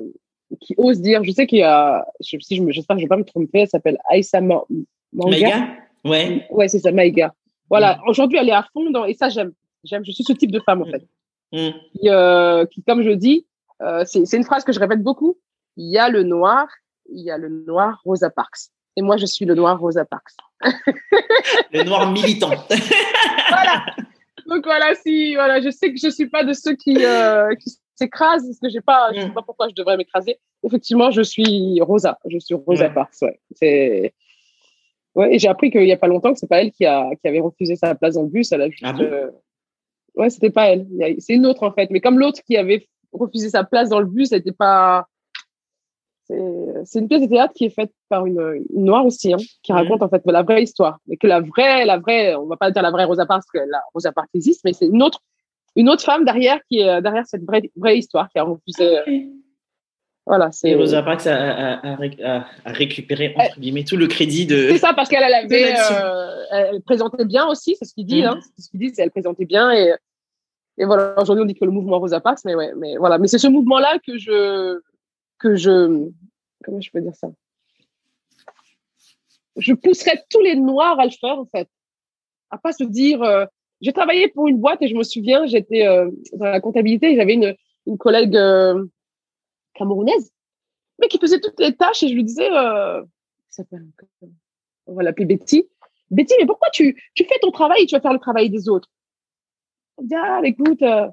qui 0.61 0.75
osent 0.77 1.01
dire. 1.01 1.25
Je 1.25 1.31
sais 1.31 1.47
qu'il 1.47 1.59
y 1.59 1.63
a, 1.63 2.07
je, 2.21 2.37
si 2.41 2.57
je 2.57 2.63
me, 2.63 2.73
j'espère 2.73 2.97
que 2.97 3.01
je 3.01 3.07
vais 3.07 3.09
pas 3.09 3.17
me 3.17 3.25
tromper, 3.25 3.61
elle 3.61 3.69
s'appelle 3.69 3.99
Aïssa 4.09 4.41
Ma- 4.41 4.65
Manga. 5.13 5.31
Maïga 5.31 5.69
Ouais. 6.05 6.47
Ouais, 6.51 6.69
c'est 6.69 6.79
ça, 6.79 6.93
Maïga. 6.93 7.35
Voilà, 7.69 7.99
aujourd'hui, 8.07 8.39
elle 8.39 8.49
est 8.49 8.53
à 8.53 8.65
fond 8.73 8.91
dans, 8.91 9.07
et 9.07 9.15
ça, 9.15 9.29
j'aime. 9.29 9.53
J'aime, 9.83 10.05
je 10.05 10.13
suis 10.13 10.25
ce 10.25 10.33
type 10.33 10.53
de 10.53 10.61
femme, 10.61 10.83
en 10.83 10.87
fait. 10.87 11.07
Mm. 11.53 11.71
Qui, 11.93 12.09
euh, 12.11 12.67
qui 12.67 12.83
comme 12.83 13.03
je 13.03 13.11
dis, 13.11 13.47
euh, 13.83 14.05
c'est, 14.05 14.25
c'est 14.27 14.37
une 14.37 14.45
phrase 14.45 14.65
que 14.65 14.73
je 14.73 14.81
répète 14.81 15.03
beaucoup. 15.03 15.39
Il 15.77 15.91
y 15.91 15.99
a 15.99 16.09
le 16.09 16.23
noir, 16.23 16.69
il 17.11 17.23
y 17.23 17.31
a 17.31 17.39
le 17.39 17.49
noir 17.49 18.01
Rosa 18.05 18.31
Parks. 18.31 18.71
Et 18.97 19.03
moi, 19.03 19.17
je 19.19 19.27
suis 19.27 19.45
le 19.45 19.55
noir 19.55 19.79
Rosa 19.79 20.05
Parks. 20.05 20.35
Le 21.73 21.83
noir 21.83 22.11
militant. 22.11 22.51
Donc 24.47 24.65
voilà, 24.65 24.95
si 24.95 25.35
voilà, 25.35 25.61
je 25.61 25.71
sais 25.71 25.93
que 25.93 25.99
je 26.01 26.09
suis 26.09 26.29
pas 26.29 26.45
de 26.45 26.53
ceux 26.53 26.75
qui, 26.77 27.05
euh, 27.05 27.55
qui 27.57 27.71
s'écrasent, 27.97 28.47
parce 28.47 28.59
que 28.61 28.69
j'ai 28.69 28.81
pas, 28.81 29.11
je 29.13 29.21
sais 29.21 29.29
Mm. 29.29 29.35
pas 29.35 29.43
pourquoi 29.43 29.69
je 29.69 29.75
devrais 29.75 29.97
m'écraser. 29.97 30.39
Effectivement, 30.63 31.11
je 31.11 31.23
suis 31.23 31.81
Rosa, 31.81 32.19
je 32.31 32.39
suis 32.39 32.55
Rosa 32.55 32.87
Ouais. 32.87 32.95
Parks. 32.95 33.15
Ouais. 33.23 33.41
C'est 33.53 34.15
Ouais, 35.15 35.35
et 35.35 35.39
j'ai 35.39 35.49
appris 35.49 35.71
qu'il 35.71 35.81
n'y 35.83 35.93
a 35.93 35.97
pas 35.97 36.09
longtemps 36.09 36.33
que 36.35 36.39
c'est 36.39 36.47
pas 36.49 36.61
elle 36.61 36.71
qui, 36.73 36.85
a, 36.85 37.09
qui 37.21 37.27
avait 37.27 37.41
refusé 37.41 37.75
sa 37.75 37.95
place 37.95 38.15
dans 38.17 38.23
le 38.23 38.29
bus. 38.29 38.53
Elle 38.53 38.61
a 38.63 38.69
juste, 38.71 38.85
Ah 38.87 38.93
bon? 38.93 39.03
euh, 39.03 39.31
Ouais, 40.15 40.29
c'était 40.31 40.51
pas 40.51 40.67
elle. 40.69 40.87
Y 40.91 41.21
C'est 41.21 41.33
une 41.35 41.47
autre 41.47 41.63
en 41.63 41.73
fait. 41.73 41.91
Mais 41.91 42.01
comme 42.01 42.19
l'autre 42.19 42.41
qui 42.47 42.57
avait 42.57 42.87
refusé 43.13 43.49
sa 43.49 43.65
place 43.65 43.89
dans 43.89 43.99
le 44.01 44.07
bus, 44.07 44.29
c'était 44.29 44.53
pas. 44.53 45.07
C'est 46.29 46.99
une 46.99 47.09
pièce 47.09 47.23
de 47.23 47.27
théâtre 47.29 47.55
qui 47.55 47.67
est 47.67 47.71
faite 47.71 47.93
par 48.09 48.27
une, 48.27 48.65
une 48.75 48.85
noire 48.85 49.07
aussi, 49.07 49.33
hein, 49.33 49.37
qui 49.63 49.73
Mhm. 49.73 49.79
raconte 49.79 50.03
en 50.03 50.09
fait 50.09 50.23
la 50.27 50.43
vraie 50.43 50.63
histoire. 50.65 50.99
Mais 51.07 51.17
que 51.17 51.27
la 51.27 51.41
vraie, 51.41 51.85
la 51.85 51.99
vraie, 51.99 52.35
on 52.35 52.47
va 52.47 52.57
pas 52.57 52.71
dire 52.71 52.83
la 52.83 52.91
vraie 52.91 53.05
Rosa 53.05 53.27
Parks, 53.27 53.45
parce 53.53 53.65
que 53.65 53.71
la 53.71 53.81
Rosa 53.95 54.13
Parks 54.13 54.31
existe, 54.35 54.63
mais 54.65 54.73
c'est 54.73 54.87
une 54.87 55.03
autre, 55.03 55.21
une 55.77 55.89
autre 55.89 56.03
femme 56.03 56.25
derrière 56.25 56.59
qui 56.69 56.81
est 56.81 56.89
euh, 56.89 57.01
derrière 57.01 57.27
cette 57.27 57.45
vraie, 57.45 57.63
vraie 57.77 57.99
histoire 57.99 58.29
qui 58.29 58.39
a 58.39 58.43
refusé. 58.43 58.99
euh, 58.99 59.03
Voilà, 60.27 60.51
c'est. 60.51 60.71
Et 60.71 60.75
Rosa 60.75 61.03
Parks 61.05 61.27
a, 61.29 61.37
a- 61.37 61.93
a- 61.93 61.97
a- 62.25 62.47
a 62.65 62.73
récupéré, 62.73 63.33
entre 63.39 63.61
guillemets, 63.61 63.85
tout 63.85 63.97
le 63.97 64.09
crédit 64.09 64.45
de. 64.47 64.71
C'est 64.73 64.79
ça, 64.79 64.93
parce 64.93 65.09
qu'elle 65.09 65.23
elle 65.23 65.33
avait, 65.35 65.75
euh, 65.93 66.43
elle 66.51 66.83
présentait 66.83 67.25
bien 67.25 67.47
aussi, 67.47 67.77
c'est 67.79 67.85
ce 67.85 67.95
qu'il 67.95 68.07
dit, 68.07 68.23
Mhm. 68.23 68.29
hein, 68.29 68.41
c'est 68.57 68.63
ce 68.65 68.71
qu'il 68.71 68.81
dit, 68.81 68.91
c'est 68.93 69.03
elle 69.03 69.13
présentait 69.13 69.45
bien 69.45 69.71
et, 69.71 69.95
et 70.79 70.85
voilà. 70.85 71.15
Aujourd'hui, 71.21 71.43
on 71.45 71.47
dit 71.47 71.55
que 71.55 71.65
le 71.65 71.71
mouvement 71.71 72.01
Rosa 72.01 72.19
Parks, 72.21 72.41
mais 72.45 72.57
ouais, 72.57 72.73
mais 72.77 72.97
voilà, 72.97 73.19
mais 73.19 73.29
c'est 73.29 73.39
ce 73.39 73.47
mouvement-là 73.47 73.99
que 74.05 74.19
je, 74.19 74.81
que 75.39 75.57
je, 75.57 76.09
comment 76.65 76.81
je 76.81 76.91
peux 76.91 77.01
dire 77.01 77.15
ça? 77.15 77.29
Je 79.57 79.73
pousserais 79.73 80.23
tous 80.29 80.41
les 80.41 80.57
noirs 80.57 81.01
à 81.01 81.05
le 81.05 81.11
faire 81.11 81.39
en 81.39 81.47
fait, 81.47 81.69
à 82.51 82.59
pas 82.59 82.73
se 82.73 82.85
dire. 82.85 83.23
euh, 83.23 83.47
j'ai 83.83 83.93
travaillé 83.93 84.29
pour 84.29 84.49
une 84.49 84.59
boîte 84.59 84.81
et 84.81 84.89
je 84.89 84.95
me 84.95 85.03
souviens, 85.03 85.47
j'étais 85.47 85.87
euh, 85.87 86.11
dans 86.33 86.47
la 86.47 86.61
comptabilité, 86.61 87.15
j'avais 87.15 87.35
une, 87.35 87.55
une 87.87 87.99
collègue 87.99 88.35
euh, 88.35 88.87
camerounaise, 89.75 90.33
mais 90.99 91.09
qui 91.09 91.19
faisait 91.19 91.41
toutes 91.41 91.61
les 91.61 91.77
tâches 91.77 92.03
et 92.03 92.09
je 92.09 92.15
lui 92.15 92.25
disais, 92.25 92.51
euh, 92.51 93.05
on 94.87 94.95
va 94.95 95.03
l'appeler 95.03 95.27
Betty. 95.27 95.69
Betty, 96.11 96.35
mais 96.39 96.47
pourquoi 96.47 96.71
tu, 96.71 97.03
tu 97.15 97.25
fais 97.25 97.39
ton 97.41 97.51
travail 97.51 97.83
et 97.83 97.87
tu 97.87 97.95
vas 97.95 98.01
faire 98.01 98.13
le 98.13 98.19
travail 98.19 98.49
des 98.49 98.69
autres? 98.69 98.91
Elle 99.99 100.07
dit, 100.07 100.15
ah, 100.15 100.41
écoute, 100.45 100.83
euh, 100.83 101.09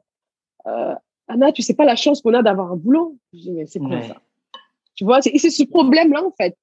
euh, 0.68 0.96
Anna, 1.28 1.52
tu 1.52 1.62
sais 1.62 1.74
pas 1.74 1.86
la 1.86 1.96
chance 1.96 2.22
qu'on 2.22 2.34
a 2.34 2.44
d'avoir 2.44 2.72
un 2.72 2.76
boulot. 2.76 3.18
Je 3.34 3.40
dis, 3.40 3.52
mais 3.52 3.66
c'est 3.66 3.80
quoi 3.80 3.90
Ouais. 3.90 4.08
ça? 4.08 4.22
Tu 4.96 5.04
vois, 5.06 5.22
c'est 5.22 5.38
ce 5.38 5.64
problème-là, 5.64 6.24
en 6.24 6.32
fait. 6.32 6.56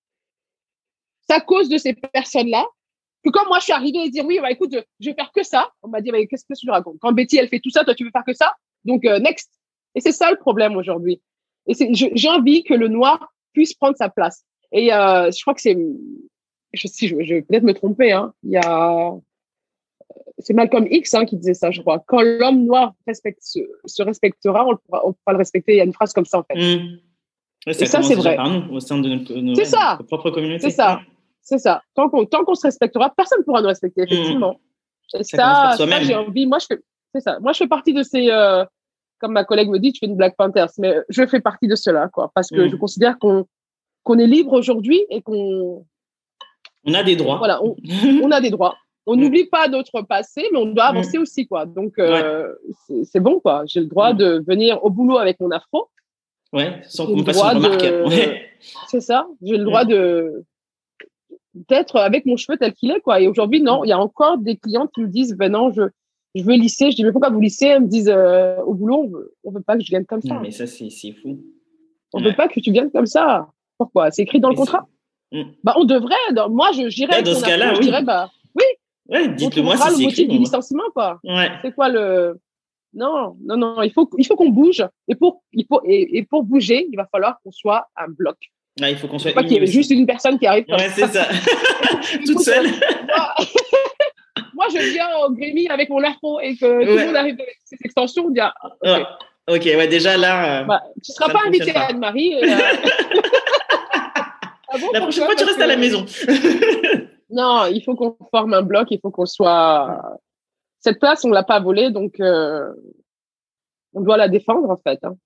C'est 1.28 1.34
à 1.34 1.40
cause 1.40 1.68
de 1.68 1.78
ces 1.78 1.94
personnes-là 1.94 2.64
que 3.24 3.30
quand 3.30 3.46
moi, 3.46 3.58
je 3.58 3.64
suis 3.64 3.72
arrivée 3.72 4.04
et 4.04 4.10
dire, 4.10 4.24
oui, 4.24 4.38
bah, 4.40 4.50
écoute, 4.50 4.74
je 5.00 5.10
vais 5.10 5.14
faire 5.14 5.32
que 5.32 5.42
ça, 5.42 5.70
on 5.82 5.88
m'a 5.88 6.00
dit, 6.00 6.10
mais 6.10 6.26
qu'est-ce 6.26 6.44
que 6.44 6.54
tu 6.58 6.70
racontes? 6.70 6.96
Quand 7.00 7.12
Betty, 7.12 7.36
elle 7.38 7.48
fait 7.48 7.60
tout 7.60 7.70
ça, 7.70 7.84
toi, 7.84 7.94
tu 7.94 8.04
veux 8.04 8.10
faire 8.10 8.24
que 8.24 8.32
ça? 8.32 8.54
Donc, 8.84 9.04
euh, 9.04 9.18
next. 9.18 9.50
Et 9.94 10.00
c'est 10.00 10.12
ça 10.12 10.30
le 10.30 10.36
problème 10.38 10.76
aujourd'hui. 10.76 11.20
Et 11.66 11.74
j'ai 11.94 12.28
envie 12.28 12.62
que 12.64 12.74
le 12.74 12.88
noir 12.88 13.32
puisse 13.52 13.74
prendre 13.74 13.96
sa 13.96 14.08
place. 14.08 14.44
Et 14.72 14.92
euh, 14.94 15.30
je 15.30 15.40
crois 15.42 15.54
que 15.54 15.60
c'est, 15.60 15.76
je, 16.72 16.86
si 16.86 17.08
je, 17.08 17.16
je 17.22 17.34
vais 17.34 17.42
peut-être 17.42 17.64
me 17.64 17.74
tromper, 17.74 18.12
hein, 18.12 18.32
il 18.44 18.52
y 18.52 18.56
a, 18.56 19.12
c'est 20.40 20.54
Malcolm 20.54 20.86
X 20.90 21.14
hein, 21.14 21.24
qui 21.24 21.36
disait 21.36 21.54
ça, 21.54 21.70
je 21.70 21.80
crois. 21.80 22.02
Quand 22.06 22.20
l'homme 22.22 22.64
noir 22.64 22.92
respecte, 23.06 23.42
se, 23.42 23.58
se 23.86 24.02
respectera, 24.02 24.66
on, 24.66 24.76
pourra, 24.76 25.06
on 25.06 25.12
pourra 25.12 25.32
le 25.32 25.38
respecter. 25.38 25.72
Il 25.74 25.78
y 25.78 25.80
a 25.80 25.84
une 25.84 25.92
phrase 25.92 26.12
comme 26.12 26.24
ça 26.24 26.38
en 26.38 26.42
fait. 26.44 26.54
Mmh. 26.56 26.98
Ouais, 27.66 27.72
Et 27.78 27.86
ça, 27.86 28.02
c'est 28.02 28.14
vrai. 28.14 28.36
Par 28.36 28.48
nous, 28.48 28.74
au 28.74 28.80
sein 28.80 28.98
de 28.98 29.08
notre, 29.08 29.34
nos- 29.34 30.04
propre 30.04 30.30
communauté. 30.30 30.60
C'est 30.60 30.70
ça. 30.76 31.00
C'est 31.42 31.58
ça. 31.58 31.82
Tant 31.94 32.08
qu'on 32.08 32.54
se 32.54 32.66
respectera, 32.66 33.10
personne 33.14 33.40
ne 33.40 33.44
pourra 33.44 33.60
nous 33.62 33.68
respecter 33.68 34.02
effectivement. 34.02 34.58
Et 35.14 35.18
Mmh. 35.18 35.22
Ça 35.24 35.36
par 35.36 35.76
ça, 35.76 35.86
ça, 35.86 36.00
j'ai 36.02 36.14
envie. 36.14 36.46
Moi, 36.46 36.58
je 36.60 36.66
fais, 36.66 36.80
c'est 37.14 37.20
ça. 37.20 37.40
Moi, 37.40 37.52
je 37.52 37.58
fais 37.58 37.66
partie 37.66 37.92
de 37.92 38.02
ces, 38.04 38.30
euh, 38.30 38.64
comme 39.18 39.32
ma 39.32 39.44
collègue 39.44 39.68
me 39.68 39.78
dit, 39.80 39.92
tu 39.92 39.98
fais 39.98 40.06
une 40.06 40.14
Black 40.16 40.36
Panthers, 40.36 40.70
mais 40.78 40.94
je 41.08 41.26
fais 41.26 41.40
partie 41.40 41.66
de 41.66 41.74
cela, 41.74 42.08
quoi, 42.08 42.30
parce 42.34 42.48
que 42.48 42.60
Mm. 42.60 42.68
je 42.70 42.76
considère 42.76 43.18
qu'on 43.18 43.44
qu'on 44.04 44.18
est 44.18 44.26
libre 44.26 44.52
aujourd'hui 44.54 45.04
et 45.10 45.20
qu'on 45.20 45.84
On 46.86 46.94
a 46.94 47.02
des 47.02 47.16
droits. 47.16 47.36
voilà, 47.38 47.62
on, 47.62 47.74
on 48.22 48.30
a 48.30 48.40
des 48.40 48.50
droits. 48.50 48.76
On 49.06 49.16
Mm. 49.16 49.20
n'oublie 49.20 49.44
pas 49.46 49.66
notre 49.68 50.02
passé, 50.02 50.42
mais 50.52 50.58
on 50.58 50.66
doit 50.66 50.84
avancer 50.84 51.18
aussi, 51.18 51.46
quoi. 51.46 51.66
Donc, 51.66 51.98
euh, 51.98 52.52
c'est- 52.86 53.04
c'est 53.04 53.20
bon, 53.20 53.40
quoi. 53.40 53.62
J'ai 53.66 53.80
le 53.80 53.86
droit 53.86 54.12
Mm. 54.12 54.16
de 54.18 54.44
venir 54.46 54.84
au 54.84 54.90
boulot 54.90 55.18
avec 55.18 55.40
mon 55.40 55.50
afro. 55.50 55.88
Ouais, 56.52 56.80
sans 56.88 57.06
qu'on 57.06 57.24
fasse 57.24 57.36
une 57.42 57.58
remarque. 57.58 57.82
de- 57.82 58.02
Ouais. 58.08 58.42
C'est 58.88 59.00
ça. 59.00 59.26
J'ai 59.42 59.56
le 59.56 59.62
Mm. 59.62 59.66
droit 59.66 59.84
de 59.84 60.44
d'être 61.68 61.96
avec 61.96 62.26
mon 62.26 62.36
cheveu 62.36 62.56
tel 62.56 62.72
qu'il 62.74 62.90
est, 62.92 63.00
quoi. 63.00 63.20
Et 63.20 63.26
aujourd'hui, 63.26 63.60
non, 63.60 63.82
il 63.84 63.88
y 63.88 63.92
a 63.92 63.98
encore 63.98 64.38
des 64.38 64.56
clients 64.56 64.86
qui 64.86 65.00
me 65.00 65.08
disent, 65.08 65.34
ben 65.36 65.50
non, 65.50 65.72
je, 65.72 65.82
je 66.36 66.44
veux 66.44 66.54
lisser. 66.54 66.90
Je 66.92 66.96
dis, 66.96 67.04
mais 67.04 67.10
pourquoi 67.10 67.30
vous 67.30 67.40
lissez? 67.40 67.66
Elles 67.66 67.82
me 67.82 67.88
disent, 67.88 68.08
euh, 68.08 68.56
au 68.62 68.74
boulot, 68.74 69.02
on 69.04 69.08
veut, 69.08 69.34
on 69.44 69.50
veut 69.50 69.60
pas 69.60 69.76
que 69.76 69.82
je 69.82 69.88
vienne 69.90 70.06
comme 70.06 70.22
ça. 70.22 70.34
Non, 70.34 70.40
mais 70.40 70.52
ça, 70.52 70.66
c'est 70.68 70.88
fou. 71.12 71.40
On 72.12 72.18
Ouais. 72.20 72.30
veut 72.30 72.36
pas 72.36 72.46
que 72.48 72.60
tu 72.60 72.70
viennes 72.70 72.90
comme 72.92 73.06
ça. 73.06 73.48
Pourquoi? 73.78 74.10
C'est 74.12 74.22
écrit 74.22 74.38
dans 74.38 74.48
le 74.50 74.54
contrat. 74.54 74.86
Mm. 75.32 75.42
Bah, 75.64 75.74
on 75.76 75.84
devrait. 75.84 76.14
dans- 76.34 76.48
Moi, 76.50 76.70
je 76.72 76.82
avec 77.04 77.24
dans 77.24 77.34
ce 77.34 77.44
cas-là, 77.44 77.74
je 77.74 77.78
oui. 77.80 77.84
dirais, 77.86 78.02
bah, 78.04 78.30
Ouais, 79.10 79.28
dites-le 79.28 79.62
moi 79.62 79.76
si 79.76 79.88
le 79.88 79.94
c'est 79.96 80.02
motif 80.04 80.18
écrit. 80.20 80.28
du 80.28 80.38
licenciement, 80.38 80.84
quoi. 80.94 81.18
Ouais. 81.24 81.50
C'est 81.62 81.74
quoi 81.74 81.88
le 81.88 82.38
Non, 82.94 83.36
non, 83.44 83.56
non. 83.56 83.82
Il 83.82 83.92
faut, 83.92 84.08
il 84.18 84.26
faut 84.26 84.36
qu'on 84.36 84.50
bouge. 84.50 84.84
Et 85.08 85.14
pour, 85.14 85.42
il 85.52 85.66
faut, 85.68 85.80
et, 85.84 86.18
et 86.18 86.22
pour 86.24 86.42
bouger, 86.44 86.86
il 86.90 86.96
va 86.96 87.06
falloir 87.10 87.38
qu'on 87.42 87.50
soit 87.52 87.86
un 87.96 88.06
bloc. 88.08 88.36
Il 88.78 88.96
faut 88.96 89.08
qu'on 89.08 89.18
soit 89.18 89.32
Pas 89.32 89.42
qu'il 89.42 89.54
y 89.54 89.56
ait 89.62 89.66
juste 89.66 89.90
une 89.90 90.06
personne 90.06 90.38
qui 90.38 90.46
arrive. 90.46 90.64
Ouais, 90.68 90.88
c'est 90.94 91.06
ça. 91.08 91.26
Toute 92.24 92.40
seule. 92.40 92.66
moi, 94.54 94.66
je 94.72 94.92
viens 94.92 95.08
au 95.26 95.32
Grémy 95.32 95.68
avec 95.68 95.90
mon 95.90 96.02
afro 96.02 96.40
et 96.40 96.56
que 96.56 96.84
tout 96.84 96.96
le 96.98 97.06
monde 97.06 97.16
arrive 97.16 97.34
avec 97.34 97.58
ses 97.64 97.76
extensions. 97.84 98.24
On 98.26 98.30
dit, 98.30 98.40
ah, 98.40 98.54
ok. 98.64 98.70
Ouais. 98.84 99.04
Ok, 99.48 99.64
ouais, 99.64 99.88
déjà 99.88 100.16
là. 100.16 100.60
euh, 100.60 100.64
Bah, 100.64 100.82
tu 101.04 101.10
seras 101.12 101.26
Ça 101.26 101.32
pas 101.32 101.42
ne 101.42 101.48
invité 101.48 101.70
à 101.72 101.74
pas. 101.74 101.80
Anne-Marie. 101.86 102.34
euh, 102.36 102.46
ah 104.72 104.78
bon, 104.78 104.86
La 104.92 105.00
prochaine 105.00 105.24
fois, 105.24 105.34
tu 105.34 105.44
restes 105.44 105.60
à 105.60 105.66
la 105.66 105.76
maison. 105.76 106.06
Non, 107.30 107.66
il 107.66 107.82
faut 107.82 107.94
qu'on 107.94 108.16
forme 108.30 108.54
un 108.54 108.62
bloc. 108.62 108.88
Il 108.90 109.00
faut 109.00 109.10
qu'on 109.10 109.26
soit. 109.26 110.18
Cette 110.80 110.98
place, 110.98 111.24
on 111.24 111.30
l'a 111.30 111.42
pas 111.44 111.60
volée, 111.60 111.90
donc 111.90 112.18
euh, 112.20 112.72
on 113.92 114.00
doit 114.00 114.16
la 114.16 114.28
défendre 114.28 114.70
en 114.70 114.76
fait. 114.76 114.98
hein. 115.04 115.16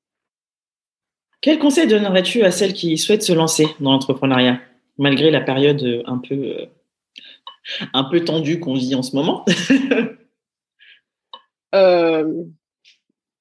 Quel 1.40 1.58
conseil 1.58 1.86
donnerais-tu 1.86 2.42
à 2.42 2.50
celles 2.50 2.72
qui 2.72 2.96
souhaitent 2.98 3.22
se 3.22 3.32
lancer 3.32 3.66
dans 3.78 3.92
l'entrepreneuriat, 3.92 4.58
malgré 4.98 5.30
la 5.30 5.40
période 5.42 5.82
euh, 5.82 6.02
un 6.06 6.18
peu, 6.18 6.34
euh, 6.34 6.66
un 7.92 8.04
peu 8.04 8.24
tendue 8.24 8.60
qu'on 8.60 8.74
vit 8.74 8.94
en 8.94 9.02
ce 9.02 9.14
moment? 9.14 9.44
Euh, 11.74 12.44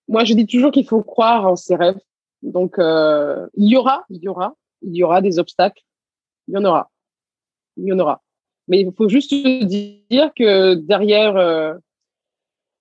moi, 0.07 0.23
je 0.23 0.33
dis 0.33 0.47
toujours 0.47 0.71
qu'il 0.71 0.87
faut 0.87 1.03
croire 1.03 1.45
en 1.45 1.55
ses 1.55 1.75
rêves. 1.75 1.99
Donc, 2.41 2.79
euh, 2.79 3.47
il 3.55 3.69
y 3.69 3.77
aura, 3.77 4.05
il 4.09 4.23
y 4.23 4.27
aura, 4.27 4.55
il 4.81 4.95
y 4.95 5.03
aura 5.03 5.21
des 5.21 5.37
obstacles. 5.37 5.83
Il 6.47 6.55
y 6.55 6.57
en 6.57 6.65
aura. 6.65 6.89
Il 7.77 7.85
y 7.85 7.93
en 7.93 7.99
aura. 7.99 8.23
Mais 8.67 8.81
il 8.81 8.91
faut 8.93 9.09
juste 9.09 9.33
dire 9.33 10.31
que 10.35 10.75
derrière, 10.75 11.35
euh, 11.35 11.73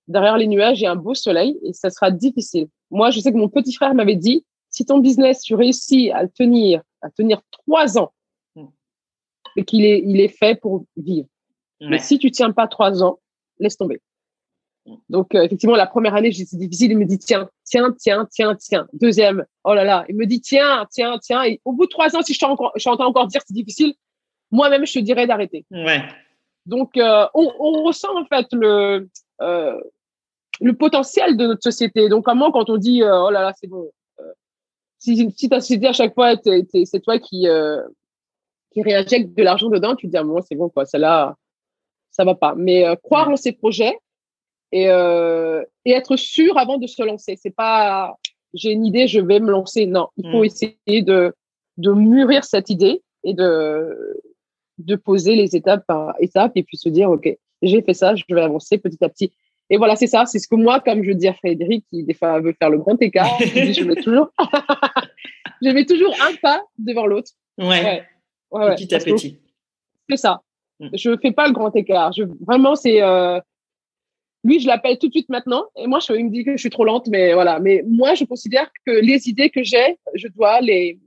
derrière 0.07 0.37
les 0.37 0.47
nuages, 0.47 0.79
il 0.79 0.83
y 0.83 0.87
a 0.87 0.91
un 0.91 0.95
beau 0.95 1.13
soleil 1.13 1.57
et 1.63 1.73
ça 1.73 1.89
sera 1.89 2.11
difficile. 2.11 2.67
Moi, 2.89 3.11
je 3.11 3.19
sais 3.19 3.31
que 3.31 3.37
mon 3.37 3.49
petit 3.49 3.73
frère 3.73 3.93
m'avait 3.93 4.15
dit, 4.15 4.45
si 4.69 4.85
ton 4.85 4.99
business, 4.99 5.41
tu 5.41 5.55
réussis 5.55 6.11
à 6.11 6.23
le 6.23 6.29
tenir, 6.29 6.81
à 7.01 7.09
tenir 7.09 7.41
trois 7.51 7.97
ans, 7.97 8.11
Mm. 8.55 8.65
et 9.57 9.65
qu'il 9.65 9.85
est, 9.85 9.99
il 10.05 10.19
est 10.19 10.27
fait 10.29 10.55
pour 10.59 10.85
vivre. 10.97 11.27
Mais 11.81 11.99
si 11.99 12.17
tu 12.17 12.31
tiens 12.31 12.51
pas 12.51 12.67
trois 12.67 13.03
ans, 13.03 13.19
laisse 13.59 13.75
tomber. 13.75 13.99
Donc, 15.09 15.35
euh, 15.35 15.43
effectivement, 15.43 15.75
la 15.75 15.85
première 15.85 16.15
année, 16.15 16.31
c'est 16.31 16.55
difficile. 16.55 16.91
Il 16.91 16.97
me 16.97 17.05
dit, 17.05 17.17
tiens, 17.17 17.49
tiens, 17.65 17.93
tiens, 17.97 18.25
tiens, 18.31 18.55
tiens. 18.55 18.87
Deuxième, 18.93 19.45
oh 19.65 19.73
là 19.73 19.83
là, 19.83 20.05
il 20.07 20.15
me 20.15 20.25
dit, 20.25 20.39
tiens, 20.39 20.85
tiens, 20.89 21.17
tiens. 21.21 21.43
Et 21.43 21.59
au 21.65 21.73
bout 21.73 21.85
de 21.85 21.89
trois 21.89 22.15
ans, 22.15 22.21
si 22.21 22.33
je 22.33 22.39
t'entends 22.39 22.71
encore, 22.85 23.07
encore 23.07 23.27
dire 23.27 23.41
que 23.41 23.47
c'est 23.47 23.53
difficile, 23.53 23.93
moi-même, 24.59 24.85
je 24.85 24.93
te 24.93 24.99
dirais 24.99 25.27
d'arrêter. 25.27 25.65
Ouais. 25.71 26.01
Donc, 26.65 26.95
euh, 26.95 27.25
on, 27.33 27.51
on 27.59 27.83
ressent 27.83 28.13
en 28.17 28.25
fait 28.25 28.47
le, 28.53 29.09
euh, 29.41 29.77
le 30.61 30.73
potentiel 30.73 31.35
de 31.35 31.45
notre 31.47 31.63
société. 31.63 32.07
Donc, 32.07 32.23
comment 32.23 32.51
quand 32.51 32.69
on 32.69 32.77
dit, 32.77 33.01
euh, 33.03 33.23
oh 33.25 33.31
là 33.31 33.41
là, 33.41 33.51
c'est 33.59 33.67
bon. 33.67 33.89
euh, 34.19 34.33
si, 34.99 35.11
si 35.37 35.49
ta 35.49 35.59
société, 35.59 35.87
à 35.87 35.93
chaque 35.93 36.13
fois, 36.13 36.29
c'est 36.43 36.99
toi 37.01 37.19
qui, 37.19 37.47
euh, 37.49 37.81
qui 38.71 38.81
réinjecte 38.81 39.35
de 39.37 39.43
l'argent 39.43 39.69
dedans, 39.69 39.95
tu 39.95 40.05
te 40.07 40.11
dis, 40.11 40.17
ah, 40.17 40.23
bon, 40.23 40.41
c'est 40.47 40.55
bon, 40.55 40.69
quoi, 40.69 40.85
celle-là, 40.85 41.35
ça 42.11 42.23
va 42.23 42.35
pas. 42.35 42.53
Mais 42.55 42.85
euh, 42.87 42.95
croire 42.95 43.27
en 43.29 43.35
ses 43.35 43.51
projets 43.53 43.97
et, 44.71 44.87
euh, 44.89 45.63
et 45.85 45.91
être 45.91 46.15
sûr 46.15 46.57
avant 46.57 46.77
de 46.77 46.87
se 46.87 47.03
lancer. 47.03 47.35
C'est 47.41 47.55
pas, 47.55 48.15
j'ai 48.53 48.71
une 48.71 48.85
idée, 48.85 49.07
je 49.07 49.19
vais 49.19 49.39
me 49.41 49.51
lancer. 49.51 49.85
Non, 49.87 50.07
il 50.17 50.29
faut 50.31 50.41
Mm. 50.43 50.45
essayer 50.45 51.01
de, 51.01 51.33
de 51.77 51.91
mûrir 51.91 52.43
cette 52.45 52.69
idée 52.69 53.01
et 53.25 53.33
de, 53.33 54.21
de 54.77 54.95
poser 54.95 55.35
les 55.35 55.55
étapes 55.55 55.85
par 55.87 56.15
étapes 56.19 56.53
et 56.55 56.63
puis 56.63 56.77
se 56.77 56.89
dire, 56.89 57.09
OK, 57.09 57.29
j'ai 57.61 57.81
fait 57.81 57.93
ça, 57.93 58.15
je 58.15 58.23
vais 58.29 58.41
avancer 58.41 58.77
petit 58.77 59.03
à 59.03 59.09
petit. 59.09 59.31
Et 59.69 59.77
voilà, 59.77 59.95
c'est 59.95 60.07
ça. 60.07 60.25
C'est 60.25 60.39
ce 60.39 60.47
que 60.47 60.55
moi, 60.55 60.79
comme 60.81 61.03
je 61.03 61.11
dis 61.11 61.27
à 61.27 61.33
Frédéric, 61.33 61.85
qui 61.89 62.03
des 62.03 62.13
fois 62.13 62.39
veut 62.39 62.53
faire 62.53 62.69
le 62.69 62.77
grand 62.77 63.01
écart, 63.01 63.29
je, 63.39 63.65
dis, 63.65 63.73
je 63.73 63.83
mets 63.83 63.95
toujours, 63.95 64.29
je 65.61 65.69
mets 65.69 65.85
toujours 65.85 66.15
un 66.21 66.35
pas 66.35 66.61
devant 66.77 67.05
l'autre. 67.05 67.31
Ouais. 67.57 67.67
Ouais. 67.67 68.03
Ouais, 68.51 68.65
ouais. 68.65 68.75
Petit 68.75 68.93
à 68.93 68.99
petit. 68.99 69.39
c'est 70.09 70.17
ça. 70.17 70.41
Mm. 70.79 70.89
Je 70.93 71.17
fais 71.21 71.31
pas 71.31 71.47
le 71.47 71.53
grand 71.53 71.75
écart. 71.75 72.11
Je, 72.13 72.23
vraiment, 72.45 72.75
c'est 72.75 73.01
euh, 73.01 73.39
lui, 74.43 74.59
je 74.59 74.67
l'appelle 74.67 74.97
tout 74.97 75.07
de 75.07 75.13
suite 75.13 75.29
maintenant. 75.29 75.65
Et 75.75 75.87
moi, 75.87 75.99
je, 75.99 76.13
il 76.13 76.25
me 76.25 76.29
dit 76.29 76.43
que 76.43 76.51
je 76.51 76.57
suis 76.57 76.69
trop 76.69 76.85
lente, 76.85 77.07
mais 77.07 77.33
voilà. 77.33 77.59
Mais 77.59 77.83
moi, 77.87 78.13
je 78.13 78.25
considère 78.25 78.69
que 78.85 78.91
les 78.91 79.29
idées 79.29 79.49
que 79.49 79.63
j'ai, 79.63 79.97
je 80.13 80.27
dois 80.27 80.61
les 80.61 80.99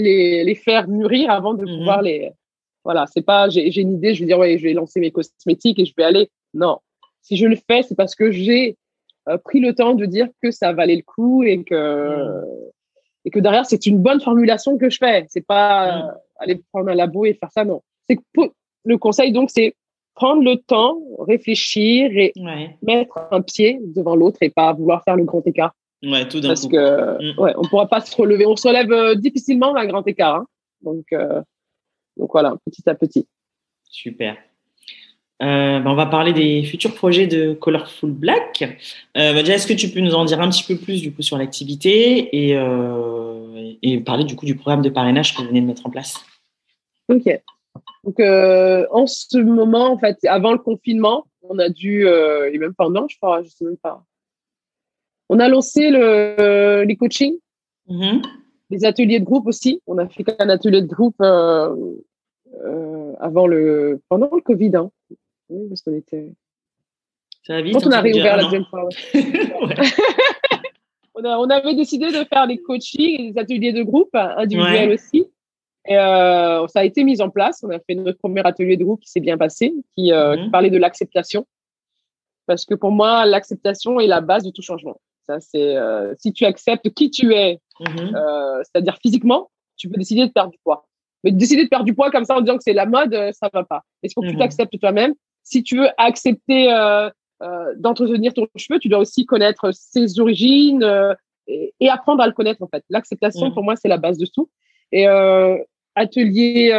les, 0.00 0.44
les 0.44 0.54
faire 0.54 0.88
mûrir 0.88 1.30
avant 1.30 1.54
de 1.54 1.64
Mhm. 1.64 1.78
pouvoir 1.78 2.02
les 2.02 2.30
Voilà, 2.84 3.06
c'est 3.06 3.22
pas 3.22 3.48
j'ai 3.48 3.80
une 3.80 3.94
idée, 3.94 4.14
je 4.14 4.20
vais 4.20 4.26
dire 4.26 4.38
ouais, 4.38 4.58
je 4.58 4.62
vais 4.64 4.74
lancer 4.74 5.00
mes 5.00 5.10
cosmétiques 5.10 5.78
et 5.78 5.86
je 5.86 5.94
vais 5.96 6.04
aller. 6.04 6.28
Non, 6.52 6.78
si 7.22 7.36
je 7.36 7.46
le 7.46 7.56
fais, 7.56 7.82
c'est 7.82 7.94
parce 7.96 8.14
que 8.14 8.30
j'ai 8.30 8.76
euh, 9.28 9.38
pris 9.38 9.60
le 9.60 9.74
temps 9.74 9.94
de 9.94 10.04
dire 10.04 10.28
que 10.42 10.50
ça 10.50 10.72
valait 10.74 10.96
le 10.96 11.02
coup 11.02 11.42
et 11.42 11.64
que 11.64 12.42
et 13.24 13.30
que 13.30 13.38
derrière 13.40 13.64
c'est 13.64 13.86
une 13.86 13.98
bonne 14.02 14.20
formulation 14.20 14.76
que 14.76 14.90
je 14.90 14.98
fais. 14.98 15.24
C'est 15.28 15.46
pas 15.46 15.96
mm. 15.96 16.14
aller 16.40 16.60
prendre 16.72 16.90
un 16.90 16.94
labo 16.94 17.24
et 17.24 17.34
faire 17.34 17.50
ça. 17.50 17.64
Non, 17.64 17.82
c'est 18.08 18.18
le 18.84 18.98
conseil 18.98 19.32
donc 19.32 19.50
c'est 19.50 19.74
prendre 20.14 20.42
le 20.42 20.56
temps, 20.56 20.98
réfléchir 21.20 22.10
et 22.16 22.32
mettre 22.82 23.18
un 23.30 23.40
pied 23.40 23.80
devant 23.96 24.14
l'autre 24.14 24.38
et 24.42 24.50
pas 24.50 24.72
vouloir 24.72 25.02
faire 25.04 25.16
le 25.16 25.24
grand 25.24 25.44
écart. 25.46 25.74
Ouais, 26.04 26.28
tout 26.28 26.40
d'un 26.40 26.48
Parce 26.48 26.66
que, 26.66 27.32
mm. 27.32 27.38
ouais, 27.38 27.52
on 27.56 27.62
pourra 27.62 27.86
pas 27.86 28.00
se 28.00 28.14
relever. 28.16 28.46
On 28.46 28.56
se 28.56 28.68
relève 28.68 28.92
euh, 28.92 29.14
difficilement 29.14 29.74
un 29.76 29.86
grand 29.86 30.06
écart. 30.06 30.36
Hein. 30.36 30.46
Donc, 30.82 31.06
euh, 31.12 31.40
donc 32.16 32.30
voilà, 32.32 32.56
petit 32.66 32.88
à 32.88 32.94
petit. 32.94 33.26
Super. 33.90 34.36
Euh, 35.42 35.80
ben, 35.80 35.86
on 35.86 35.94
va 35.94 36.06
parler 36.06 36.32
des 36.32 36.62
futurs 36.64 36.94
projets 36.94 37.26
de 37.26 37.54
Colorful 37.54 38.10
Black. 38.10 38.62
Euh, 38.62 39.32
ben, 39.32 39.36
déjà, 39.36 39.54
est-ce 39.54 39.66
que 39.66 39.72
tu 39.72 39.88
peux 39.88 40.00
nous 40.00 40.14
en 40.14 40.24
dire 40.24 40.40
un 40.40 40.48
petit 40.50 40.64
peu 40.64 40.76
plus 40.76 41.00
du 41.00 41.12
coup 41.12 41.22
sur 41.22 41.38
l'activité 41.38 42.36
et, 42.36 42.56
et 43.82 44.00
parler 44.00 44.24
du 44.24 44.36
coup 44.36 44.46
du 44.46 44.56
programme 44.56 44.82
de 44.82 44.90
parrainage 44.90 45.34
que 45.34 45.42
vous 45.42 45.48
venez 45.48 45.60
de 45.60 45.66
mettre 45.66 45.86
en 45.86 45.90
place? 45.90 46.24
Ok. 47.08 47.24
Donc, 48.04 48.20
en 48.20 49.06
ce 49.06 49.38
moment, 49.38 49.92
en 49.92 49.98
fait, 49.98 50.18
avant 50.26 50.52
le 50.52 50.58
confinement, 50.58 51.26
on 51.42 51.58
a 51.58 51.68
dû, 51.68 52.06
et 52.06 52.58
même 52.58 52.74
pendant, 52.74 53.08
je 53.08 53.16
crois, 53.16 53.42
je 53.42 53.48
sais 53.48 53.64
même 53.64 53.76
pas, 53.76 54.04
on 55.28 55.38
a 55.38 55.48
lancé 55.48 55.90
le, 55.90 56.84
les 56.86 56.96
coachings, 56.96 57.38
mm-hmm. 57.88 58.22
les 58.70 58.84
ateliers 58.84 59.20
de 59.20 59.24
groupe 59.24 59.46
aussi. 59.46 59.80
On 59.86 59.98
a 59.98 60.08
fait 60.08 60.24
un 60.38 60.48
atelier 60.48 60.82
de 60.82 60.86
groupe 60.86 61.16
euh, 61.20 61.74
euh, 62.64 63.12
avant 63.20 63.46
le, 63.46 64.00
pendant 64.08 64.30
le 64.34 64.40
Covid. 64.40 64.76
Hein. 64.76 64.90
Oui, 65.48 65.68
parce 65.68 65.82
qu'on 65.82 65.94
était. 65.94 66.32
Ça 67.46 67.60
vite, 67.60 67.74
Quand 67.74 67.86
on 67.86 67.92
a 67.92 68.00
réouvert 68.00 68.36
la 68.36 68.44
deuxième 68.44 68.64
fois. 68.64 68.88
on, 71.14 71.24
a, 71.24 71.38
on, 71.38 71.50
avait 71.50 71.74
décidé 71.74 72.06
de 72.06 72.24
faire 72.24 72.46
des 72.46 72.58
coachings 72.58 73.20
et 73.20 73.32
des 73.32 73.38
ateliers 73.38 73.72
de 73.72 73.82
groupe 73.82 74.14
individuels 74.14 74.92
aussi. 74.92 75.26
Et 75.86 75.98
euh, 75.98 76.66
ça 76.68 76.80
a 76.80 76.84
été 76.84 77.04
mis 77.04 77.20
en 77.20 77.28
place. 77.28 77.62
On 77.62 77.70
a 77.70 77.78
fait 77.78 77.94
notre 77.94 78.18
premier 78.18 78.40
atelier 78.46 78.78
de 78.78 78.84
groupe 78.84 79.00
qui 79.00 79.10
s'est 79.10 79.20
bien 79.20 79.36
passé, 79.36 79.74
qui, 79.94 80.10
mm-hmm. 80.10 80.44
qui 80.44 80.50
parlait 80.50 80.70
de 80.70 80.78
l'acceptation. 80.78 81.46
Parce 82.46 82.64
que 82.64 82.74
pour 82.74 82.90
moi, 82.90 83.26
l'acceptation 83.26 84.00
est 84.00 84.06
la 84.06 84.22
base 84.22 84.44
de 84.44 84.50
tout 84.50 84.62
changement. 84.62 84.98
Ça, 85.26 85.40
c'est 85.40 85.76
euh, 85.76 86.14
si 86.18 86.32
tu 86.32 86.44
acceptes 86.44 86.90
qui 86.90 87.10
tu 87.10 87.34
es, 87.34 87.58
mhm. 87.80 88.14
euh, 88.14 88.62
c'est-à-dire 88.62 88.98
physiquement, 89.02 89.50
tu 89.76 89.88
peux 89.88 89.98
décider 89.98 90.26
de 90.26 90.32
perdre 90.32 90.50
du 90.50 90.58
poids. 90.62 90.86
Mais 91.22 91.32
décider 91.32 91.64
de 91.64 91.68
perdre 91.68 91.86
du 91.86 91.94
poids 91.94 92.10
comme 92.10 92.24
ça 92.24 92.36
en 92.36 92.40
disant 92.40 92.56
que 92.56 92.62
c'est 92.62 92.74
la 92.74 92.86
mode, 92.86 93.14
euh, 93.14 93.32
ça 93.32 93.48
va 93.52 93.64
pas. 93.64 93.82
Il 94.02 94.10
faut 94.12 94.20
que 94.20 94.26
tu 94.26 94.34
mhm. 94.34 94.40
t'acceptes 94.40 94.78
toi-même? 94.78 95.14
Si 95.42 95.62
tu 95.62 95.78
veux 95.78 95.88
accepter 95.98 96.68
d'entretenir 97.76 98.32
ton 98.32 98.46
cheveu, 98.56 98.78
tu 98.78 98.88
dois 98.88 99.00
aussi 99.00 99.26
connaître 99.26 99.72
ses 99.72 100.18
origines 100.18 100.82
et, 101.46 101.88
apprendre 101.90 102.22
à 102.22 102.26
le 102.26 102.32
connaître 102.32 102.62
en 102.62 102.68
fait. 102.68 102.82
L'acceptation, 102.88 103.48
mhm. 103.48 103.54
pour 103.54 103.62
moi, 103.62 103.76
c'est 103.76 103.88
la 103.88 103.98
base 103.98 104.16
de 104.16 104.24
tout. 104.24 104.48
Et 104.90 105.06
atelier, 105.94 106.70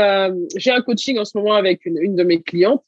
j'ai 0.56 0.72
un 0.72 0.82
coaching 0.82 1.20
en 1.20 1.26
ce 1.26 1.38
moment 1.38 1.54
avec 1.54 1.86
une, 1.86 2.00
une 2.02 2.16
de 2.16 2.24
mes 2.24 2.42
clientes 2.42 2.84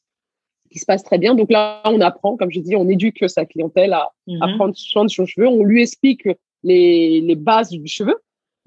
qui 0.78 0.82
se 0.82 0.86
passe 0.86 1.04
très 1.04 1.18
bien. 1.18 1.34
Donc 1.34 1.52
là, 1.52 1.82
on 1.86 2.00
apprend, 2.02 2.38
comme 2.38 2.52
je 2.52 2.60
dis, 2.60 2.76
on 2.76 2.88
éduque 2.88 3.28
sa 3.28 3.46
clientèle 3.46 3.94
à, 3.94 4.12
à 4.42 4.48
mhm. 4.48 4.58
prendre 4.58 4.76
soin 4.76 5.06
de 5.06 5.10
son 5.10 5.26
cheveu. 5.26 5.48
On 5.48 5.64
lui 5.64 5.82
explique 5.82 6.28
les, 6.64 7.20
les 7.22 7.36
bases 7.36 7.72
du 7.72 7.88
cheveu, 7.88 8.16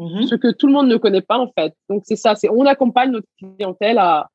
mhm. 0.00 0.24
ce 0.24 0.34
que 0.34 0.52
tout 0.52 0.66
le 0.66 0.72
monde 0.72 0.88
ne 0.88 0.96
connaît 0.96 1.20
pas 1.20 1.38
en 1.38 1.50
fait. 1.56 1.72
Donc 1.88 2.02
c'est 2.04 2.16
ça, 2.16 2.34
c'est 2.34 2.48
on 2.48 2.66
accompagne 2.66 3.12
notre 3.12 3.28
clientèle 3.38 3.98
à, 3.98 4.28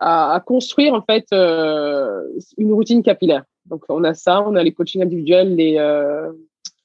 à, 0.00 0.42
construire 0.44 0.92
en 0.92 1.02
fait 1.02 1.24
euh, 1.32 2.24
une 2.58 2.72
routine 2.72 3.02
capillaire. 3.02 3.44
Donc 3.64 3.84
on 3.88 4.04
a 4.04 4.12
ça, 4.12 4.42
on 4.42 4.54
a 4.54 4.62
les 4.62 4.72
coachings 4.72 5.02
individuels, 5.02 5.54
les, 5.56 5.76
euh, 5.78 6.30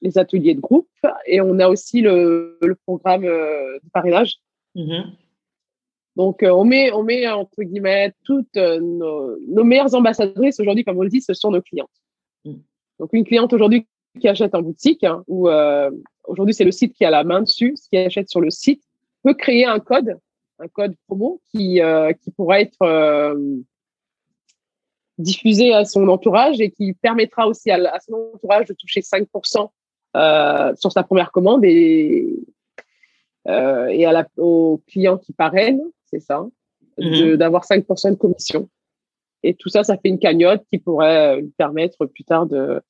les 0.00 0.16
ateliers 0.16 0.54
de 0.54 0.60
groupe 0.60 0.88
et 1.26 1.42
on 1.42 1.58
a 1.58 1.68
aussi 1.68 2.00
le, 2.00 2.58
le 2.62 2.74
programme 2.74 3.24
euh, 3.24 3.78
de 3.82 3.90
parrainage. 3.92 4.36
Mhm. 4.74 5.12
Donc, 6.16 6.42
euh, 6.42 6.50
on 6.50 6.64
met, 6.64 6.90
on 6.92 7.02
met 7.02 7.28
entre 7.28 7.62
guillemets 7.62 8.12
toutes 8.24 8.56
euh, 8.56 8.80
nos, 8.80 9.64
meilleures 9.64 9.94
ambassadrices 9.94 10.58
aujourd'hui, 10.58 10.82
comme 10.82 10.98
on 10.98 11.02
le 11.02 11.10
dit, 11.10 11.20
ce 11.20 11.34
sont 11.34 11.50
nos 11.50 11.60
clientes. 11.60 11.90
Mm. 12.44 12.54
Donc, 12.98 13.10
une 13.12 13.24
cliente 13.24 13.52
aujourd'hui 13.52 13.86
qui 14.18 14.26
achète 14.26 14.54
en 14.54 14.62
boutique, 14.62 15.04
hein, 15.04 15.22
ou 15.26 15.50
euh, 15.50 15.90
aujourd'hui 16.24 16.54
c'est 16.54 16.64
le 16.64 16.72
site 16.72 16.94
qui 16.94 17.04
a 17.04 17.10
la 17.10 17.22
main 17.22 17.42
dessus, 17.42 17.74
ce 17.76 17.90
qui 17.90 17.98
achète 17.98 18.30
sur 18.30 18.40
le 18.40 18.50
site 18.50 18.82
peut 19.22 19.34
créer 19.34 19.66
un 19.66 19.78
code, 19.78 20.18
un 20.58 20.68
code 20.68 20.94
promo 21.06 21.42
qui 21.50 21.80
qui 22.22 22.30
pourra 22.30 22.60
être 22.60 23.36
diffusé 25.18 25.74
à 25.74 25.84
son 25.84 26.08
entourage 26.08 26.60
et 26.60 26.70
qui 26.70 26.94
permettra 26.94 27.46
aussi 27.46 27.70
à, 27.70 27.98
son 28.00 28.14
entourage 28.34 28.66
de 28.66 28.74
toucher 28.74 29.00
5% 29.00 29.68
sur 30.78 30.92
sa 30.92 31.02
première 31.02 31.30
commande 31.30 31.64
et 31.64 32.26
et 33.46 34.06
à 34.06 34.12
la, 34.12 34.26
aux 34.38 34.80
clients 34.86 35.18
qui 35.18 35.34
parrainent 35.34 35.82
c'est 36.06 36.20
ça, 36.20 36.46
mhm. 36.98 37.36
d'avoir 37.36 37.64
5% 37.64 38.10
de 38.10 38.14
commission. 38.16 38.68
Et 39.42 39.54
tout 39.54 39.68
ça, 39.68 39.84
ça 39.84 39.96
fait 39.96 40.08
une 40.08 40.18
cagnotte 40.18 40.64
qui 40.70 40.78
pourrait 40.78 41.40
lui 41.40 41.52
permettre 41.56 42.06
plus 42.06 42.24
tard 42.24 42.46
de 42.46 42.80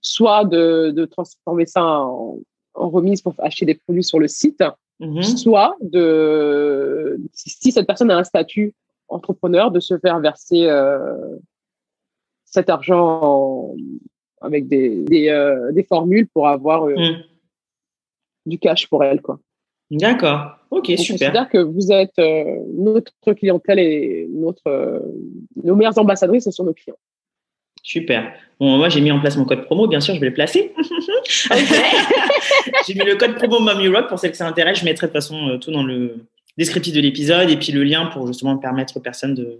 soit 0.00 0.44
de, 0.44 1.04
transformer 1.06 1.66
ça 1.66 1.82
en, 1.82 2.38
remise 2.74 3.22
pour 3.22 3.34
acheter 3.38 3.66
des 3.66 3.74
produits 3.74 4.04
sur 4.04 4.18
le 4.18 4.28
site, 4.28 4.62
mhm. 5.00 5.22
soit 5.22 5.76
de, 5.80 7.20
si, 7.32 7.70
cette 7.70 7.86
personne 7.86 8.10
a 8.10 8.16
un 8.16 8.24
statut 8.24 8.74
entrepreneur, 9.08 9.70
de 9.70 9.80
se 9.80 9.98
faire 9.98 10.20
verser 10.20 10.66
euh, 10.66 11.36
cet 12.44 12.70
argent 12.70 13.74
avec 14.40 14.68
des, 14.68 15.02
des, 15.04 15.28
euh, 15.28 15.82
formules 15.88 16.28
pour 16.28 16.48
avoir 16.48 16.84
euh, 16.84 16.94
mhm. 16.96 17.22
du 18.46 18.58
cash 18.58 18.88
pour 18.88 19.04
elle. 19.04 19.20
Quoi. 19.22 19.38
D'accord. 19.98 20.56
Ok, 20.70 20.86
super. 20.86 20.98
super. 20.98 21.18
considère 21.18 21.48
que 21.50 21.58
vous 21.58 21.92
êtes 21.92 22.18
euh, 22.18 22.44
notre 22.74 23.12
clientèle 23.34 23.78
et 23.78 24.26
notre, 24.32 24.66
euh, 24.66 25.00
nos 25.62 25.76
meilleures 25.76 25.98
ambassadrices 25.98 26.48
sont 26.48 26.64
nos 26.64 26.72
clients. 26.72 26.96
Super. 27.82 28.32
Bon, 28.58 28.78
moi, 28.78 28.88
j'ai 28.88 29.02
mis 29.02 29.12
en 29.12 29.20
place 29.20 29.36
mon 29.36 29.44
code 29.44 29.64
promo. 29.64 29.86
Bien 29.86 30.00
sûr, 30.00 30.14
je 30.14 30.20
vais 30.20 30.28
le 30.28 30.34
placer. 30.34 30.72
j'ai 32.86 32.94
mis 32.94 33.04
le 33.04 33.16
code 33.16 33.34
promo 33.34 33.58
Mommy 33.58 33.88
Rock 33.88 34.08
pour 34.08 34.18
celles 34.18 34.30
que 34.30 34.36
ça 34.36 34.46
intéresse. 34.46 34.78
Je 34.78 34.84
mettrai 34.84 35.08
de 35.08 35.12
toute 35.12 35.20
façon 35.20 35.48
euh, 35.48 35.58
tout 35.58 35.70
dans 35.70 35.82
le 35.82 36.24
descriptif 36.56 36.94
de 36.94 37.00
l'épisode 37.00 37.50
et 37.50 37.56
puis 37.56 37.72
le 37.72 37.82
lien 37.82 38.06
pour 38.06 38.26
justement 38.26 38.56
permettre 38.56 38.96
aux 38.96 39.00
personnes 39.00 39.34
de, 39.34 39.58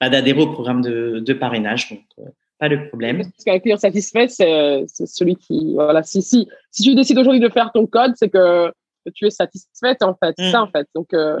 bah, 0.00 0.08
d'adhérer 0.08 0.40
au 0.40 0.48
programme 0.48 0.80
de, 0.80 1.20
de 1.20 1.32
parrainage. 1.32 1.90
Donc, 1.90 2.00
pas 2.58 2.68
de 2.68 2.76
problème. 2.88 3.18
Parce 3.18 3.44
qu'un 3.44 3.58
client 3.60 3.76
satisfait, 3.76 4.26
c'est, 4.28 4.84
celui 4.88 5.36
qui, 5.36 5.74
voilà, 5.74 6.02
si, 6.02 6.22
si, 6.22 6.48
si 6.72 6.82
tu 6.82 6.94
décides 6.96 7.18
aujourd'hui 7.18 7.40
de 7.40 7.48
faire 7.48 7.70
ton 7.72 7.86
code, 7.86 8.14
c'est 8.16 8.30
que 8.30 8.72
tu 9.10 9.26
es 9.26 9.30
satisfaite 9.30 10.02
en 10.02 10.14
fait. 10.14 10.34
Ça 10.38 10.60
mm. 10.60 10.62
en 10.62 10.66
fait. 10.68 10.86
Donc 10.94 11.12
euh, 11.14 11.38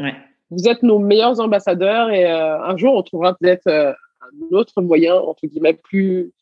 vous 0.50 0.68
êtes 0.68 0.82
nos 0.82 0.98
meilleurs 0.98 1.40
ambassadeurs 1.40 2.10
et 2.10 2.30
euh, 2.30 2.62
un 2.62 2.76
jour 2.76 2.94
on 2.94 3.02
trouvera 3.02 3.34
peut-être 3.34 3.66
euh, 3.66 3.92
un 3.92 4.56
autre 4.56 4.82
moyen 4.82 5.14
entre 5.16 5.46
guillemets 5.46 5.74
plus 5.74 6.32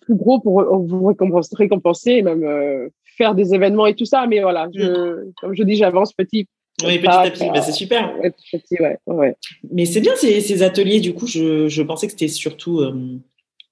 plus 0.00 0.14
gros 0.14 0.40
pour 0.40 0.62
vous 0.62 1.12
récompenser, 1.56 2.12
et 2.12 2.22
même 2.22 2.90
faire 3.16 3.34
des 3.34 3.54
événements 3.54 3.86
et 3.86 3.94
tout 3.94 4.04
ça. 4.04 4.24
Mais 4.28 4.40
voilà, 4.40 4.68
je, 4.72 4.84
mm. 4.84 5.32
comme 5.40 5.54
je 5.56 5.64
dis, 5.64 5.74
j'avance 5.74 6.12
petit. 6.12 6.46
Oui, 6.84 6.98
petit 6.98 7.08
à 7.08 7.30
petit, 7.30 7.50
bah, 7.50 7.60
c'est 7.60 7.72
super. 7.72 8.14
petit, 8.20 8.76
ouais, 8.80 8.98
ouais. 9.06 9.34
Mais 9.72 9.84
c'est 9.84 10.00
bien 10.00 10.14
ces, 10.14 10.40
ces, 10.42 10.62
ateliers, 10.62 11.00
du 11.00 11.12
coup, 11.12 11.26
je, 11.26 11.66
je 11.66 11.82
pensais 11.82 12.06
que 12.06 12.12
c'était 12.12 12.28
surtout 12.28 12.82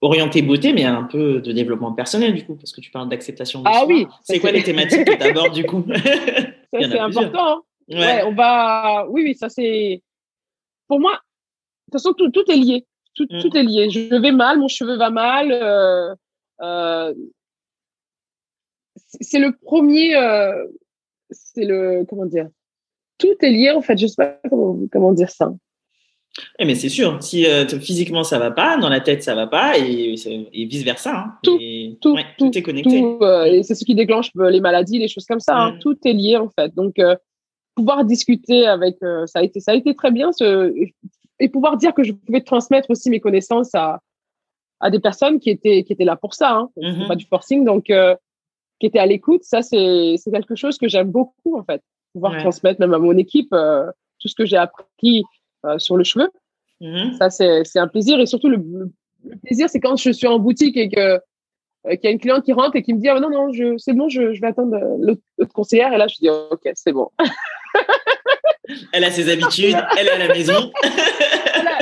orienté 0.00 0.42
beauté, 0.42 0.72
mais 0.72 0.84
un 0.84 1.04
peu 1.04 1.40
de 1.40 1.52
développement 1.52 1.92
personnel, 1.92 2.34
du 2.34 2.44
coup, 2.44 2.56
parce 2.56 2.72
que 2.72 2.80
tu 2.80 2.90
parles 2.90 3.08
d'acceptation 3.08 3.62
de 3.62 3.68
Ah 3.68 3.84
oui. 3.86 4.06
C'est 4.22 4.38
quoi 4.38 4.52
les 4.52 4.62
thématiques 4.62 5.04
que 5.06 5.16
tu 5.16 5.22
abordes, 5.22 5.54
du 5.54 5.64
coup? 5.64 5.84
Ça, 5.88 6.00
c'est 6.72 6.98
important. 6.98 7.58
Hein. 7.58 7.62
Ouais. 7.88 8.22
on 8.24 8.34
va. 8.34 9.06
Oui, 9.08 9.22
oui, 9.24 9.34
ça, 9.34 9.48
c'est. 9.48 10.02
Pour 10.88 11.00
moi, 11.00 11.12
de 11.12 11.16
toute 11.86 11.92
façon, 11.94 12.12
tout, 12.12 12.30
tout 12.30 12.50
est 12.50 12.56
lié. 12.56 12.86
Tout, 13.14 13.26
mm. 13.30 13.40
tout, 13.40 13.56
est 13.56 13.62
lié. 13.62 13.90
Je 13.90 14.20
vais 14.20 14.32
mal, 14.32 14.58
mon 14.58 14.68
cheveu 14.68 14.96
va 14.96 15.10
mal. 15.10 15.52
Euh, 15.52 16.14
euh, 16.62 17.14
c'est 19.20 19.38
le 19.38 19.52
premier. 19.56 20.16
Euh, 20.16 20.66
c'est 21.30 21.64
le. 21.64 22.04
Comment 22.08 22.26
dire? 22.26 22.48
Tout 23.18 23.34
est 23.40 23.50
lié, 23.50 23.70
en 23.70 23.80
fait. 23.80 23.96
Je 23.96 24.06
sais 24.06 24.16
pas 24.16 24.38
comment, 24.48 24.78
comment 24.90 25.12
dire 25.12 25.30
ça. 25.30 25.52
Eh, 26.58 26.64
mais 26.64 26.74
c'est 26.74 26.88
sûr, 26.88 27.22
si 27.22 27.46
euh, 27.46 27.66
physiquement 27.66 28.24
ça 28.24 28.38
va 28.38 28.50
pas, 28.50 28.76
dans 28.76 28.88
la 28.88 29.00
tête 29.00 29.22
ça 29.22 29.34
va 29.34 29.46
pas, 29.46 29.78
et, 29.78 30.14
vice 30.52 30.82
versa. 30.82 31.16
Hein. 31.16 31.38
Tout, 31.42 31.58
tout, 32.00 32.16
tout, 32.38 32.58
est 32.58 32.62
connecté. 32.62 33.02
Euh, 33.02 33.44
et 33.44 33.62
c'est 33.62 33.74
ce 33.74 33.84
qui 33.84 33.94
déclenche 33.94 34.30
euh, 34.38 34.50
les 34.50 34.60
maladies, 34.60 34.98
les 34.98 35.08
choses 35.08 35.26
comme 35.26 35.40
ça. 35.40 35.56
Hein. 35.56 35.72
Mm. 35.72 35.78
Tout 35.78 35.96
est 36.04 36.12
lié 36.12 36.36
en 36.36 36.48
fait. 36.48 36.74
Donc 36.74 36.96
pouvoir 37.76 38.04
discuter 38.04 38.66
avec, 38.66 38.96
ça 39.26 39.40
a 39.40 39.42
été, 39.42 39.60
ça 39.60 39.72
a 39.72 39.74
été 39.74 39.94
très 39.94 40.10
bien. 40.10 40.32
Ce, 40.32 40.72
et 41.40 41.48
pouvoir 41.48 41.76
dire 41.76 41.94
que 41.94 42.02
je 42.02 42.12
pouvais 42.12 42.40
transmettre 42.40 42.90
aussi 42.90 43.10
mes 43.10 43.20
connaissances 43.20 43.74
à, 43.74 44.00
à 44.80 44.90
des 44.90 45.00
personnes 45.00 45.40
qui 45.40 45.50
étaient, 45.50 45.82
qui 45.84 45.92
étaient 45.92 46.04
là 46.04 46.16
pour 46.16 46.34
ça. 46.34 46.52
Hein. 46.52 46.70
Mm-hmm. 46.76 47.08
Pas 47.08 47.16
du 47.16 47.26
forcing, 47.26 47.64
donc 47.64 47.84
qui 47.84 48.86
étaient 48.86 48.98
à 48.98 49.06
l'écoute. 49.06 49.44
Ça 49.44 49.62
c'est, 49.62 50.16
c'est 50.18 50.32
quelque 50.32 50.56
chose 50.56 50.78
que 50.78 50.88
j'aime 50.88 51.12
beaucoup 51.12 51.56
en 51.56 51.62
fait. 51.62 51.80
Pouvoir 52.12 52.36
transmettre 52.38 52.80
même 52.80 52.94
à 52.94 52.98
mon 52.98 53.16
équipe 53.16 53.50
tout 53.50 54.28
ce 54.28 54.34
que 54.34 54.44
j'ai 54.44 54.56
appris 54.56 55.22
sur 55.78 55.96
le 55.96 56.04
cheveu. 56.04 56.28
Mm-hmm. 56.80 57.16
Ça, 57.18 57.30
c'est 57.30 57.78
un 57.78 57.88
plaisir. 57.88 58.20
Et 58.20 58.26
surtout, 58.26 58.48
le, 58.48 58.62
plaisir, 59.44 59.68
c'est 59.68 59.80
quand 59.80 59.96
je 59.96 60.10
suis 60.10 60.26
en 60.26 60.38
boutique 60.38 60.76
et 60.76 60.88
que 60.88 61.20
qu'il 61.86 62.04
y 62.04 62.06
a 62.06 62.10
une 62.10 62.18
cliente 62.18 62.44
qui 62.44 62.54
rentre 62.54 62.76
et 62.76 62.82
qui 62.82 62.94
me 62.94 62.98
dit 62.98 63.08
ah, 63.08 63.20
non, 63.20 63.28
non, 63.28 63.50
c'est 63.76 63.92
bon, 63.92 64.08
je, 64.08 64.32
je, 64.32 64.40
vais 64.40 64.46
attendre 64.46 64.78
l'autre 64.98 65.52
conseillère. 65.52 65.92
Et 65.92 65.98
là, 65.98 66.06
je 66.06 66.16
dis 66.16 66.30
ok, 66.30 66.62
c'est 66.74 66.92
bon. 66.92 67.10
elle 68.92 69.04
a 69.04 69.10
ses 69.10 69.30
habitudes, 69.30 69.76
elle 69.98 70.06
est 70.06 70.10
à 70.10 70.18
la 70.18 70.28
maison. 70.28 70.72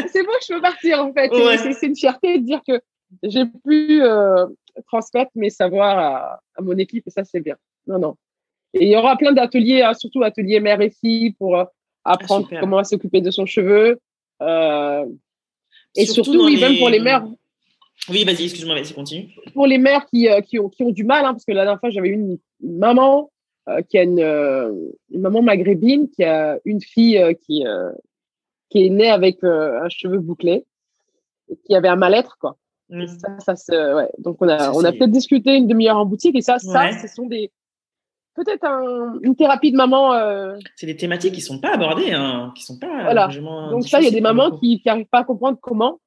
c'est 0.09 0.25
bon, 0.25 0.33
je 0.43 0.55
peux 0.55 0.61
partir 0.61 1.05
en 1.05 1.13
fait. 1.13 1.31
C'est 1.75 1.87
une 1.87 1.97
fierté 1.97 2.39
de 2.39 2.45
dire 2.45 2.61
que 2.67 2.81
j'ai 3.23 3.45
pu 3.65 4.03
euh, 4.03 4.47
transmettre 4.87 5.31
mes 5.35 5.51
savoirs 5.51 5.99
à, 5.99 6.63
mon 6.63 6.77
équipe 6.79 7.07
et 7.07 7.11
ça, 7.11 7.25
c'est 7.25 7.41
bien. 7.41 7.57
Non, 7.87 7.99
non. 7.99 8.17
Et 8.75 8.87
il 8.87 8.91
y 8.91 8.97
aura 8.97 9.17
plein 9.17 9.33
d'ateliers, 9.33 9.83
hein, 9.83 9.95
surtout 9.95 10.23
ateliers 10.23 10.61
mère 10.61 10.81
et 10.81 10.91
fille 10.91 11.33
pour 11.33 11.59
euh, 11.59 11.65
apprendre 12.05 12.49
ah, 12.53 12.57
comment 12.61 12.83
s'occuper 12.85 13.21
de 13.21 13.31
son 13.31 13.47
cheveu. 13.47 13.99
Euh, 14.41 15.07
et 15.95 16.07
surtout, 16.07 16.45
oui, 16.45 16.61
même 16.61 16.79
pour 16.79 16.89
les 16.89 17.01
mères. 17.01 17.25
Oui, 18.09 18.25
vas-y, 18.25 18.45
excuse-moi, 18.45 18.75
vas-y, 18.75 18.93
continue. 18.93 19.29
Pour 19.55 19.67
les 19.67 19.79
mères 19.79 20.07
qui, 20.07 20.29
qui, 20.47 20.59
ont, 20.59 20.69
qui 20.69 20.83
ont 20.83 20.91
du 20.91 21.05
mal, 21.05 21.25
hein, 21.25 21.33
parce 21.33 21.45
que 21.45 21.53
la 21.53 21.65
dernière 21.65 21.81
fois, 21.81 21.91
j'avais 21.91 22.09
une, 22.09 22.39
une 22.63 22.79
maman 22.79 23.31
qui 23.89 23.97
a 23.97 24.03
une, 24.03 24.19
une, 24.19 25.21
maman 25.21 25.41
maghrébine 25.41 26.09
qui 26.11 26.25
a 26.25 26.59
une 26.65 26.81
fille 26.81 27.21
qui, 27.47 27.65
qui 28.71 28.87
est 28.87 28.91
née 28.91 29.09
avec 29.09 29.45
un 29.45 29.89
cheveu 29.89 30.19
bouclé, 30.19 30.65
qui 31.65 31.77
avait 31.77 31.89
un 31.89 31.97
mal-être, 31.97 32.39
quoi. 32.41 32.57
Mmh. 32.93 33.07
Ça, 33.39 33.57
ça 33.57 33.95
ouais. 33.95 34.11
Donc, 34.19 34.43
on 34.43 34.49
a, 34.49 34.71
on 34.73 34.85
a 34.85 34.93
peut-être 34.93 35.11
discuté 35.11 35.57
une 35.57 35.67
demi-heure 35.67 35.97
en 35.97 36.05
boutique 36.05 36.37
et 36.37 36.43
ça, 36.43 36.59
ça, 36.59 36.93
ce 37.01 37.09
sont 37.09 37.27
des. 37.27 37.51
Peut-être 38.35 38.65
une 39.23 39.37
thérapie 39.37 39.73
de 39.73 39.77
maman. 39.77 40.15
Euh, 40.15 40.57
c'est 40.77 40.87
des 40.87 40.97
thématiques 40.97 41.35
qui 41.35 41.41
sont 41.41 41.59
pas 41.59 41.75
abordées, 41.75 42.13
hein, 42.13 42.53
qui 42.57 42.65
sont 42.65 42.79
pas. 42.79 43.03
Voilà. 43.03 43.29
Donc, 43.29 43.87
ça, 43.87 44.01
il 44.01 44.05
y 44.05 44.09
a 44.09 44.11
des 44.11 44.21
mamans 44.21 44.53
qui 44.59 44.81
n'arrivent 44.87 45.07
pas 45.07 45.19
à 45.19 45.25
comprendre 45.25 45.59
comment. 45.61 46.01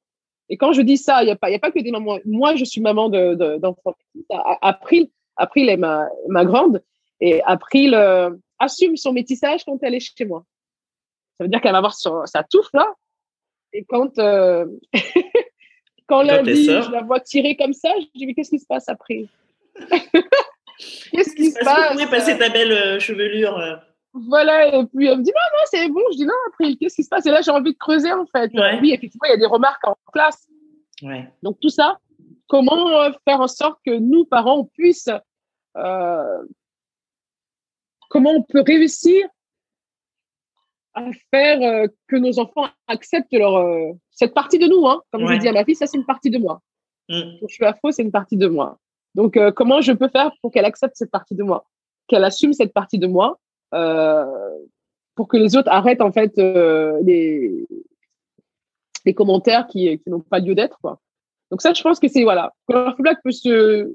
Et 0.48 0.56
quand 0.56 0.72
je 0.72 0.82
dis 0.82 0.96
ça, 0.96 1.22
il 1.22 1.26
n'y 1.26 1.32
a, 1.32 1.36
pas, 1.36 1.48
a 1.48 1.58
pas 1.58 1.70
que 1.70 1.80
des 1.80 1.90
mamans. 1.90 2.18
Moi, 2.24 2.56
je 2.56 2.64
suis 2.64 2.80
maman 2.80 3.08
d'enfants. 3.08 3.94
De, 4.14 4.24
April, 4.60 5.08
April 5.36 5.68
est 5.68 5.76
ma, 5.76 6.08
ma 6.28 6.44
grande. 6.44 6.82
Et 7.20 7.42
April 7.44 7.94
euh, 7.94 8.30
assume 8.58 8.96
son 8.96 9.12
métissage 9.12 9.64
quand 9.64 9.78
elle 9.82 9.94
est 9.94 10.00
chez 10.00 10.24
moi. 10.24 10.44
Ça 11.38 11.44
veut 11.44 11.48
dire 11.48 11.60
qu'elle 11.60 11.72
va 11.72 11.78
avoir 11.78 11.94
sa 11.94 12.42
touffe 12.48 12.70
là. 12.72 12.92
Et 13.72 13.84
quand. 13.84 14.18
Euh, 14.18 14.66
Quand 16.06 16.22
lundi, 16.22 16.66
je 16.66 16.90
la 16.90 17.02
vois 17.02 17.20
tirer 17.20 17.56
comme 17.56 17.72
ça, 17.72 17.92
je 17.98 18.06
dis, 18.14 18.26
mais 18.26 18.34
qu'est-ce 18.34 18.50
qui 18.50 18.60
se 18.60 18.66
passe 18.66 18.88
après 18.88 19.26
Qu'est-ce 20.78 21.34
qui 21.34 21.50
se 21.50 21.58
passe 21.64 21.96
Où 21.96 22.00
est 22.00 22.10
passée 22.10 22.38
ta 22.38 22.48
belle 22.48 22.72
euh, 22.72 22.98
chevelure 22.98 23.58
euh? 23.58 23.76
Voilà, 24.12 24.68
et 24.68 24.86
puis 24.86 25.06
elle 25.06 25.18
me 25.18 25.22
dit, 25.22 25.30
non, 25.30 25.58
non, 25.58 25.64
c'est 25.66 25.88
bon. 25.88 26.00
Je 26.12 26.16
dis, 26.16 26.24
non, 26.24 26.34
après, 26.48 26.74
qu'est-ce 26.76 26.96
qui 26.96 27.04
se 27.04 27.08
passe? 27.08 27.26
Et 27.26 27.30
là, 27.30 27.42
j'ai 27.42 27.50
envie 27.50 27.72
de 27.72 27.78
creuser, 27.78 28.12
en 28.12 28.24
fait. 28.26 28.50
Oui, 28.80 28.92
effectivement, 28.92 29.26
il 29.26 29.30
y 29.30 29.34
a 29.34 29.36
des 29.36 29.46
remarques 29.46 29.86
en 29.86 29.94
classe. 30.10 30.48
Ouais. 31.02 31.30
Donc, 31.42 31.58
tout 31.60 31.68
ça, 31.68 31.98
comment 32.46 33.02
euh, 33.02 33.10
faire 33.28 33.40
en 33.40 33.48
sorte 33.48 33.78
que 33.84 33.90
nous, 33.98 34.24
parents, 34.24 34.60
on 34.60 34.64
puisse. 34.64 35.10
comment 38.08 38.30
on 38.30 38.42
peut 38.42 38.62
réussir 38.66 39.26
à 40.94 41.10
faire 41.30 41.86
que 42.08 42.16
nos 42.16 42.38
enfants 42.38 42.68
acceptent 42.86 43.34
leur, 43.34 43.94
cette 44.10 44.32
partie 44.32 44.58
de 44.58 44.66
nous, 44.66 44.86
hein, 44.86 45.02
comme 45.12 45.26
je 45.30 45.36
dis 45.36 45.48
à 45.48 45.52
ma 45.52 45.62
fille, 45.62 45.76
ça 45.76 45.86
c'est 45.86 45.98
une 45.98 46.06
partie 46.06 46.30
de 46.30 46.38
moi. 46.38 46.62
Mm. 47.10 47.36
je 47.42 47.54
suis 47.54 47.64
afro, 47.64 47.90
c'est 47.92 48.02
une 48.02 48.12
partie 48.12 48.38
de 48.38 48.48
moi. 48.48 48.78
Donc, 49.16 49.38
euh, 49.38 49.50
comment 49.50 49.80
je 49.80 49.92
peux 49.92 50.08
faire 50.08 50.30
pour 50.42 50.52
qu'elle 50.52 50.66
accepte 50.66 50.94
cette 50.94 51.10
partie 51.10 51.34
de 51.34 51.42
moi, 51.42 51.66
qu'elle 52.06 52.22
assume 52.22 52.52
cette 52.52 52.74
partie 52.74 52.98
de 52.98 53.06
moi, 53.06 53.40
euh, 53.74 54.26
pour 55.14 55.26
que 55.26 55.38
les 55.38 55.56
autres 55.56 55.70
arrêtent 55.70 56.02
en 56.02 56.12
fait 56.12 56.38
euh, 56.38 57.00
les, 57.02 57.66
les 59.06 59.14
commentaires 59.14 59.66
qui, 59.66 59.98
qui 59.98 60.10
n'ont 60.10 60.20
pas 60.20 60.38
lieu 60.38 60.54
d'être. 60.54 60.78
Quoi. 60.82 61.00
Donc 61.50 61.62
ça, 61.62 61.72
je 61.72 61.82
pense 61.82 61.98
que 61.98 62.08
c'est 62.08 62.24
voilà, 62.24 62.52
Color 62.68 62.94
Black 62.98 63.18
peut 63.24 63.32
se 63.32 63.90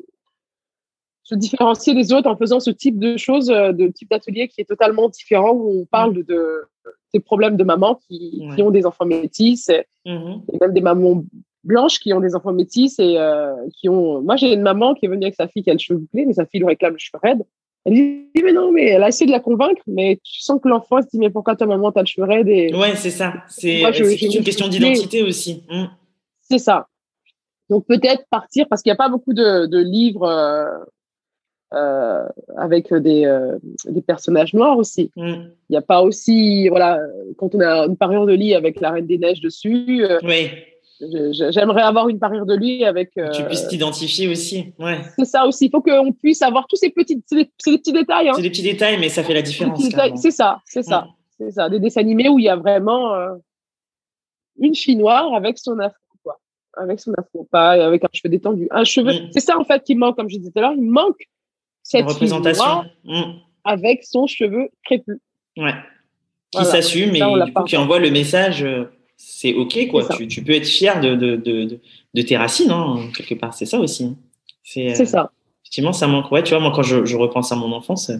se 1.24 1.36
différencier 1.36 1.94
des 1.94 2.12
autres 2.14 2.28
en 2.28 2.36
faisant 2.36 2.60
ce 2.60 2.72
type 2.72 2.98
de 2.98 3.16
choses, 3.16 3.46
de 3.46 3.88
type 3.90 4.10
d'atelier 4.10 4.48
qui 4.48 4.60
est 4.60 4.66
totalement 4.66 5.08
différent 5.08 5.52
où 5.52 5.82
on 5.82 5.86
parle 5.86 6.24
de 6.24 6.64
des 7.14 7.20
problèmes 7.20 7.58
de 7.58 7.64
mamans 7.64 8.00
qui, 8.08 8.44
qui 8.56 8.62
ont 8.64 8.72
des 8.72 8.88
enfants 8.88 9.06
métis, 9.06 9.70
mm-hmm. 10.06 10.42
et, 10.52 10.58
même 10.60 10.74
des 10.74 10.82
mamans 10.82 11.24
blanches 11.64 12.00
qui 12.00 12.14
ont 12.14 12.20
des 12.20 12.36
enfants 12.36 12.54
métis 12.54 13.00
et 13.00 13.18
euh, 13.18 13.54
qui 13.78 13.90
ont. 13.90 14.22
Moi, 14.22 14.36
j'ai 14.36 14.54
une 14.54 14.62
maman 14.62 14.94
qui 14.94 15.06
est 15.06 15.10
venue 15.10 15.24
avec 15.24 15.36
sa 15.36 15.48
fille 15.48 15.64
qui 15.64 15.70
a 15.70 15.74
le 15.74 15.80
cheveu 15.80 16.00
bouclé, 16.00 16.26
mais 16.26 16.34
sa 16.34 16.46
fille 16.46 16.60
lui 16.60 16.68
réclame 16.68 16.94
le 16.94 17.00
cheveu 17.00 17.20
raide. 17.22 17.44
Elle 17.86 17.94
dit 17.94 18.44
mais 18.44 18.54
non, 18.54 18.72
mais 18.72 18.90
elle 18.90 19.04
a 19.04 19.08
essayé 19.08 19.26
de 19.26 19.32
la 19.32 19.40
convaincre, 19.40 19.82
mais 19.88 20.20
tu 20.24 20.42
sens 20.42 20.60
que 20.62 20.68
l'enfant 20.68 21.02
se 21.02 21.08
dit 21.08 21.18
mais 21.18 21.32
pourquoi 21.32 21.56
ta 21.56 21.66
maman 21.66 21.92
t'as 21.92 22.02
le 22.02 22.06
cheveu 22.06 22.28
raide 22.28 22.48
et 22.48 22.72
ouais 22.76 22.96
c'est 22.96 23.10
ça, 23.10 23.34
c'est 23.48 23.82
une 23.82 24.44
question 24.44 24.68
d'identité 24.68 25.24
aussi. 25.24 25.64
Mm. 25.68 25.86
C'est 26.42 26.60
ça. 26.60 26.88
Donc 27.72 27.88
peut-être 27.88 28.26
partir 28.30 28.68
parce 28.70 28.84
qu'il 28.84 28.92
n'y 28.92 28.96
a 28.96 28.98
pas 28.98 29.10
beaucoup 29.10 29.34
de, 29.34 29.66
de 29.66 29.80
livres 29.80 30.28
euh, 30.28 30.66
euh, 31.74 32.28
avec 32.58 32.94
des, 32.94 33.26
euh, 33.26 33.58
des, 33.86 34.02
personnages 34.02 34.54
noirs 34.54 34.78
aussi. 34.78 35.10
Mm. 35.16 35.34
Il 35.70 35.72
n'y 35.72 35.78
a 35.78 35.82
pas 35.82 36.02
aussi, 36.02 36.68
voilà, 36.68 37.00
quand 37.38 37.56
on 37.56 37.62
a 37.62 37.86
une 37.86 37.96
parure 37.96 38.26
de 38.26 38.34
lit 38.34 38.54
avec 38.56 38.82
la 38.82 38.92
Reine 38.92 39.08
des 39.08 39.18
Neiges 39.18 39.40
dessus. 39.40 40.04
Euh, 40.04 40.20
oui. 40.24 40.50
J'aimerais 41.52 41.82
avoir 41.82 42.10
une 42.10 42.20
parure 42.20 42.46
de 42.46 42.56
lit 42.56 42.86
avec. 42.86 43.12
tu 43.34 43.44
puisses 43.46 43.68
t'identifier 43.68 44.28
aussi. 44.28 44.74
Ouais. 44.80 45.02
C'est 45.18 45.26
ça 45.26 45.46
aussi. 45.46 45.66
Il 45.66 45.72
faut 45.72 45.82
qu'on 45.82 46.12
puisse 46.12 46.42
avoir 46.42 46.68
tous 46.68 46.76
ces 46.76 46.90
petits. 46.90 47.22
C'est 47.26 47.36
des, 47.36 47.78
petits 47.78 47.94
détails. 47.94 48.30
Hein. 48.30 48.34
C'est 48.36 48.42
des 48.42 48.50
petits 48.50 48.64
détails, 48.64 49.00
mais 49.00 49.10
ça 49.10 49.24
fait 49.24 49.34
la 49.34 49.42
différence. 49.42 49.82
C'est 50.16 50.32
ça, 50.32 50.60
c'est 50.66 50.84
ça. 50.84 51.02
Mm. 51.02 51.14
C'est 51.38 51.52
ça. 51.52 51.70
Des 51.70 51.80
dessins 51.80 52.02
animés 52.02 52.30
où 52.30 52.38
il 52.38 52.46
y 52.46 52.50
a 52.50 52.56
vraiment 52.56 53.16
une 54.60 54.76
fille 54.76 54.96
noire 54.96 55.34
avec 55.34 55.58
son 55.58 55.80
afro. 55.80 55.98
Quoi. 56.24 56.40
Avec 56.78 57.00
son 57.00 57.14
afro, 57.18 57.48
pas 57.52 57.72
avec 57.72 58.04
un 58.04 58.10
cheveu 58.14 58.30
détendu. 58.30 58.68
Un 58.72 58.84
cheveu. 58.84 59.14
Mm. 59.14 59.30
C'est 59.32 59.40
ça, 59.40 59.58
en 59.58 59.64
fait, 59.64 59.84
qui 59.84 59.96
manque, 59.96 60.16
comme 60.18 60.30
je 60.30 60.38
disais 60.38 60.52
tout 60.52 60.60
à 60.60 60.62
l'heure. 60.62 60.74
Il 60.76 60.84
manque 60.84 61.28
cette 61.84 62.06
représentation 62.06 62.84
mmh. 63.04 63.22
avec 63.64 64.04
son 64.04 64.28
cheveu 64.28 64.70
crépus. 64.84 65.20
Ouais. 65.58 65.74
Qui 66.52 66.66
s'assume 66.66 67.16
et 67.16 67.22
qui 67.66 67.78
envoie 67.78 68.00
le 68.00 68.12
message 68.12 68.64
euh, 68.64 68.86
c'est 69.24 69.54
ok 69.54 69.88
quoi. 69.90 70.08
Tu, 70.18 70.28
tu, 70.28 70.44
peux 70.44 70.54
être 70.54 70.68
fier 70.68 71.00
de, 71.00 71.16
de, 71.16 71.36
de, 71.36 71.80
de 72.14 72.22
tes 72.22 72.38
racines 72.38 72.72
hein, 72.72 73.10
quelque 73.16 73.36
part. 73.36 73.54
C'est 73.54 73.66
ça 73.66 73.80
aussi. 73.80 74.06
Hein. 74.06 74.16
C'est 74.64 75.00
euh, 75.00 75.06
ça. 75.06 75.32
Effectivement, 75.64 75.94
ça 75.94 76.08
manque. 76.08 76.32
Ouais, 76.32 76.44
tu 76.44 76.52
vois, 76.52 76.60
moi 76.60 76.72
quand 76.76 76.84
je, 76.84 77.06
je 77.06 77.16
repense 77.16 77.52
à 77.52 77.56
mon 77.56 77.72
enfance, 77.72 78.12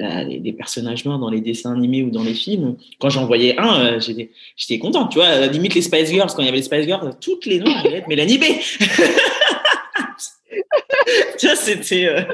euh, 0.00 0.38
des, 0.38 0.52
personnages 0.52 1.04
noirs 1.04 1.18
dans 1.18 1.30
les 1.30 1.40
dessins 1.40 1.72
animés 1.72 2.02
ou 2.02 2.10
dans 2.10 2.24
les 2.24 2.34
films. 2.34 2.76
Quand 3.00 3.10
j'en 3.10 3.26
voyais 3.26 3.56
un, 3.58 3.98
j'étais 3.98 4.78
content. 4.78 5.08
Tu 5.08 5.18
vois, 5.18 5.46
limite 5.46 5.74
les 5.74 5.82
Spice 5.82 6.10
Girls, 6.10 6.30
quand 6.34 6.42
il 6.42 6.46
y 6.46 6.48
avait 6.48 6.58
les 6.58 6.62
Spice 6.62 6.86
Girls, 6.86 7.10
toutes 7.20 7.46
les 7.46 7.60
noires 7.60 7.84
allaient 7.84 7.98
être 7.98 8.08
Mélanie 8.08 8.38
B. 8.38 8.42
tu 11.38 11.46
vois, 11.46 11.56
c'était. 11.56 12.26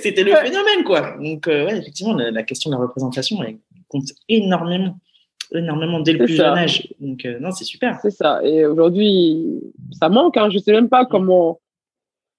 C'était 0.00 0.22
le 0.22 0.34
phénomène, 0.36 0.84
quoi. 0.84 1.16
Donc, 1.20 1.48
euh, 1.48 1.66
ouais, 1.66 1.78
effectivement, 1.78 2.14
la, 2.14 2.42
question 2.42 2.70
de 2.70 2.76
la 2.76 2.82
représentation, 2.82 3.42
elle 3.42 3.58
compte 3.88 4.08
énormément, 4.28 4.98
énormément 5.58 6.00
dès 6.00 6.12
le 6.12 6.24
plus 6.24 6.36
jeune 6.36 6.58
âge. 6.58 6.88
Donc, 7.00 7.24
euh, 7.24 7.38
non, 7.38 7.50
c'est 7.52 7.64
super. 7.64 7.98
C'est 8.00 8.10
ça. 8.10 8.40
Et 8.44 8.66
aujourd'hui, 8.66 9.60
ça 9.92 10.08
manque. 10.08 10.36
Hein. 10.36 10.50
Je 10.50 10.58
sais 10.58 10.72
même 10.72 10.88
pas 10.88 11.06
comment. 11.06 11.60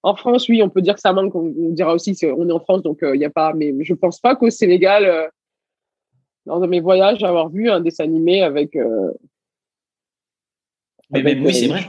En 0.03 0.15
France, 0.15 0.47
oui, 0.49 0.61
on 0.61 0.69
peut 0.69 0.81
dire 0.81 0.93
que 0.95 1.01
ça 1.01 1.13
manque. 1.13 1.33
On, 1.35 1.51
dira 1.71 1.93
aussi 1.93 2.15
qu'on 2.15 2.47
est 2.47 2.51
en 2.51 2.59
France, 2.59 2.83
donc 2.83 3.01
euh, 3.01 3.15
il 3.15 3.19
n'y 3.19 3.25
a 3.25 3.29
pas. 3.29 3.53
Mais 3.53 3.73
je 3.81 3.93
pense 3.93 4.19
pas 4.19 4.35
qu'au 4.35 4.49
Sénégal, 4.49 5.29
lors 6.45 6.59
de 6.59 6.67
mes 6.67 6.79
voyages, 6.79 7.23
avoir 7.23 7.49
vu 7.49 7.69
un 7.69 7.79
dessin 7.79 8.03
animé 8.03 8.43
avec. 8.43 8.75
mais 11.09 11.23
même, 11.23 11.43
oui, 11.43 11.53
c'est 11.53 11.67
vrai. 11.67 11.81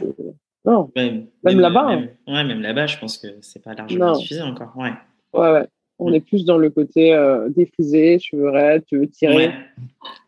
Non, 0.65 0.91
même, 0.97 1.29
là-bas. 1.45 1.87
Même, 1.87 2.11
hein. 2.27 2.33
Ouais, 2.33 2.45
même 2.45 2.61
là-bas, 2.61 2.87
je 2.87 2.99
pense 2.99 3.19
que 3.19 3.29
c'est 3.41 3.63
pas 3.63 3.75
largement 3.75 4.15
suffisant 4.15 4.49
encore. 4.49 4.73
Ouais. 4.77 4.93
Ouais, 5.33 5.53
ouais. 5.53 5.67
On 5.99 6.13
est 6.13 6.21
plus 6.21 6.45
dans 6.45 6.59
le 6.59 6.69
côté 6.71 7.15
euh, 7.15 7.49
défrisé, 7.49 8.19
cheveux 8.19 8.51
raides, 8.51 8.85
cheveux 8.91 9.09
tirés. 9.09 9.51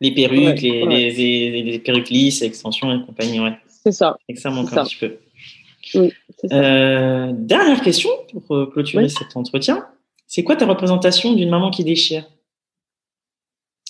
Les 0.01 0.11
perruques, 0.11 0.61
les, 0.61 1.11
Les, 1.11 1.63
les, 1.63 1.79
perruques 1.79 2.09
lisses, 2.09 2.41
extensions 2.41 2.91
et 2.91 3.05
compagnie, 3.05 3.39
ouais. 3.39 3.53
C'est 3.67 3.91
ça. 3.91 4.17
Et 4.27 4.35
ça 4.35 4.49
manque 4.49 4.73
un 4.73 4.83
petit 4.83 4.97
peu. 4.97 5.17
Euh, 6.51 7.31
dernière 7.33 7.81
question 7.81 8.09
pour 8.31 8.55
euh, 8.55 8.65
clôturer 8.67 9.09
cet 9.09 9.35
entretien. 9.35 9.87
C'est 10.27 10.43
quoi 10.43 10.55
ta 10.55 10.65
représentation 10.65 11.33
d'une 11.33 11.49
maman 11.49 11.69
qui 11.69 11.83
déchire? 11.83 12.29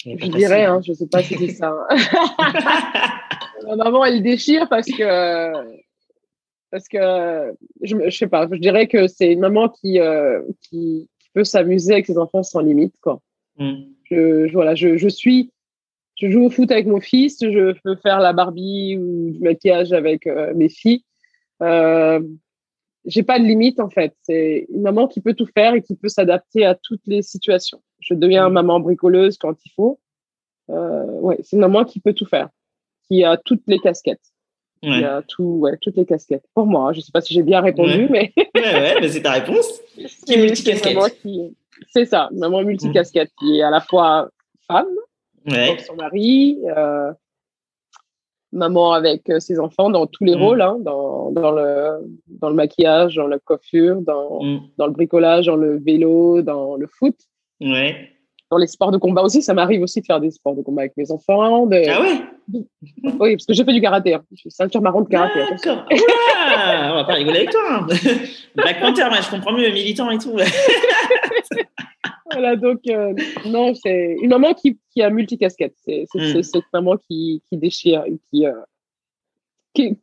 Je 0.06 0.27
dirais, 0.27 0.65
hein, 0.65 0.80
je 0.85 0.91
ne 0.91 0.95
sais 0.95 1.07
pas 1.07 1.22
si 1.22 1.35
c'est 1.35 1.49
ça. 1.49 1.73
Ma 3.68 3.76
maman, 3.76 4.06
elle 4.06 4.23
déchire 4.23 4.68
parce 4.69 4.88
que 4.88 5.80
parce 6.72 6.88
que 6.88 7.53
je, 7.81 7.95
je 8.06 8.18
sais 8.18 8.27
pas, 8.27 8.47
je 8.51 8.60
dirais 8.60 8.88
que 8.88 9.07
c'est 9.07 9.34
une 9.34 9.39
maman 9.39 9.69
qui, 9.69 9.99
euh, 9.99 10.41
qui, 10.61 11.10
peut 11.34 11.43
s'amuser 11.43 11.93
avec 11.93 12.06
ses 12.06 12.18
enfants 12.18 12.43
sans 12.43 12.61
limite, 12.61 12.95
quoi. 13.01 13.22
Mm. 13.57 13.84
Je, 14.06 14.51
voilà, 14.51 14.76
je, 14.76 14.97
je, 14.97 15.07
suis, 15.07 15.51
je 16.15 16.30
joue 16.30 16.45
au 16.45 16.49
foot 16.49 16.72
avec 16.72 16.88
mon 16.88 16.99
fils, 16.99 17.38
je 17.41 17.73
peux 17.84 17.95
faire 17.97 18.19
la 18.19 18.34
Barbie 18.34 18.97
ou 18.97 19.31
du 19.31 19.39
maquillage 19.39 19.93
avec 19.93 20.27
euh, 20.27 20.53
mes 20.56 20.69
filles. 20.69 21.03
Euh, 21.61 22.22
j'ai 23.06 23.23
pas 23.23 23.39
de 23.39 23.45
limite 23.45 23.80
en 23.80 23.89
fait. 23.89 24.15
C'est 24.23 24.68
une 24.69 24.81
maman 24.81 25.07
qui 25.07 25.22
peut 25.22 25.34
tout 25.34 25.47
faire 25.53 25.73
et 25.73 25.81
qui 25.81 25.95
peut 25.95 26.10
s'adapter 26.10 26.65
à 26.65 26.76
toutes 26.76 27.06
les 27.06 27.22
situations. 27.22 27.81
Je 27.99 28.14
deviens 28.14 28.49
mm. 28.49 28.53
maman 28.53 28.80
bricoleuse 28.80 29.38
quand 29.38 29.56
il 29.65 29.72
faut. 29.72 29.99
Euh, 30.69 31.06
ouais, 31.19 31.38
c'est 31.43 31.56
une 31.56 31.61
maman 31.61 31.84
qui 31.84 31.99
peut 31.99 32.14
tout 32.14 32.26
faire. 32.26 32.49
qui 33.07 33.23
a 33.23 33.38
toutes 33.38 33.64
les 33.68 33.80
casquettes. 33.80 34.34
Il 34.81 34.99
y 34.99 35.03
a 35.03 35.22
tout, 35.27 35.43
ouais, 35.43 35.77
toutes 35.81 35.97
les 35.97 36.06
casquettes. 36.06 36.45
Pour 36.53 36.65
moi, 36.65 36.93
je 36.93 36.99
ne 36.99 37.03
sais 37.03 37.11
pas 37.11 37.22
si 37.22 37.34
j'ai 37.34 37.43
bien 37.43 37.61
répondu, 37.61 38.07
mais. 38.10 38.31
ouais, 38.38 38.45
ouais, 38.56 38.95
mais 39.01 39.10
c'est 39.10 39.22
ta 39.22 39.34
réponse. 39.34 39.81
Qui 40.26 40.34
est 40.34 40.38
multicasquette. 40.38 40.97
C'est 41.89 42.06
ça, 42.06 42.30
maman 42.34 42.64
multicasquette, 42.64 43.31
qui 43.39 43.60
est 43.60 43.61
à 43.61 43.69
la 43.69 43.80
fois 43.80 44.30
femme, 44.68 44.88
ouais. 45.47 45.77
son 45.80 45.95
mari, 45.95 46.60
euh, 46.65 47.14
maman 48.51 48.91
avec 48.91 49.30
euh, 49.30 49.39
ses 49.39 49.60
enfants 49.60 49.89
dans 49.89 50.06
tous 50.06 50.26
les 50.26 50.35
mm. 50.35 50.41
rôles, 50.41 50.61
hein, 50.61 50.77
dans, 50.81 51.31
dans, 51.31 51.51
le, 51.51 51.99
dans 52.27 52.49
le 52.49 52.56
maquillage, 52.56 53.15
dans 53.15 53.27
la 53.27 53.39
coiffure, 53.39 54.01
dans, 54.01 54.43
mm. 54.43 54.60
dans 54.77 54.88
le 54.88 54.91
bricolage, 54.91 55.45
dans 55.45 55.56
le 55.56 55.77
vélo, 55.77 56.41
dans 56.41 56.76
le 56.76 56.88
foot. 56.88 57.15
Ouais 57.61 58.19
dans 58.49 58.57
les 58.57 58.67
sports 58.67 58.91
de 58.91 58.97
combat 58.97 59.21
aussi, 59.21 59.41
ça 59.41 59.53
m'arrive 59.53 59.81
aussi 59.81 60.01
de 60.01 60.05
faire 60.05 60.19
des 60.19 60.31
sports 60.31 60.55
de 60.55 60.61
combat 60.61 60.81
avec 60.84 60.97
mes 60.97 61.11
enfants. 61.11 61.67
De... 61.67 61.81
Ah 61.88 62.01
ouais 62.01 62.21
Oui, 63.19 63.35
parce 63.35 63.45
que 63.45 63.53
j'ai 63.53 63.63
fait 63.63 63.73
du 63.73 63.81
karaté. 63.81 64.15
Hein. 64.15 64.23
Je 64.31 64.38
suis 64.38 64.51
ceinture 64.51 64.81
marron 64.81 65.01
de 65.01 65.09
karaté. 65.09 65.39
D'accord. 65.51 65.85
on 65.91 66.95
va 66.95 67.03
pas 67.03 67.13
rigoler 67.13 67.39
avec 67.39 67.51
toi. 67.51 67.61
Hein. 67.69 67.88
Black 68.55 68.81
Panther, 68.81 69.07
je 69.21 69.30
comprends 69.30 69.53
mieux, 69.53 69.69
militant 69.69 70.09
et 70.09 70.17
tout. 70.17 70.35
voilà, 72.31 72.55
donc, 72.55 72.80
euh, 72.88 73.13
non, 73.45 73.73
c'est 73.76 74.17
une 74.21 74.30
maman 74.30 74.53
qui, 74.53 74.80
qui 74.91 75.03
a 75.03 75.11
multicasquette. 75.11 75.76
C'est 75.85 76.07
mm. 76.15 76.41
cette 76.41 76.63
maman 76.73 76.97
qui, 76.97 77.43
qui 77.49 77.57
déchire 77.57 78.03
et 78.07 78.19
qui, 78.31 78.47
euh, 78.47 78.53
qui, 79.76 79.95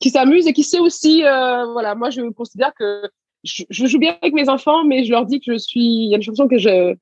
qui 0.00 0.08
s'amuse 0.08 0.46
et 0.46 0.54
qui 0.54 0.62
sait 0.62 0.80
aussi, 0.80 1.22
euh, 1.24 1.66
voilà, 1.66 1.94
moi, 1.94 2.08
je 2.08 2.22
considère 2.30 2.72
que 2.78 3.02
je, 3.42 3.64
je, 3.68 3.84
joue 3.84 3.98
bien 3.98 4.16
avec 4.22 4.32
mes 4.32 4.48
enfants, 4.48 4.84
mais 4.84 5.04
je 5.04 5.10
leur 5.10 5.26
dis 5.26 5.38
que 5.38 5.52
je 5.52 5.58
suis, 5.58 5.84
il 5.84 6.08
y 6.08 6.14
a 6.14 6.16
une 6.16 6.22
chanson 6.22 6.48
que 6.48 6.56
je, 6.56 6.96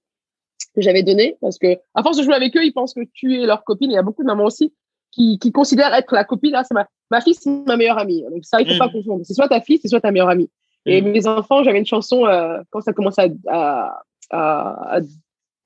que 0.75 0.81
j'avais 0.81 1.03
donné 1.03 1.37
parce 1.41 1.59
que 1.59 1.79
à 1.95 2.03
force 2.03 2.17
de 2.17 2.23
jouer 2.23 2.35
avec 2.35 2.57
eux, 2.57 2.65
ils 2.65 2.73
pensent 2.73 2.95
que 2.95 3.01
tu 3.13 3.41
es 3.41 3.47
leur 3.47 3.65
copine. 3.65 3.91
il 3.91 3.95
y 3.95 3.99
a 3.99 4.03
beaucoup 4.03 4.23
de 4.23 4.27
mamans 4.27 4.45
aussi 4.45 4.73
qui, 5.11 5.39
qui 5.39 5.53
considèrent 5.53 5.95
être 5.95 6.15
la 6.15 6.25
copine. 6.25 6.55
Ah, 6.55 6.65
c'est 6.65 6.75
ma, 6.75 6.87
ma 7.11 7.21
fille, 7.21 7.35
c'est 7.35 7.51
ma 7.51 7.77
meilleure 7.77 7.99
amie. 7.99 8.25
Donc 8.31 8.45
ça, 8.45 8.61
il 8.61 8.71
faut 8.71 8.79
pas 8.79 8.89
mm. 8.89 8.93
confondre. 8.93 9.23
C'est 9.25 9.35
soit 9.35 9.49
ta 9.49 9.61
fille, 9.61 9.79
c'est 9.81 9.89
soit 9.89 10.01
ta 10.01 10.11
meilleure 10.11 10.31
amie. 10.31 10.51
Et 10.87 11.03
mm. 11.03 11.11
mes 11.11 11.27
enfants, 11.27 11.63
j'avais 11.63 11.79
une 11.79 11.87
chanson 11.87 12.27
euh, 12.27 12.61
quand 12.71 12.81
ça 12.81 12.93
commence 12.93 13.19
à, 13.19 13.27
à, 13.49 14.05
à, 14.31 15.01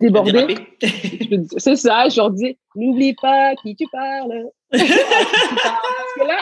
déborder. 0.01 0.57
c'est 1.57 1.77
ça, 1.77 2.09
je 2.09 2.17
leur 2.17 2.31
disais 2.31 2.59
n'oublie 2.75 3.15
pas 3.15 3.55
qui 3.63 3.77
tu 3.77 3.87
parles. 3.91 4.47
parce 4.71 4.83
que 4.83 6.27
là, 6.27 6.39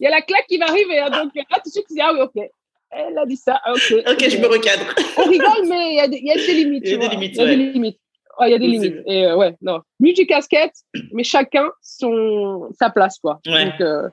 il 0.00 0.04
y 0.04 0.06
a 0.06 0.10
la 0.10 0.20
claque 0.20 0.46
qui 0.48 0.58
va 0.58 0.66
arriver. 0.66 0.98
Hein, 0.98 1.10
donc 1.10 1.32
là, 1.34 1.44
tout 1.56 1.68
de 1.68 1.72
suite, 1.72 1.86
tu 1.88 1.94
dis 1.94 2.00
ah 2.00 2.12
oui, 2.12 2.20
ok 2.20 2.50
elle 2.92 3.18
a 3.18 3.26
dit 3.26 3.36
ça. 3.36 3.60
Ah, 3.64 3.72
ok. 3.72 3.94
Ok, 4.10 4.28
je 4.28 4.38
me 4.38 4.46
recadre. 4.46 4.84
On 5.18 5.24
rigole, 5.24 5.68
mais 5.68 5.90
il 5.90 5.96
y, 5.96 6.00
a 6.00 6.08
des, 6.08 6.18
y 6.18 6.30
a 6.30 6.34
des 6.34 6.54
limites. 6.54 6.82
Il 6.84 6.90
y 6.90 6.94
a 6.94 6.98
des 6.98 7.08
limites. 7.08 7.36
Il 7.36 7.38
y 7.38 7.42
a 7.42 7.46
des 7.46 7.56
limites. 7.56 7.98
Il 8.40 8.50
y 8.50 8.54
a 8.54 8.58
des 8.58 8.66
limites. 8.66 9.02
Et 9.06 9.26
euh, 9.26 9.36
ouais, 9.36 9.56
non. 9.62 9.80
Multi-casquette, 10.00 10.74
mais 11.12 11.24
chacun 11.24 11.68
son, 11.82 12.70
sa 12.78 12.90
place, 12.90 13.18
quoi. 13.18 13.40
Donc, 13.44 13.80
euh, 13.80 14.08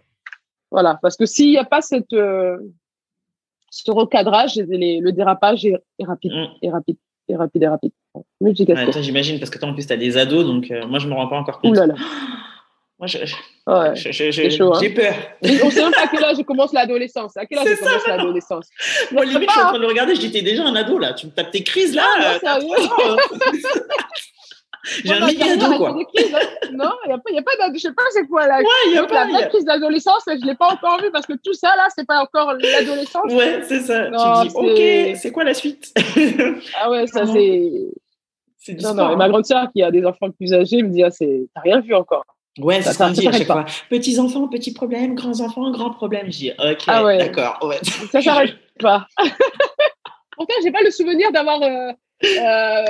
voilà. 0.71 0.99
Parce 1.01 1.17
que 1.17 1.25
s'il 1.25 1.49
n'y 1.49 1.57
a 1.57 1.65
pas 1.65 1.81
cette, 1.81 2.13
euh, 2.13 2.57
ce 3.69 3.91
recadrage, 3.91 4.55
le 4.57 5.11
dérapage 5.11 5.65
est, 5.65 6.05
rapide. 6.05 6.31
Mm. 6.31 6.45
Et 6.61 6.69
rapide. 6.69 6.97
Et 7.27 7.35
rapide 7.35 7.63
et 7.63 7.67
rapide. 7.67 7.91
Multi-casquette. 8.41 8.95
Ouais, 8.95 9.03
J'imagine, 9.03 9.39
parce 9.39 9.51
que 9.51 9.59
toi, 9.59 9.69
en 9.69 9.73
plus, 9.73 9.85
tu 9.85 9.93
as 9.93 9.97
des 9.97 10.17
ados, 10.17 10.45
donc 10.45 10.69
moi, 10.87 10.99
je 10.99 11.05
ne 11.05 11.11
me 11.11 11.15
rends 11.15 11.27
pas 11.27 11.37
encore 11.37 11.59
compte. 11.59 11.71
Ouh 11.71 11.75
là 11.75 11.87
là. 11.87 11.95
Moi, 12.99 13.07
j'ai 13.07 13.23
hein. 13.23 13.93
peur. 14.89 15.13
On 15.63 15.71
sait 15.71 15.81
même 15.81 15.93
pas 15.93 16.01
à 16.01 16.07
quel 16.07 16.21
âge 16.21 16.35
je 16.37 16.41
commence 16.43 16.73
l'adolescence. 16.73 17.37
À 17.37 17.45
quel 17.45 17.59
âge 17.59 17.67
je 17.69 17.75
commence 17.77 18.07
l'adolescence 18.07 18.67
Moi, 19.13 19.23
limite, 19.23 19.49
je 19.49 19.53
suis 19.53 19.61
en 19.61 19.69
train 19.69 19.79
de 19.79 19.85
regarder, 19.85 20.15
j'étais 20.15 20.41
déjà 20.41 20.65
un 20.65 20.75
ado, 20.75 20.99
là. 20.99 21.13
Tu 21.13 21.27
me 21.27 21.31
tapes 21.31 21.51
tes 21.51 21.63
crises, 21.63 21.95
là. 21.95 22.03
Ah, 22.45 22.59
non, 22.59 22.73
euh, 22.73 23.15
J'ai 25.05 25.13
un 25.13 25.27
mini 25.27 25.43
ado, 25.43 25.77
quoi. 25.77 25.91
Hein. 25.91 26.03
Non, 26.73 26.91
il 27.05 27.07
n'y 27.31 27.37
a 27.37 27.39
a 27.39 27.43
pas 27.43 27.55
d'ado. 27.57 27.73
Je 27.75 27.79
sais 27.79 27.93
pas 27.93 28.01
c'est 28.11 28.27
quoi, 28.27 28.47
là. 28.47 28.59
Ouais, 28.59 28.93
y 28.93 28.97
a 28.97 29.05
pas, 29.05 29.25
la 29.25 29.31
vraie 29.31 29.47
crise 29.47 29.63
d'adolescence, 29.63 30.23
je 30.27 30.33
ne 30.33 30.45
l'ai 30.45 30.55
pas 30.55 30.67
encore 30.67 31.01
vue 31.01 31.11
parce 31.11 31.25
que 31.25 31.33
tout 31.33 31.53
ça, 31.53 31.73
là, 31.77 31.87
c'est 31.95 32.05
pas 32.05 32.21
encore 32.21 32.53
l'adolescence. 32.53 33.31
Ouais, 33.31 33.61
c'est 33.65 33.79
ça. 33.79 34.07
tu 34.07 34.47
dis, 34.49 34.55
OK, 34.55 35.17
c'est 35.17 35.31
quoi 35.31 35.45
la 35.45 35.53
suite? 35.53 35.93
Ah 36.81 36.89
ouais, 36.89 37.07
ça, 37.07 37.25
c'est. 37.25 37.71
Non, 38.81 38.93
non, 38.93 39.13
et 39.13 39.15
ma 39.15 39.29
grande 39.29 39.45
sœur 39.45 39.67
qui 39.71 39.81
a 39.81 39.89
des 39.89 40.05
enfants 40.05 40.29
plus 40.31 40.53
âgés 40.53 40.83
me 40.83 40.89
dit, 40.89 41.03
ah, 41.03 41.09
t'as 41.11 41.61
rien 41.61 41.79
vu 41.79 41.95
encore. 41.95 42.25
Ouais, 42.59 42.81
c'est 42.81 42.93
ce 42.93 42.97
qu'on 42.97 43.11
dit 43.11 43.27
à 43.27 43.31
chaque 43.31 43.47
fois. 43.47 43.65
Petits 43.89 44.19
enfants, 44.19 44.47
petits 44.47 44.73
problèmes, 44.73 45.15
grands 45.15 45.39
enfants, 45.41 45.69
grands 45.71 45.91
problèmes. 45.91 46.31
Je 46.31 46.37
dis, 46.37 46.51
ok, 46.51 46.83
ah 46.87 47.03
ouais. 47.03 47.17
d'accord. 47.17 47.59
Ouais. 47.63 47.79
Ça 48.11 48.21
s'arrête 48.21 48.55
pas. 48.79 49.07
Pourtant, 50.37 50.53
j'ai 50.63 50.71
pas 50.71 50.81
le 50.83 50.91
souvenir 50.91 51.31
d'avoir 51.31 51.61
euh, 51.61 51.91
euh, 52.25 52.83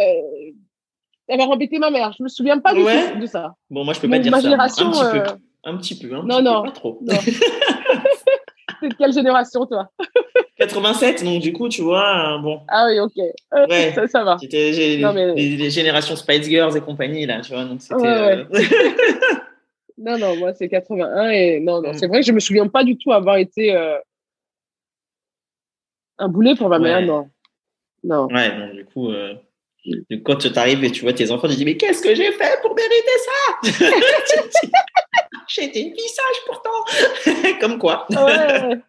d'avoir 1.27 1.49
embêté 1.49 1.79
ma 1.79 1.89
mère. 1.89 2.13
Je 2.17 2.23
me 2.23 2.29
souviens 2.29 2.59
pas 2.59 2.73
du 2.73 2.81
tout 2.83 3.19
de 3.19 3.25
ça. 3.25 3.55
Bon, 3.69 3.83
moi, 3.83 3.93
je 3.93 3.99
peux 3.99 4.09
pas 4.09 4.19
dire 4.19 4.35
ça. 4.35 4.49
Un 4.49 4.67
petit 4.67 4.83
peu. 4.83 5.17
Euh, 5.17 5.25
un 5.63 5.77
petit 5.77 5.99
peu. 5.99 6.15
Un 6.15 6.23
non, 6.23 6.41
non. 6.41 6.61
Peu, 6.61 6.69
pas 6.69 6.75
trop. 6.75 6.99
C'est 7.07 7.31
de 8.89 8.93
quelle 8.93 9.13
génération, 9.13 9.65
toi? 9.65 9.89
87, 10.57 11.23
donc 11.23 11.41
du 11.41 11.53
coup, 11.53 11.69
tu 11.69 11.81
vois, 11.81 12.37
bon. 12.41 12.59
Ah 12.67 12.85
oui, 12.87 12.99
ok. 12.99 13.15
Ouais. 13.69 13.93
Ça, 13.95 14.07
ça 14.07 14.23
va. 14.23 14.37
C'était 14.39 14.71
les, 14.71 15.69
générations 15.69 16.15
Spice 16.15 16.47
Girls 16.47 16.75
et 16.75 16.81
compagnie, 16.81 17.25
là, 17.25 17.41
tu 17.41 17.53
vois. 17.53 17.63
Donc 17.63 17.81
c'était. 17.81 17.95
Ouais, 17.95 18.45
Non, 19.99 20.17
non, 20.17 20.35
moi 20.37 20.53
c'est 20.53 20.69
81 20.69 21.29
et 21.29 21.59
non, 21.59 21.81
non, 21.81 21.91
mm. 21.91 21.93
c'est 21.93 22.07
vrai 22.07 22.21
que 22.21 22.25
je 22.25 22.31
me 22.31 22.39
souviens 22.39 22.67
pas 22.67 22.83
du 22.83 22.97
tout 22.97 23.11
avoir 23.11 23.37
été 23.37 23.75
euh, 23.75 23.97
un 26.17 26.29
boulet 26.29 26.55
pour 26.55 26.69
ma 26.69 26.79
mère, 26.79 27.01
non. 27.01 27.29
Non. 28.03 28.27
Ouais, 28.27 28.57
donc 28.57 28.75
du 28.75 28.85
coup, 28.85 29.09
euh, 29.09 29.35
quand 30.23 30.37
tu 30.37 30.47
arrives 30.55 30.83
et 30.83 30.91
tu 30.91 31.01
vois 31.01 31.13
tes 31.13 31.31
enfants, 31.31 31.47
tu 31.47 31.53
te 31.53 31.57
dis 31.57 31.65
mais 31.65 31.77
qu'est-ce 31.77 32.01
que 32.01 32.15
j'ai 32.15 32.31
fait 32.31 32.59
pour 32.61 32.75
mériter 32.75 33.17
ça? 33.25 33.97
J'ai 35.47 35.65
été 35.65 35.81
une 35.81 35.93
fille 35.95 36.09
sage 36.09 36.45
pourtant. 36.45 36.69
Comme 37.59 37.79
quoi. 37.79 38.05
ouais, 38.11 38.79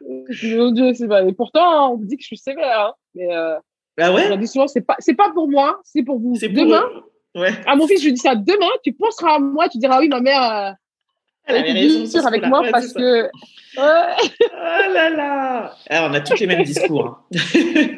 mon 0.54 0.70
Dieu, 0.72 0.92
c'est 0.92 1.08
pas. 1.08 1.22
Et 1.22 1.32
pourtant, 1.32 1.94
on 1.94 1.96
me 1.96 2.04
dit 2.04 2.16
que 2.16 2.22
je 2.22 2.26
suis 2.26 2.36
sévère, 2.36 2.80
hein. 2.80 2.94
mais. 3.14 3.34
Euh, 3.34 3.56
bah 3.96 4.12
ouais. 4.12 4.30
On 4.30 4.36
dit 4.36 4.46
souvent, 4.46 4.68
c'est 4.68 4.82
pas, 4.82 4.96
pas 5.16 5.30
pour 5.32 5.48
moi, 5.48 5.80
c'est 5.84 6.02
pour 6.02 6.18
vous. 6.18 6.36
Demain. 6.36 6.84
Ouais. 7.34 7.52
À 7.66 7.76
mon 7.76 7.86
fils, 7.86 8.00
je 8.00 8.06
lui 8.06 8.12
dis 8.12 8.20
ça 8.20 8.34
demain, 8.34 8.70
tu 8.84 8.92
penseras 8.92 9.36
à 9.36 9.38
moi, 9.38 9.68
tu 9.68 9.78
diras 9.78 10.00
oui, 10.00 10.08
ma 10.08 10.20
mère, 10.20 10.42
elle 10.42 10.76
avait 11.54 11.72
raison. 11.72 12.26
avec 12.26 12.46
moi 12.46 12.62
parce 12.70 12.92
que. 12.92 13.28
oh 13.76 13.80
là 14.94 15.10
là 15.10 15.74
ah, 15.90 16.08
On 16.10 16.14
a 16.14 16.20
tous 16.20 16.38
les 16.40 16.46
mêmes 16.46 16.64
discours. 16.64 17.22
Hein. 17.34 17.38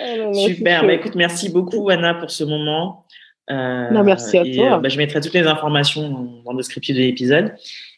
Oh 0.00 0.34
Super. 0.34 0.86
Bah, 0.86 0.92
écoute, 0.92 1.14
merci 1.14 1.48
beaucoup, 1.48 1.88
Anna, 1.88 2.14
pour 2.14 2.30
ce 2.30 2.44
moment. 2.44 3.06
Euh, 3.50 3.90
non, 3.90 4.04
merci 4.04 4.36
à 4.36 4.44
toi. 4.44 4.76
Euh, 4.76 4.78
bah, 4.78 4.88
je 4.88 4.98
mettrai 4.98 5.20
toutes 5.20 5.32
les 5.32 5.46
informations 5.46 6.42
dans 6.44 6.52
le 6.52 6.58
descriptif 6.58 6.94
de 6.94 7.00
l'épisode. 7.00 7.54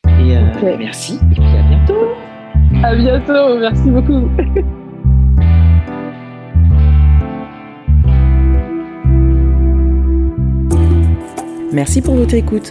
Et 0.06 0.36
euh, 0.36 0.76
merci. 0.78 1.14
Et 1.14 1.34
puis 1.34 1.42
à 1.42 1.62
bientôt. 1.62 2.08
À 2.84 2.94
bientôt. 2.94 3.58
Merci 3.58 3.90
beaucoup. 3.90 4.30
Merci 11.72 12.02
pour 12.02 12.14
votre 12.14 12.34
écoute. 12.34 12.70